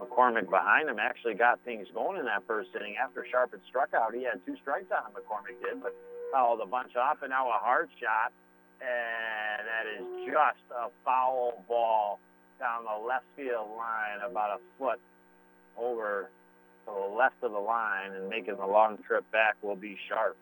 McCormick 0.00 0.48
behind 0.50 0.88
him 0.88 0.98
actually 0.98 1.34
got 1.34 1.58
things 1.64 1.86
going 1.94 2.18
in 2.18 2.26
that 2.26 2.42
first 2.46 2.70
inning. 2.74 2.96
After 3.02 3.26
Sharp 3.30 3.50
had 3.52 3.60
struck 3.68 3.94
out, 3.94 4.14
he 4.14 4.22
had 4.24 4.44
two 4.46 4.56
strikes 4.62 4.90
on 4.90 5.10
him. 5.10 5.18
McCormick 5.18 5.58
did, 5.62 5.82
but 5.82 5.94
fouled 6.32 6.60
a 6.60 6.66
bunch 6.66 6.94
off, 6.94 7.22
and 7.22 7.30
now 7.30 7.48
a 7.48 7.58
hard 7.58 7.88
shot 8.00 8.32
and 8.80 9.66
that 9.66 9.86
is 9.86 10.04
just 10.26 10.64
a 10.70 10.88
foul 11.04 11.64
ball 11.68 12.18
down 12.58 12.84
the 12.84 13.06
left 13.06 13.24
field 13.36 13.68
line 13.76 14.28
about 14.28 14.58
a 14.58 14.60
foot 14.78 15.00
over 15.76 16.30
to 16.86 16.92
the 16.92 17.14
left 17.16 17.36
of 17.42 17.52
the 17.52 17.58
line 17.58 18.12
and 18.12 18.28
making 18.28 18.56
the 18.56 18.66
long 18.66 18.98
trip 19.06 19.24
back 19.30 19.56
will 19.62 19.76
be 19.76 19.96
sharp. 20.08 20.36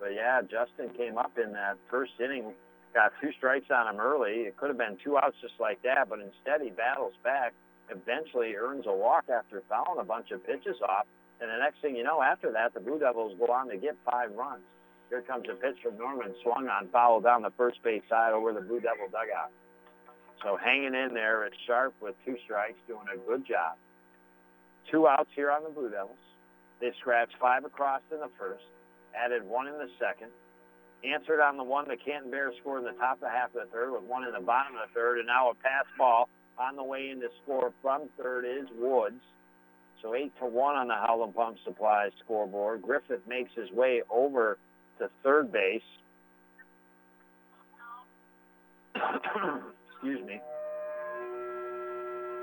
But 0.00 0.14
yeah, 0.14 0.42
Justin 0.42 0.90
came 0.96 1.18
up 1.18 1.38
in 1.38 1.52
that 1.52 1.76
first 1.90 2.12
inning, 2.22 2.52
got 2.94 3.12
two 3.20 3.30
strikes 3.36 3.70
on 3.70 3.92
him 3.92 4.00
early. 4.00 4.46
It 4.46 4.56
could 4.56 4.68
have 4.68 4.78
been 4.78 4.96
two 5.02 5.18
outs 5.18 5.36
just 5.40 5.54
like 5.58 5.82
that, 5.82 6.08
but 6.08 6.20
instead 6.20 6.62
he 6.62 6.70
battles 6.70 7.14
back, 7.24 7.52
eventually 7.90 8.54
earns 8.54 8.86
a 8.86 8.92
walk 8.92 9.24
after 9.28 9.62
fouling 9.68 10.00
a 10.00 10.04
bunch 10.04 10.30
of 10.30 10.44
pitches 10.46 10.76
off. 10.82 11.06
And 11.40 11.50
the 11.50 11.58
next 11.58 11.80
thing 11.80 11.96
you 11.96 12.04
know, 12.04 12.22
after 12.22 12.52
that, 12.52 12.74
the 12.74 12.80
Blue 12.80 12.98
Devils 12.98 13.36
go 13.38 13.46
on 13.52 13.68
to 13.68 13.76
get 13.76 13.96
five 14.04 14.30
runs. 14.34 14.62
Here 15.08 15.22
comes 15.22 15.46
a 15.50 15.54
pitch 15.54 15.76
from 15.82 15.96
Norman, 15.96 16.34
swung 16.42 16.68
on, 16.68 16.88
foul 16.88 17.20
down 17.20 17.42
the 17.42 17.52
first 17.56 17.82
base 17.82 18.02
side 18.08 18.32
over 18.32 18.52
the 18.52 18.60
Blue 18.60 18.80
Devil 18.80 19.08
dugout. 19.10 19.50
So 20.42 20.56
hanging 20.56 20.94
in 20.94 21.14
there 21.14 21.44
it's 21.44 21.56
Sharp 21.66 21.94
with 22.00 22.14
two 22.24 22.36
strikes, 22.44 22.78
doing 22.86 23.06
a 23.12 23.16
good 23.26 23.46
job. 23.46 23.76
Two 24.90 25.08
outs 25.08 25.30
here 25.34 25.50
on 25.50 25.64
the 25.64 25.70
Blue 25.70 25.90
Devils. 25.90 26.16
They 26.80 26.92
scratched 27.00 27.34
five 27.40 27.64
across 27.64 28.02
in 28.12 28.20
the 28.20 28.30
first, 28.38 28.64
added 29.16 29.42
one 29.44 29.66
in 29.66 29.74
the 29.74 29.88
second, 29.98 30.30
answered 31.02 31.40
on 31.40 31.56
the 31.56 31.64
one 31.64 31.88
the 31.88 31.96
Canton 31.96 32.30
Bears 32.30 32.54
scored 32.60 32.80
in 32.80 32.84
the 32.84 32.98
top 32.98 33.14
of 33.14 33.20
the 33.20 33.30
half 33.30 33.54
of 33.54 33.66
the 33.66 33.72
third 33.72 33.92
with 33.92 34.02
one 34.02 34.24
in 34.24 34.32
the 34.32 34.40
bottom 34.40 34.76
of 34.76 34.88
the 34.88 34.94
third, 34.94 35.18
and 35.18 35.26
now 35.26 35.50
a 35.50 35.54
pass 35.54 35.84
ball 35.96 36.28
on 36.58 36.76
the 36.76 36.84
way 36.84 37.10
in 37.10 37.20
to 37.20 37.28
score 37.42 37.72
from 37.82 38.08
third 38.16 38.44
is 38.44 38.68
Woods. 38.78 39.20
So 40.02 40.14
eight 40.14 40.32
to 40.38 40.46
one 40.46 40.76
on 40.76 40.86
the 40.86 40.94
Howland 40.94 41.34
Pump 41.34 41.56
Supply 41.64 42.10
scoreboard. 42.24 42.82
Griffith 42.82 43.26
makes 43.26 43.50
his 43.54 43.70
way 43.72 44.02
over 44.10 44.58
to 44.98 45.10
third 45.22 45.52
base. 45.52 45.82
Excuse 49.92 50.26
me. 50.26 50.40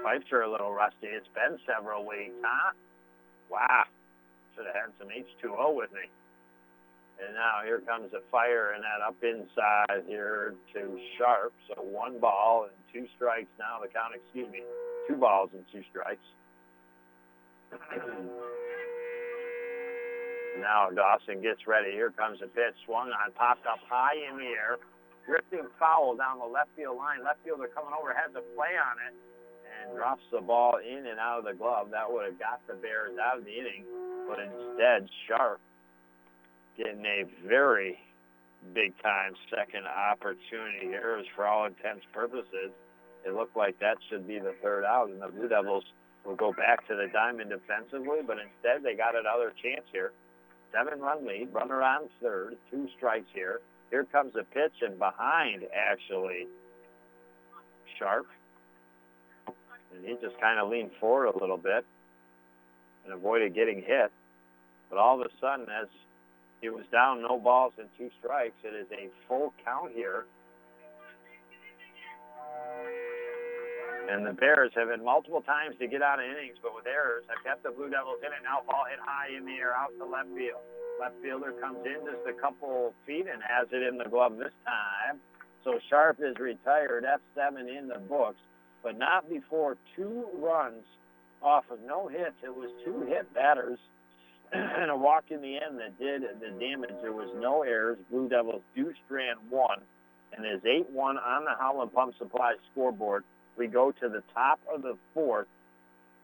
Pipes 0.03 0.31
are 0.31 0.41
a 0.41 0.51
little 0.51 0.71
rusty. 0.71 1.07
It's 1.07 1.27
been 1.33 1.57
several 1.65 2.05
weeks, 2.05 2.35
huh? 2.43 2.73
Wow. 3.49 3.83
Should 4.55 4.65
have 4.67 4.75
had 4.75 4.91
some 4.99 5.07
H2O 5.07 5.75
with 5.75 5.91
me. 5.93 6.07
And 7.23 7.33
now 7.33 7.63
here 7.63 7.79
comes 7.79 8.13
a 8.13 8.19
fire 8.29 8.71
and 8.75 8.83
that 8.83 9.01
up 9.05 9.15
inside 9.23 10.03
here 10.07 10.53
to 10.73 10.99
Sharp. 11.17 11.53
So 11.67 11.81
one 11.81 12.19
ball 12.19 12.67
and 12.69 12.75
two 12.93 13.07
strikes 13.15 13.49
now. 13.57 13.79
The 13.81 13.87
count, 13.87 14.13
excuse 14.13 14.51
me, 14.51 14.61
two 15.07 15.15
balls 15.15 15.49
and 15.53 15.63
two 15.71 15.81
strikes. 15.89 16.19
Now 20.59 20.89
Dawson 20.89 21.41
gets 21.41 21.67
ready. 21.67 21.91
Here 21.91 22.11
comes 22.11 22.39
a 22.41 22.47
pitch. 22.47 22.75
Swung 22.85 23.09
on, 23.09 23.31
popped 23.33 23.65
up 23.65 23.79
high 23.89 24.15
in 24.29 24.37
the 24.37 24.51
air. 24.51 24.77
Drifting 25.25 25.67
foul 25.79 26.15
down 26.15 26.39
the 26.39 26.45
left 26.45 26.69
field 26.75 26.97
line. 26.97 27.23
Left 27.23 27.39
fielder 27.43 27.67
coming 27.73 27.93
over 27.97 28.13
has 28.13 28.31
a 28.35 28.43
play 28.55 28.77
on 28.77 28.95
it 29.07 29.15
and 29.85 29.97
drops 29.97 30.23
the 30.31 30.41
ball 30.41 30.77
in 30.77 31.07
and 31.07 31.19
out 31.19 31.39
of 31.39 31.45
the 31.45 31.53
glove. 31.53 31.89
That 31.91 32.11
would 32.11 32.25
have 32.25 32.39
got 32.39 32.61
the 32.67 32.75
Bears 32.75 33.17
out 33.17 33.39
of 33.39 33.45
the 33.45 33.51
inning. 33.51 33.85
But 34.27 34.39
instead, 34.39 35.09
Sharp 35.27 35.59
getting 36.77 37.05
a 37.05 37.23
very 37.47 37.97
big 38.73 38.93
time 39.01 39.33
second 39.49 39.85
opportunity 39.85 40.87
here 40.87 41.17
is 41.19 41.25
for 41.35 41.45
all 41.45 41.65
intents 41.65 42.05
purposes. 42.13 42.73
It 43.25 43.33
looked 43.33 43.57
like 43.57 43.79
that 43.79 43.97
should 44.09 44.27
be 44.27 44.39
the 44.39 44.53
third 44.61 44.85
out, 44.85 45.09
and 45.09 45.21
the 45.21 45.27
Blue 45.27 45.47
Devils 45.47 45.83
will 46.25 46.35
go 46.35 46.51
back 46.53 46.87
to 46.87 46.95
the 46.95 47.07
diamond 47.11 47.49
defensively, 47.49 48.19
but 48.25 48.37
instead 48.37 48.83
they 48.83 48.95
got 48.95 49.15
another 49.15 49.53
chance 49.61 49.85
here. 49.91 50.11
Seven 50.75 50.99
run 50.99 51.25
lead, 51.25 51.53
runner 51.53 51.81
on 51.81 52.09
third, 52.21 52.57
two 52.69 52.87
strikes 52.97 53.27
here. 53.33 53.61
Here 53.91 54.03
comes 54.03 54.33
a 54.35 54.43
pitch, 54.43 54.73
and 54.81 54.99
behind 54.99 55.63
actually 55.73 56.47
Sharp. 57.97 58.25
And 59.47 60.05
he 60.05 60.15
just 60.21 60.39
kind 60.41 60.59
of 60.59 60.69
leaned 60.69 60.91
forward 60.99 61.27
a 61.27 61.39
little 61.39 61.57
bit 61.57 61.85
and 63.05 63.13
avoided 63.13 63.55
getting 63.55 63.81
hit. 63.81 64.11
But 64.89 64.97
all 64.97 65.21
of 65.21 65.25
a 65.25 65.29
sudden, 65.39 65.67
as 65.69 65.87
he 66.59 66.67
was 66.67 66.83
down 66.91 67.21
no 67.21 67.39
balls 67.39 67.73
and 67.77 67.87
two 67.97 68.09
strikes, 68.19 68.55
it 68.63 68.75
is 68.75 68.87
a 68.91 69.07
full 69.29 69.53
count 69.63 69.93
here. 69.93 70.25
And 74.09 74.25
the 74.25 74.33
Bears 74.33 74.71
have 74.75 74.89
had 74.89 75.01
multiple 75.01 75.41
times 75.41 75.75
to 75.79 75.87
get 75.87 76.01
out 76.01 76.19
of 76.19 76.25
innings, 76.25 76.57
but 76.61 76.75
with 76.75 76.85
errors 76.85 77.25
have 77.27 77.41
kept 77.43 77.63
the 77.63 77.71
Blue 77.71 77.89
Devils 77.89 78.21
in 78.21 78.29
it. 78.29 78.41
Now 78.43 78.61
ball 78.67 78.85
hit 78.89 78.99
high 79.01 79.35
in 79.35 79.45
the 79.45 79.57
air 79.57 79.73
out 79.73 79.89
to 79.97 80.05
left 80.05 80.29
field. 80.37 80.61
Left 80.99 81.15
fielder 81.21 81.53
comes 81.59 81.81
in 81.85 82.05
just 82.05 82.23
a 82.29 82.33
couple 82.39 82.93
feet 83.05 83.25
and 83.31 83.41
has 83.41 83.67
it 83.71 83.81
in 83.81 83.97
the 83.97 84.05
glove 84.05 84.37
this 84.37 84.53
time. 84.63 85.19
So 85.63 85.79
Sharp 85.89 86.19
is 86.21 86.37
retired. 86.39 87.03
That's 87.03 87.25
seven 87.33 87.67
in 87.67 87.87
the 87.87 87.99
books, 87.99 88.39
but 88.83 88.97
not 88.97 89.27
before 89.29 89.77
two 89.95 90.29
runs 90.37 90.85
off 91.41 91.65
of 91.71 91.79
no 91.85 92.07
hits. 92.07 92.37
It 92.43 92.55
was 92.55 92.69
two 92.85 93.01
hit 93.09 93.33
batters 93.33 93.79
and 94.53 94.91
a 94.91 94.95
walk 94.95 95.25
in 95.29 95.41
the 95.41 95.57
end 95.57 95.79
that 95.79 95.97
did 95.99 96.21
the 96.39 96.51
damage. 96.59 96.93
There 97.01 97.11
was 97.11 97.29
no 97.41 97.63
errors. 97.63 97.97
Blue 98.11 98.29
Devils 98.29 98.61
do 98.75 98.93
strand 99.05 99.39
one, 99.49 99.81
and 100.37 100.45
is 100.45 100.61
8-1 100.61 100.95
on 100.95 101.45
the 101.45 101.55
Howland 101.59 101.93
Pump 101.93 102.13
Supply 102.19 102.53
scoreboard. 102.71 103.23
We 103.57 103.67
go 103.67 103.91
to 103.91 104.09
the 104.09 104.23
top 104.33 104.59
of 104.73 104.81
the 104.81 104.97
fourth. 105.13 105.47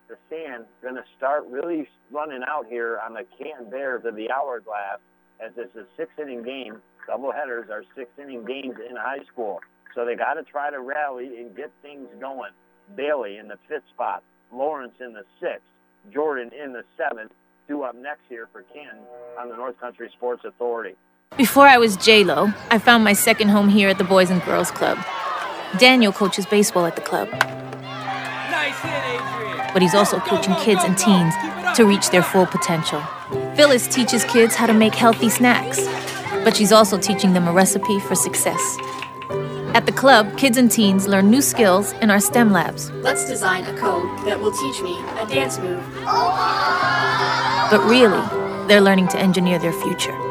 The 0.09 0.17
sand 0.29 0.65
going 0.81 0.95
to 0.95 1.05
start 1.17 1.45
really 1.49 1.87
running 2.11 2.41
out 2.47 2.65
here 2.67 2.99
on 3.05 3.13
the 3.13 3.25
Canton 3.37 3.69
Bears 3.69 4.03
of 4.05 4.15
the 4.15 4.29
hourglass 4.29 4.99
as 5.43 5.51
it's 5.55 5.75
a 5.75 5.85
six-inning 5.95 6.43
game. 6.43 6.81
Double 7.07 7.31
headers 7.31 7.69
are 7.69 7.83
six-inning 7.95 8.45
games 8.45 8.75
in 8.89 8.95
high 8.95 9.23
school. 9.31 9.61
So 9.95 10.05
they 10.05 10.15
got 10.15 10.33
to 10.33 10.43
try 10.43 10.69
to 10.69 10.81
rally 10.81 11.39
and 11.39 11.55
get 11.55 11.71
things 11.81 12.07
going. 12.19 12.51
Bailey 12.95 13.37
in 13.37 13.47
the 13.47 13.57
fifth 13.69 13.87
spot, 13.93 14.23
Lawrence 14.51 14.93
in 14.99 15.13
the 15.13 15.23
sixth, 15.39 15.63
Jordan 16.13 16.51
in 16.53 16.73
the 16.73 16.83
seventh, 16.97 17.31
due 17.67 17.83
up 17.83 17.95
next 17.95 18.21
here 18.27 18.49
for 18.51 18.63
Ken 18.73 18.97
on 19.39 19.49
the 19.49 19.55
North 19.55 19.79
Country 19.79 20.09
Sports 20.17 20.43
Authority. 20.43 20.95
Before 21.37 21.65
I 21.67 21.77
was 21.77 21.95
J-Lo, 21.95 22.51
I 22.69 22.77
found 22.79 23.05
my 23.05 23.13
second 23.13 23.47
home 23.47 23.69
here 23.69 23.87
at 23.87 23.97
the 23.97 24.03
Boys 24.03 24.29
and 24.29 24.43
Girls 24.43 24.71
Club. 24.71 24.97
Daniel 25.77 26.11
coaches 26.11 26.45
baseball 26.45 26.85
at 26.85 26.95
the 26.95 27.01
club. 27.01 27.29
But 29.73 29.81
he's 29.81 29.95
also 29.95 30.19
coaching 30.19 30.55
kids 30.55 30.83
and 30.83 30.97
teens 30.97 31.33
to 31.75 31.85
reach 31.85 32.09
their 32.09 32.23
full 32.23 32.45
potential. 32.45 33.01
Phyllis 33.55 33.87
teaches 33.87 34.25
kids 34.25 34.55
how 34.55 34.65
to 34.65 34.73
make 34.73 34.93
healthy 34.93 35.29
snacks, 35.29 35.79
but 36.43 36.57
she's 36.57 36.71
also 36.71 36.97
teaching 36.97 37.33
them 37.33 37.47
a 37.47 37.53
recipe 37.53 37.99
for 38.01 38.15
success. 38.15 38.77
At 39.73 39.85
the 39.85 39.93
club, 39.93 40.37
kids 40.37 40.57
and 40.57 40.69
teens 40.69 41.07
learn 41.07 41.29
new 41.29 41.41
skills 41.41 41.93
in 42.01 42.11
our 42.11 42.19
STEM 42.19 42.51
labs. 42.51 42.91
Let's 42.91 43.25
design 43.25 43.63
a 43.65 43.77
code 43.77 44.25
that 44.25 44.37
will 44.37 44.51
teach 44.51 44.81
me 44.81 44.99
a 45.19 45.25
dance 45.25 45.57
move. 45.57 45.81
But 47.71 47.79
really, 47.85 48.21
they're 48.67 48.81
learning 48.81 49.07
to 49.09 49.17
engineer 49.17 49.59
their 49.59 49.71
future. 49.71 50.30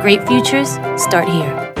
Great 0.00 0.26
futures 0.26 0.70
start 0.96 1.28
here. 1.28 1.72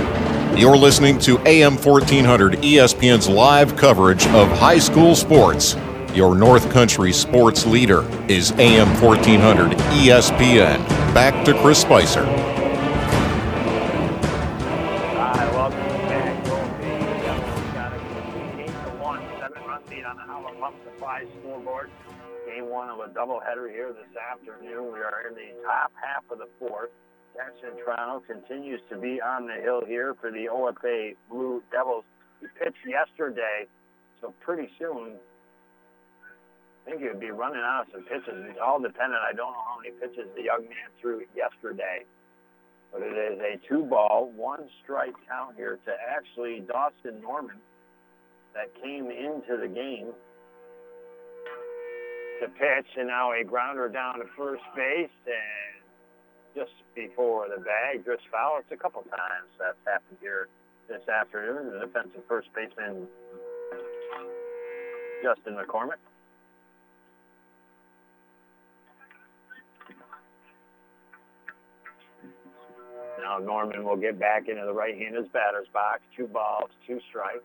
You're 0.56 0.76
listening 0.76 1.18
to 1.20 1.38
AM 1.46 1.76
1400 1.76 2.54
ESPN's 2.58 3.28
live 3.28 3.76
coverage 3.76 4.26
of 4.28 4.48
high 4.50 4.78
school 4.78 5.14
sports. 5.14 5.76
Your 6.14 6.34
North 6.34 6.70
Country 6.70 7.12
sports 7.12 7.66
leader 7.66 8.02
is 8.28 8.52
AM 8.52 8.88
1400 9.00 9.72
ESPN. 9.72 10.86
Back 11.14 11.44
to 11.46 11.54
Chris 11.60 11.80
Spicer. 11.80 12.26
doubleheader 23.20 23.70
here 23.70 23.92
this 23.92 24.16
afternoon. 24.32 24.92
We 24.92 25.00
are 25.00 25.28
in 25.28 25.34
the 25.34 25.62
top 25.64 25.92
half 26.00 26.24
of 26.30 26.38
the 26.38 26.48
fourth. 26.58 26.90
Jackson 27.40 27.72
Triano 27.80 28.20
continues 28.26 28.80
to 28.90 28.98
be 28.98 29.20
on 29.20 29.46
the 29.46 29.54
hill 29.54 29.80
here 29.86 30.14
for 30.20 30.30
the 30.30 30.48
OFA 30.52 31.16
Blue 31.30 31.62
Devils. 31.72 32.04
He 32.40 32.46
pitched 32.58 32.84
yesterday, 32.86 33.66
so 34.20 34.34
pretty 34.40 34.68
soon 34.78 35.16
I 36.84 36.90
think 36.90 37.00
he 37.00 37.08
would 37.08 37.20
be 37.20 37.30
running 37.30 37.62
out 37.64 37.86
of 37.86 37.92
some 37.92 38.02
pitches. 38.02 38.44
It's 38.48 38.58
all 38.62 38.78
dependent. 38.78 39.22
I 39.22 39.32
don't 39.32 39.52
know 39.52 39.64
how 39.68 39.78
many 39.80 39.94
pitches 39.96 40.28
the 40.36 40.42
young 40.42 40.64
man 40.64 40.88
threw 41.00 41.22
yesterday. 41.34 42.04
But 42.92 43.02
it 43.02 43.16
is 43.16 43.38
a 43.40 43.68
two 43.68 43.84
ball, 43.84 44.32
one 44.36 44.68
strike 44.82 45.14
count 45.28 45.56
here 45.56 45.78
to 45.86 45.92
actually 46.10 46.60
Dawson 46.60 47.22
Norman 47.22 47.56
that 48.52 48.68
came 48.82 49.10
into 49.10 49.56
the 49.56 49.68
game 49.68 50.12
to 52.40 52.48
pitch, 52.48 52.86
and 52.98 53.08
now 53.08 53.32
a 53.32 53.44
grounder 53.44 53.88
down 53.88 54.18
to 54.18 54.24
first 54.36 54.64
base, 54.74 55.08
and 55.26 55.79
just 56.54 56.72
before 56.94 57.48
the 57.48 57.62
bag 57.62 58.04
Just 58.04 58.22
foul. 58.30 58.58
It's 58.58 58.72
a 58.72 58.76
couple 58.76 59.02
times 59.02 59.50
that's 59.58 59.78
happened 59.86 60.18
here 60.20 60.48
this 60.88 61.06
afternoon. 61.08 61.72
The 61.72 61.86
defensive 61.86 62.22
first 62.28 62.48
baseman, 62.54 63.06
Justin 65.22 65.54
McCormick. 65.54 66.00
Now 73.22 73.38
Norman 73.38 73.84
will 73.84 73.96
get 73.96 74.18
back 74.18 74.48
into 74.48 74.64
the 74.64 74.72
right-handed 74.72 75.32
batter's 75.32 75.68
box. 75.72 76.00
Two 76.16 76.26
balls, 76.26 76.70
two 76.86 77.00
strikes. 77.08 77.44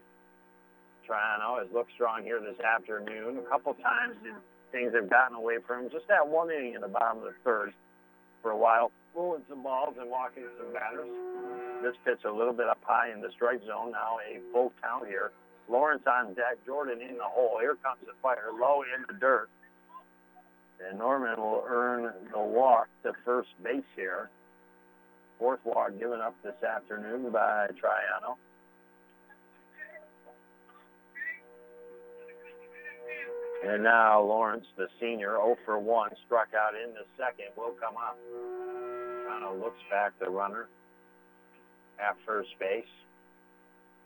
Triano 1.07 1.59
has 1.59 1.67
looked 1.71 1.91
strong 1.93 2.23
here 2.23 2.39
this 2.39 2.59
afternoon. 2.59 3.37
A 3.37 3.49
couple 3.49 3.73
times 3.75 4.15
things 4.71 4.93
have 4.95 5.09
gotten 5.09 5.37
away 5.37 5.57
from 5.67 5.85
him. 5.85 5.89
Just 5.91 6.07
that 6.07 6.27
one 6.27 6.49
inning 6.49 6.73
in 6.73 6.81
the 6.81 6.87
bottom 6.87 7.19
of 7.19 7.25
the 7.25 7.35
third 7.43 7.73
for 8.45 8.51
a 8.51 8.57
while, 8.57 8.91
pulling 9.15 9.41
some 9.49 9.63
balls 9.63 9.95
and 9.99 10.07
walking 10.07 10.43
some 10.61 10.71
batters. 10.71 11.09
This 11.81 11.95
pitch 12.05 12.21
a 12.29 12.31
little 12.31 12.53
bit 12.53 12.67
up 12.67 12.77
high 12.85 13.11
in 13.11 13.19
the 13.19 13.31
strike 13.33 13.61
zone. 13.65 13.91
Now 13.91 14.19
a 14.21 14.37
full 14.53 14.71
count 14.83 15.07
here. 15.07 15.31
Lawrence 15.67 16.03
on 16.05 16.35
deck. 16.35 16.61
Jordan 16.63 17.01
in 17.01 17.17
the 17.17 17.23
hole. 17.23 17.57
Here 17.59 17.75
comes 17.81 17.97
the 18.05 18.13
fire. 18.21 18.53
Low 18.53 18.83
in 18.83 19.03
the 19.07 19.19
dirt. 19.19 19.49
And 20.87 20.99
Norman 20.99 21.37
will 21.37 21.65
earn 21.67 22.13
the 22.31 22.39
walk 22.39 22.87
to 23.01 23.13
first 23.25 23.49
base 23.63 23.81
here. 23.95 24.29
Fourth 25.39 25.61
walk 25.65 25.97
given 25.97 26.21
up 26.21 26.35
this 26.43 26.61
afternoon 26.61 27.31
by 27.31 27.69
Triano. 27.81 28.37
And 33.65 33.83
now 33.83 34.21
Lawrence, 34.21 34.65
the 34.77 34.87
senior, 34.99 35.41
0 35.41 35.57
for 35.65 35.79
1, 35.79 36.11
struck 36.25 36.49
out 36.53 36.75
in 36.75 36.93
the 36.93 37.05
second, 37.17 37.47
will 37.57 37.73
come 37.81 37.97
up. 37.97 38.17
Triano 39.25 39.59
looks 39.59 39.81
back 39.89 40.13
the 40.19 40.29
runner 40.29 40.67
at 41.99 42.15
first 42.25 42.49
base. 42.59 42.85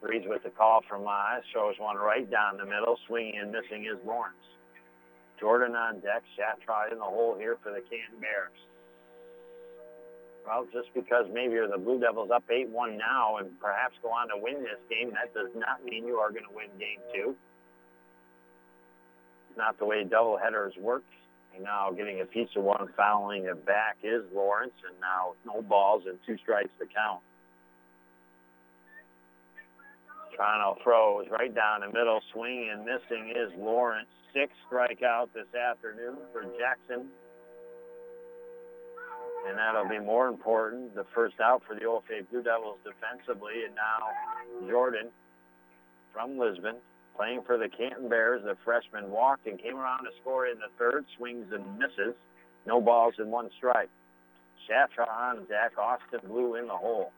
Reads 0.02 0.26
with 0.28 0.44
the 0.44 0.50
call 0.50 0.82
from 0.88 1.04
Mize, 1.04 1.44
shows 1.54 1.76
one 1.78 1.98
right 1.98 2.30
down 2.32 2.56
the 2.56 2.66
middle, 2.66 2.98
swinging 3.06 3.38
and 3.38 3.52
missing 3.52 3.84
is 3.84 4.00
Lawrence. 4.06 4.36
Jordan 5.40 5.76
on 5.76 6.00
deck, 6.00 6.24
Shatraw 6.38 6.92
in 6.92 6.98
the 6.98 7.04
hole 7.04 7.36
here 7.38 7.58
for 7.62 7.72
the 7.72 7.82
Canton 7.82 8.20
Bears. 8.22 8.56
Well, 10.48 10.68
just 10.72 10.88
because 10.94 11.26
maybe 11.34 11.54
you're 11.54 11.68
the 11.68 11.78
Blue 11.78 12.00
Devils 12.00 12.32
up 12.32 12.44
8-1 12.48 12.98
now 12.98 13.38
and 13.38 13.60
perhaps 13.60 13.96
go 14.02 14.10
on 14.10 14.30
to 14.30 14.38
win 14.38 14.64
this 14.64 14.80
game, 14.90 15.12
that 15.12 15.34
does 15.34 15.52
not 15.54 15.84
mean 15.84 16.08
you 16.08 16.16
are 16.16 16.32
going 16.32 16.48
to 16.48 16.56
win 16.56 16.72
game 16.80 17.00
two. 17.14 17.36
Not 19.58 19.78
the 19.78 19.86
way 19.86 20.04
doubleheaders 20.04 20.80
work. 20.80 21.04
And 21.56 21.64
now 21.64 21.92
getting 21.92 22.22
a 22.22 22.26
piece 22.26 22.50
of 22.56 22.64
one, 22.64 22.90
fouling 22.96 23.46
it 23.46 23.66
back 23.66 23.98
is 24.04 24.24
Lawrence, 24.34 24.74
and 24.88 25.00
now 25.02 25.34
no 25.46 25.62
balls 25.62 26.04
and 26.08 26.18
two 26.26 26.38
strikes 26.38 26.70
to 26.80 26.86
count. 26.86 27.22
Triano 30.38 30.82
throws 30.84 31.26
right 31.30 31.54
down 31.54 31.82
the 31.82 31.88
middle, 31.88 32.22
swinging 32.32 32.70
and 32.72 32.86
missing 32.86 33.34
is 33.36 33.52
Lawrence. 33.58 34.08
Six 34.34 34.54
strikeout 34.72 35.30
this 35.34 35.48
afternoon 35.56 36.18
for 36.32 36.44
Jackson. 36.58 37.08
And 39.48 39.58
that'll 39.58 39.90
be 39.90 40.00
more 40.00 40.28
important. 40.28 40.94
The 40.96 41.06
first 41.16 41.40
out 41.40 41.64
for 41.68 41.74
the 41.74 41.82
OFA 41.82 42.30
Blue 42.30 42.44
Devils 42.44 42.78
defensively. 42.84 43.66
And 43.66 43.76
now 43.76 44.70
Jordan 44.70 45.08
from 46.14 46.38
Lisbon 46.38 46.76
playing 47.20 47.42
for 47.46 47.58
the 47.58 47.68
Canton 47.68 48.08
Bears. 48.08 48.42
The 48.46 48.56
freshman 48.64 49.12
walked 49.12 49.46
and 49.46 49.62
came 49.62 49.76
around 49.76 50.06
to 50.06 50.12
score 50.22 50.48
in 50.48 50.56
the 50.56 50.72
third. 50.80 51.04
Swings 51.18 51.48
and 51.52 51.78
misses. 51.78 52.16
No 52.66 52.80
balls 52.80 53.16
and 53.18 53.30
one 53.30 53.50
strike. 53.58 53.90
Shatraw 54.64 55.10
on 55.10 55.44
deck. 55.52 55.78
Austin 55.78 56.30
Blue 56.30 56.56
in 56.56 56.68
the 56.68 56.78
hole. 56.78 57.12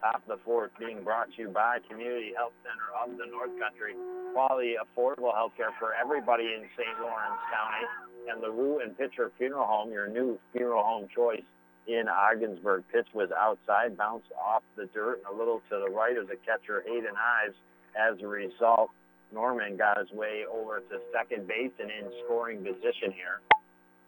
Top 0.00 0.22
of 0.24 0.38
the 0.38 0.42
fourth 0.42 0.70
being 0.80 1.04
brought 1.04 1.28
to 1.36 1.42
you 1.42 1.48
by 1.48 1.78
Community 1.88 2.32
Health 2.34 2.56
Center 2.64 2.88
of 3.04 3.18
the 3.18 3.30
North 3.30 3.52
Country. 3.60 3.92
Quality, 4.32 4.74
affordable 4.80 5.34
health 5.34 5.52
care 5.56 5.70
for 5.78 5.92
everybody 5.94 6.44
in 6.44 6.64
St. 6.72 6.96
Lawrence 6.98 7.44
County. 7.52 8.32
And 8.32 8.42
the 8.42 8.50
Rue 8.50 8.80
and 8.80 8.96
Pitcher 8.96 9.30
Funeral 9.36 9.66
Home, 9.66 9.92
your 9.92 10.08
new 10.08 10.40
funeral 10.52 10.82
home 10.82 11.08
choice 11.14 11.44
in 11.86 12.04
Ogdensburg. 12.08 12.84
Pitch 12.90 13.06
was 13.12 13.28
outside, 13.36 13.98
bounced 13.98 14.32
off 14.32 14.62
the 14.76 14.86
dirt 14.94 15.20
and 15.26 15.36
a 15.36 15.38
little 15.38 15.60
to 15.68 15.78
the 15.78 15.90
right 15.90 16.16
of 16.16 16.26
the 16.26 16.36
catcher, 16.46 16.82
Hayden 16.86 17.14
Ives. 17.44 17.54
As 17.92 18.16
a 18.22 18.26
result, 18.26 18.88
Norman 19.32 19.76
got 19.76 19.98
his 19.98 20.10
way 20.12 20.44
over 20.50 20.80
to 20.80 21.00
second 21.12 21.46
base 21.48 21.72
and 21.80 21.90
in 21.90 22.12
scoring 22.24 22.58
position 22.58 23.12
here. 23.12 23.40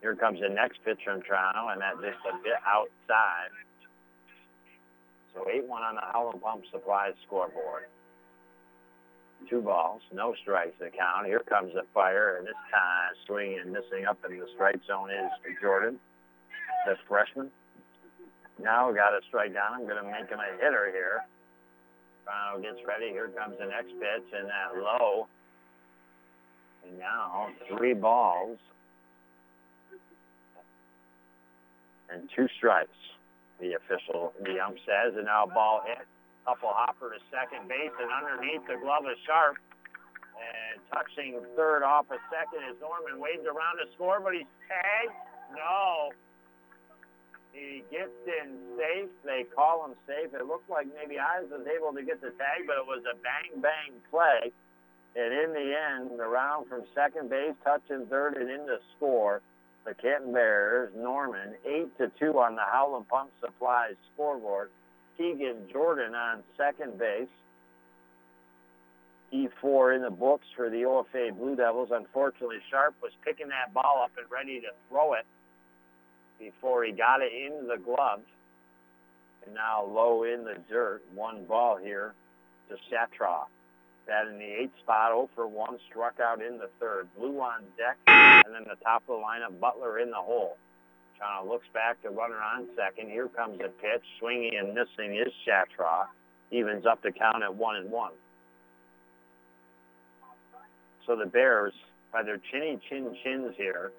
Here 0.01 0.15
comes 0.15 0.41
the 0.41 0.49
next 0.49 0.85
pitch 0.85 1.01
from 1.05 1.23
Triano, 1.23 1.73
and 1.73 1.81
that 1.81 1.95
just 1.97 2.21
a 2.29 2.37
bit 2.43 2.61
outside. 2.67 3.49
So 5.35 5.47
8-1 5.49 5.71
on 5.71 5.95
the 5.95 6.03
Howland 6.13 6.43
Pump 6.43 6.63
Supply 6.71 7.11
scoreboard. 7.27 7.85
Two 9.49 9.61
balls, 9.61 10.03
no 10.13 10.35
strikes 10.43 10.79
to 10.79 10.91
count. 10.91 11.27
Here 11.27 11.43
comes 11.49 11.73
the 11.75 11.83
fire, 11.93 12.37
and 12.39 12.47
this 12.47 12.55
time 12.71 13.13
swinging 13.27 13.61
and 13.61 13.73
missing 13.73 14.07
up 14.09 14.19
in 14.29 14.39
the 14.39 14.47
strike 14.55 14.81
zone 14.87 15.11
is 15.11 15.31
Jordan, 15.61 15.99
the 16.87 16.97
freshman. 17.09 17.51
Now 18.63 18.93
got 18.93 19.13
a 19.13 19.21
strike 19.29 19.53
down. 19.53 19.73
I'm 19.75 19.85
going 19.85 20.03
to 20.03 20.11
make 20.11 20.31
him 20.31 20.39
a 20.39 20.57
hitter 20.63 20.91
here. 20.93 21.25
Triano 22.25 22.63
gets 22.63 22.79
ready. 22.87 23.11
Here 23.11 23.29
comes 23.29 23.57
the 23.59 23.67
next 23.67 23.93
pitch, 24.01 24.29
and 24.33 24.49
that 24.49 24.81
low. 24.81 25.29
And 26.87 26.99
now 26.99 27.49
three 27.69 27.95
balls 27.95 28.59
and 32.11 32.29
two 32.37 32.47
strikes 32.57 32.91
the 33.61 33.75
official, 33.79 34.35
the 34.43 34.59
ump 34.59 34.77
says, 34.85 35.15
and 35.17 35.27
now 35.27 35.47
ball 35.47 35.83
hit. 35.87 36.05
Couple 36.45 36.69
hopper 36.69 37.09
to 37.09 37.21
second 37.33 37.69
base, 37.69 37.95
and 37.97 38.11
underneath 38.13 38.61
the 38.69 38.77
glove 38.77 39.09
is 39.09 39.17
Sharp. 39.25 39.57
And 40.37 40.77
touching 40.93 41.41
third 41.57 41.81
off 41.81 42.05
a 42.13 42.21
second 42.29 42.69
is 42.69 42.77
Norman 42.83 43.17
waves 43.17 43.47
around 43.49 43.81
to 43.81 43.89
score, 43.95 44.21
but 44.21 44.35
he's 44.35 44.51
tagged. 44.69 45.17
No. 45.57 46.13
He 47.55 47.85
gets 47.89 48.11
in 48.27 48.59
safe. 48.77 49.11
They 49.25 49.47
call 49.55 49.87
him 49.87 49.95
safe. 50.07 50.35
It 50.35 50.45
looked 50.47 50.69
like 50.69 50.87
maybe 50.99 51.21
Ives 51.21 51.51
was 51.51 51.67
able 51.71 51.95
to 51.95 52.03
get 52.03 52.21
the 52.21 52.31
tag, 52.35 52.67
but 52.67 52.77
it 52.77 52.87
was 52.87 53.05
a 53.07 53.15
bang-bang 53.15 53.95
play. 54.11 54.51
And 55.15 55.33
in 55.33 55.55
the 55.55 55.71
end, 55.71 56.19
the 56.19 56.27
round 56.27 56.67
from 56.69 56.83
second 56.95 57.31
base, 57.31 57.55
touching 57.63 58.07
third, 58.07 58.37
and 58.37 58.51
into 58.51 58.79
score 58.97 59.41
the 59.85 59.95
Canton 59.95 60.33
Bears, 60.33 60.91
Norman, 60.97 61.55
8 61.65 61.99
to 61.99 62.11
2 62.19 62.39
on 62.39 62.57
the 62.57 62.63
Howland 62.63 63.07
Pump 63.09 63.31
Supplies 63.41 63.95
scoreboard. 64.13 64.71
Keegan 65.17 65.69
Jordan 65.71 66.15
on 66.15 66.43
second 66.57 66.99
base. 66.99 67.29
E4 69.33 69.97
in 69.97 70.03
the 70.03 70.11
books 70.11 70.47
for 70.57 70.71
the 70.71 70.83
OFA 70.83 71.37
Blue 71.37 71.55
Devils. 71.55 71.91
Unfortunately, 71.93 72.59
Sharp 72.71 72.95
was 73.03 73.13
picking 73.25 73.49
that 73.49 73.73
ball 73.73 74.03
up 74.05 74.13
and 74.17 74.27
ready 74.31 74.61
to 74.61 74.69
throw 74.89 75.15
it 75.15 75.27
before 76.39 76.85
he 76.85 76.93
got 76.93 77.21
it 77.21 77.33
into 77.33 77.67
the 77.67 77.83
glove. 77.83 78.21
And 79.45 79.55
now 79.55 79.85
low 79.85 80.25
in 80.25 80.45
the 80.45 80.57
dirt, 80.71 81.03
one 81.15 81.45
ball 81.45 81.77
here 81.77 82.15
to 82.69 82.77
Shatraw. 82.91 83.45
That 84.07 84.27
in 84.27 84.39
the 84.39 84.45
eighth 84.45 84.79
spot, 84.83 85.11
0 85.11 85.31
for 85.35 85.47
1, 85.47 85.79
struck 85.89 86.21
out 86.21 86.43
in 86.43 86.59
the 86.59 86.69
third. 86.79 87.09
Blue 87.17 87.41
on 87.41 87.63
deck, 87.79 87.97
and 88.07 88.55
then 88.55 88.65
the 88.65 88.83
top 88.85 89.03
of 89.09 89.19
the 89.19 89.23
lineup, 89.23 89.59
Butler 89.61 89.99
in 89.99 90.11
the 90.11 90.17
hole. 90.17 90.57
China 91.19 91.49
looks 91.49 91.67
back 91.73 92.03
to 92.03 92.11
runner 92.11 92.37
on 92.37 92.67
second. 92.77 93.09
Here 93.09 93.29
comes 93.29 93.59
the 93.59 93.69
pitch. 93.69 94.03
Swinging 94.19 94.59
and 94.59 94.75
missing 94.75 95.17
is 95.17 95.33
Shatraw. 95.47 96.07
Evens 96.51 96.85
up 96.87 97.03
the 97.03 97.13
count 97.13 97.43
at 97.43 97.55
1 97.55 97.77
and 97.77 97.91
1. 97.91 98.13
So 101.07 101.17
the 101.17 101.27
Bears, 101.27 101.73
by 102.13 102.23
their 102.23 102.39
chinny 102.51 102.79
chin 102.89 103.17
chins 103.23 103.55
here, 103.57 103.93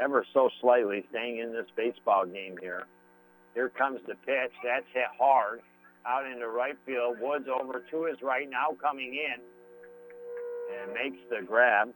ever 0.00 0.24
so 0.32 0.50
slightly 0.60 1.04
staying 1.10 1.38
in 1.38 1.52
this 1.52 1.66
baseball 1.76 2.26
game 2.26 2.56
here. 2.60 2.86
Here 3.54 3.68
comes 3.68 4.00
the 4.06 4.14
pitch. 4.14 4.52
That's 4.64 4.86
hit 4.92 5.08
hard 5.18 5.60
out 6.06 6.26
into 6.26 6.48
right 6.48 6.76
field. 6.84 7.16
Woods 7.20 7.46
over 7.48 7.82
to 7.90 8.04
his 8.04 8.20
right 8.22 8.48
now 8.48 8.76
coming 8.80 9.14
in 9.14 9.40
and 10.80 10.92
makes 10.94 11.22
the 11.30 11.44
grab. 11.46 11.92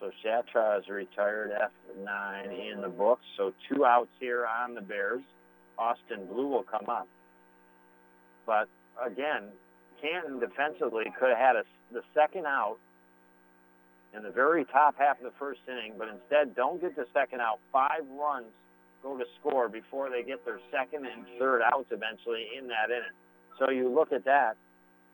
So 0.00 0.10
Shatraw 0.22 0.80
is 0.80 0.88
retired 0.88 1.50
F9 1.50 2.72
in 2.72 2.82
the 2.82 2.88
books. 2.88 3.24
So 3.36 3.52
two 3.68 3.84
outs 3.84 4.10
here 4.20 4.46
on 4.46 4.74
the 4.74 4.82
Bears. 4.82 5.22
Austin 5.78 6.26
Blue 6.26 6.48
will 6.48 6.62
come 6.62 6.88
up. 6.88 7.08
But 8.46 8.68
again, 9.04 9.48
Canton 10.00 10.38
defensively 10.38 11.04
could 11.18 11.30
have 11.30 11.38
had 11.38 11.56
a, 11.56 11.62
the 11.92 12.02
second 12.14 12.46
out 12.46 12.76
in 14.16 14.22
the 14.22 14.30
very 14.30 14.64
top 14.64 14.94
half 14.98 15.18
of 15.18 15.24
the 15.24 15.38
first 15.38 15.60
inning, 15.68 15.94
but 15.98 16.08
instead 16.08 16.54
don't 16.54 16.80
get 16.80 16.94
the 16.96 17.06
second 17.12 17.40
out. 17.40 17.58
Five 17.72 18.02
runs 18.18 18.52
go 19.02 19.18
to 19.18 19.24
score 19.40 19.68
before 19.68 20.08
they 20.08 20.22
get 20.22 20.44
their 20.44 20.60
second 20.70 21.06
and 21.06 21.26
third 21.38 21.62
outs 21.62 21.88
eventually 21.90 22.46
in 22.56 22.68
that 22.68 22.90
inning. 22.90 23.14
So 23.58 23.70
you 23.70 23.88
look 23.88 24.12
at 24.12 24.24
that, 24.24 24.56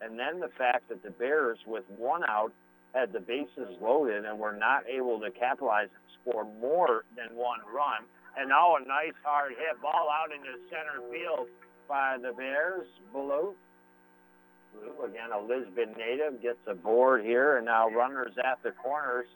and 0.01 0.19
then 0.19 0.41
the 0.41 0.51
fact 0.57 0.89
that 0.89 1.03
the 1.03 1.11
Bears, 1.11 1.59
with 1.67 1.85
one 1.97 2.23
out, 2.25 2.53
had 2.95 3.13
the 3.13 3.21
bases 3.21 3.69
loaded 3.81 4.25
and 4.25 4.39
were 4.39 4.57
not 4.57 4.85
able 4.87 5.21
to 5.21 5.31
capitalize 5.31 5.89
and 5.89 6.07
score 6.21 6.45
more 6.61 7.05
than 7.17 7.37
one 7.37 7.61
run. 7.73 8.03
And 8.37 8.49
now 8.49 8.77
a 8.77 8.81
nice 8.81 9.15
hard 9.23 9.53
hit 9.53 9.81
ball 9.83 10.09
out 10.11 10.31
into 10.33 10.59
center 10.71 11.03
field 11.11 11.49
by 11.89 12.17
the 12.21 12.33
Bears. 12.33 12.87
Blue. 13.13 13.55
Again, 15.05 15.31
a 15.33 15.41
Lisbon 15.41 15.95
native 15.99 16.43
gets 16.43 16.59
a 16.67 16.75
board 16.75 17.25
here, 17.25 17.57
and 17.57 17.67
now 17.67 17.89
runners 17.89 18.33
at 18.39 18.63
the 18.63 18.71
corners 18.71 19.27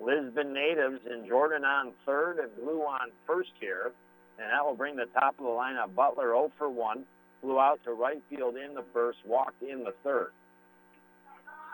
Lisbon 0.00 0.52
natives 0.52 1.00
in 1.06 1.26
Jordan 1.28 1.64
on 1.64 1.92
third 2.06 2.38
and 2.38 2.48
Blue 2.56 2.80
on 2.80 3.10
first 3.26 3.50
here. 3.60 3.92
And 4.38 4.48
that 4.50 4.64
will 4.64 4.74
bring 4.74 4.96
the 4.96 5.06
top 5.12 5.38
of 5.38 5.44
the 5.44 5.50
lineup. 5.50 5.94
Butler 5.94 6.28
0 6.28 6.52
for 6.56 6.70
1. 6.70 7.04
Flew 7.42 7.60
out 7.60 7.80
to 7.84 7.92
right 7.92 8.22
field 8.30 8.56
in 8.56 8.74
the 8.74 8.84
first, 8.92 9.18
walked 9.26 9.62
in 9.62 9.84
the 9.84 9.92
third. 10.02 10.30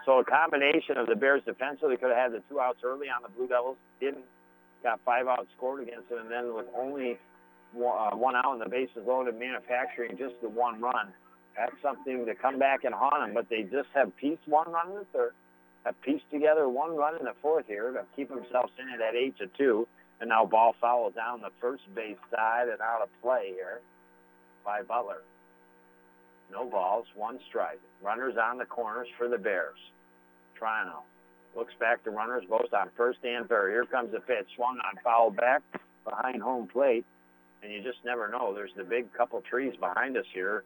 So 0.04 0.18
a 0.18 0.24
combination 0.24 0.96
of 0.96 1.06
the 1.06 1.16
Bears 1.16 1.42
defensively 1.44 1.96
could 1.96 2.10
have 2.10 2.18
had 2.18 2.32
the 2.32 2.42
two 2.48 2.60
outs 2.60 2.78
early 2.84 3.08
on 3.08 3.22
the 3.22 3.28
Blue 3.28 3.48
Devils. 3.48 3.76
Didn't. 4.00 4.24
Got 4.82 5.00
five 5.04 5.26
outs 5.26 5.48
scored 5.56 5.82
against 5.82 6.08
them. 6.08 6.18
And 6.18 6.30
then 6.30 6.54
with 6.54 6.66
only 6.76 7.18
uh, 7.74 8.10
one 8.16 8.36
out 8.36 8.52
and 8.52 8.60
the 8.60 8.68
bases 8.68 9.02
loaded, 9.06 9.38
manufacturing 9.38 10.16
just 10.16 10.34
the 10.42 10.48
one 10.48 10.80
run. 10.80 11.12
That's 11.56 11.74
something 11.82 12.26
to 12.26 12.34
come 12.34 12.58
back 12.58 12.84
and 12.84 12.94
haunt 12.94 13.26
them. 13.26 13.34
But 13.34 13.48
they 13.48 13.62
just 13.62 13.88
have 13.94 14.14
piece 14.16 14.38
one 14.46 14.70
run 14.70 14.88
in 14.90 14.94
the 14.96 15.06
third 15.12 15.32
have 15.86 16.02
pieced 16.02 16.28
together 16.32 16.68
one 16.68 16.96
run 16.96 17.16
in 17.16 17.24
the 17.24 17.34
fourth 17.40 17.66
here 17.68 17.92
to 17.92 18.04
keep 18.16 18.28
themselves 18.28 18.72
in 18.78 18.88
it 18.88 19.00
at 19.00 19.14
8 19.14 19.38
to 19.38 19.46
2. 19.56 19.88
And 20.20 20.30
now 20.30 20.44
ball 20.44 20.74
foul 20.80 21.10
down 21.10 21.40
the 21.40 21.52
first 21.60 21.82
base 21.94 22.16
side 22.30 22.68
and 22.68 22.80
out 22.80 23.02
of 23.02 23.08
play 23.22 23.52
here 23.54 23.80
by 24.64 24.82
Butler. 24.82 25.22
No 26.50 26.64
balls, 26.68 27.06
one 27.14 27.38
strike. 27.48 27.80
Runners 28.02 28.34
on 28.36 28.58
the 28.58 28.64
corners 28.64 29.08
for 29.16 29.28
the 29.28 29.38
Bears. 29.38 29.78
Triano 30.60 31.02
looks 31.54 31.74
back 31.78 32.02
to 32.04 32.10
runners 32.10 32.44
both 32.48 32.72
on 32.72 32.90
first 32.96 33.18
and 33.24 33.48
third. 33.48 33.70
Here 33.70 33.84
comes 33.84 34.10
the 34.10 34.20
pitch. 34.20 34.46
Swung 34.56 34.78
on, 34.78 34.94
foul 35.04 35.30
back 35.30 35.62
behind 36.04 36.42
home 36.42 36.66
plate. 36.66 37.04
And 37.62 37.72
you 37.72 37.82
just 37.82 37.98
never 38.04 38.28
know. 38.28 38.54
There's 38.54 38.74
the 38.76 38.84
big 38.84 39.12
couple 39.12 39.40
trees 39.42 39.74
behind 39.78 40.16
us 40.16 40.26
here 40.32 40.64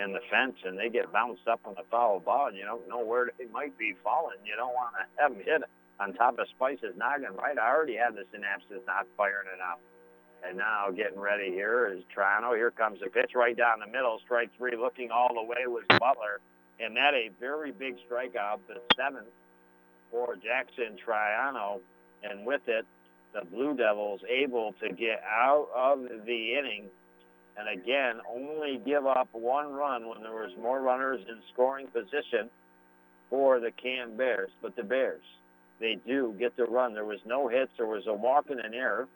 and 0.00 0.14
the 0.14 0.20
fence, 0.30 0.56
and 0.64 0.78
they 0.78 0.88
get 0.88 1.12
bounced 1.12 1.46
up 1.46 1.60
on 1.64 1.74
the 1.76 1.84
foul 1.90 2.20
ball, 2.20 2.48
and 2.48 2.56
you 2.56 2.64
don't 2.64 2.88
know 2.88 3.04
where 3.04 3.30
they 3.38 3.44
might 3.52 3.76
be 3.78 3.94
falling. 4.02 4.38
You 4.44 4.56
don't 4.56 4.72
want 4.72 4.94
to 4.96 5.22
have 5.22 5.32
them 5.32 5.42
hit 5.44 5.62
on 6.00 6.14
top 6.14 6.38
of 6.38 6.46
Spice's 6.56 6.96
noggin, 6.96 7.36
right? 7.36 7.58
I 7.58 7.68
already 7.68 7.96
had 7.96 8.14
the 8.14 8.24
synapses 8.32 8.80
not 8.86 9.06
firing 9.16 9.48
out. 9.62 9.80
And 10.42 10.56
now 10.56 10.90
getting 10.90 11.20
ready 11.20 11.50
here 11.50 11.92
is 11.94 12.02
Triano. 12.16 12.56
Here 12.56 12.70
comes 12.70 13.00
the 13.00 13.10
pitch 13.10 13.32
right 13.34 13.54
down 13.54 13.80
the 13.80 13.92
middle. 13.92 14.18
Strike 14.24 14.50
three 14.56 14.74
looking 14.74 15.10
all 15.10 15.34
the 15.34 15.42
way 15.42 15.66
was 15.66 15.84
Butler. 15.88 16.40
And 16.80 16.96
that 16.96 17.12
a 17.12 17.28
very 17.38 17.72
big 17.72 17.96
strikeout, 18.08 18.60
the 18.66 18.80
seventh 18.96 19.28
for 20.10 20.36
Jackson 20.36 20.96
Triano. 21.06 21.80
And 22.22 22.46
with 22.46 22.62
it, 22.68 22.86
the 23.34 23.44
Blue 23.44 23.76
Devils 23.76 24.22
able 24.26 24.74
to 24.80 24.88
get 24.88 25.22
out 25.28 25.68
of 25.76 26.00
the 26.24 26.54
inning 26.58 26.88
and 27.60 27.80
again 27.80 28.20
only 28.28 28.80
give 28.84 29.06
up 29.06 29.28
one 29.32 29.72
run 29.72 30.08
when 30.08 30.22
there 30.22 30.32
was 30.32 30.50
more 30.60 30.80
runners 30.80 31.20
in 31.28 31.36
scoring 31.52 31.86
position 31.88 32.48
for 33.28 33.60
the 33.60 33.70
Can 33.70 34.16
Bears. 34.16 34.50
But 34.62 34.76
the 34.76 34.82
Bears, 34.82 35.22
they 35.78 35.98
do 36.06 36.34
get 36.38 36.56
the 36.56 36.64
run. 36.64 36.94
There 36.94 37.04
was 37.04 37.20
no 37.26 37.48
hits. 37.48 37.70
There 37.76 37.86
was 37.86 38.06
a 38.06 38.14
walk 38.14 38.46
and 38.50 38.60
an 38.60 38.74
error. 38.74 39.08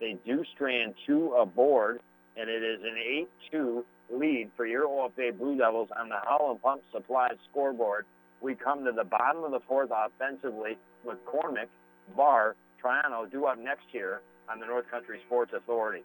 They 0.00 0.16
do 0.26 0.44
strand 0.54 0.94
two 1.06 1.32
aboard, 1.34 2.00
and 2.36 2.50
it 2.50 2.62
is 2.62 2.80
an 2.82 3.26
8-2 3.52 3.84
lead 4.10 4.50
for 4.56 4.66
your 4.66 4.86
OFA 4.86 5.38
Blue 5.38 5.56
Devils 5.56 5.88
on 5.98 6.08
the 6.08 6.18
Howland 6.24 6.60
Pump 6.60 6.82
Supply 6.92 7.28
scoreboard. 7.50 8.04
We 8.40 8.54
come 8.56 8.84
to 8.84 8.92
the 8.92 9.04
bottom 9.04 9.44
of 9.44 9.52
the 9.52 9.60
fourth 9.68 9.90
offensively 9.94 10.76
with 11.04 11.18
Cormick, 11.24 11.68
Barr, 12.16 12.56
Triano 12.82 13.30
due 13.30 13.46
up 13.46 13.58
next 13.58 13.84
year 13.92 14.20
on 14.50 14.58
the 14.58 14.66
North 14.66 14.90
Country 14.90 15.20
Sports 15.26 15.52
Authority. 15.56 16.02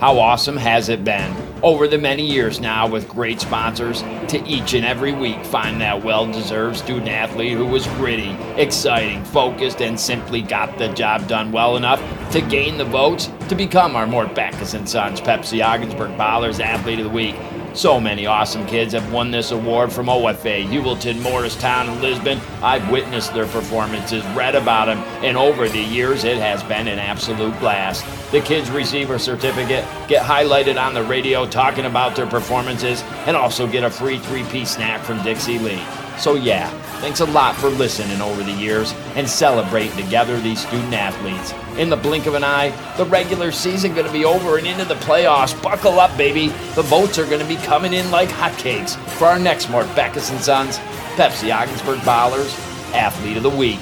How 0.00 0.18
awesome 0.18 0.58
has 0.58 0.90
it 0.90 1.04
been? 1.04 1.34
Over 1.62 1.88
the 1.88 1.96
many 1.96 2.22
years 2.22 2.60
now, 2.60 2.86
with 2.86 3.08
great 3.08 3.40
sponsors, 3.40 4.02
to 4.28 4.44
each 4.46 4.74
and 4.74 4.84
every 4.84 5.12
week 5.12 5.42
find 5.46 5.80
that 5.80 6.04
well 6.04 6.30
deserved 6.30 6.76
student 6.76 7.08
athlete 7.08 7.56
who 7.56 7.64
was 7.64 7.86
gritty, 7.86 8.36
exciting, 8.60 9.24
focused, 9.24 9.80
and 9.80 9.98
simply 9.98 10.42
got 10.42 10.76
the 10.76 10.88
job 10.88 11.26
done 11.28 11.50
well 11.50 11.78
enough 11.78 12.02
to 12.32 12.42
gain 12.42 12.76
the 12.76 12.84
votes 12.84 13.30
to 13.48 13.54
become 13.54 13.96
our 13.96 14.06
Mort 14.06 14.34
Backus 14.34 14.74
and 14.74 14.86
Sons 14.86 15.18
Pepsi 15.18 15.64
Ogdensburg 15.64 16.10
Ballers 16.18 16.60
Athlete 16.60 16.98
of 16.98 17.04
the 17.04 17.10
Week. 17.10 17.34
So 17.76 18.00
many 18.00 18.24
awesome 18.24 18.66
kids 18.66 18.94
have 18.94 19.12
won 19.12 19.30
this 19.30 19.50
award 19.50 19.92
from 19.92 20.06
OFA, 20.06 20.66
Heuvelton, 20.66 21.20
Morristown, 21.20 21.90
and 21.90 22.00
Lisbon. 22.00 22.40
I've 22.62 22.90
witnessed 22.90 23.34
their 23.34 23.44
performances, 23.44 24.24
read 24.28 24.54
about 24.54 24.86
them, 24.86 25.00
and 25.22 25.36
over 25.36 25.68
the 25.68 25.82
years 25.82 26.24
it 26.24 26.38
has 26.38 26.62
been 26.62 26.88
an 26.88 26.98
absolute 26.98 27.56
blast. 27.60 28.02
The 28.32 28.40
kids 28.40 28.70
receive 28.70 29.10
a 29.10 29.18
certificate, 29.18 29.84
get 30.08 30.22
highlighted 30.22 30.82
on 30.82 30.94
the 30.94 31.02
radio 31.02 31.44
talking 31.44 31.84
about 31.84 32.16
their 32.16 32.26
performances, 32.26 33.02
and 33.26 33.36
also 33.36 33.66
get 33.66 33.84
a 33.84 33.90
free 33.90 34.20
three 34.20 34.44
piece 34.44 34.70
snack 34.70 35.02
from 35.02 35.22
Dixie 35.22 35.58
Lee. 35.58 35.82
So, 36.18 36.34
yeah, 36.34 36.70
thanks 37.00 37.20
a 37.20 37.26
lot 37.26 37.56
for 37.56 37.68
listening 37.68 38.20
over 38.20 38.42
the 38.42 38.52
years 38.52 38.94
and 39.14 39.28
celebrating 39.28 39.96
together 39.96 40.40
these 40.40 40.66
student 40.66 40.94
athletes. 40.94 41.52
In 41.78 41.90
the 41.90 41.96
blink 41.96 42.26
of 42.26 42.34
an 42.34 42.42
eye, 42.42 42.70
the 42.96 43.04
regular 43.04 43.52
season 43.52 43.94
going 43.94 44.06
to 44.06 44.12
be 44.12 44.24
over 44.24 44.56
and 44.56 44.66
into 44.66 44.84
the 44.84 44.94
playoffs. 44.94 45.60
Buckle 45.62 46.00
up, 46.00 46.16
baby. 46.16 46.48
The 46.74 46.82
votes 46.82 47.18
are 47.18 47.26
going 47.26 47.40
to 47.40 47.46
be 47.46 47.56
coming 47.56 47.92
in 47.92 48.10
like 48.10 48.30
hotcakes 48.30 48.96
for 49.18 49.26
our 49.26 49.38
next 49.38 49.68
Mort 49.68 49.86
Backus 49.94 50.30
and 50.30 50.40
Sons 50.40 50.78
Pepsi 51.16 51.54
Ogdensburg 51.54 51.98
Ballers 52.00 52.54
Athlete 52.94 53.36
of 53.36 53.42
the 53.42 53.50
Week. 53.50 53.80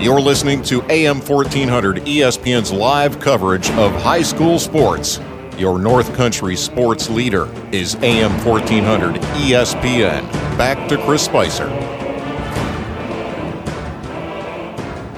You're 0.00 0.20
listening 0.20 0.62
to 0.64 0.80
AM 0.90 1.20
1400 1.20 1.96
ESPN's 2.04 2.72
live 2.72 3.18
coverage 3.18 3.68
of 3.70 3.92
high 4.00 4.22
school 4.22 4.60
sports. 4.60 5.18
Your 5.58 5.80
North 5.80 6.14
Country 6.14 6.54
sports 6.54 7.10
leader 7.10 7.48
is 7.72 7.96
AM 7.96 8.30
1400 8.46 9.16
ESPN. 9.42 10.22
Back 10.56 10.88
to 10.88 10.96
Chris 10.98 11.24
Spicer. 11.24 11.66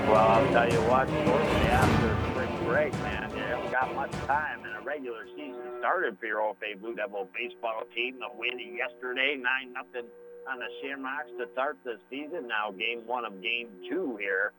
Well, 0.09 0.17
I'll 0.17 0.51
tell 0.51 0.73
you 0.73 0.81
what, 0.89 1.09
shortly 1.09 1.69
after 1.69 2.17
spring 2.31 2.65
break, 2.65 2.95
man, 3.03 3.31
you 3.37 3.43
haven't 3.43 3.71
got 3.71 3.95
much 3.95 4.12
time, 4.27 4.65
and 4.65 4.75
a 4.81 4.81
regular 4.83 5.27
season 5.37 5.61
started 5.79 6.19
for 6.19 6.25
your 6.25 6.41
OFA 6.41 6.81
Blue 6.81 6.95
Devil 6.95 7.29
baseball 7.37 7.83
team. 7.95 8.19
The 8.19 8.29
win 8.39 8.59
yesterday, 8.75 9.37
9 9.37 9.73
nothing 9.75 10.09
on 10.51 10.59
the 10.59 10.69
Shamrocks 10.81 11.29
to 11.39 11.53
start 11.53 11.77
the 11.85 11.99
season. 12.09 12.49
Now, 12.49 12.71
game 12.71 13.03
one 13.07 13.27
of 13.27 13.43
game 13.43 13.69
two 13.91 14.17
here 14.19 14.55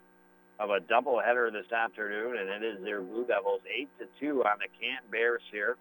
of 0.62 0.70
a 0.70 0.80
doubleheader 0.80 1.52
this 1.52 1.72
afternoon, 1.72 2.38
and 2.38 2.50
it 2.50 2.64
is 2.64 2.84
their 2.84 3.02
Blue 3.02 3.26
Devils 3.26 3.62
8 3.68 3.90
to 4.00 4.06
2 4.20 4.44
on 4.44 4.60
the 4.60 4.68
Cant 4.80 5.10
Bears 5.10 5.42
here 5.52 5.76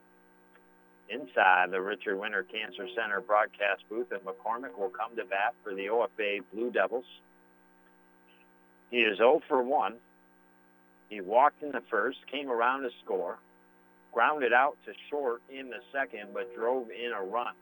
inside 1.11 1.70
the 1.70 1.81
Richard 1.81 2.16
Winter 2.16 2.47
Cancer 2.51 2.86
Center 2.97 3.20
broadcast 3.20 3.82
booth. 3.90 4.11
And 4.11 4.23
McCormick 4.23 4.78
will 4.78 4.89
come 4.89 5.15
to 5.16 5.24
bat 5.24 5.55
for 5.62 5.74
the 5.74 5.89
OFA 5.89 6.40
Blue 6.55 6.70
Devils. 6.70 7.05
He 8.90 9.02
is 9.02 9.19
0 9.19 9.43
for 9.47 9.62
1. 9.62 9.97
He 11.11 11.20
walked 11.20 11.62
in 11.62 11.73
the 11.73 11.82
first, 11.90 12.19
came 12.32 12.48
around 12.51 12.82
to 12.82 12.90
score, 13.05 13.36
grounded 14.15 14.55
out 14.55 14.78
to 14.86 14.93
short 15.11 15.43
in 15.51 15.69
the 15.69 15.81
second, 15.93 16.31
but 16.32 16.55
drove 16.57 16.89
in 16.90 17.12
a 17.12 17.23
run. 17.23 17.52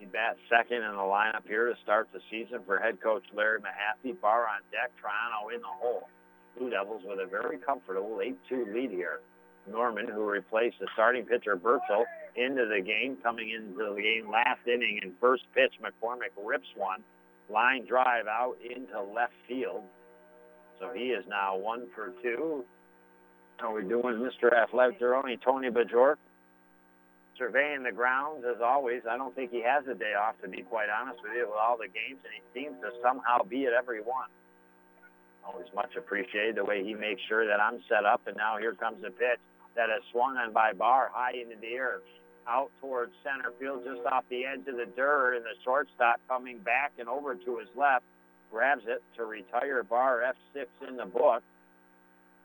He 0.00 0.06
bats 0.06 0.38
second 0.48 0.82
in 0.82 0.96
the 0.96 1.04
lineup 1.04 1.46
here 1.46 1.66
to 1.66 1.74
start 1.82 2.08
the 2.10 2.20
season 2.30 2.60
for 2.64 2.78
head 2.78 3.02
coach 3.02 3.22
Larry 3.34 3.60
Mahaffey. 3.60 4.18
Barr 4.18 4.48
on 4.48 4.62
deck, 4.72 4.90
Triano 4.96 5.54
in 5.54 5.60
the 5.60 5.68
hole. 5.68 6.08
Blue 6.56 6.70
Devils 6.70 7.02
with 7.04 7.20
a 7.20 7.26
very 7.26 7.58
comfortable 7.58 8.18
8-2 8.50 8.74
lead 8.74 8.90
here. 8.90 9.20
Norman, 9.70 10.08
who 10.08 10.24
replaced 10.24 10.76
the 10.80 10.88
starting 10.94 11.26
pitcher 11.26 11.54
Bertzel 11.54 12.04
into 12.34 12.64
the 12.64 12.80
game, 12.80 13.18
coming 13.22 13.50
into 13.50 13.76
the 13.76 14.00
game 14.00 14.30
last 14.30 14.66
inning 14.66 15.00
and 15.02 15.12
first 15.20 15.42
pitch, 15.54 15.74
McCormick 15.84 16.32
rips 16.42 16.68
one. 16.76 17.04
Line 17.50 17.84
drive 17.84 18.26
out 18.26 18.56
into 18.64 19.02
left 19.02 19.34
field. 19.46 19.82
So 20.78 20.92
he 20.94 21.08
is 21.10 21.26
now 21.28 21.58
one 21.58 21.88
for 21.94 22.14
two. 22.22 22.64
How 23.58 23.74
are 23.74 23.82
we 23.82 23.86
doing, 23.86 24.16
Mr. 24.16 24.50
Athletic 24.50 24.98
Tony 24.98 25.68
Bajork? 25.68 26.16
Surveying 27.40 27.82
the 27.82 27.90
grounds 27.90 28.44
as 28.44 28.60
always. 28.60 29.00
I 29.08 29.16
don't 29.16 29.34
think 29.34 29.50
he 29.50 29.64
has 29.64 29.82
a 29.88 29.96
day 29.96 30.12
off, 30.12 30.36
to 30.44 30.48
be 30.48 30.60
quite 30.60 30.92
honest 30.92 31.24
with 31.24 31.32
you, 31.32 31.48
with 31.48 31.56
all 31.56 31.80
the 31.80 31.88
games, 31.88 32.20
and 32.20 32.32
he 32.36 32.44
seems 32.52 32.76
to 32.84 32.92
somehow 33.00 33.42
be 33.42 33.64
at 33.64 33.72
every 33.72 34.04
one. 34.04 34.28
Always 35.42 35.72
much 35.74 35.96
appreciated 35.96 36.60
the 36.60 36.64
way 36.64 36.84
he 36.84 36.92
makes 36.92 37.22
sure 37.26 37.48
that 37.48 37.58
I'm 37.58 37.80
set 37.88 38.04
up, 38.04 38.20
and 38.28 38.36
now 38.36 38.58
here 38.60 38.74
comes 38.74 39.02
a 39.02 39.10
pitch 39.10 39.40
that 39.74 39.88
is 39.88 40.04
swung 40.12 40.36
on 40.36 40.52
by 40.52 40.74
Barr 40.74 41.10
high 41.12 41.32
into 41.32 41.56
the 41.56 41.72
air, 41.72 42.04
out 42.46 42.70
towards 42.80 43.12
center 43.24 43.52
field, 43.58 43.84
just 43.88 44.04
off 44.12 44.24
the 44.28 44.44
edge 44.44 44.68
of 44.68 44.76
the 44.76 44.86
dirt, 44.94 45.36
and 45.36 45.44
the 45.44 45.56
shortstop 45.64 46.20
coming 46.28 46.58
back 46.58 46.92
and 46.98 47.08
over 47.08 47.34
to 47.34 47.56
his 47.56 47.68
left, 47.74 48.04
grabs 48.52 48.84
it 48.86 49.02
to 49.16 49.24
retire 49.24 49.82
Barr 49.82 50.34
F6 50.54 50.66
in 50.86 50.96
the 50.96 51.06
book. 51.06 51.42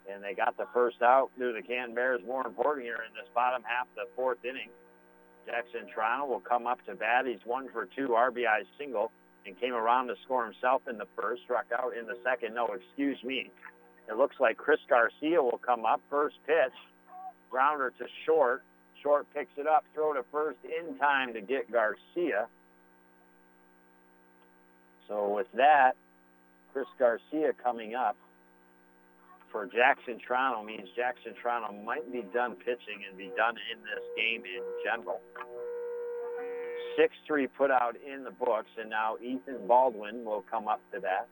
And 0.09 0.23
they 0.23 0.35
got 0.35 0.55
the 0.55 0.67
first 0.71 1.01
out 1.01 1.31
through 1.35 1.53
the 1.53 1.63
Can 1.63 1.95
Bears. 1.95 2.21
More 2.25 2.45
important 2.45 2.85
here 2.85 3.01
in 3.01 3.13
this 3.15 3.27
bottom 3.33 3.63
half 3.65 3.87
of 3.87 3.95
the 3.95 4.07
fourth 4.15 4.37
inning. 4.45 4.69
Jackson 5.45 5.87
Triano 5.95 6.27
will 6.27 6.39
come 6.39 6.67
up 6.67 6.83
to 6.85 6.95
bat. 6.95 7.25
He's 7.25 7.45
one 7.45 7.69
for 7.71 7.85
two 7.85 8.09
RBI 8.09 8.63
single 8.77 9.11
and 9.45 9.59
came 9.59 9.73
around 9.73 10.07
to 10.07 10.15
score 10.23 10.43
himself 10.43 10.81
in 10.89 10.97
the 10.97 11.07
first, 11.15 11.43
struck 11.43 11.65
out 11.77 11.95
in 11.97 12.07
the 12.07 12.17
second. 12.23 12.55
No, 12.55 12.67
excuse 12.67 13.23
me. 13.23 13.51
It 14.09 14.17
looks 14.17 14.35
like 14.39 14.57
Chris 14.57 14.79
Garcia 14.89 15.41
will 15.41 15.59
come 15.63 15.85
up. 15.85 16.01
First 16.09 16.35
pitch, 16.45 16.73
grounder 17.49 17.91
to 17.97 18.05
short. 18.25 18.63
Short 19.01 19.27
picks 19.35 19.51
it 19.57 19.67
up, 19.67 19.85
throw 19.93 20.13
to 20.13 20.23
first 20.31 20.57
in 20.63 20.97
time 20.97 21.33
to 21.33 21.41
get 21.41 21.71
Garcia. 21.71 22.47
So 25.07 25.29
with 25.29 25.47
that, 25.53 25.91
Chris 26.73 26.87
Garcia 26.97 27.53
coming 27.63 27.93
up 27.93 28.17
for 29.55 29.65
Jackson 29.67 30.19
Triano 30.19 30.65
means 30.65 30.89
Jackson 30.97 31.31
Triano 31.39 31.71
might 31.85 32.11
be 32.11 32.25
done 32.33 32.57
pitching 32.59 33.07
and 33.07 33.17
be 33.17 33.31
done 33.37 33.55
in 33.71 33.79
this 33.87 34.03
game 34.17 34.43
in 34.43 34.61
general. 34.83 35.21
6-3 36.99 37.47
put 37.57 37.71
out 37.71 37.95
in 37.95 38.25
the 38.25 38.31
books, 38.31 38.67
and 38.77 38.89
now 38.89 39.15
Ethan 39.23 39.65
Baldwin 39.65 40.25
will 40.25 40.43
come 40.51 40.67
up 40.67 40.81
to 40.91 40.99
that. 40.99 41.29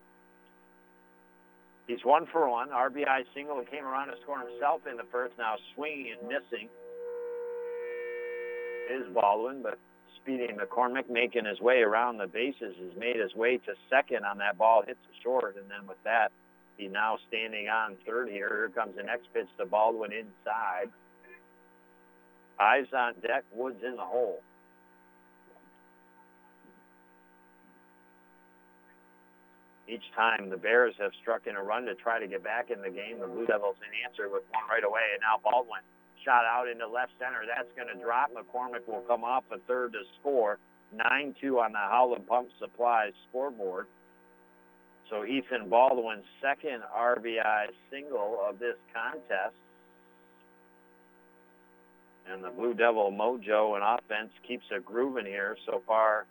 He's 1.85 1.99
one 2.05 2.25
for 2.31 2.49
one. 2.49 2.69
RBI 2.69 3.25
single 3.35 3.59
and 3.59 3.69
came 3.69 3.83
around 3.83 4.07
to 4.07 4.13
score 4.23 4.39
himself 4.39 4.87
in 4.89 4.95
the 4.95 5.03
first. 5.11 5.33
Now 5.37 5.55
swinging 5.75 6.15
and 6.17 6.29
missing 6.29 6.69
is 8.89 9.13
Baldwin, 9.13 9.61
but 9.61 9.77
Speedy 10.21 10.47
McCormick 10.53 11.09
making 11.09 11.43
his 11.43 11.59
way 11.59 11.81
around 11.81 12.19
the 12.19 12.27
bases 12.27 12.73
has 12.79 12.97
made 12.97 13.17
his 13.17 13.35
way 13.35 13.57
to 13.57 13.73
second 13.89 14.23
on 14.23 14.37
that 14.37 14.57
ball, 14.57 14.81
hits 14.87 14.99
it 15.11 15.21
short, 15.21 15.57
and 15.57 15.69
then 15.69 15.85
with 15.85 16.01
that, 16.05 16.31
he 16.77 16.87
now 16.87 17.17
standing 17.27 17.67
on 17.67 17.95
third 18.05 18.29
here. 18.29 18.49
Here 18.49 18.71
comes 18.73 18.95
the 18.95 19.03
next 19.03 19.27
pitch 19.33 19.47
to 19.57 19.65
Baldwin 19.65 20.11
inside. 20.11 20.89
Ives 22.59 22.93
on 22.93 23.13
deck, 23.21 23.43
Woods 23.53 23.83
in 23.85 23.95
the 23.95 24.03
hole. 24.03 24.41
Each 29.87 30.03
time 30.15 30.49
the 30.49 30.57
Bears 30.57 30.95
have 30.99 31.11
struck 31.21 31.45
in 31.45 31.55
a 31.55 31.61
run 31.61 31.85
to 31.85 31.95
try 31.95 32.19
to 32.19 32.27
get 32.27 32.43
back 32.43 32.71
in 32.71 32.81
the 32.81 32.89
game, 32.89 33.19
the 33.19 33.27
Blue 33.27 33.45
Devils 33.45 33.75
in 33.83 33.91
answer 34.09 34.29
with 34.31 34.43
one 34.51 34.63
right 34.69 34.83
away, 34.83 35.01
and 35.13 35.21
now 35.21 35.37
Baldwin 35.43 35.81
shot 36.23 36.45
out 36.45 36.67
into 36.67 36.87
left 36.87 37.11
center. 37.19 37.43
That's 37.45 37.67
going 37.75 37.93
to 37.93 38.01
drop. 38.01 38.31
McCormick 38.31 38.87
will 38.87 39.01
come 39.01 39.23
off 39.23 39.43
a 39.51 39.59
third 39.67 39.93
to 39.93 39.99
score. 40.19 40.57
9-2 40.95 41.59
on 41.59 41.73
the 41.73 41.79
Howland 41.79 42.27
Pump 42.27 42.49
Supplies 42.59 43.11
scoreboard. 43.29 43.87
So 45.13 45.25
Ethan 45.25 45.69
Baldwin's 45.69 46.25
second 46.41 46.81
RBI 46.91 47.67
single 47.91 48.39
of 48.49 48.57
this 48.57 48.77
contest. 48.91 49.53
And 52.27 52.43
the 52.43 52.49
Blue 52.49 52.73
Devil 52.73 53.11
mojo 53.11 53.75
and 53.75 53.83
offense 53.83 54.31
keeps 54.47 54.65
a 54.75 54.79
grooving 54.79 55.27
here 55.27 55.55
so 55.67 55.83
far 55.85 56.25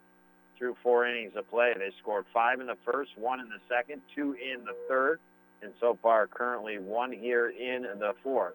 through 0.59 0.75
four 0.83 1.07
innings 1.07 1.31
of 1.37 1.49
play. 1.49 1.73
They 1.79 1.93
scored 2.01 2.25
five 2.35 2.59
in 2.59 2.67
the 2.67 2.77
first, 2.85 3.11
one 3.17 3.39
in 3.39 3.49
the 3.49 3.61
second, 3.69 4.03
two 4.17 4.33
in 4.33 4.65
the 4.65 4.75
third, 4.89 5.21
and 5.63 5.73
so 5.79 5.97
far 6.03 6.27
currently 6.27 6.79
one 6.81 7.13
here 7.13 7.51
in 7.51 7.83
the 8.01 8.15
fourth. 8.25 8.55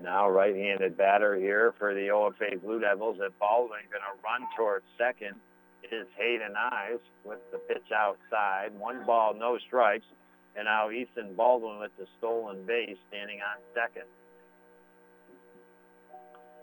And 0.00 0.06
now 0.06 0.30
right-handed 0.30 0.96
batter 0.96 1.36
here 1.36 1.74
for 1.78 1.92
the 1.92 2.08
OFA 2.08 2.62
Blue 2.62 2.80
Devils 2.80 3.18
at 3.22 3.38
Baldwin 3.38 3.80
going 3.90 4.00
to 4.00 4.16
run 4.24 4.48
towards 4.56 4.86
second 4.96 5.34
is 5.92 6.06
Hayden 6.16 6.56
Ives 6.56 7.02
with 7.22 7.40
the 7.52 7.58
pitch 7.58 7.92
outside. 7.94 8.70
One 8.78 9.04
ball, 9.04 9.34
no 9.38 9.58
strikes. 9.58 10.06
And 10.56 10.64
now 10.64 10.90
Ethan 10.90 11.34
Baldwin 11.34 11.80
with 11.80 11.90
the 11.98 12.06
stolen 12.16 12.64
base 12.64 12.96
standing 13.08 13.40
on 13.40 13.60
second. 13.74 14.08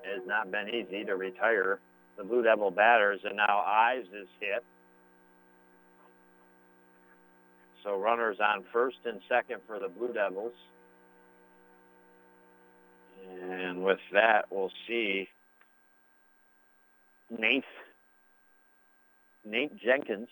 It 0.03 0.17
has 0.17 0.27
not 0.27 0.49
been 0.49 0.69
easy 0.69 1.05
to 1.05 1.15
retire 1.15 1.79
the 2.17 2.23
Blue 2.23 2.41
Devil 2.41 2.71
batters, 2.71 3.19
and 3.23 3.37
now 3.37 3.59
Ives 3.59 4.07
is 4.07 4.27
hit. 4.39 4.63
So 7.83 7.99
runners 7.99 8.37
on 8.39 8.63
first 8.73 8.97
and 9.05 9.21
second 9.29 9.61
for 9.67 9.77
the 9.77 9.89
Blue 9.89 10.11
Devils. 10.11 10.53
And 13.25 13.83
with 13.83 13.99
that, 14.13 14.45
we'll 14.51 14.71
see 14.87 15.27
Nate, 17.29 17.63
Nate 19.45 19.77
Jenkins 19.79 20.29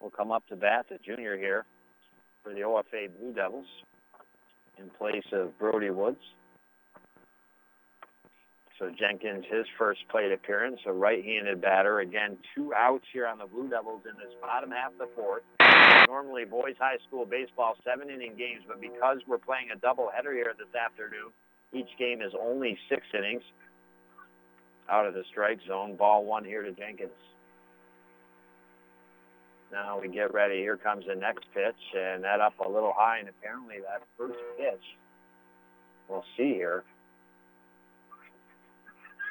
will 0.00 0.10
come 0.10 0.32
up 0.32 0.46
to 0.48 0.56
bat, 0.56 0.86
the 0.88 0.98
junior 1.04 1.36
here 1.36 1.64
for 2.42 2.54
the 2.54 2.60
OFA 2.60 3.08
Blue 3.18 3.32
Devils 3.34 3.66
in 4.78 4.90
place 4.90 5.26
of 5.32 5.58
Brody 5.58 5.90
Woods. 5.90 6.20
So 8.80 8.88
Jenkins, 8.98 9.44
his 9.50 9.66
first 9.76 10.00
plate 10.08 10.32
appearance, 10.32 10.80
a 10.86 10.92
right-handed 10.92 11.60
batter. 11.60 12.00
Again, 12.00 12.38
two 12.54 12.72
outs 12.74 13.04
here 13.12 13.26
on 13.26 13.36
the 13.36 13.44
Blue 13.44 13.68
Devils 13.68 14.00
in 14.10 14.16
this 14.16 14.32
bottom 14.40 14.70
half 14.70 14.92
of 14.92 14.98
the 14.98 15.08
fourth. 15.14 15.42
Normally, 16.08 16.46
boys 16.46 16.76
high 16.78 16.96
school 17.06 17.26
baseball, 17.26 17.76
seven-inning 17.84 18.36
games, 18.38 18.62
but 18.66 18.80
because 18.80 19.18
we're 19.28 19.36
playing 19.36 19.68
a 19.70 19.76
doubleheader 19.76 20.32
here 20.32 20.54
this 20.56 20.74
afternoon, 20.74 21.28
each 21.74 21.90
game 21.98 22.22
is 22.22 22.32
only 22.40 22.78
six 22.88 23.02
innings 23.12 23.42
out 24.88 25.06
of 25.06 25.12
the 25.12 25.24
strike 25.30 25.60
zone. 25.68 25.94
Ball 25.94 26.24
one 26.24 26.46
here 26.46 26.62
to 26.62 26.72
Jenkins. 26.72 27.10
Now 29.70 30.00
we 30.00 30.08
get 30.08 30.32
ready. 30.32 30.56
Here 30.56 30.78
comes 30.78 31.04
the 31.06 31.14
next 31.14 31.44
pitch, 31.52 31.76
and 31.94 32.24
that 32.24 32.40
up 32.40 32.54
a 32.64 32.68
little 32.68 32.94
high, 32.96 33.18
and 33.18 33.28
apparently 33.28 33.76
that 33.80 34.02
first 34.16 34.38
pitch, 34.56 34.82
we'll 36.08 36.24
see 36.38 36.54
here, 36.54 36.82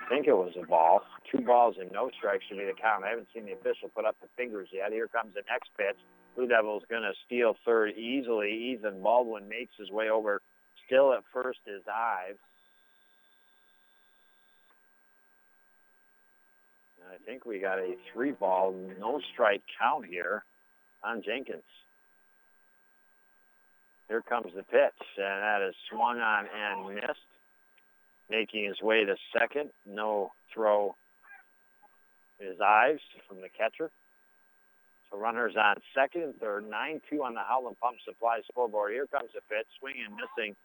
think 0.09 0.27
it 0.27 0.33
was 0.33 0.51
a 0.61 0.65
ball. 0.65 1.01
Two 1.31 1.41
balls 1.41 1.75
and 1.79 1.91
no 1.91 2.09
strikes 2.17 2.43
should 2.47 2.57
be 2.57 2.65
the 2.65 2.73
count. 2.73 3.03
I 3.03 3.09
haven't 3.09 3.27
seen 3.33 3.45
the 3.45 3.53
official 3.53 3.89
put 3.89 4.05
up 4.05 4.15
the 4.21 4.27
fingers 4.35 4.67
yet. 4.73 4.91
Here 4.91 5.07
comes 5.07 5.33
the 5.33 5.43
next 5.49 5.69
pitch. 5.77 5.97
Blue 6.35 6.47
Devils 6.47 6.83
going 6.89 7.03
to 7.03 7.13
steal 7.25 7.55
third 7.65 7.91
easily. 7.97 8.51
Ethan 8.73 9.01
Baldwin 9.01 9.47
makes 9.47 9.73
his 9.77 9.89
way 9.91 10.09
over. 10.09 10.41
Still 10.85 11.13
at 11.13 11.23
first 11.31 11.59
is 11.67 11.83
Ives. 11.87 12.39
I 17.11 17.17
think 17.25 17.45
we 17.45 17.59
got 17.59 17.79
a 17.79 17.95
three 18.13 18.31
ball, 18.31 18.73
no 18.99 19.19
strike 19.33 19.63
count 19.79 20.05
here 20.05 20.43
on 21.03 21.23
Jenkins. 21.23 21.63
Here 24.07 24.21
comes 24.21 24.51
the 24.55 24.63
pitch, 24.63 25.01
and 25.17 25.41
that 25.43 25.61
is 25.67 25.75
swung 25.89 26.19
on 26.19 26.45
and 26.45 26.95
missed 26.95 27.28
making 28.29 28.65
his 28.65 28.81
way 28.81 29.05
to 29.05 29.15
second. 29.37 29.71
No 29.85 30.31
throw 30.53 30.95
is 32.39 32.57
Ives 32.61 33.01
from 33.27 33.41
the 33.41 33.49
catcher. 33.49 33.91
So 35.11 35.17
runners 35.17 35.55
on 35.57 35.75
second 35.95 36.23
and 36.23 36.35
third, 36.39 36.65
9-2 36.69 37.21
on 37.23 37.33
the 37.33 37.41
Howland 37.41 37.77
Pump 37.81 37.97
Supply 38.05 38.41
scoreboard. 38.51 38.93
Here 38.93 39.07
comes 39.07 39.31
the 39.33 39.41
pitch. 39.49 39.67
Swinging 39.79 40.05
and 40.05 40.15
missing 40.15 40.55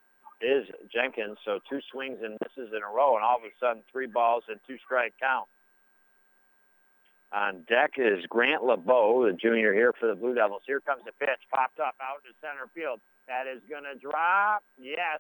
is 0.41 0.69
Jenkins. 0.93 1.39
So 1.45 1.61
two 1.69 1.81
swings 1.91 2.19
and 2.23 2.37
misses 2.43 2.73
in 2.73 2.83
a 2.83 2.91
row, 2.93 3.17
and 3.17 3.25
all 3.25 3.37
of 3.37 3.45
a 3.45 3.53
sudden 3.59 3.83
three 3.91 4.07
balls 4.07 4.45
and 4.49 4.61
two 4.67 4.77
strike 4.85 5.15
count. 5.21 5.49
On 7.33 7.67
deck 7.67 7.99
is 7.99 8.25
Grant 8.29 8.63
LeBeau, 8.63 9.27
the 9.27 9.33
junior 9.33 9.75
here 9.75 9.93
for 9.99 10.07
the 10.07 10.15
Blue 10.15 10.35
Devils. 10.35 10.63
Here 10.67 10.81
comes 10.81 11.03
the 11.05 11.11
pitch, 11.19 11.43
popped 11.51 11.81
up 11.81 11.97
out 12.01 12.23
to 12.23 12.31
center 12.41 12.71
field. 12.75 13.01
That 13.27 13.51
is 13.51 13.61
going 13.69 13.83
to 13.83 13.99
drop. 13.99 14.63
Yes, 14.79 15.19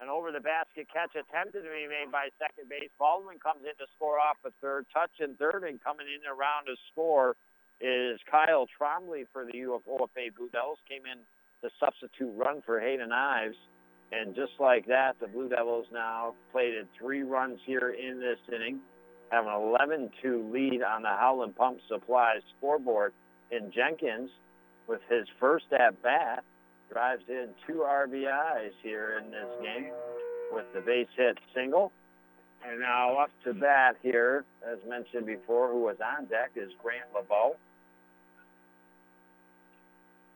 an 0.00 0.08
over 0.08 0.30
the 0.32 0.40
basket 0.40 0.86
catch 0.92 1.16
attempted 1.16 1.64
to 1.64 1.72
be 1.72 1.88
made 1.88 2.12
by 2.12 2.28
second 2.36 2.68
base. 2.68 2.92
Baldwin 2.98 3.38
comes 3.40 3.64
in 3.64 3.72
to 3.80 3.88
score 3.96 4.20
off 4.20 4.36
a 4.44 4.52
third. 4.60 4.84
Touch 4.92 5.12
and 5.20 5.38
third, 5.38 5.64
and 5.64 5.82
coming 5.82 6.06
in 6.06 6.20
around 6.28 6.66
to 6.66 6.76
score 6.92 7.36
is 7.80 8.20
Kyle 8.30 8.66
Trombley 8.68 9.24
for 9.32 9.44
the 9.44 9.52
OFA 9.52 10.34
Blue 10.36 10.48
Devils. 10.52 10.78
Came 10.88 11.04
in 11.08 11.24
the 11.62 11.70
substitute 11.80 12.32
run 12.36 12.62
for 12.64 12.80
Hayden 12.80 13.12
Ives. 13.12 13.56
And 14.12 14.34
just 14.34 14.52
like 14.60 14.86
that, 14.86 15.18
the 15.20 15.26
Blue 15.26 15.48
Devils 15.48 15.86
now 15.92 16.34
played 16.52 16.72
plated 16.72 16.88
three 16.98 17.22
runs 17.22 17.58
here 17.66 17.90
in 17.90 18.20
this 18.20 18.38
inning, 18.54 18.80
have 19.30 19.46
an 19.46 19.52
11-2 19.52 20.52
lead 20.52 20.82
on 20.82 21.02
the 21.02 21.08
Howland 21.08 21.56
Pump 21.56 21.78
Supplies 21.88 22.42
scoreboard. 22.56 23.12
And 23.50 23.72
Jenkins, 23.72 24.30
with 24.86 25.00
his 25.08 25.26
first 25.40 25.66
at-bat, 25.72 26.44
drives 26.92 27.22
in 27.28 27.48
two 27.66 27.84
RBIs 27.86 28.72
here 28.82 29.20
in 29.22 29.30
this 29.30 29.48
game 29.62 29.92
with 30.52 30.66
the 30.74 30.80
base 30.80 31.08
hit 31.16 31.38
single. 31.54 31.92
And 32.66 32.80
now 32.80 33.18
up 33.18 33.30
to 33.44 33.54
bat 33.54 33.96
here, 34.02 34.44
as 34.66 34.78
mentioned 34.88 35.26
before, 35.26 35.70
who 35.70 35.82
was 35.82 35.96
on 36.00 36.26
deck 36.26 36.50
is 36.56 36.70
Grant 36.82 37.04
LeBeau. 37.14 37.56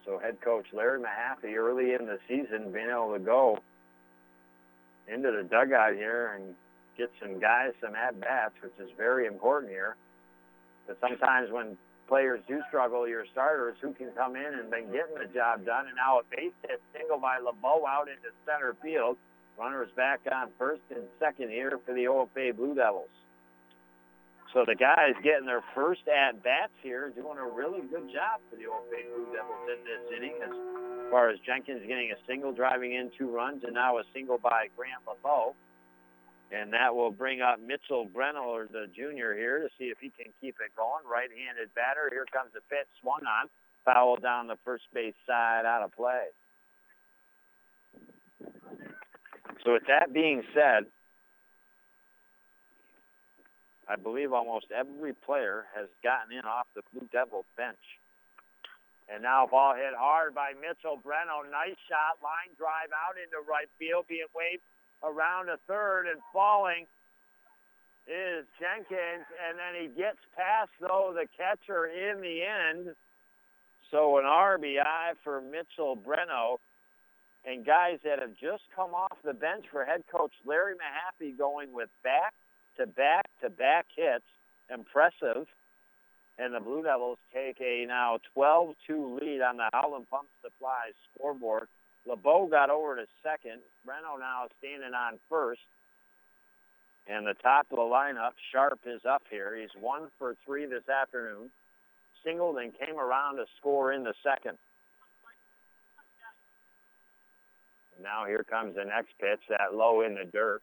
So 0.05 0.19
head 0.19 0.41
coach 0.41 0.67
Larry 0.73 1.01
Mahaffey 1.01 1.57
early 1.57 1.95
in 1.95 2.07
the 2.07 2.19
season 2.29 2.73
being 2.73 2.91
able 2.91 3.13
to 3.15 3.19
go 3.19 3.59
into 5.13 5.31
the 5.31 5.43
dugout 5.43 5.95
here 5.95 6.33
and 6.35 6.55
get 6.97 7.11
some 7.21 7.41
guys 7.41 7.73
some 7.81 7.95
at-bats, 7.95 8.55
which 8.63 8.73
is 8.79 8.91
very 8.97 9.27
important 9.27 9.73
here. 9.73 9.97
But 10.87 10.99
sometimes 11.01 11.51
when 11.51 11.77
players 12.11 12.43
do 12.49 12.59
struggle, 12.67 13.07
your 13.07 13.25
starters 13.31 13.77
who 13.81 13.95
can 13.95 14.11
come 14.19 14.35
in 14.35 14.59
and 14.59 14.69
been 14.69 14.91
getting 14.91 15.15
the 15.15 15.31
job 15.33 15.65
done. 15.65 15.87
And 15.87 15.95
now 15.95 16.19
a 16.19 16.23
base 16.29 16.53
hit 16.67 16.83
single 16.93 17.23
by 17.23 17.39
LeBeau 17.39 17.87
out 17.87 18.11
into 18.11 18.35
center 18.45 18.75
field. 18.83 19.17
Runners 19.57 19.89
back 19.95 20.21
on 20.27 20.51
first 20.59 20.83
and 20.91 21.07
second 21.21 21.51
here 21.51 21.79
for 21.87 21.95
the 21.95 22.11
OFA 22.11 22.57
Blue 22.57 22.75
Devils. 22.75 23.15
So 24.53 24.65
the 24.67 24.75
guys 24.75 25.15
getting 25.23 25.47
their 25.47 25.63
first 25.75 26.03
at 26.11 26.43
bats 26.43 26.75
here, 26.83 27.15
doing 27.15 27.39
a 27.39 27.47
really 27.47 27.87
good 27.87 28.11
job 28.11 28.43
for 28.51 28.57
the 28.57 28.67
OFA 28.67 28.99
Blue 29.15 29.31
Devils 29.31 29.71
in 29.71 29.79
this 29.87 30.03
inning. 30.11 30.35
As 30.43 30.51
far 31.13 31.31
as 31.31 31.39
Jenkins 31.47 31.87
getting 31.87 32.11
a 32.11 32.19
single, 32.27 32.51
driving 32.51 32.95
in 32.95 33.13
two 33.17 33.31
runs, 33.31 33.63
and 33.63 33.75
now 33.75 33.99
a 33.99 34.03
single 34.13 34.39
by 34.39 34.67
Grant 34.75 35.07
LeBeau. 35.07 35.55
And 36.51 36.73
that 36.73 36.95
will 36.95 37.13
bring 37.13 37.41
up 37.41 37.61
Mitchell 37.61 38.07
Brennel, 38.13 38.67
the 38.73 38.87
junior 38.95 39.35
here, 39.35 39.61
to 39.61 39.69
see 39.79 39.85
if 39.85 39.99
he 40.01 40.11
can 40.11 40.33
keep 40.41 40.57
it 40.59 40.75
going. 40.77 41.07
Right-handed 41.07 41.75
batter. 41.75 42.11
Here 42.11 42.27
comes 42.33 42.51
the 42.53 42.61
pitch, 42.69 42.89
swung 43.01 43.23
on. 43.23 43.49
Foul 43.85 44.17
down 44.17 44.49
the 44.49 44.59
first 44.65 44.85
base 44.93 45.15
side, 45.27 45.65
out 45.65 45.83
of 45.83 45.93
play. 45.93 46.27
So 49.65 49.75
with 49.75 49.87
that 49.87 50.13
being 50.13 50.43
said, 50.55 50.87
I 53.89 53.97
believe 53.97 54.33
almost 54.33 54.67
every 54.71 55.15
player 55.15 55.67
has 55.75 55.87
gotten 56.03 56.37
in 56.37 56.45
off 56.45 56.67
the 56.75 56.83
Blue 56.93 57.09
Devil 57.13 57.45
bench. 57.57 57.83
And 59.11 59.23
now 59.23 59.47
ball 59.51 59.75
hit 59.75 59.95
hard 59.99 60.35
by 60.35 60.55
Mitchell 60.55 61.03
Breno. 61.03 61.43
Nice 61.51 61.79
shot. 61.91 62.23
Line 62.23 62.55
drive 62.55 62.95
out 62.95 63.19
into 63.19 63.43
right 63.43 63.67
field, 63.79 64.07
being 64.07 64.31
waved 64.31 64.63
around 65.03 65.49
a 65.49 65.57
third 65.67 66.07
and 66.07 66.21
falling 66.33 66.87
is 68.07 68.47
Jenkins. 68.59 69.27
And 69.39 69.59
then 69.59 69.81
he 69.81 69.89
gets 69.89 70.19
past, 70.37 70.71
though, 70.81 71.15
the 71.15 71.27
catcher 71.37 71.87
in 71.87 72.21
the 72.21 72.43
end. 72.43 72.95
So 73.91 74.19
an 74.19 74.25
RBI 74.25 75.19
for 75.25 75.41
Mitchell 75.41 75.97
Breno. 75.97 76.59
And 77.45 77.65
guys 77.65 77.99
that 78.05 78.19
have 78.19 78.37
just 78.37 78.65
come 78.77 78.93
off 78.95 79.17
the 79.25 79.33
bench 79.33 79.65
for 79.73 79.85
head 79.85 80.05
coach 80.13 80.33
Larry 80.45 80.75
Mahaffey 80.75 81.37
going 81.37 81.73
with 81.73 81.89
back 82.05 82.35
to 82.77 82.87
back 82.87 83.25
to 83.43 83.49
back 83.49 83.87
hits. 83.97 84.25
Impressive 84.73 85.47
and 86.41 86.55
the 86.55 86.61
Blue 86.61 86.83
Devils 86.83 87.19
take 87.35 87.61
a 87.61 87.85
now 87.87 88.19
12-2 88.37 89.21
lead 89.21 89.43
on 89.43 89.59
the 89.59 89.69
Howland 89.73 90.09
Pump 90.11 90.29
Supply 90.43 90.91
scoreboard. 91.13 91.69
LeBeau 92.07 92.47
got 92.51 92.71
over 92.71 92.97
to 92.97 93.07
second. 93.23 93.61
Breno 93.87 94.19
now 94.19 94.47
standing 94.59 94.95
on 94.95 95.19
first. 95.29 95.61
And 97.07 97.27
the 97.27 97.35
top 97.35 97.67
of 97.71 97.77
the 97.77 97.83
lineup, 97.83 98.33
Sharp 98.53 98.81
is 98.87 99.01
up 99.05 99.23
here. 99.31 99.57
He's 99.57 99.71
one 99.81 100.09
for 100.19 100.37
three 100.47 100.67
this 100.67 100.89
afternoon. 100.89 101.51
Singled 102.25 102.57
and 102.59 102.73
came 102.79 102.99
around 102.99 103.37
to 103.37 103.47
score 103.59 103.93
in 103.93 104.05
the 104.05 104.15
second. 104.23 104.59
Now 108.03 108.25
here 108.27 108.45
comes 108.49 108.77
the 108.77 108.85
next 108.85 109.13
pitch, 109.21 109.41
that 109.49 109.75
low 109.75 110.03
in 110.03 110.15
the 110.15 110.25
dirt. 110.25 110.63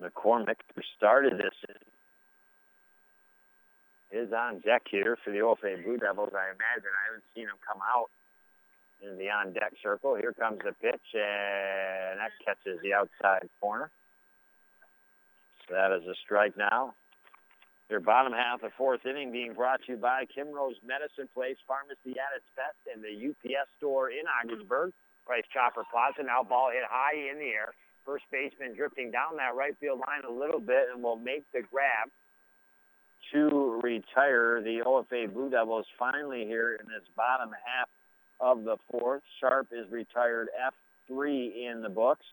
McCormick, 0.00 0.56
who 0.74 0.82
started 0.96 1.38
this 1.38 1.54
is 4.10 4.32
on 4.32 4.60
deck 4.60 4.82
here 4.90 5.18
for 5.22 5.30
the 5.30 5.38
OFA 5.38 5.84
Blue 5.84 5.98
Devils. 5.98 6.32
I 6.32 6.48
imagine 6.48 6.88
I 6.88 7.12
haven't 7.12 7.24
seen 7.34 7.44
him 7.44 7.60
come 7.66 7.80
out 7.84 8.08
in 9.02 9.18
the 9.18 9.30
on 9.30 9.52
deck 9.52 9.72
circle. 9.82 10.16
Here 10.16 10.32
comes 10.32 10.58
the 10.58 10.72
pitch, 10.72 11.08
and 11.14 12.18
that 12.18 12.32
catches 12.44 12.80
the 12.82 12.94
outside 12.94 13.48
corner. 13.60 13.90
So 15.66 15.74
that 15.74 15.92
is 15.92 16.06
a 16.06 16.14
strike 16.24 16.56
now. 16.56 16.94
Your 17.90 18.00
bottom 18.00 18.32
half 18.32 18.62
of 18.62 18.72
fourth 18.76 19.06
inning 19.06 19.32
being 19.32 19.54
brought 19.54 19.80
to 19.86 19.92
you 19.92 19.98
by 19.98 20.24
Kimrose 20.28 20.76
Medicine 20.84 21.28
Place 21.32 21.56
Pharmacy 21.66 22.20
at 22.20 22.36
its 22.36 22.48
best 22.52 22.76
and 22.84 23.00
the 23.00 23.32
UPS 23.32 23.68
store 23.78 24.10
in 24.10 24.28
Ogdensburg. 24.28 24.92
Price 25.24 25.44
Chopper 25.52 25.84
Plaza 25.90 26.22
now 26.24 26.42
ball 26.42 26.70
hit 26.72 26.84
high 26.88 27.16
in 27.16 27.38
the 27.38 27.48
air. 27.48 27.72
First 28.04 28.24
baseman 28.32 28.74
drifting 28.76 29.10
down 29.10 29.36
that 29.36 29.54
right 29.54 29.76
field 29.80 30.00
line 30.00 30.24
a 30.28 30.32
little 30.32 30.60
bit 30.60 30.88
and 30.92 31.02
will 31.02 31.16
make 31.16 31.44
the 31.52 31.60
grab 31.60 32.08
to 33.32 33.80
retire 33.82 34.60
the 34.62 34.80
OFA 34.84 35.32
Blue 35.32 35.50
Devils 35.50 35.86
finally 35.98 36.44
here 36.44 36.76
in 36.80 36.86
this 36.88 37.04
bottom 37.16 37.50
half 37.50 37.88
of 38.40 38.64
the 38.64 38.76
fourth. 38.90 39.22
Sharp 39.40 39.68
is 39.72 39.90
retired 39.90 40.48
F3 41.10 41.70
in 41.70 41.82
the 41.82 41.88
books, 41.88 42.26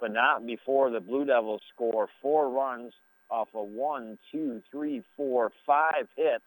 but 0.00 0.12
not 0.12 0.46
before 0.46 0.90
the 0.90 1.00
Blue 1.00 1.24
Devils 1.24 1.62
score 1.74 2.08
four 2.22 2.50
runs 2.50 2.92
off 3.30 3.48
of 3.54 3.68
one, 3.68 4.18
two, 4.32 4.62
three, 4.70 5.02
four, 5.16 5.52
five 5.66 6.08
hits, 6.16 6.44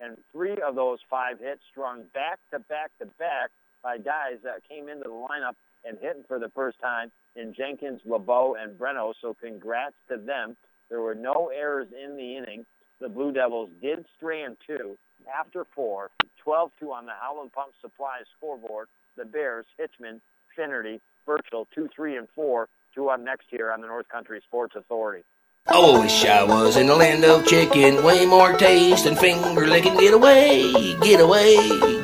and 0.00 0.16
three 0.32 0.56
of 0.66 0.74
those 0.74 0.98
five 1.08 1.38
hits 1.38 1.60
strung 1.70 2.02
back 2.12 2.38
to 2.50 2.58
back 2.58 2.90
to 2.98 3.06
back 3.18 3.50
by 3.82 3.98
guys 3.98 4.38
that 4.42 4.68
came 4.68 4.88
into 4.88 5.04
the 5.04 5.10
lineup 5.10 5.54
and 5.84 5.98
hitting 6.00 6.24
for 6.26 6.38
the 6.38 6.48
first 6.54 6.80
time 6.80 7.12
in 7.36 7.54
Jenkins, 7.54 8.00
LeBeau, 8.04 8.56
and 8.58 8.78
Breno. 8.78 9.12
So 9.20 9.34
congrats 9.34 9.94
to 10.08 10.16
them. 10.16 10.56
There 10.90 11.00
were 11.00 11.14
no 11.14 11.50
errors 11.54 11.88
in 11.92 12.16
the 12.16 12.36
inning 12.36 12.66
the 13.04 13.10
Blue 13.10 13.32
Devils 13.32 13.68
did 13.82 14.06
strand 14.16 14.56
two 14.66 14.96
after 15.38 15.66
four, 15.74 16.10
12-2 16.46 16.90
on 16.90 17.04
the 17.04 17.12
Howland 17.20 17.52
Pump 17.52 17.72
Supply 17.82 18.20
scoreboard. 18.34 18.88
The 19.18 19.26
Bears, 19.26 19.66
Hitchman, 19.78 20.22
Finnerty, 20.56 21.02
Birchall, 21.26 21.68
2, 21.74 21.90
3, 21.94 22.16
and 22.16 22.28
4, 22.34 22.66
two 22.94 23.10
up 23.10 23.20
next 23.20 23.52
year 23.52 23.70
on 23.70 23.82
the 23.82 23.86
North 23.86 24.08
Country 24.08 24.40
Sports 24.46 24.74
Authority. 24.74 25.22
Oh, 25.66 26.02
wish 26.02 26.26
I 26.26 26.44
was 26.44 26.76
in 26.76 26.88
the 26.88 26.94
land 26.94 27.24
of 27.24 27.46
chicken. 27.46 28.04
Way 28.04 28.26
more 28.26 28.52
taste 28.52 29.04
than 29.04 29.16
finger 29.16 29.66
licking. 29.66 29.96
Get 29.96 30.12
away, 30.12 30.94
get 31.00 31.20
away, 31.20 31.56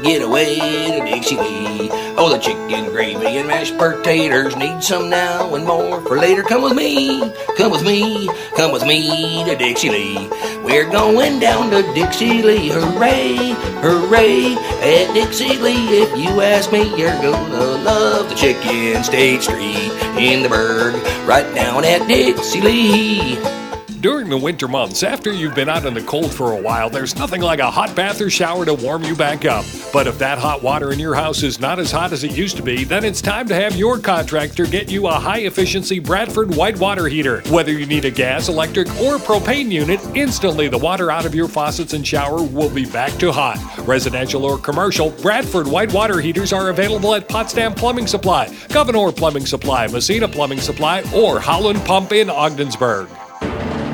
get 0.02 0.22
away 0.22 0.56
to 0.56 1.05
Dixie 1.05 1.36
Lee. 1.36 1.90
Oh, 2.16 2.31
the 2.32 2.39
chicken 2.39 2.86
gravy 2.86 3.36
and 3.36 3.47
mashed 3.47 3.77
potatoes. 3.77 4.56
Need 4.56 4.82
some 4.82 5.10
now 5.10 5.55
and 5.55 5.66
more 5.66 6.01
for 6.06 6.16
later. 6.16 6.43
Come 6.43 6.62
with 6.62 6.74
me, 6.74 7.20
come 7.59 7.70
with 7.70 7.85
me, 7.85 8.31
come 8.56 8.72
with 8.72 8.86
me 8.86 9.44
to 9.44 9.55
Dixie 9.56 9.90
Lee. 9.90 10.31
We're 10.70 10.88
going 10.88 11.40
down 11.40 11.72
to 11.72 11.82
Dixie 11.94 12.42
Lee. 12.42 12.68
Hooray, 12.68 13.34
hooray 13.82 14.55
at 14.55 15.12
Dixie 15.12 15.59
Lee. 15.59 16.01
If 16.01 16.16
you 16.16 16.42
ask 16.42 16.70
me, 16.70 16.97
you're 16.97 17.10
gonna 17.20 17.82
love 17.82 18.28
the 18.28 18.36
chicken 18.36 19.02
State 19.02 19.42
Street 19.42 19.90
in 20.16 20.44
the 20.44 20.48
burg, 20.48 20.94
Right 21.26 21.52
down 21.56 21.84
at 21.84 22.06
Dixie 22.06 22.60
Lee. 22.60 23.59
During 24.01 24.31
the 24.31 24.39
winter 24.39 24.66
months, 24.66 25.02
after 25.02 25.31
you've 25.31 25.55
been 25.55 25.68
out 25.68 25.85
in 25.85 25.93
the 25.93 26.01
cold 26.01 26.32
for 26.32 26.52
a 26.52 26.62
while, 26.62 26.89
there's 26.89 27.16
nothing 27.16 27.43
like 27.43 27.59
a 27.59 27.70
hot 27.70 27.94
bath 27.94 28.18
or 28.22 28.31
shower 28.31 28.64
to 28.64 28.72
warm 28.72 29.05
you 29.05 29.14
back 29.14 29.44
up. 29.44 29.62
But 29.93 30.06
if 30.06 30.18
that 30.20 30.39
hot 30.39 30.62
water 30.62 30.90
in 30.90 30.98
your 30.98 31.14
house 31.14 31.43
is 31.43 31.60
not 31.60 31.78
as 31.78 31.93
hot 31.93 32.10
as 32.12 32.24
it 32.24 32.35
used 32.35 32.56
to 32.56 32.62
be, 32.62 32.85
then 32.85 33.05
it's 33.05 33.20
time 33.20 33.47
to 33.48 33.55
have 33.55 33.77
your 33.77 33.98
contractor 33.98 34.64
get 34.64 34.90
you 34.90 35.06
a 35.06 35.12
high 35.12 35.40
efficiency 35.40 35.98
Bradford 35.98 36.55
white 36.56 36.78
water 36.78 37.09
heater. 37.09 37.43
Whether 37.51 37.72
you 37.72 37.85
need 37.85 38.06
a 38.06 38.10
gas, 38.10 38.48
electric, 38.48 38.89
or 38.93 39.18
propane 39.18 39.70
unit, 39.70 40.01
instantly 40.16 40.68
the 40.68 40.78
water 40.78 41.10
out 41.10 41.27
of 41.27 41.35
your 41.35 41.48
faucets 41.48 41.93
and 41.93 42.06
shower 42.06 42.43
will 42.43 42.70
be 42.70 42.86
back 42.86 43.12
to 43.18 43.31
hot. 43.31 43.59
Residential 43.86 44.47
or 44.47 44.56
commercial, 44.56 45.10
Bradford 45.10 45.66
white 45.66 45.93
water 45.93 46.22
heaters 46.22 46.55
are 46.55 46.70
available 46.70 47.14
at 47.14 47.28
Potsdam 47.28 47.74
Plumbing 47.74 48.06
Supply, 48.06 48.48
Gouverneur 48.70 49.12
Plumbing 49.12 49.44
Supply, 49.44 49.89
Massena 49.89 50.27
Plumbing 50.27 50.60
Supply, 50.60 51.05
or 51.14 51.39
Howland 51.39 51.85
Pump 51.85 52.12
in 52.12 52.31
Ogdensburg. 52.31 53.10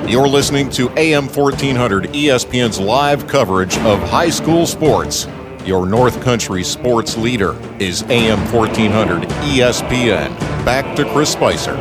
You're 0.09 0.28
listening 0.28 0.70
to 0.70 0.89
AM 0.91 1.27
1400 1.27 2.05
ESPN's 2.11 2.78
live 2.78 3.27
coverage 3.27 3.77
of 3.78 3.99
high 4.09 4.31
school 4.31 4.65
sports. 4.65 5.27
Your 5.65 5.85
North 5.85 6.23
Country 6.23 6.62
sports 6.62 7.16
leader 7.16 7.57
is 7.81 8.05
AM 8.05 8.39
1400 8.53 9.23
ESPN. 9.23 10.28
Back 10.65 10.95
to 10.95 11.05
Chris 11.12 11.33
Spicer. 11.33 11.74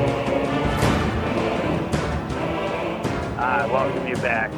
I 3.38 3.68
welcome 3.72 4.08
you 4.08 4.16
back. 4.16 4.50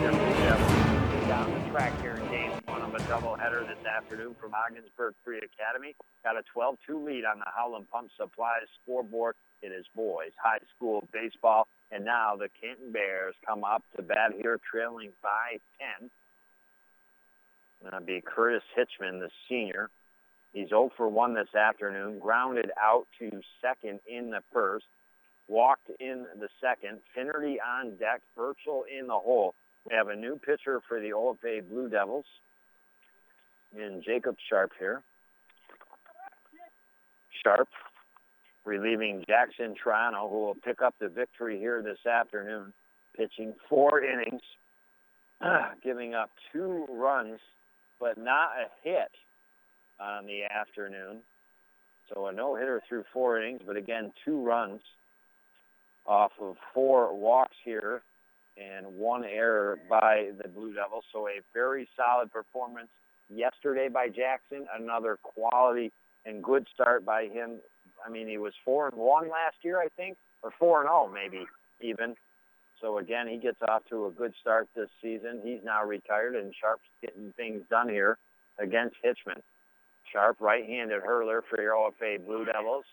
Down 1.27 1.53
the 1.53 1.69
track 1.69 1.99
here 2.01 2.13
in 2.13 2.25
game 2.29 2.51
one 2.67 2.81
of 2.81 2.93
a 2.95 2.99
doubleheader 2.99 3.67
this 3.67 3.85
afternoon 3.85 4.33
from 4.39 4.53
Ogdensburg 4.53 5.13
Free 5.25 5.39
Academy. 5.39 5.93
Got 6.23 6.37
a 6.37 6.43
12-2 6.57 7.05
lead 7.05 7.25
on 7.25 7.39
the 7.39 7.45
Howland 7.53 7.89
Pump 7.89 8.11
Supply 8.17 8.59
scoreboard. 8.81 9.35
It 9.61 9.71
is 9.71 9.85
boys 9.95 10.31
high 10.41 10.59
school 10.75 11.07
baseball. 11.11 11.67
And 11.91 12.03
now 12.03 12.35
the 12.35 12.49
Canton 12.61 12.91
Bears 12.91 13.35
come 13.45 13.63
up 13.63 13.83
to 13.95 14.01
bat 14.01 14.33
here 14.39 14.59
trailing 14.69 15.11
by 15.23 15.59
10. 15.99 16.09
That'll 17.83 18.05
be 18.05 18.21
Curtis 18.21 18.63
Hitchman, 18.77 19.19
the 19.19 19.29
senior. 19.47 19.89
He's 20.53 20.69
0 20.69 20.91
for 20.97 21.07
1 21.07 21.33
this 21.33 21.53
afternoon, 21.55 22.19
grounded 22.19 22.71
out 22.81 23.07
to 23.19 23.29
second 23.61 23.99
in 24.07 24.31
the 24.31 24.41
first, 24.51 24.85
walked 25.47 25.89
in 25.99 26.25
the 26.39 26.49
second, 26.59 26.99
Finnerty 27.13 27.59
on 27.61 27.95
deck, 27.97 28.21
Birchall 28.35 28.85
in 28.87 29.07
the 29.07 29.13
hole. 29.13 29.53
We 29.89 29.95
have 29.95 30.09
a 30.09 30.15
new 30.15 30.37
pitcher 30.37 30.81
for 30.87 30.99
the 30.99 31.13
OFA 31.13 31.61
Blue 31.69 31.89
Devils 31.89 32.25
in 33.75 34.01
Jacob 34.05 34.35
Sharp 34.49 34.71
here. 34.79 35.03
Sharp 37.43 37.69
relieving 38.67 39.23
Jackson 39.27 39.73
Triano, 39.73 40.29
who 40.29 40.39
will 40.39 40.55
pick 40.55 40.81
up 40.81 40.93
the 40.99 41.07
victory 41.07 41.57
here 41.57 41.81
this 41.81 42.05
afternoon, 42.05 42.73
pitching 43.15 43.53
four 43.69 44.03
innings, 44.03 44.41
ah, 45.41 45.71
giving 45.81 46.13
up 46.13 46.29
two 46.51 46.85
runs, 46.89 47.39
but 47.99 48.17
not 48.17 48.49
a 48.59 48.67
hit 48.87 49.11
on 49.99 50.27
the 50.27 50.43
afternoon. 50.43 51.21
So 52.13 52.27
a 52.27 52.31
no-hitter 52.31 52.83
through 52.87 53.05
four 53.13 53.41
innings, 53.41 53.61
but 53.65 53.77
again, 53.77 54.11
two 54.23 54.45
runs 54.45 54.81
off 56.05 56.31
of 56.39 56.55
four 56.73 57.17
walks 57.17 57.55
here 57.63 58.01
and 58.57 58.85
one 58.97 59.23
error 59.23 59.79
by 59.89 60.29
the 60.41 60.47
Blue 60.47 60.73
Devils. 60.73 61.05
So 61.13 61.27
a 61.27 61.41
very 61.53 61.87
solid 61.95 62.31
performance 62.31 62.89
yesterday 63.29 63.87
by 63.87 64.07
Jackson. 64.07 64.67
Another 64.77 65.17
quality 65.21 65.91
and 66.25 66.43
good 66.43 66.67
start 66.73 67.05
by 67.05 67.25
him 67.25 67.59
I 68.05 68.09
mean, 68.09 68.27
he 68.27 68.37
was 68.37 68.53
four 68.63 68.87
and 68.87 68.97
one 68.97 69.29
last 69.29 69.57
year, 69.63 69.79
I 69.79 69.87
think, 69.95 70.17
or 70.43 70.51
four 70.59 70.81
and 70.81 70.87
zero, 70.87 71.07
oh, 71.07 71.11
maybe 71.13 71.45
even. 71.81 72.15
So 72.81 72.99
again, 72.99 73.27
he 73.27 73.37
gets 73.37 73.61
off 73.67 73.83
to 73.89 74.05
a 74.05 74.11
good 74.11 74.33
start 74.39 74.67
this 74.75 74.89
season. 75.01 75.41
He's 75.43 75.63
now 75.63 75.83
retired, 75.83 76.35
and 76.35 76.53
Sharp's 76.59 76.87
getting 77.01 77.33
things 77.35 77.63
done 77.69 77.89
here 77.89 78.17
against 78.59 78.95
Hitchman. 79.03 79.41
Sharp, 80.11 80.37
right-handed 80.39 81.01
hurler 81.01 81.43
for 81.49 81.61
your 81.61 81.73
OFA 81.73 82.23
Blue 82.25 82.45
Devils, 82.45 82.85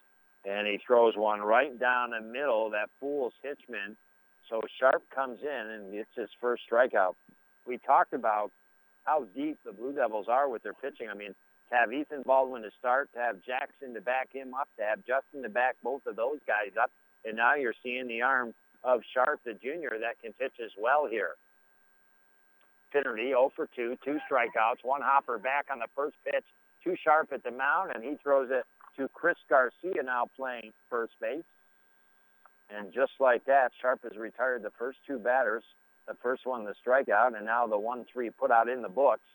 and 0.45 0.67
he 0.67 0.81
throws 0.85 1.17
one 1.17 1.41
right 1.41 1.79
down 1.79 2.11
the 2.11 2.21
middle 2.21 2.71
that 2.71 2.89
fools 2.99 3.33
Hitchman. 3.45 3.97
So 4.49 4.61
Sharp 4.81 5.03
comes 5.15 5.39
in 5.43 5.71
and 5.71 5.93
gets 5.93 6.11
his 6.17 6.29
first 6.41 6.63
strikeout. 6.71 7.15
We 7.67 7.79
talked 7.79 8.13
about 8.13 8.51
how 9.05 9.27
deep 9.35 9.59
the 9.65 9.73
Blue 9.73 9.93
Devils 9.93 10.27
are 10.29 10.49
with 10.49 10.63
their 10.63 10.75
pitching. 10.75 11.09
I 11.11 11.15
mean, 11.15 11.35
to 11.75 11.81
have 11.81 11.93
Ethan 11.93 12.23
Baldwin 12.25 12.63
to 12.63 12.71
start, 12.79 13.11
to 13.15 13.19
have 13.19 13.43
Jackson 13.43 13.95
to 13.95 14.01
back 14.01 14.29
him 14.33 14.55
up, 14.55 14.69
to 14.79 14.85
have 14.85 15.01
Justin 15.05 15.43
to 15.43 15.49
back 15.49 15.75
both 15.83 16.07
of 16.07 16.15
those 16.15 16.39
guys 16.47 16.71
up, 16.81 16.91
and 17.25 17.37
now 17.37 17.55
you're 17.57 17.75
seeing 17.83 18.07
the 18.07 18.23
arm 18.23 18.55
of 18.85 19.01
Sharp, 19.13 19.41
the 19.45 19.55
junior, 19.55 19.91
that 20.01 20.21
can 20.23 20.33
pitch 20.35 20.55
as 20.65 20.71
well 20.79 21.07
here. 21.11 21.35
Finnerty 22.93 23.29
0 23.29 23.51
for 23.57 23.69
2, 23.75 23.99
two 24.05 24.19
strikeouts, 24.31 24.85
one 24.85 25.03
hopper 25.03 25.37
back 25.39 25.67
on 25.73 25.81
the 25.81 25.89
first 25.97 26.15
pitch, 26.25 26.45
too 26.85 26.95
sharp 27.03 27.33
at 27.33 27.43
the 27.43 27.51
mound, 27.51 27.91
and 27.93 28.05
he 28.05 28.17
throws 28.23 28.51
it 28.53 28.65
to 28.97 29.09
Chris 29.09 29.37
Garcia 29.49 30.03
now 30.05 30.27
playing 30.37 30.73
first 30.89 31.15
base. 31.21 31.43
And 32.71 32.93
just 32.93 33.13
like 33.19 33.45
that, 33.47 33.73
Sharp 33.83 34.01
has 34.05 34.17
retired 34.17 34.63
the 34.63 34.71
first 34.79 34.99
two 35.07 35.19
batters. 35.19 35.65
The 36.07 36.15
first 36.23 36.47
one, 36.47 36.65
the 36.65 36.75
strikeout, 36.87 37.37
and 37.37 37.45
now 37.45 37.67
the 37.67 37.77
1-3 37.77 38.31
put 38.39 38.51
out 38.51 38.69
in 38.69 38.83
the 38.83 38.89
books. 38.89 39.27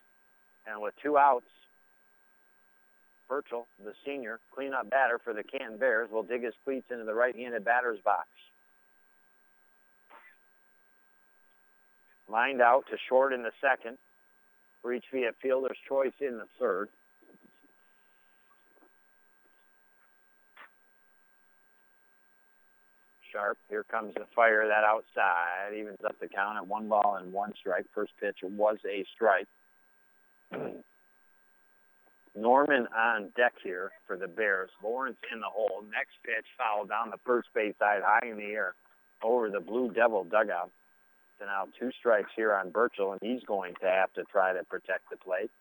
And 0.65 0.81
with 0.81 0.93
two 1.01 1.17
outs, 1.17 1.45
Birchall, 3.29 3.67
the 3.83 3.93
senior 4.03 4.39
cleanup 4.53 4.89
batter 4.89 5.19
for 5.23 5.33
the 5.33 5.43
Canton 5.43 5.77
Bears, 5.77 6.09
will 6.11 6.23
dig 6.23 6.43
his 6.43 6.55
cleats 6.65 6.87
into 6.91 7.05
the 7.05 7.13
right-handed 7.13 7.63
batter's 7.63 7.99
box. 8.03 8.27
Lined 12.27 12.61
out 12.61 12.85
to 12.91 12.97
short 13.07 13.31
in 13.33 13.43
the 13.43 13.51
second. 13.61 13.97
Reach 14.83 15.05
via 15.11 15.31
fielder's 15.41 15.77
choice 15.87 16.13
in 16.19 16.37
the 16.37 16.45
third. 16.59 16.89
Sharp. 23.31 23.57
Here 23.69 23.83
comes 23.83 24.15
the 24.15 24.25
fire 24.35 24.67
that 24.67 24.83
outside. 24.83 25.73
Evens 25.77 25.99
up 26.03 26.15
the 26.19 26.27
count 26.27 26.57
at 26.57 26.65
one 26.65 26.87
ball 26.87 27.17
and 27.19 27.31
one 27.31 27.53
strike. 27.59 27.85
First 27.93 28.13
pitch 28.19 28.37
was 28.41 28.77
a 28.89 29.05
strike. 29.13 29.47
Norman 32.41 32.87
on 32.95 33.29
deck 33.35 33.53
here 33.63 33.91
for 34.07 34.17
the 34.17 34.27
Bears. 34.27 34.69
Lawrence 34.83 35.17
in 35.33 35.39
the 35.39 35.47
hole. 35.47 35.83
Next 35.91 36.13
pitch 36.23 36.45
foul 36.57 36.85
down 36.85 37.09
the 37.09 37.19
first 37.25 37.49
base 37.53 37.75
side, 37.79 38.01
high 38.03 38.27
in 38.27 38.37
the 38.37 38.45
air, 38.45 38.73
over 39.21 39.49
the 39.49 39.59
Blue 39.59 39.91
Devil 39.91 40.23
dugout. 40.23 40.71
So 41.37 41.45
now 41.45 41.67
two 41.79 41.91
strikes 41.99 42.29
here 42.35 42.53
on 42.53 42.69
Birchall, 42.69 43.13
and 43.13 43.21
he's 43.21 43.43
going 43.43 43.73
to 43.81 43.87
have 43.87 44.11
to 44.13 44.23
try 44.25 44.53
to 44.53 44.63
protect 44.65 45.09
the 45.09 45.17
plate. 45.17 45.51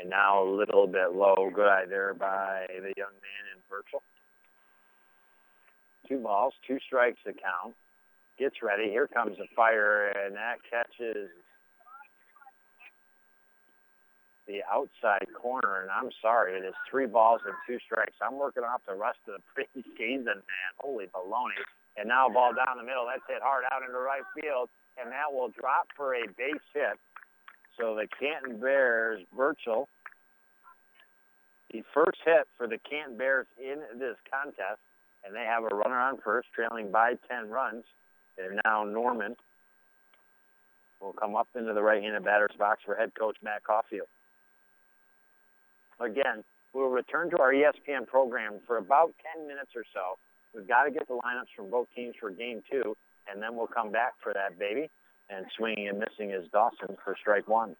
And 0.00 0.10
now 0.10 0.42
a 0.42 0.48
little 0.48 0.86
bit 0.86 1.12
low. 1.12 1.50
Good 1.54 1.68
eye 1.68 1.86
there 1.88 2.14
by 2.14 2.66
the 2.68 2.92
young 2.96 3.14
man 3.14 3.44
in 3.54 3.62
Birchall. 3.70 4.02
Two 6.08 6.18
balls, 6.18 6.54
two 6.66 6.78
strikes 6.86 7.18
to 7.24 7.32
count. 7.32 7.74
Gets 8.38 8.56
ready. 8.62 8.90
Here 8.90 9.08
comes 9.08 9.38
the 9.38 9.46
fire, 9.56 10.08
and 10.08 10.36
that 10.36 10.56
catches 10.68 11.30
the 14.46 14.60
outside 14.70 15.26
corner. 15.34 15.82
And 15.82 15.90
I'm 15.90 16.10
sorry, 16.22 16.56
it 16.56 16.64
is 16.64 16.74
three 16.90 17.06
balls 17.06 17.40
and 17.44 17.54
two 17.66 17.78
strikes. 17.84 18.14
I'm 18.20 18.36
working 18.36 18.62
off 18.62 18.82
the 18.86 18.94
rest 18.94 19.18
of 19.26 19.40
the 19.40 19.42
preseason, 19.80 20.26
man. 20.26 20.70
Holy 20.78 21.06
baloney. 21.06 21.64
And 21.96 22.08
now 22.08 22.28
ball 22.28 22.52
down 22.52 22.76
the 22.76 22.84
middle. 22.84 23.06
That's 23.08 23.24
hit 23.26 23.42
hard 23.42 23.64
out 23.72 23.82
into 23.82 23.98
right 23.98 24.22
field, 24.38 24.68
and 25.00 25.10
that 25.10 25.32
will 25.32 25.48
drop 25.48 25.88
for 25.96 26.14
a 26.14 26.26
base 26.36 26.60
hit. 26.74 27.00
So 27.78 27.94
the 27.94 28.06
Canton 28.20 28.60
Bears, 28.60 29.22
Birchall, 29.34 29.88
the 31.70 31.82
first 31.92 32.18
hit 32.24 32.46
for 32.56 32.66
the 32.66 32.78
Canton 32.78 33.16
Bears 33.16 33.46
in 33.58 33.98
this 33.98 34.16
contest, 34.30 34.80
and 35.24 35.34
they 35.34 35.44
have 35.44 35.64
a 35.64 35.74
runner 35.74 35.98
on 35.98 36.18
first, 36.22 36.48
trailing 36.54 36.90
by 36.90 37.14
10 37.28 37.48
runs. 37.48 37.84
And 38.38 38.60
now 38.64 38.84
Norman 38.84 39.36
will 41.00 41.12
come 41.12 41.36
up 41.36 41.48
into 41.56 41.72
the 41.72 41.82
right-handed 41.82 42.24
batter's 42.24 42.56
box 42.58 42.82
for 42.84 42.94
head 42.94 43.12
coach 43.18 43.36
Matt 43.42 43.64
Caulfield. 43.64 44.08
Again, 46.00 46.44
we'll 46.72 46.88
return 46.88 47.30
to 47.30 47.38
our 47.38 47.52
ESPN 47.52 48.06
program 48.06 48.60
for 48.66 48.78
about 48.78 49.14
10 49.34 49.46
minutes 49.46 49.70
or 49.74 49.84
so. 49.94 50.18
We've 50.54 50.68
got 50.68 50.84
to 50.84 50.90
get 50.90 51.06
the 51.08 51.14
lineups 51.14 51.52
from 51.54 51.70
both 51.70 51.88
teams 51.94 52.14
for 52.20 52.30
game 52.30 52.62
two, 52.70 52.96
and 53.30 53.42
then 53.42 53.56
we'll 53.56 53.66
come 53.66 53.90
back 53.90 54.14
for 54.22 54.32
that 54.32 54.58
baby. 54.58 54.90
And 55.28 55.46
swinging 55.56 55.88
and 55.88 55.98
missing 55.98 56.30
is 56.30 56.48
Dawson 56.52 56.96
for 57.04 57.16
strike 57.20 57.48
one. 57.48 57.76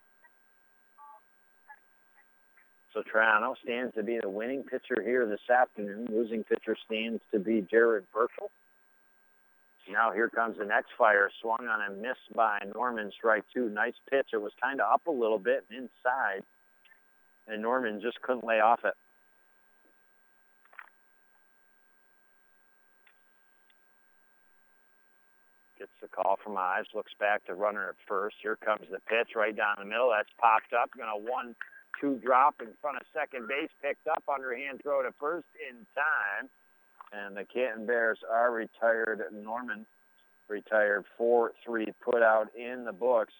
So 2.92 3.02
Triano 3.02 3.54
stands 3.62 3.94
to 3.94 4.02
be 4.02 4.18
the 4.20 4.28
winning 4.28 4.62
pitcher 4.62 5.02
here 5.04 5.26
this 5.26 5.50
afternoon. 5.54 6.08
Losing 6.10 6.42
pitcher 6.44 6.76
stands 6.86 7.20
to 7.30 7.38
be 7.38 7.60
Jared 7.70 8.04
Birchall. 8.12 8.50
Now 9.90 10.10
here 10.10 10.28
comes 10.28 10.58
the 10.58 10.64
next 10.64 10.90
fire. 10.98 11.30
Swung 11.40 11.68
on 11.68 11.80
and 11.80 12.02
missed 12.02 12.34
by 12.34 12.58
Norman. 12.74 13.12
Strike 13.16 13.44
two. 13.54 13.68
Nice 13.68 13.94
pitch. 14.10 14.28
It 14.32 14.42
was 14.42 14.52
kind 14.60 14.80
of 14.80 14.92
up 14.92 15.06
a 15.06 15.12
little 15.12 15.38
bit 15.38 15.64
inside. 15.70 16.42
And 17.46 17.62
Norman 17.62 18.00
just 18.00 18.20
couldn't 18.22 18.44
lay 18.44 18.60
off 18.60 18.80
it. 18.84 18.94
Gets 25.78 25.92
the 26.02 26.08
call 26.08 26.38
from 26.42 26.56
Ives. 26.56 26.88
Looks 26.92 27.12
back 27.20 27.44
to 27.46 27.54
runner 27.54 27.90
at 27.90 27.96
first. 28.08 28.36
Here 28.42 28.56
comes 28.56 28.86
the 28.90 28.98
pitch 29.06 29.36
right 29.36 29.54
down 29.54 29.76
the 29.78 29.84
middle. 29.84 30.10
That's 30.10 30.32
popped 30.40 30.72
up. 30.72 30.90
Going 30.96 31.08
to 31.08 31.30
one 31.30 31.54
two 32.00 32.20
drop 32.24 32.56
in 32.60 32.68
front 32.80 32.96
of 32.96 33.06
second 33.14 33.46
base. 33.46 33.70
Picked 33.80 34.08
up 34.08 34.24
underhand 34.26 34.80
throw 34.82 35.02
to 35.02 35.12
first 35.20 35.46
in 35.70 35.86
time. 35.94 36.50
And 37.24 37.36
the 37.36 37.44
Canton 37.44 37.86
Bears 37.86 38.18
are 38.30 38.50
retired. 38.52 39.22
Norman 39.32 39.86
retired 40.48 41.04
4-3 41.18 41.52
put 42.04 42.22
out 42.22 42.48
in 42.56 42.84
the 42.84 42.92
books. 42.92 43.32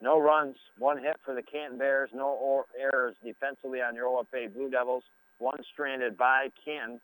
No 0.00 0.20
runs, 0.20 0.56
one 0.78 0.98
hit 0.98 1.16
for 1.24 1.34
the 1.34 1.42
Canton 1.42 1.78
Bears, 1.78 2.10
no 2.12 2.64
errors 2.78 3.14
defensively 3.24 3.80
on 3.80 3.94
your 3.94 4.06
OFA 4.06 4.52
Blue 4.52 4.68
Devils, 4.68 5.04
one 5.38 5.58
stranded 5.72 6.16
by 6.16 6.48
Canton. 6.64 7.00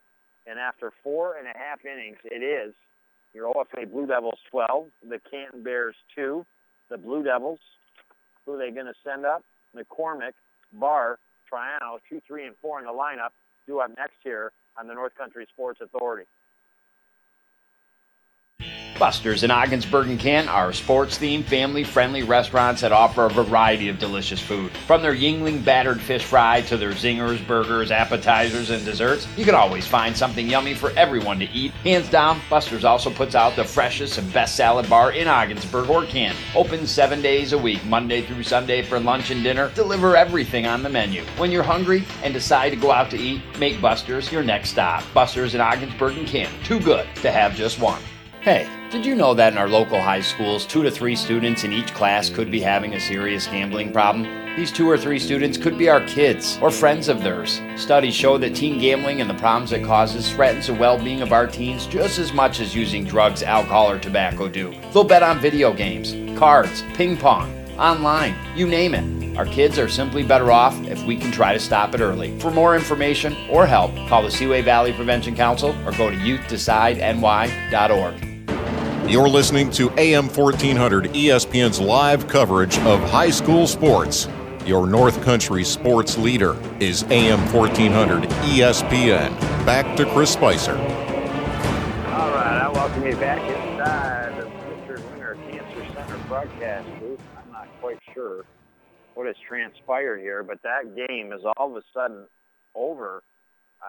And 0.46 0.59
after 0.59 0.92
four 1.05 1.36
and 1.36 1.46
a 1.46 1.56
half 1.56 1.84
innings, 1.84 2.16
it 2.24 2.42
is 2.42 2.74
your 3.34 3.52
OFA 3.52 3.90
Blue 3.90 4.06
Devils 4.06 4.40
12, 4.50 4.88
the 5.09 5.20
Canton 5.30 5.62
Bears 5.62 5.94
2. 6.16 6.44
The 6.90 6.96
Blue 6.96 7.22
Devils, 7.22 7.60
who 8.46 8.55
are 8.55 8.59
they 8.59 8.70
going 8.70 8.86
to 8.86 8.94
send 9.05 9.26
up? 9.26 9.44
McCormick, 9.76 10.32
Barr, 10.72 11.18
Triano, 11.52 11.98
2, 12.09 12.22
3, 12.26 12.46
and 12.46 12.56
4 12.62 12.80
in 12.80 12.86
the 12.86 12.92
lineup, 12.92 13.30
due 13.66 13.80
up 13.80 13.90
next 13.96 14.16
here 14.24 14.52
on 14.78 14.86
the 14.86 14.94
North 14.94 15.14
Country 15.14 15.46
Sports 15.52 15.80
Authority. 15.82 16.24
Buster's 18.99 19.45
in 19.45 19.51
Ogdensburg 19.51 20.09
and 20.09 20.19
Kent 20.19 20.49
are 20.49 20.73
sports-themed, 20.73 21.45
family-friendly 21.45 22.25
restaurants 22.25 22.81
that 22.81 22.91
offer 22.91 23.27
a 23.27 23.31
variety 23.31 23.89
of 23.89 23.99
delicious 23.99 24.41
food. 24.41 24.73
From 24.87 25.03
their 25.03 25.15
Yuengling 25.15 25.65
battered 25.65 26.01
fish 26.01 26.25
fry 26.25 26.62
to 26.62 26.77
their 26.77 26.91
zingers, 26.91 27.45
burgers, 27.47 27.91
appetizers, 27.91 28.70
and 28.70 28.85
desserts, 28.85 29.29
you 29.37 29.45
can 29.45 29.55
always 29.55 29.87
find 29.87 30.16
something 30.16 30.49
yummy 30.49 30.75
for 30.75 30.91
everyone 30.91 31.39
to 31.39 31.49
eat. 31.51 31.70
Hands 31.85 32.09
down, 32.11 32.41
Buster's 32.51 32.85
also 32.85 33.11
puts 33.11 33.35
out 33.35 33.55
the 33.55 33.65
freshest 33.65 34.19
and 34.19 34.33
best 34.33 34.57
salad 34.57 34.89
bar 34.91 35.12
in 35.12 35.29
Ogdensburg 35.29 35.89
or 35.89 36.05
Kent. 36.05 36.37
Open 36.57 36.87
seven 36.87 37.23
days 37.23 37.53
a 37.53 37.59
week, 37.59 37.85
Monday 37.85 38.23
through 38.23 38.43
Sunday 38.43 38.83
for 38.83 38.99
lunch 38.99 39.31
and 39.31 39.43
dinner. 39.43 39.70
Deliver 39.75 40.16
everything 40.16 40.66
on 40.66 40.83
the 40.83 40.89
menu. 40.89 41.23
When 41.37 41.53
you're 41.53 41.62
hungry 41.62 42.05
and 42.25 42.35
decide 42.35 42.70
to 42.70 42.77
go 42.77 42.91
out 42.91 43.11
to 43.11 43.16
eat, 43.16 43.43
make 43.59 43.81
Buster's 43.81 44.33
your 44.33 44.43
next 44.43 44.70
stop. 44.70 45.05
Buster's 45.15 45.55
in 45.55 45.61
Ogdensburg 45.61 46.19
and 46.19 46.27
Kent. 46.27 46.53
Too 46.65 46.81
good 46.81 47.07
to 47.16 47.31
have 47.31 47.55
just 47.55 47.79
one. 47.79 48.03
Hey, 48.49 48.66
did 48.91 49.05
you 49.05 49.15
know 49.15 49.35
that 49.35 49.53
in 49.53 49.59
our 49.59 49.69
local 49.69 50.01
high 50.01 50.23
schools, 50.23 50.65
two 50.65 50.83
to 50.83 50.91
three 50.91 51.15
students 51.15 51.65
in 51.65 51.73
each 51.75 51.93
class 51.93 52.31
could 52.31 52.51
be 52.51 52.62
having 52.62 52.95
a 52.95 52.99
serious 52.99 53.47
gambling 53.47 53.93
problem? 53.93 54.27
These 54.57 54.73
two 54.73 54.89
or 54.89 54.97
three 54.97 55.19
students 55.19 55.59
could 55.59 55.77
be 55.77 55.91
our 55.91 56.01
kids 56.07 56.59
or 56.62 56.70
friends 56.70 57.11
of 57.11 57.23
theirs. 57.23 57.61
Studies 57.77 58.15
show 58.15 58.39
that 58.39 58.57
teen 58.57 58.81
gambling 58.81 59.20
and 59.20 59.29
the 59.29 59.35
problems 59.35 59.73
it 59.73 59.85
causes 59.85 60.33
threatens 60.33 60.69
the 60.69 60.73
well-being 60.73 61.20
of 61.20 61.31
our 61.31 61.47
teens 61.47 61.87
just 61.87 62.19
as 62.19 62.33
much 62.33 62.61
as 62.61 62.75
using 62.75 63.05
drugs, 63.05 63.43
alcohol, 63.43 63.91
or 63.91 63.99
tobacco 63.99 64.49
do. 64.49 64.75
They'll 64.95 65.05
bet 65.05 65.23
on 65.23 65.41
video 65.41 65.75
games, 65.75 66.15
cards, 66.39 66.83
ping 66.95 67.19
pong, 67.19 67.53
online, 67.79 68.35
you 68.57 68.66
name 68.66 68.95
it. 68.95 69.37
Our 69.37 69.45
kids 69.45 69.79
are 69.79 69.91
simply 69.91 70.23
better 70.23 70.51
off 70.51 70.75
if 70.85 71.05
we 71.05 71.19
can 71.19 71.31
try 71.31 71.53
to 71.53 71.61
stop 71.61 71.95
it 71.95 72.01
early. 72.01 72.41
For 72.41 72.51
more 72.51 72.75
information 72.75 73.37
or 73.51 73.66
help, 73.66 73.95
call 74.09 74.23
the 74.23 74.31
Seaway 74.31 74.62
Valley 74.62 74.95
Prevention 74.95 75.37
Council 75.37 75.77
or 75.87 75.93
go 75.93 76.09
to 76.09 76.16
youthdecideNY.org. 76.16 78.38
You're 79.09 79.26
listening 79.30 79.70
to 79.70 79.90
AM 79.98 80.28
1400 80.28 81.06
ESPN's 81.14 81.80
live 81.80 82.28
coverage 82.28 82.76
of 82.80 83.01
high 83.09 83.30
school 83.30 83.66
sports. 83.66 84.28
Your 84.66 84.86
North 84.86 85.22
Country 85.22 85.64
sports 85.64 86.18
leader 86.18 86.59
is 86.78 87.05
AM 87.05 87.40
1400 87.51 88.24
ESPN. 88.24 89.30
Back 89.64 89.97
to 89.97 90.05
Chris 90.12 90.30
Spicer. 90.35 90.76
All 90.76 92.30
right, 92.32 92.60
I 92.60 92.70
welcome 92.70 93.06
you 93.06 93.16
back 93.16 93.40
inside 93.40 94.36
the 94.36 94.44
Richard 94.76 95.10
Winger 95.12 95.36
Cancer 95.51 95.86
Center 95.94 96.18
broadcast 96.28 96.86
booth. 97.01 97.18
I'm 97.43 97.51
not 97.51 97.68
quite 97.80 98.01
sure 98.12 98.44
what 99.14 99.26
has 99.26 99.36
transpired 99.48 100.20
here, 100.20 100.43
but 100.43 100.62
that 100.64 100.94
game 100.94 101.32
is 101.32 101.40
all 101.56 101.70
of 101.70 101.76
a 101.76 101.82
sudden 101.94 102.26
over. 102.74 103.22
Uh, 103.82 103.86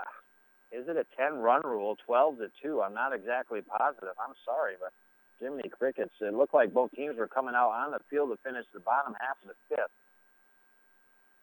is 0.71 0.87
it 0.87 0.95
a 0.95 1.05
10 1.17 1.39
run 1.39 1.59
rule, 1.65 1.97
12 2.05 2.37
to 2.37 2.47
2? 2.63 2.81
I'm 2.81 2.93
not 2.93 3.13
exactly 3.13 3.59
positive. 3.61 4.15
I'm 4.17 4.33
sorry, 4.45 4.75
but 4.79 4.93
Jiminy 5.39 5.69
Crickets, 5.69 6.13
it 6.21 6.33
looked 6.33 6.53
like 6.53 6.73
both 6.73 6.91
teams 6.91 7.17
were 7.17 7.27
coming 7.27 7.55
out 7.55 7.69
on 7.69 7.91
the 7.91 7.99
field 8.09 8.29
to 8.31 8.37
finish 8.43 8.65
the 8.73 8.79
bottom 8.79 9.15
half 9.19 9.37
of 9.41 9.49
the 9.49 9.75
fifth. 9.75 9.91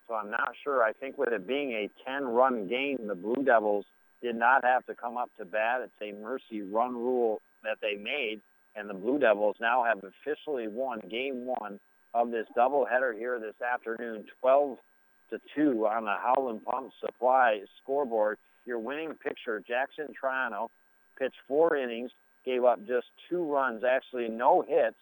So 0.08 0.14
I'm 0.14 0.30
not 0.30 0.52
sure. 0.62 0.82
I 0.82 0.92
think 0.92 1.18
with 1.18 1.32
it 1.32 1.46
being 1.46 1.72
a 1.72 1.90
10 2.04 2.24
run 2.24 2.68
game, 2.68 2.98
the 3.06 3.14
Blue 3.14 3.42
Devils 3.44 3.86
did 4.22 4.36
not 4.36 4.64
have 4.64 4.86
to 4.86 4.94
come 4.94 5.16
up 5.16 5.30
to 5.38 5.44
bat. 5.44 5.80
It's 5.82 5.92
a 6.00 6.12
mercy 6.22 6.62
run 6.62 6.94
rule 6.94 7.40
that 7.64 7.78
they 7.82 7.96
made, 7.96 8.40
and 8.76 8.88
the 8.88 8.94
Blue 8.94 9.18
Devils 9.18 9.56
now 9.60 9.84
have 9.84 9.98
officially 10.04 10.68
won 10.68 11.00
game 11.10 11.46
one 11.46 11.80
of 12.14 12.30
this 12.30 12.46
doubleheader 12.56 13.16
here 13.16 13.38
this 13.38 13.60
afternoon, 13.60 14.24
12 14.40 14.78
to 15.30 15.40
2 15.54 15.86
on 15.86 16.04
the 16.04 16.14
Howland 16.14 16.64
Pump 16.64 16.92
Supply 17.00 17.60
scoreboard. 17.82 18.38
Your 18.64 18.78
winning 18.78 19.14
pitcher, 19.14 19.62
Jackson 19.66 20.08
Triano, 20.20 20.68
pitched 21.18 21.36
four 21.46 21.76
innings, 21.76 22.10
gave 22.46 22.64
up 22.64 22.78
just 22.86 23.08
two 23.28 23.44
runs, 23.44 23.82
actually 23.84 24.28
no 24.28 24.62
hits. 24.66 24.96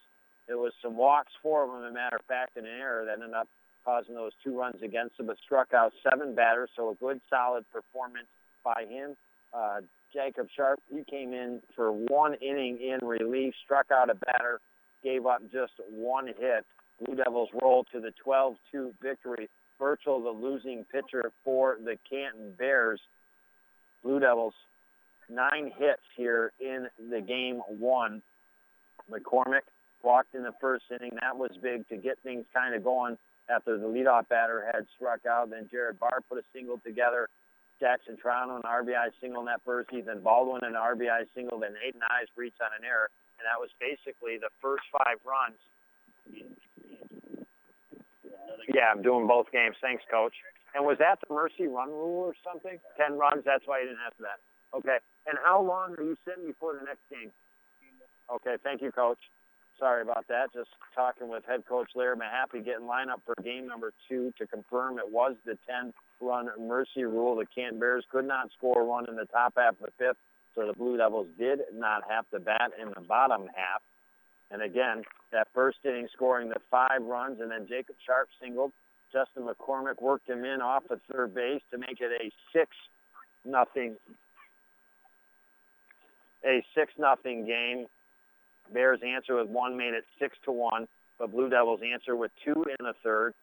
It 0.49 0.55
was 0.55 0.73
some 0.81 0.97
walks 0.97 1.31
for 1.41 1.63
him, 1.63 1.83
as 1.83 1.91
a 1.91 1.93
matter 1.93 2.17
of 2.17 2.25
fact, 2.25 2.57
and 2.57 2.65
an 2.65 2.73
error 2.73 3.05
that 3.05 3.13
ended 3.13 3.33
up 3.33 3.47
causing 3.85 4.15
those 4.15 4.31
two 4.43 4.59
runs 4.59 4.81
against 4.81 5.19
him, 5.19 5.27
but 5.27 5.37
struck 5.43 5.73
out 5.73 5.93
seven 6.09 6.35
batters, 6.35 6.69
so 6.75 6.89
a 6.89 6.95
good, 6.95 7.21
solid 7.29 7.63
performance 7.71 8.27
by 8.63 8.85
him. 8.89 9.15
Uh, 9.53 9.81
Jacob 10.13 10.47
Sharp, 10.55 10.79
he 10.89 11.03
came 11.03 11.33
in 11.33 11.61
for 11.75 11.91
one 11.91 12.33
inning 12.35 12.79
in 12.81 13.05
relief, 13.07 13.53
struck 13.63 13.87
out 13.91 14.09
a 14.09 14.15
batter, 14.15 14.59
gave 15.03 15.25
up 15.25 15.41
just 15.51 15.73
one 15.89 16.27
hit. 16.27 16.65
Blue 17.03 17.15
Devils 17.15 17.49
rolled 17.61 17.87
to 17.91 17.99
the 17.99 18.11
12-2 18.25 18.93
victory. 19.01 19.49
Birchall, 19.79 20.23
the 20.23 20.29
losing 20.29 20.85
pitcher 20.85 21.31
for 21.43 21.77
the 21.83 21.97
Canton 22.09 22.53
Bears. 22.57 23.01
Blue 24.03 24.19
Devils, 24.19 24.53
nine 25.29 25.71
hits 25.77 26.03
here 26.15 26.51
in 26.59 26.87
the 27.09 27.21
game 27.21 27.61
one. 27.67 28.21
McCormick 29.11 29.65
walked 30.03 30.35
in 30.35 30.43
the 30.43 30.53
first 30.59 30.85
inning. 30.91 31.11
That 31.21 31.37
was 31.37 31.51
big 31.61 31.87
to 31.89 31.97
get 31.97 32.17
things 32.23 32.45
kind 32.53 32.75
of 32.75 32.83
going 32.83 33.17
after 33.49 33.77
the 33.77 33.85
leadoff 33.85 34.27
batter 34.29 34.65
had 34.71 34.85
struck 34.95 35.25
out. 35.25 35.49
Then 35.49 35.67
Jared 35.69 35.99
Barr 35.99 36.21
put 36.27 36.37
a 36.37 36.43
single 36.53 36.79
together. 36.79 37.27
Jackson 37.79 38.15
Triano 38.15 38.55
an 38.55 38.63
RBI 38.63 39.11
single 39.19 39.41
in 39.41 39.47
that 39.47 39.61
first. 39.65 39.91
Ethan 39.91 40.21
Baldwin 40.21 40.63
an 40.63 40.73
RBI 40.73 41.25
single. 41.35 41.59
Then 41.59 41.73
Aiden 41.73 42.01
Ives 42.09 42.31
reached 42.37 42.61
on 42.61 42.69
an 42.77 42.85
error. 42.85 43.09
And 43.37 43.45
that 43.45 43.59
was 43.59 43.69
basically 43.79 44.37
the 44.37 44.49
first 44.61 44.83
five 44.91 45.19
runs. 45.25 45.59
Yeah, 48.73 48.89
I'm 48.91 49.01
doing 49.01 49.27
both 49.27 49.51
games. 49.51 49.75
Thanks, 49.81 50.03
Coach. 50.09 50.33
And 50.73 50.85
was 50.85 50.97
that 50.99 51.19
the 51.27 51.33
mercy 51.33 51.67
run 51.67 51.89
rule 51.89 52.23
or 52.23 52.33
something? 52.43 52.79
Ten 52.97 53.17
runs, 53.17 53.43
that's 53.45 53.63
why 53.65 53.79
you 53.79 53.87
didn't 53.87 54.03
have 54.03 54.13
that. 54.19 54.39
Okay. 54.75 54.97
And 55.27 55.37
how 55.43 55.61
long 55.61 55.95
are 55.97 56.03
you 56.03 56.17
sitting 56.27 56.45
before 56.45 56.73
the 56.73 56.85
next 56.85 57.01
game? 57.09 57.31
Okay, 58.33 58.55
thank 58.63 58.81
you, 58.81 58.91
Coach. 58.91 59.19
Sorry 59.79 60.01
about 60.01 60.25
that. 60.29 60.53
Just 60.53 60.69
talking 60.95 61.27
with 61.27 61.43
head 61.45 61.65
coach 61.67 61.89
Larry 61.95 62.15
Mahaffey, 62.15 62.63
getting 62.63 62.87
lined 62.87 63.11
up 63.11 63.21
for 63.25 63.35
game 63.43 63.67
number 63.67 63.91
two 64.07 64.33
to 64.37 64.47
confirm 64.47 64.99
it 64.99 65.11
was 65.11 65.35
the 65.45 65.57
10-run 65.69 66.49
mercy 66.59 67.03
rule. 67.03 67.35
The 67.35 67.45
Canton 67.53 67.79
Bears 67.79 68.05
could 68.09 68.25
not 68.25 68.49
score 68.57 68.85
one 68.85 69.09
in 69.09 69.15
the 69.15 69.25
top 69.25 69.53
half 69.57 69.73
of 69.73 69.79
the 69.79 69.91
fifth, 69.97 70.17
so 70.53 70.65
the 70.65 70.73
Blue 70.73 70.97
Devils 70.97 71.27
did 71.37 71.59
not 71.73 72.03
have 72.09 72.29
to 72.31 72.39
bat 72.39 72.71
in 72.81 72.89
the 72.95 73.01
bottom 73.01 73.47
half. 73.53 73.81
And 74.49 74.61
again, 74.61 75.03
that 75.31 75.47
first 75.53 75.79
inning 75.83 76.07
scoring 76.13 76.49
the 76.49 76.61
five 76.71 77.01
runs, 77.01 77.41
and 77.41 77.51
then 77.51 77.67
Jacob 77.67 77.95
Sharp 78.05 78.29
singled. 78.41 78.71
Justin 79.11 79.43
McCormick 79.43 80.01
worked 80.01 80.29
him 80.29 80.45
in 80.45 80.61
off 80.61 80.83
of 80.89 81.01
third 81.11 81.33
base 81.33 81.61
to 81.71 81.77
make 81.77 81.99
it 81.99 82.11
a 82.21 82.31
six 82.53 82.69
nothing 83.43 83.95
a 86.45 86.63
six 86.75 86.93
nothing 86.97 87.45
game. 87.45 87.87
Bears 88.73 88.99
answer 89.05 89.35
with 89.35 89.47
one 89.47 89.77
made 89.77 89.93
it 89.93 90.05
six 90.19 90.37
to 90.45 90.51
one, 90.51 90.87
but 91.19 91.31
Blue 91.31 91.49
Devils 91.49 91.81
answer 91.81 92.15
with 92.15 92.31
two 92.43 92.65
in 92.79 92.85
the 92.85 92.93
third, 93.03 93.33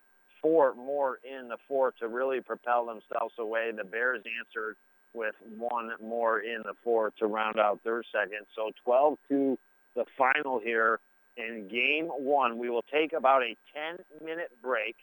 four 0.40 0.74
more 0.74 1.18
in 1.24 1.48
the 1.48 1.58
fourth 1.68 1.96
to 2.00 2.08
really 2.08 2.40
propel 2.40 2.86
themselves 2.86 3.34
away. 3.38 3.70
The 3.76 3.84
Bears 3.84 4.22
answered 4.38 4.76
with 5.14 5.34
one 5.56 5.90
more 6.02 6.40
in 6.40 6.62
the 6.64 6.74
fourth 6.82 7.14
to 7.16 7.26
round 7.26 7.58
out 7.58 7.80
their 7.84 8.02
second. 8.12 8.46
So 8.56 8.70
12 8.84 9.18
to 9.28 9.58
the 9.94 10.04
final 10.16 10.58
here 10.58 11.00
in 11.36 11.68
game 11.70 12.06
one. 12.06 12.58
We 12.58 12.70
will 12.70 12.84
take 12.92 13.12
about 13.12 13.42
a 13.42 13.56
10 13.74 14.24
minute 14.24 14.50
break 14.62 14.96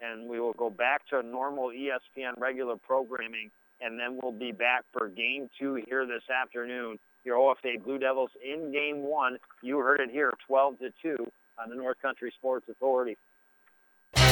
and 0.00 0.28
we 0.28 0.40
will 0.40 0.52
go 0.52 0.68
back 0.68 1.06
to 1.08 1.22
normal 1.22 1.68
ESPN 1.68 2.38
regular 2.38 2.76
programming 2.76 3.50
and 3.80 3.98
then 3.98 4.18
we'll 4.22 4.32
be 4.32 4.52
back 4.52 4.84
for 4.92 5.08
game 5.08 5.48
two 5.58 5.82
here 5.86 6.06
this 6.06 6.22
afternoon 6.30 6.98
your 7.24 7.36
OFA 7.36 7.82
Blue 7.82 7.98
Devils 7.98 8.30
in 8.42 8.72
game 8.72 9.02
one. 9.02 9.38
You 9.62 9.78
heard 9.78 10.00
it 10.00 10.10
here, 10.10 10.32
12 10.46 10.78
to 10.80 10.90
2 11.02 11.16
on 11.62 11.70
the 11.70 11.76
North 11.76 12.00
Country 12.00 12.32
Sports 12.36 12.66
Authority. 12.68 13.16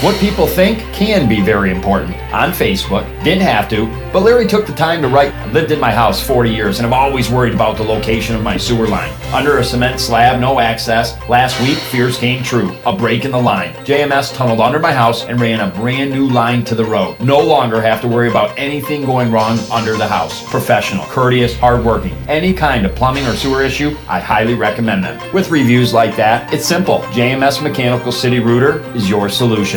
What 0.01 0.19
people 0.19 0.47
think 0.47 0.79
can 0.95 1.29
be 1.29 1.43
very 1.43 1.71
important. 1.71 2.17
On 2.33 2.53
Facebook, 2.53 3.05
didn't 3.23 3.43
have 3.43 3.69
to, 3.69 3.85
but 4.15 4.23
Larry 4.23 4.47
took 4.47 4.67
the 4.67 4.73
time 4.73 5.03
to 5.03 5.09
write. 5.09 5.35
I 5.35 5.53
lived 5.53 5.73
in 5.73 5.79
my 5.79 5.93
house 5.93 6.27
40 6.27 6.49
years 6.49 6.79
and 6.79 6.87
I'm 6.87 6.95
always 6.95 7.29
worried 7.29 7.53
about 7.53 7.77
the 7.77 7.83
location 7.83 8.35
of 8.35 8.43
my 8.43 8.57
sewer 8.57 8.89
line. 8.89 9.13
Under 9.35 9.59
a 9.59 9.65
cement 9.65 10.01
slab, 10.01 10.41
no 10.41 10.59
access. 10.59 11.21
Last 11.29 11.61
week, 11.61 11.77
fears 11.77 12.17
came 12.17 12.43
true. 12.43 12.75
A 12.87 12.97
break 12.97 13.27
in 13.27 13.31
the 13.31 13.39
line. 13.39 13.75
JMS 13.85 14.35
tunneled 14.35 14.61
under 14.61 14.79
my 14.79 14.91
house 14.91 15.27
and 15.27 15.39
ran 15.39 15.61
a 15.61 15.71
brand 15.71 16.11
new 16.11 16.31
line 16.31 16.65
to 16.65 16.75
the 16.75 16.85
road. 16.85 17.21
No 17.21 17.39
longer 17.39 17.83
have 17.83 18.01
to 18.01 18.09
worry 18.09 18.31
about 18.31 18.59
anything 18.59 19.05
going 19.05 19.31
wrong 19.31 19.59
under 19.71 19.99
the 19.99 20.09
house. 20.09 20.49
Professional, 20.49 21.05
courteous, 21.09 21.59
hardworking. 21.59 22.15
Any 22.27 22.55
kind 22.55 22.87
of 22.87 22.95
plumbing 22.95 23.27
or 23.27 23.37
sewer 23.37 23.63
issue, 23.63 23.95
I 24.09 24.19
highly 24.19 24.55
recommend 24.55 25.05
them. 25.05 25.35
With 25.35 25.51
reviews 25.51 25.93
like 25.93 26.17
that, 26.17 26.55
it's 26.55 26.65
simple. 26.65 27.01
JMS 27.13 27.63
Mechanical 27.63 28.13
City 28.13 28.41
Router 28.41 28.83
is 28.97 29.11
your 29.11 29.29
solution. 29.29 29.70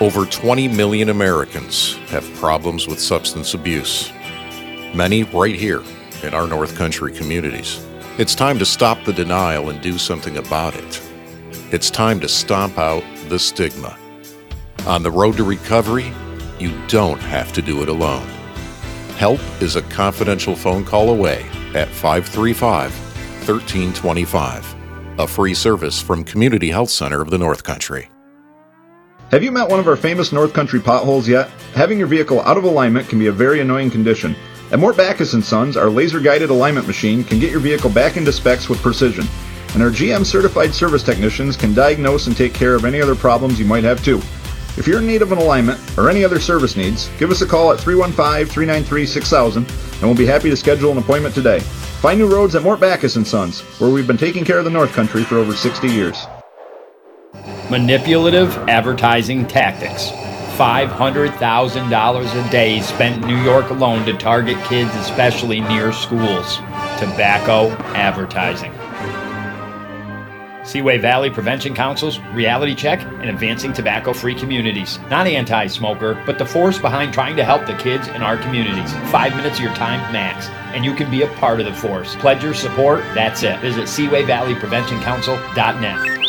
Over 0.00 0.26
20 0.26 0.68
million 0.68 1.08
Americans 1.08 1.94
have 2.08 2.24
problems 2.34 2.86
with 2.86 3.00
substance 3.00 3.54
abuse, 3.54 4.12
many 4.94 5.22
right 5.22 5.54
here 5.54 5.82
in 6.22 6.34
our 6.34 6.46
North 6.46 6.76
Country 6.76 7.12
communities. 7.12 7.84
It's 8.18 8.34
time 8.34 8.58
to 8.58 8.66
stop 8.66 9.02
the 9.04 9.12
denial 9.12 9.70
and 9.70 9.80
do 9.80 9.98
something 9.98 10.36
about 10.36 10.74
it. 10.74 11.02
It's 11.72 11.90
time 11.90 12.20
to 12.20 12.28
stomp 12.28 12.76
out 12.78 13.02
the 13.28 13.38
stigma. 13.38 13.96
On 14.86 15.02
the 15.02 15.10
road 15.10 15.36
to 15.38 15.44
recovery, 15.44 16.12
you 16.58 16.72
don't 16.88 17.20
have 17.20 17.52
to 17.54 17.62
do 17.62 17.82
it 17.82 17.88
alone. 17.88 18.28
Help 19.16 19.40
is 19.62 19.76
a 19.76 19.82
confidential 19.82 20.54
phone 20.54 20.84
call 20.84 21.08
away 21.08 21.46
at 21.74 21.88
535 21.88 22.92
1325, 23.48 24.83
a 25.18 25.28
free 25.28 25.54
service 25.54 26.02
from 26.02 26.24
Community 26.24 26.70
Health 26.70 26.90
Center 26.90 27.20
of 27.20 27.30
the 27.30 27.38
North 27.38 27.62
Country. 27.62 28.08
Have 29.30 29.44
you 29.44 29.52
met 29.52 29.68
one 29.68 29.78
of 29.78 29.86
our 29.86 29.96
famous 29.96 30.32
North 30.32 30.52
Country 30.52 30.80
potholes 30.80 31.28
yet? 31.28 31.48
Having 31.74 31.98
your 31.98 32.08
vehicle 32.08 32.40
out 32.40 32.56
of 32.56 32.64
alignment 32.64 33.08
can 33.08 33.20
be 33.20 33.28
a 33.28 33.32
very 33.32 33.60
annoying 33.60 33.90
condition. 33.90 34.34
At 34.72 34.80
Mort 34.80 34.96
Backus 34.96 35.32
& 35.44 35.46
Sons, 35.46 35.76
our 35.76 35.88
laser-guided 35.88 36.50
alignment 36.50 36.86
machine 36.86 37.22
can 37.22 37.38
get 37.38 37.52
your 37.52 37.60
vehicle 37.60 37.90
back 37.90 38.16
into 38.16 38.32
specs 38.32 38.68
with 38.68 38.82
precision. 38.82 39.24
And 39.74 39.82
our 39.82 39.90
GM 39.90 40.24
certified 40.24 40.74
service 40.74 41.02
technicians 41.02 41.56
can 41.56 41.74
diagnose 41.74 42.26
and 42.26 42.36
take 42.36 42.54
care 42.54 42.74
of 42.74 42.84
any 42.84 43.00
other 43.00 43.14
problems 43.14 43.58
you 43.58 43.66
might 43.66 43.84
have 43.84 44.04
too. 44.04 44.20
If 44.76 44.88
you're 44.88 44.98
in 44.98 45.06
need 45.06 45.22
of 45.22 45.30
an 45.30 45.38
alignment 45.38 45.80
or 45.96 46.10
any 46.10 46.24
other 46.24 46.40
service 46.40 46.74
needs, 46.76 47.08
give 47.18 47.30
us 47.30 47.40
a 47.42 47.46
call 47.46 47.70
at 47.70 47.78
315-393-6000 47.78 49.56
and 49.56 50.02
we'll 50.02 50.14
be 50.14 50.26
happy 50.26 50.50
to 50.50 50.56
schedule 50.56 50.90
an 50.90 50.98
appointment 50.98 51.34
today. 51.34 51.60
Find 52.04 52.20
new 52.20 52.30
roads 52.30 52.54
at 52.54 52.62
Mort 52.62 52.80
Backus 52.80 53.14
& 53.14 53.26
Sons, 53.26 53.62
where 53.80 53.88
we've 53.88 54.06
been 54.06 54.18
taking 54.18 54.44
care 54.44 54.58
of 54.58 54.66
the 54.66 54.70
North 54.70 54.92
Country 54.92 55.24
for 55.24 55.36
over 55.38 55.54
60 55.54 55.88
years. 55.88 56.26
Manipulative 57.70 58.54
advertising 58.68 59.46
tactics. 59.46 60.10
$500,000 60.58 62.46
a 62.46 62.50
day 62.50 62.82
spent 62.82 63.22
in 63.22 63.28
New 63.30 63.42
York 63.42 63.70
alone 63.70 64.04
to 64.04 64.12
target 64.18 64.62
kids, 64.64 64.94
especially 64.96 65.60
near 65.60 65.94
schools. 65.94 66.56
Tobacco 66.98 67.70
advertising. 67.94 68.70
Seaway 70.64 70.98
Valley 70.98 71.30
Prevention 71.30 71.74
Council's 71.74 72.18
Reality 72.32 72.74
Check 72.74 73.02
and 73.02 73.28
Advancing 73.28 73.72
Tobacco 73.72 74.12
Free 74.12 74.34
Communities. 74.34 74.98
Not 75.10 75.26
anti 75.26 75.66
smoker, 75.66 76.22
but 76.26 76.38
the 76.38 76.46
force 76.46 76.78
behind 76.78 77.12
trying 77.12 77.36
to 77.36 77.44
help 77.44 77.66
the 77.66 77.76
kids 77.76 78.08
in 78.08 78.22
our 78.22 78.38
communities. 78.38 78.92
Five 79.10 79.36
minutes 79.36 79.58
of 79.58 79.64
your 79.64 79.74
time 79.74 80.00
max, 80.12 80.48
and 80.74 80.84
you 80.84 80.94
can 80.94 81.10
be 81.10 81.22
a 81.22 81.28
part 81.34 81.60
of 81.60 81.66
the 81.66 81.74
force. 81.74 82.16
Pledge 82.16 82.42
your 82.42 82.54
support, 82.54 83.04
that's 83.14 83.42
it. 83.42 83.60
Visit 83.60 83.84
SeawayValleyPreventionCouncil.net. 83.84 86.23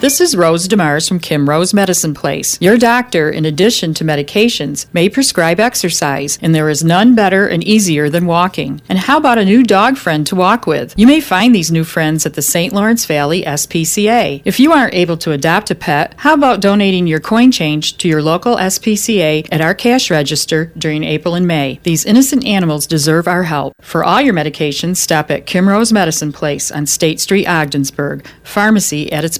This 0.00 0.20
is 0.20 0.36
Rose 0.36 0.68
DeMars 0.68 1.08
from 1.08 1.18
Kim 1.18 1.48
Rose 1.48 1.74
Medicine 1.74 2.14
Place. 2.14 2.56
Your 2.60 2.78
doctor, 2.78 3.28
in 3.28 3.44
addition 3.44 3.92
to 3.94 4.04
medications, 4.04 4.86
may 4.92 5.08
prescribe 5.08 5.58
exercise, 5.58 6.38
and 6.40 6.54
there 6.54 6.68
is 6.68 6.84
none 6.84 7.16
better 7.16 7.48
and 7.48 7.64
easier 7.64 8.08
than 8.08 8.26
walking. 8.26 8.80
And 8.88 8.96
how 8.96 9.18
about 9.18 9.38
a 9.38 9.44
new 9.44 9.64
dog 9.64 9.96
friend 9.96 10.24
to 10.28 10.36
walk 10.36 10.68
with? 10.68 10.94
You 10.96 11.08
may 11.08 11.20
find 11.20 11.52
these 11.52 11.72
new 11.72 11.82
friends 11.82 12.24
at 12.26 12.34
the 12.34 12.42
St. 12.42 12.72
Lawrence 12.72 13.06
Valley 13.06 13.42
SPCA. 13.42 14.40
If 14.44 14.60
you 14.60 14.70
aren't 14.70 14.94
able 14.94 15.16
to 15.16 15.32
adopt 15.32 15.72
a 15.72 15.74
pet, 15.74 16.14
how 16.18 16.34
about 16.34 16.60
donating 16.60 17.08
your 17.08 17.20
coin 17.20 17.50
change 17.50 17.96
to 17.98 18.08
your 18.08 18.22
local 18.22 18.56
SPCA 18.56 19.48
at 19.50 19.60
our 19.60 19.74
cash 19.74 20.12
register 20.12 20.72
during 20.78 21.02
April 21.02 21.34
and 21.34 21.46
May? 21.46 21.80
These 21.82 22.04
innocent 22.04 22.46
animals 22.46 22.86
deserve 22.86 23.26
our 23.26 23.42
help. 23.42 23.74
For 23.80 24.04
all 24.04 24.20
your 24.20 24.34
medications, 24.34 24.98
stop 24.98 25.28
at 25.28 25.46
Kim 25.46 25.68
Rose 25.68 25.92
Medicine 25.92 26.32
Place 26.32 26.70
on 26.70 26.86
State 26.86 27.20
Street, 27.20 27.48
Ogdensburg. 27.48 28.24
Pharmacy 28.44 29.12
at 29.12 29.24
its 29.24 29.39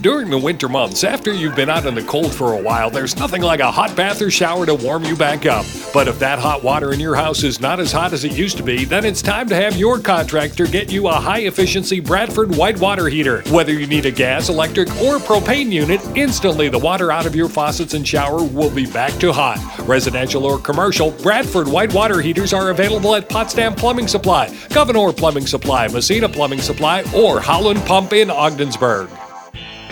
During 0.00 0.30
the 0.30 0.38
winter 0.38 0.68
months, 0.68 1.04
after 1.04 1.32
you've 1.32 1.54
been 1.54 1.70
out 1.70 1.86
in 1.86 1.94
the 1.94 2.02
cold 2.02 2.34
for 2.34 2.52
a 2.52 2.60
while, 2.60 2.90
there's 2.90 3.16
nothing 3.16 3.42
like 3.42 3.60
a 3.60 3.70
hot 3.70 3.96
bath 3.96 4.20
or 4.20 4.30
shower 4.30 4.66
to 4.66 4.74
warm 4.74 5.04
you 5.04 5.16
back 5.16 5.46
up. 5.46 5.64
But 5.92 6.08
if 6.08 6.18
that 6.18 6.40
hot 6.40 6.64
water 6.64 6.92
in 6.92 6.98
your 6.98 7.14
house 7.14 7.44
is 7.44 7.60
not 7.60 7.78
as 7.78 7.92
hot 7.92 8.12
as 8.12 8.24
it 8.24 8.36
used 8.36 8.56
to 8.56 8.64
be, 8.64 8.84
then 8.84 9.04
it's 9.04 9.22
time 9.22 9.48
to 9.48 9.54
have 9.54 9.76
your 9.76 10.00
contractor 10.00 10.66
get 10.66 10.90
you 10.90 11.06
a 11.06 11.12
high 11.12 11.40
efficiency 11.40 12.00
Bradford 12.00 12.56
white 12.56 12.78
water 12.80 13.08
heater. 13.08 13.42
Whether 13.50 13.72
you 13.72 13.86
need 13.86 14.06
a 14.06 14.10
gas, 14.10 14.48
electric, 14.48 14.88
or 15.02 15.18
propane 15.18 15.70
unit, 15.70 16.00
instantly 16.16 16.68
the 16.68 16.78
water 16.78 17.12
out 17.12 17.26
of 17.26 17.36
your 17.36 17.48
faucets 17.48 17.94
and 17.94 18.06
shower 18.06 18.42
will 18.42 18.70
be 18.70 18.86
back 18.86 19.12
to 19.20 19.32
hot. 19.32 19.58
Residential 19.86 20.44
or 20.44 20.58
commercial, 20.58 21.12
Bradford 21.12 21.68
white 21.68 21.94
water 21.94 22.20
heaters 22.20 22.52
are 22.52 22.70
available 22.70 23.14
at 23.14 23.28
Potsdam 23.28 23.74
Plumbing 23.74 24.08
Supply, 24.08 24.48
Gouverneur 24.72 25.12
Plumbing 25.12 25.46
Supply, 25.46 25.86
Massena 25.88 26.28
Plumbing 26.28 26.60
Supply, 26.60 27.04
or 27.14 27.40
Howland 27.40 27.80
Pump 27.86 28.12
in 28.12 28.30
Ogdensburg. 28.30 29.08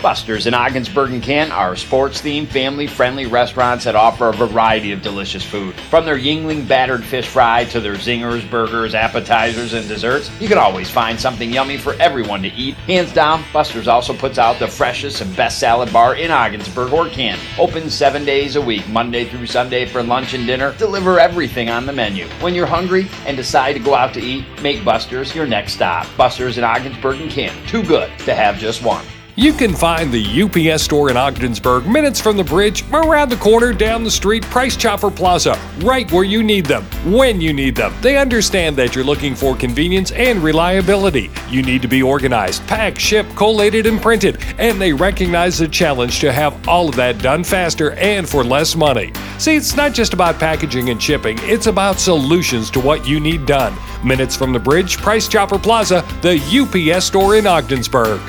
Buster's 0.01 0.47
in 0.47 0.53
Ogdensburg 0.53 1.11
and 1.11 1.23
Kent 1.23 1.51
are 1.51 1.75
sports 1.75 2.21
themed, 2.21 2.47
family 2.47 2.87
friendly 2.87 3.25
restaurants 3.25 3.85
that 3.85 3.95
offer 3.95 4.29
a 4.29 4.33
variety 4.33 4.91
of 4.91 5.01
delicious 5.01 5.43
food. 5.43 5.75
From 5.89 6.05
their 6.05 6.17
Yuengling 6.17 6.67
battered 6.67 7.03
fish 7.03 7.27
fry 7.27 7.65
to 7.65 7.79
their 7.79 7.95
zingers, 7.95 8.47
burgers, 8.49 8.93
appetizers, 8.93 9.73
and 9.73 9.87
desserts, 9.87 10.29
you 10.39 10.47
can 10.47 10.57
always 10.57 10.89
find 10.89 11.19
something 11.19 11.51
yummy 11.51 11.77
for 11.77 11.93
everyone 11.93 12.41
to 12.43 12.49
eat. 12.49 12.75
Hands 12.75 13.11
down, 13.13 13.43
Buster's 13.51 13.87
also 13.87 14.13
puts 14.13 14.37
out 14.37 14.59
the 14.59 14.67
freshest 14.67 15.21
and 15.21 15.35
best 15.35 15.59
salad 15.59 15.91
bar 15.91 16.15
in 16.15 16.31
Ogdensburg 16.31 16.93
or 16.93 17.09
Kent. 17.09 17.41
Open 17.57 17.89
seven 17.89 18.25
days 18.25 18.55
a 18.55 18.61
week, 18.61 18.87
Monday 18.89 19.25
through 19.25 19.47
Sunday 19.47 19.85
for 19.85 20.03
lunch 20.03 20.33
and 20.33 20.45
dinner. 20.45 20.75
Deliver 20.77 21.19
everything 21.19 21.69
on 21.69 21.85
the 21.85 21.93
menu. 21.93 22.27
When 22.41 22.53
you're 22.53 22.65
hungry 22.65 23.07
and 23.25 23.35
decide 23.35 23.73
to 23.73 23.79
go 23.79 23.95
out 23.95 24.13
to 24.13 24.21
eat, 24.21 24.45
make 24.61 24.83
Buster's 24.85 25.33
your 25.33 25.47
next 25.47 25.73
stop. 25.73 26.05
Buster's 26.17 26.57
in 26.57 26.63
Ogdensburg 26.63 27.21
and 27.21 27.31
Kent. 27.31 27.55
Too 27.67 27.83
good 27.83 28.11
to 28.19 28.35
have 28.35 28.57
just 28.57 28.83
one. 28.83 29.05
You 29.37 29.51
can 29.51 29.73
find 29.73 30.13
the 30.13 30.43
UPS 30.43 30.83
store 30.83 31.09
in 31.09 31.17
Ogdensburg 31.17 31.85
minutes 31.85 32.21
from 32.21 32.37
the 32.37 32.43
bridge, 32.45 32.85
around 32.93 33.27
the 33.27 33.35
corner, 33.35 33.73
down 33.73 34.05
the 34.05 34.11
street, 34.11 34.43
Price 34.43 34.77
Chopper 34.77 35.11
Plaza, 35.11 35.59
right 35.79 36.09
where 36.09 36.23
you 36.23 36.41
need 36.41 36.65
them, 36.65 36.85
when 37.03 37.41
you 37.41 37.51
need 37.51 37.75
them. 37.75 37.93
They 37.99 38.17
understand 38.17 38.77
that 38.77 38.95
you're 38.95 39.03
looking 39.03 39.35
for 39.35 39.53
convenience 39.53 40.11
and 40.11 40.41
reliability. 40.41 41.31
You 41.49 41.63
need 41.63 41.81
to 41.81 41.89
be 41.89 42.01
organized, 42.01 42.65
packed, 42.65 43.01
shipped, 43.01 43.35
collated, 43.35 43.87
and 43.87 44.01
printed, 44.01 44.41
and 44.57 44.79
they 44.79 44.93
recognize 44.93 45.57
the 45.57 45.67
challenge 45.67 46.21
to 46.21 46.31
have 46.31 46.65
all 46.65 46.87
of 46.87 46.95
that 46.95 47.17
done 47.17 47.43
faster 47.43 47.91
and 47.95 48.29
for 48.29 48.41
less 48.41 48.73
money. 48.73 49.11
See, 49.37 49.57
it's 49.57 49.75
not 49.75 49.93
just 49.93 50.13
about 50.13 50.39
packaging 50.39 50.91
and 50.91 51.03
shipping, 51.03 51.37
it's 51.41 51.67
about 51.67 51.99
solutions 51.99 52.71
to 52.71 52.79
what 52.79 53.05
you 53.05 53.19
need 53.19 53.45
done. 53.45 53.75
Minutes 54.01 54.37
from 54.37 54.53
the 54.53 54.59
bridge, 54.59 54.95
Price 54.95 55.27
Chopper 55.27 55.59
Plaza, 55.59 56.05
the 56.21 56.39
UPS 56.39 57.03
store 57.03 57.35
in 57.35 57.45
Ogdensburg. 57.45 58.21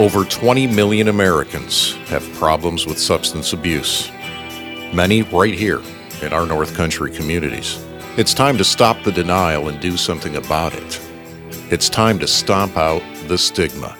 Over 0.00 0.24
20 0.24 0.66
million 0.68 1.08
Americans 1.08 1.92
have 2.06 2.26
problems 2.36 2.86
with 2.86 2.98
substance 2.98 3.52
abuse, 3.52 4.10
many 4.94 5.20
right 5.20 5.52
here 5.52 5.82
in 6.22 6.32
our 6.32 6.46
North 6.46 6.74
Country 6.74 7.10
communities. 7.10 7.84
It's 8.16 8.32
time 8.32 8.56
to 8.56 8.64
stop 8.64 9.02
the 9.02 9.12
denial 9.12 9.68
and 9.68 9.78
do 9.78 9.98
something 9.98 10.36
about 10.36 10.72
it. 10.72 10.98
It's 11.70 11.90
time 11.90 12.18
to 12.20 12.26
stomp 12.26 12.78
out 12.78 13.02
the 13.26 13.36
stigma. 13.36 13.94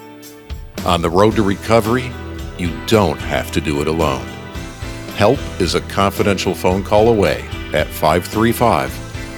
On 0.87 1.03
the 1.03 1.11
road 1.11 1.37
to 1.37 1.43
recovery, 1.43 2.11
you 2.57 2.75
don't 2.87 3.21
have 3.21 3.53
to 3.53 3.61
do 3.61 3.83
it 3.83 3.87
alone. 3.87 4.27
Help 5.17 5.39
is 5.61 5.75
a 5.75 5.83
confidential 5.83 6.55
phone 6.55 6.83
call 6.83 7.11
away 7.11 7.43
at 7.75 7.89
535 7.89 8.91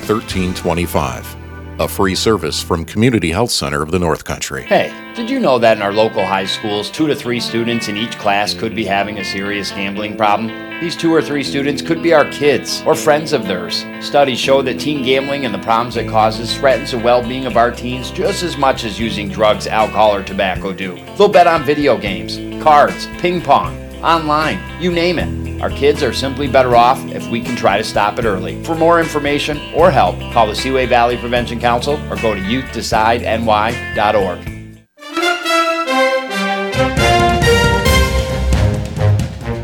1325 0.08 1.41
a 1.82 1.88
free 1.88 2.14
service 2.14 2.62
from 2.62 2.84
Community 2.84 3.32
Health 3.32 3.50
Center 3.50 3.82
of 3.82 3.90
the 3.90 3.98
North 3.98 4.24
Country. 4.24 4.62
Hey, 4.62 4.94
did 5.16 5.28
you 5.28 5.40
know 5.40 5.58
that 5.58 5.76
in 5.76 5.82
our 5.82 5.92
local 5.92 6.24
high 6.24 6.44
schools, 6.44 6.88
two 6.88 7.08
to 7.08 7.14
three 7.14 7.40
students 7.40 7.88
in 7.88 7.96
each 7.96 8.16
class 8.18 8.54
could 8.54 8.76
be 8.76 8.84
having 8.84 9.18
a 9.18 9.24
serious 9.24 9.72
gambling 9.72 10.16
problem? 10.16 10.46
These 10.80 10.96
two 10.96 11.12
or 11.12 11.20
three 11.20 11.42
students 11.42 11.82
could 11.82 12.00
be 12.00 12.14
our 12.14 12.24
kids 12.30 12.82
or 12.86 12.94
friends 12.94 13.32
of 13.32 13.48
theirs. 13.48 13.84
Studies 14.00 14.38
show 14.38 14.62
that 14.62 14.78
teen 14.78 15.04
gambling 15.04 15.44
and 15.44 15.52
the 15.52 15.58
problems 15.58 15.96
it 15.96 16.08
causes 16.08 16.56
threatens 16.56 16.92
the 16.92 16.98
well 16.98 17.20
being 17.20 17.46
of 17.46 17.56
our 17.56 17.72
teens 17.72 18.12
just 18.12 18.44
as 18.44 18.56
much 18.56 18.84
as 18.84 19.00
using 19.00 19.28
drugs, 19.28 19.66
alcohol, 19.66 20.14
or 20.14 20.22
tobacco 20.22 20.72
do. 20.72 20.94
They'll 21.16 21.28
bet 21.28 21.48
on 21.48 21.64
video 21.64 21.98
games, 21.98 22.36
cards, 22.62 23.06
ping 23.18 23.40
pong, 23.40 23.76
online, 24.02 24.60
you 24.80 24.92
name 24.92 25.18
it. 25.18 25.62
Our 25.62 25.70
kids 25.70 26.02
are 26.02 26.12
simply 26.12 26.48
better 26.48 26.74
off 26.74 26.98
if 27.06 27.28
we 27.28 27.40
can 27.40 27.56
try 27.56 27.78
to 27.78 27.84
stop 27.84 28.18
it 28.18 28.24
early. 28.24 28.62
For 28.64 28.74
more 28.74 29.00
information 29.00 29.60
or 29.74 29.90
help, 29.90 30.18
call 30.32 30.48
the 30.48 30.56
Seaway 30.56 30.86
Valley 30.86 31.16
Prevention 31.16 31.60
Council 31.60 31.94
or 32.10 32.16
go 32.16 32.34
to 32.34 32.40
youthdecideNY.org. 32.40 34.48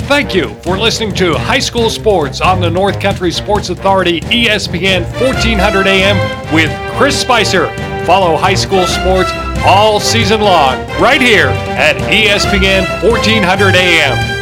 Thank 0.08 0.34
you 0.34 0.54
for 0.62 0.78
listening 0.78 1.12
to 1.16 1.34
High 1.34 1.58
School 1.58 1.90
Sports 1.90 2.40
on 2.40 2.60
the 2.60 2.70
North 2.70 2.98
Country 2.98 3.30
Sports 3.30 3.68
Authority 3.68 4.22
ESPN 4.22 5.02
1400 5.20 5.86
AM 5.86 6.54
with 6.54 6.70
Chris 6.96 7.20
Spicer. 7.20 7.66
Follow 8.06 8.36
high 8.36 8.54
school 8.54 8.86
sports 8.86 9.30
all 9.66 10.00
season 10.00 10.40
long 10.40 10.78
right 11.00 11.20
here 11.20 11.48
at 11.48 11.96
ESPN 12.10 12.86
1400 13.02 13.74
AM. 13.74 14.37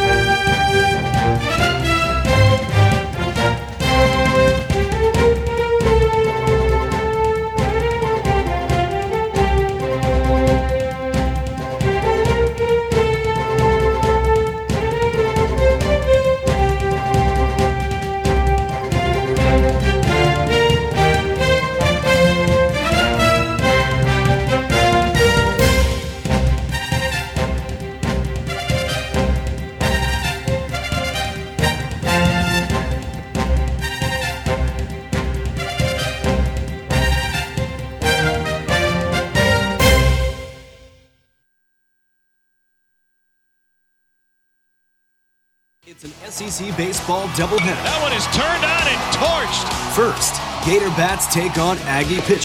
SEC 47.07 47.29
doubleheader. 47.39 47.79
That 47.87 48.03
one 48.03 48.11
is 48.11 48.27
turned 48.35 48.67
on 48.67 48.83
and 48.83 48.99
torched. 49.15 49.63
First, 49.95 50.43
Gator 50.67 50.91
Bats 50.99 51.25
take 51.33 51.57
on 51.57 51.77
Aggie 51.87 52.19
pitch. 52.19 52.35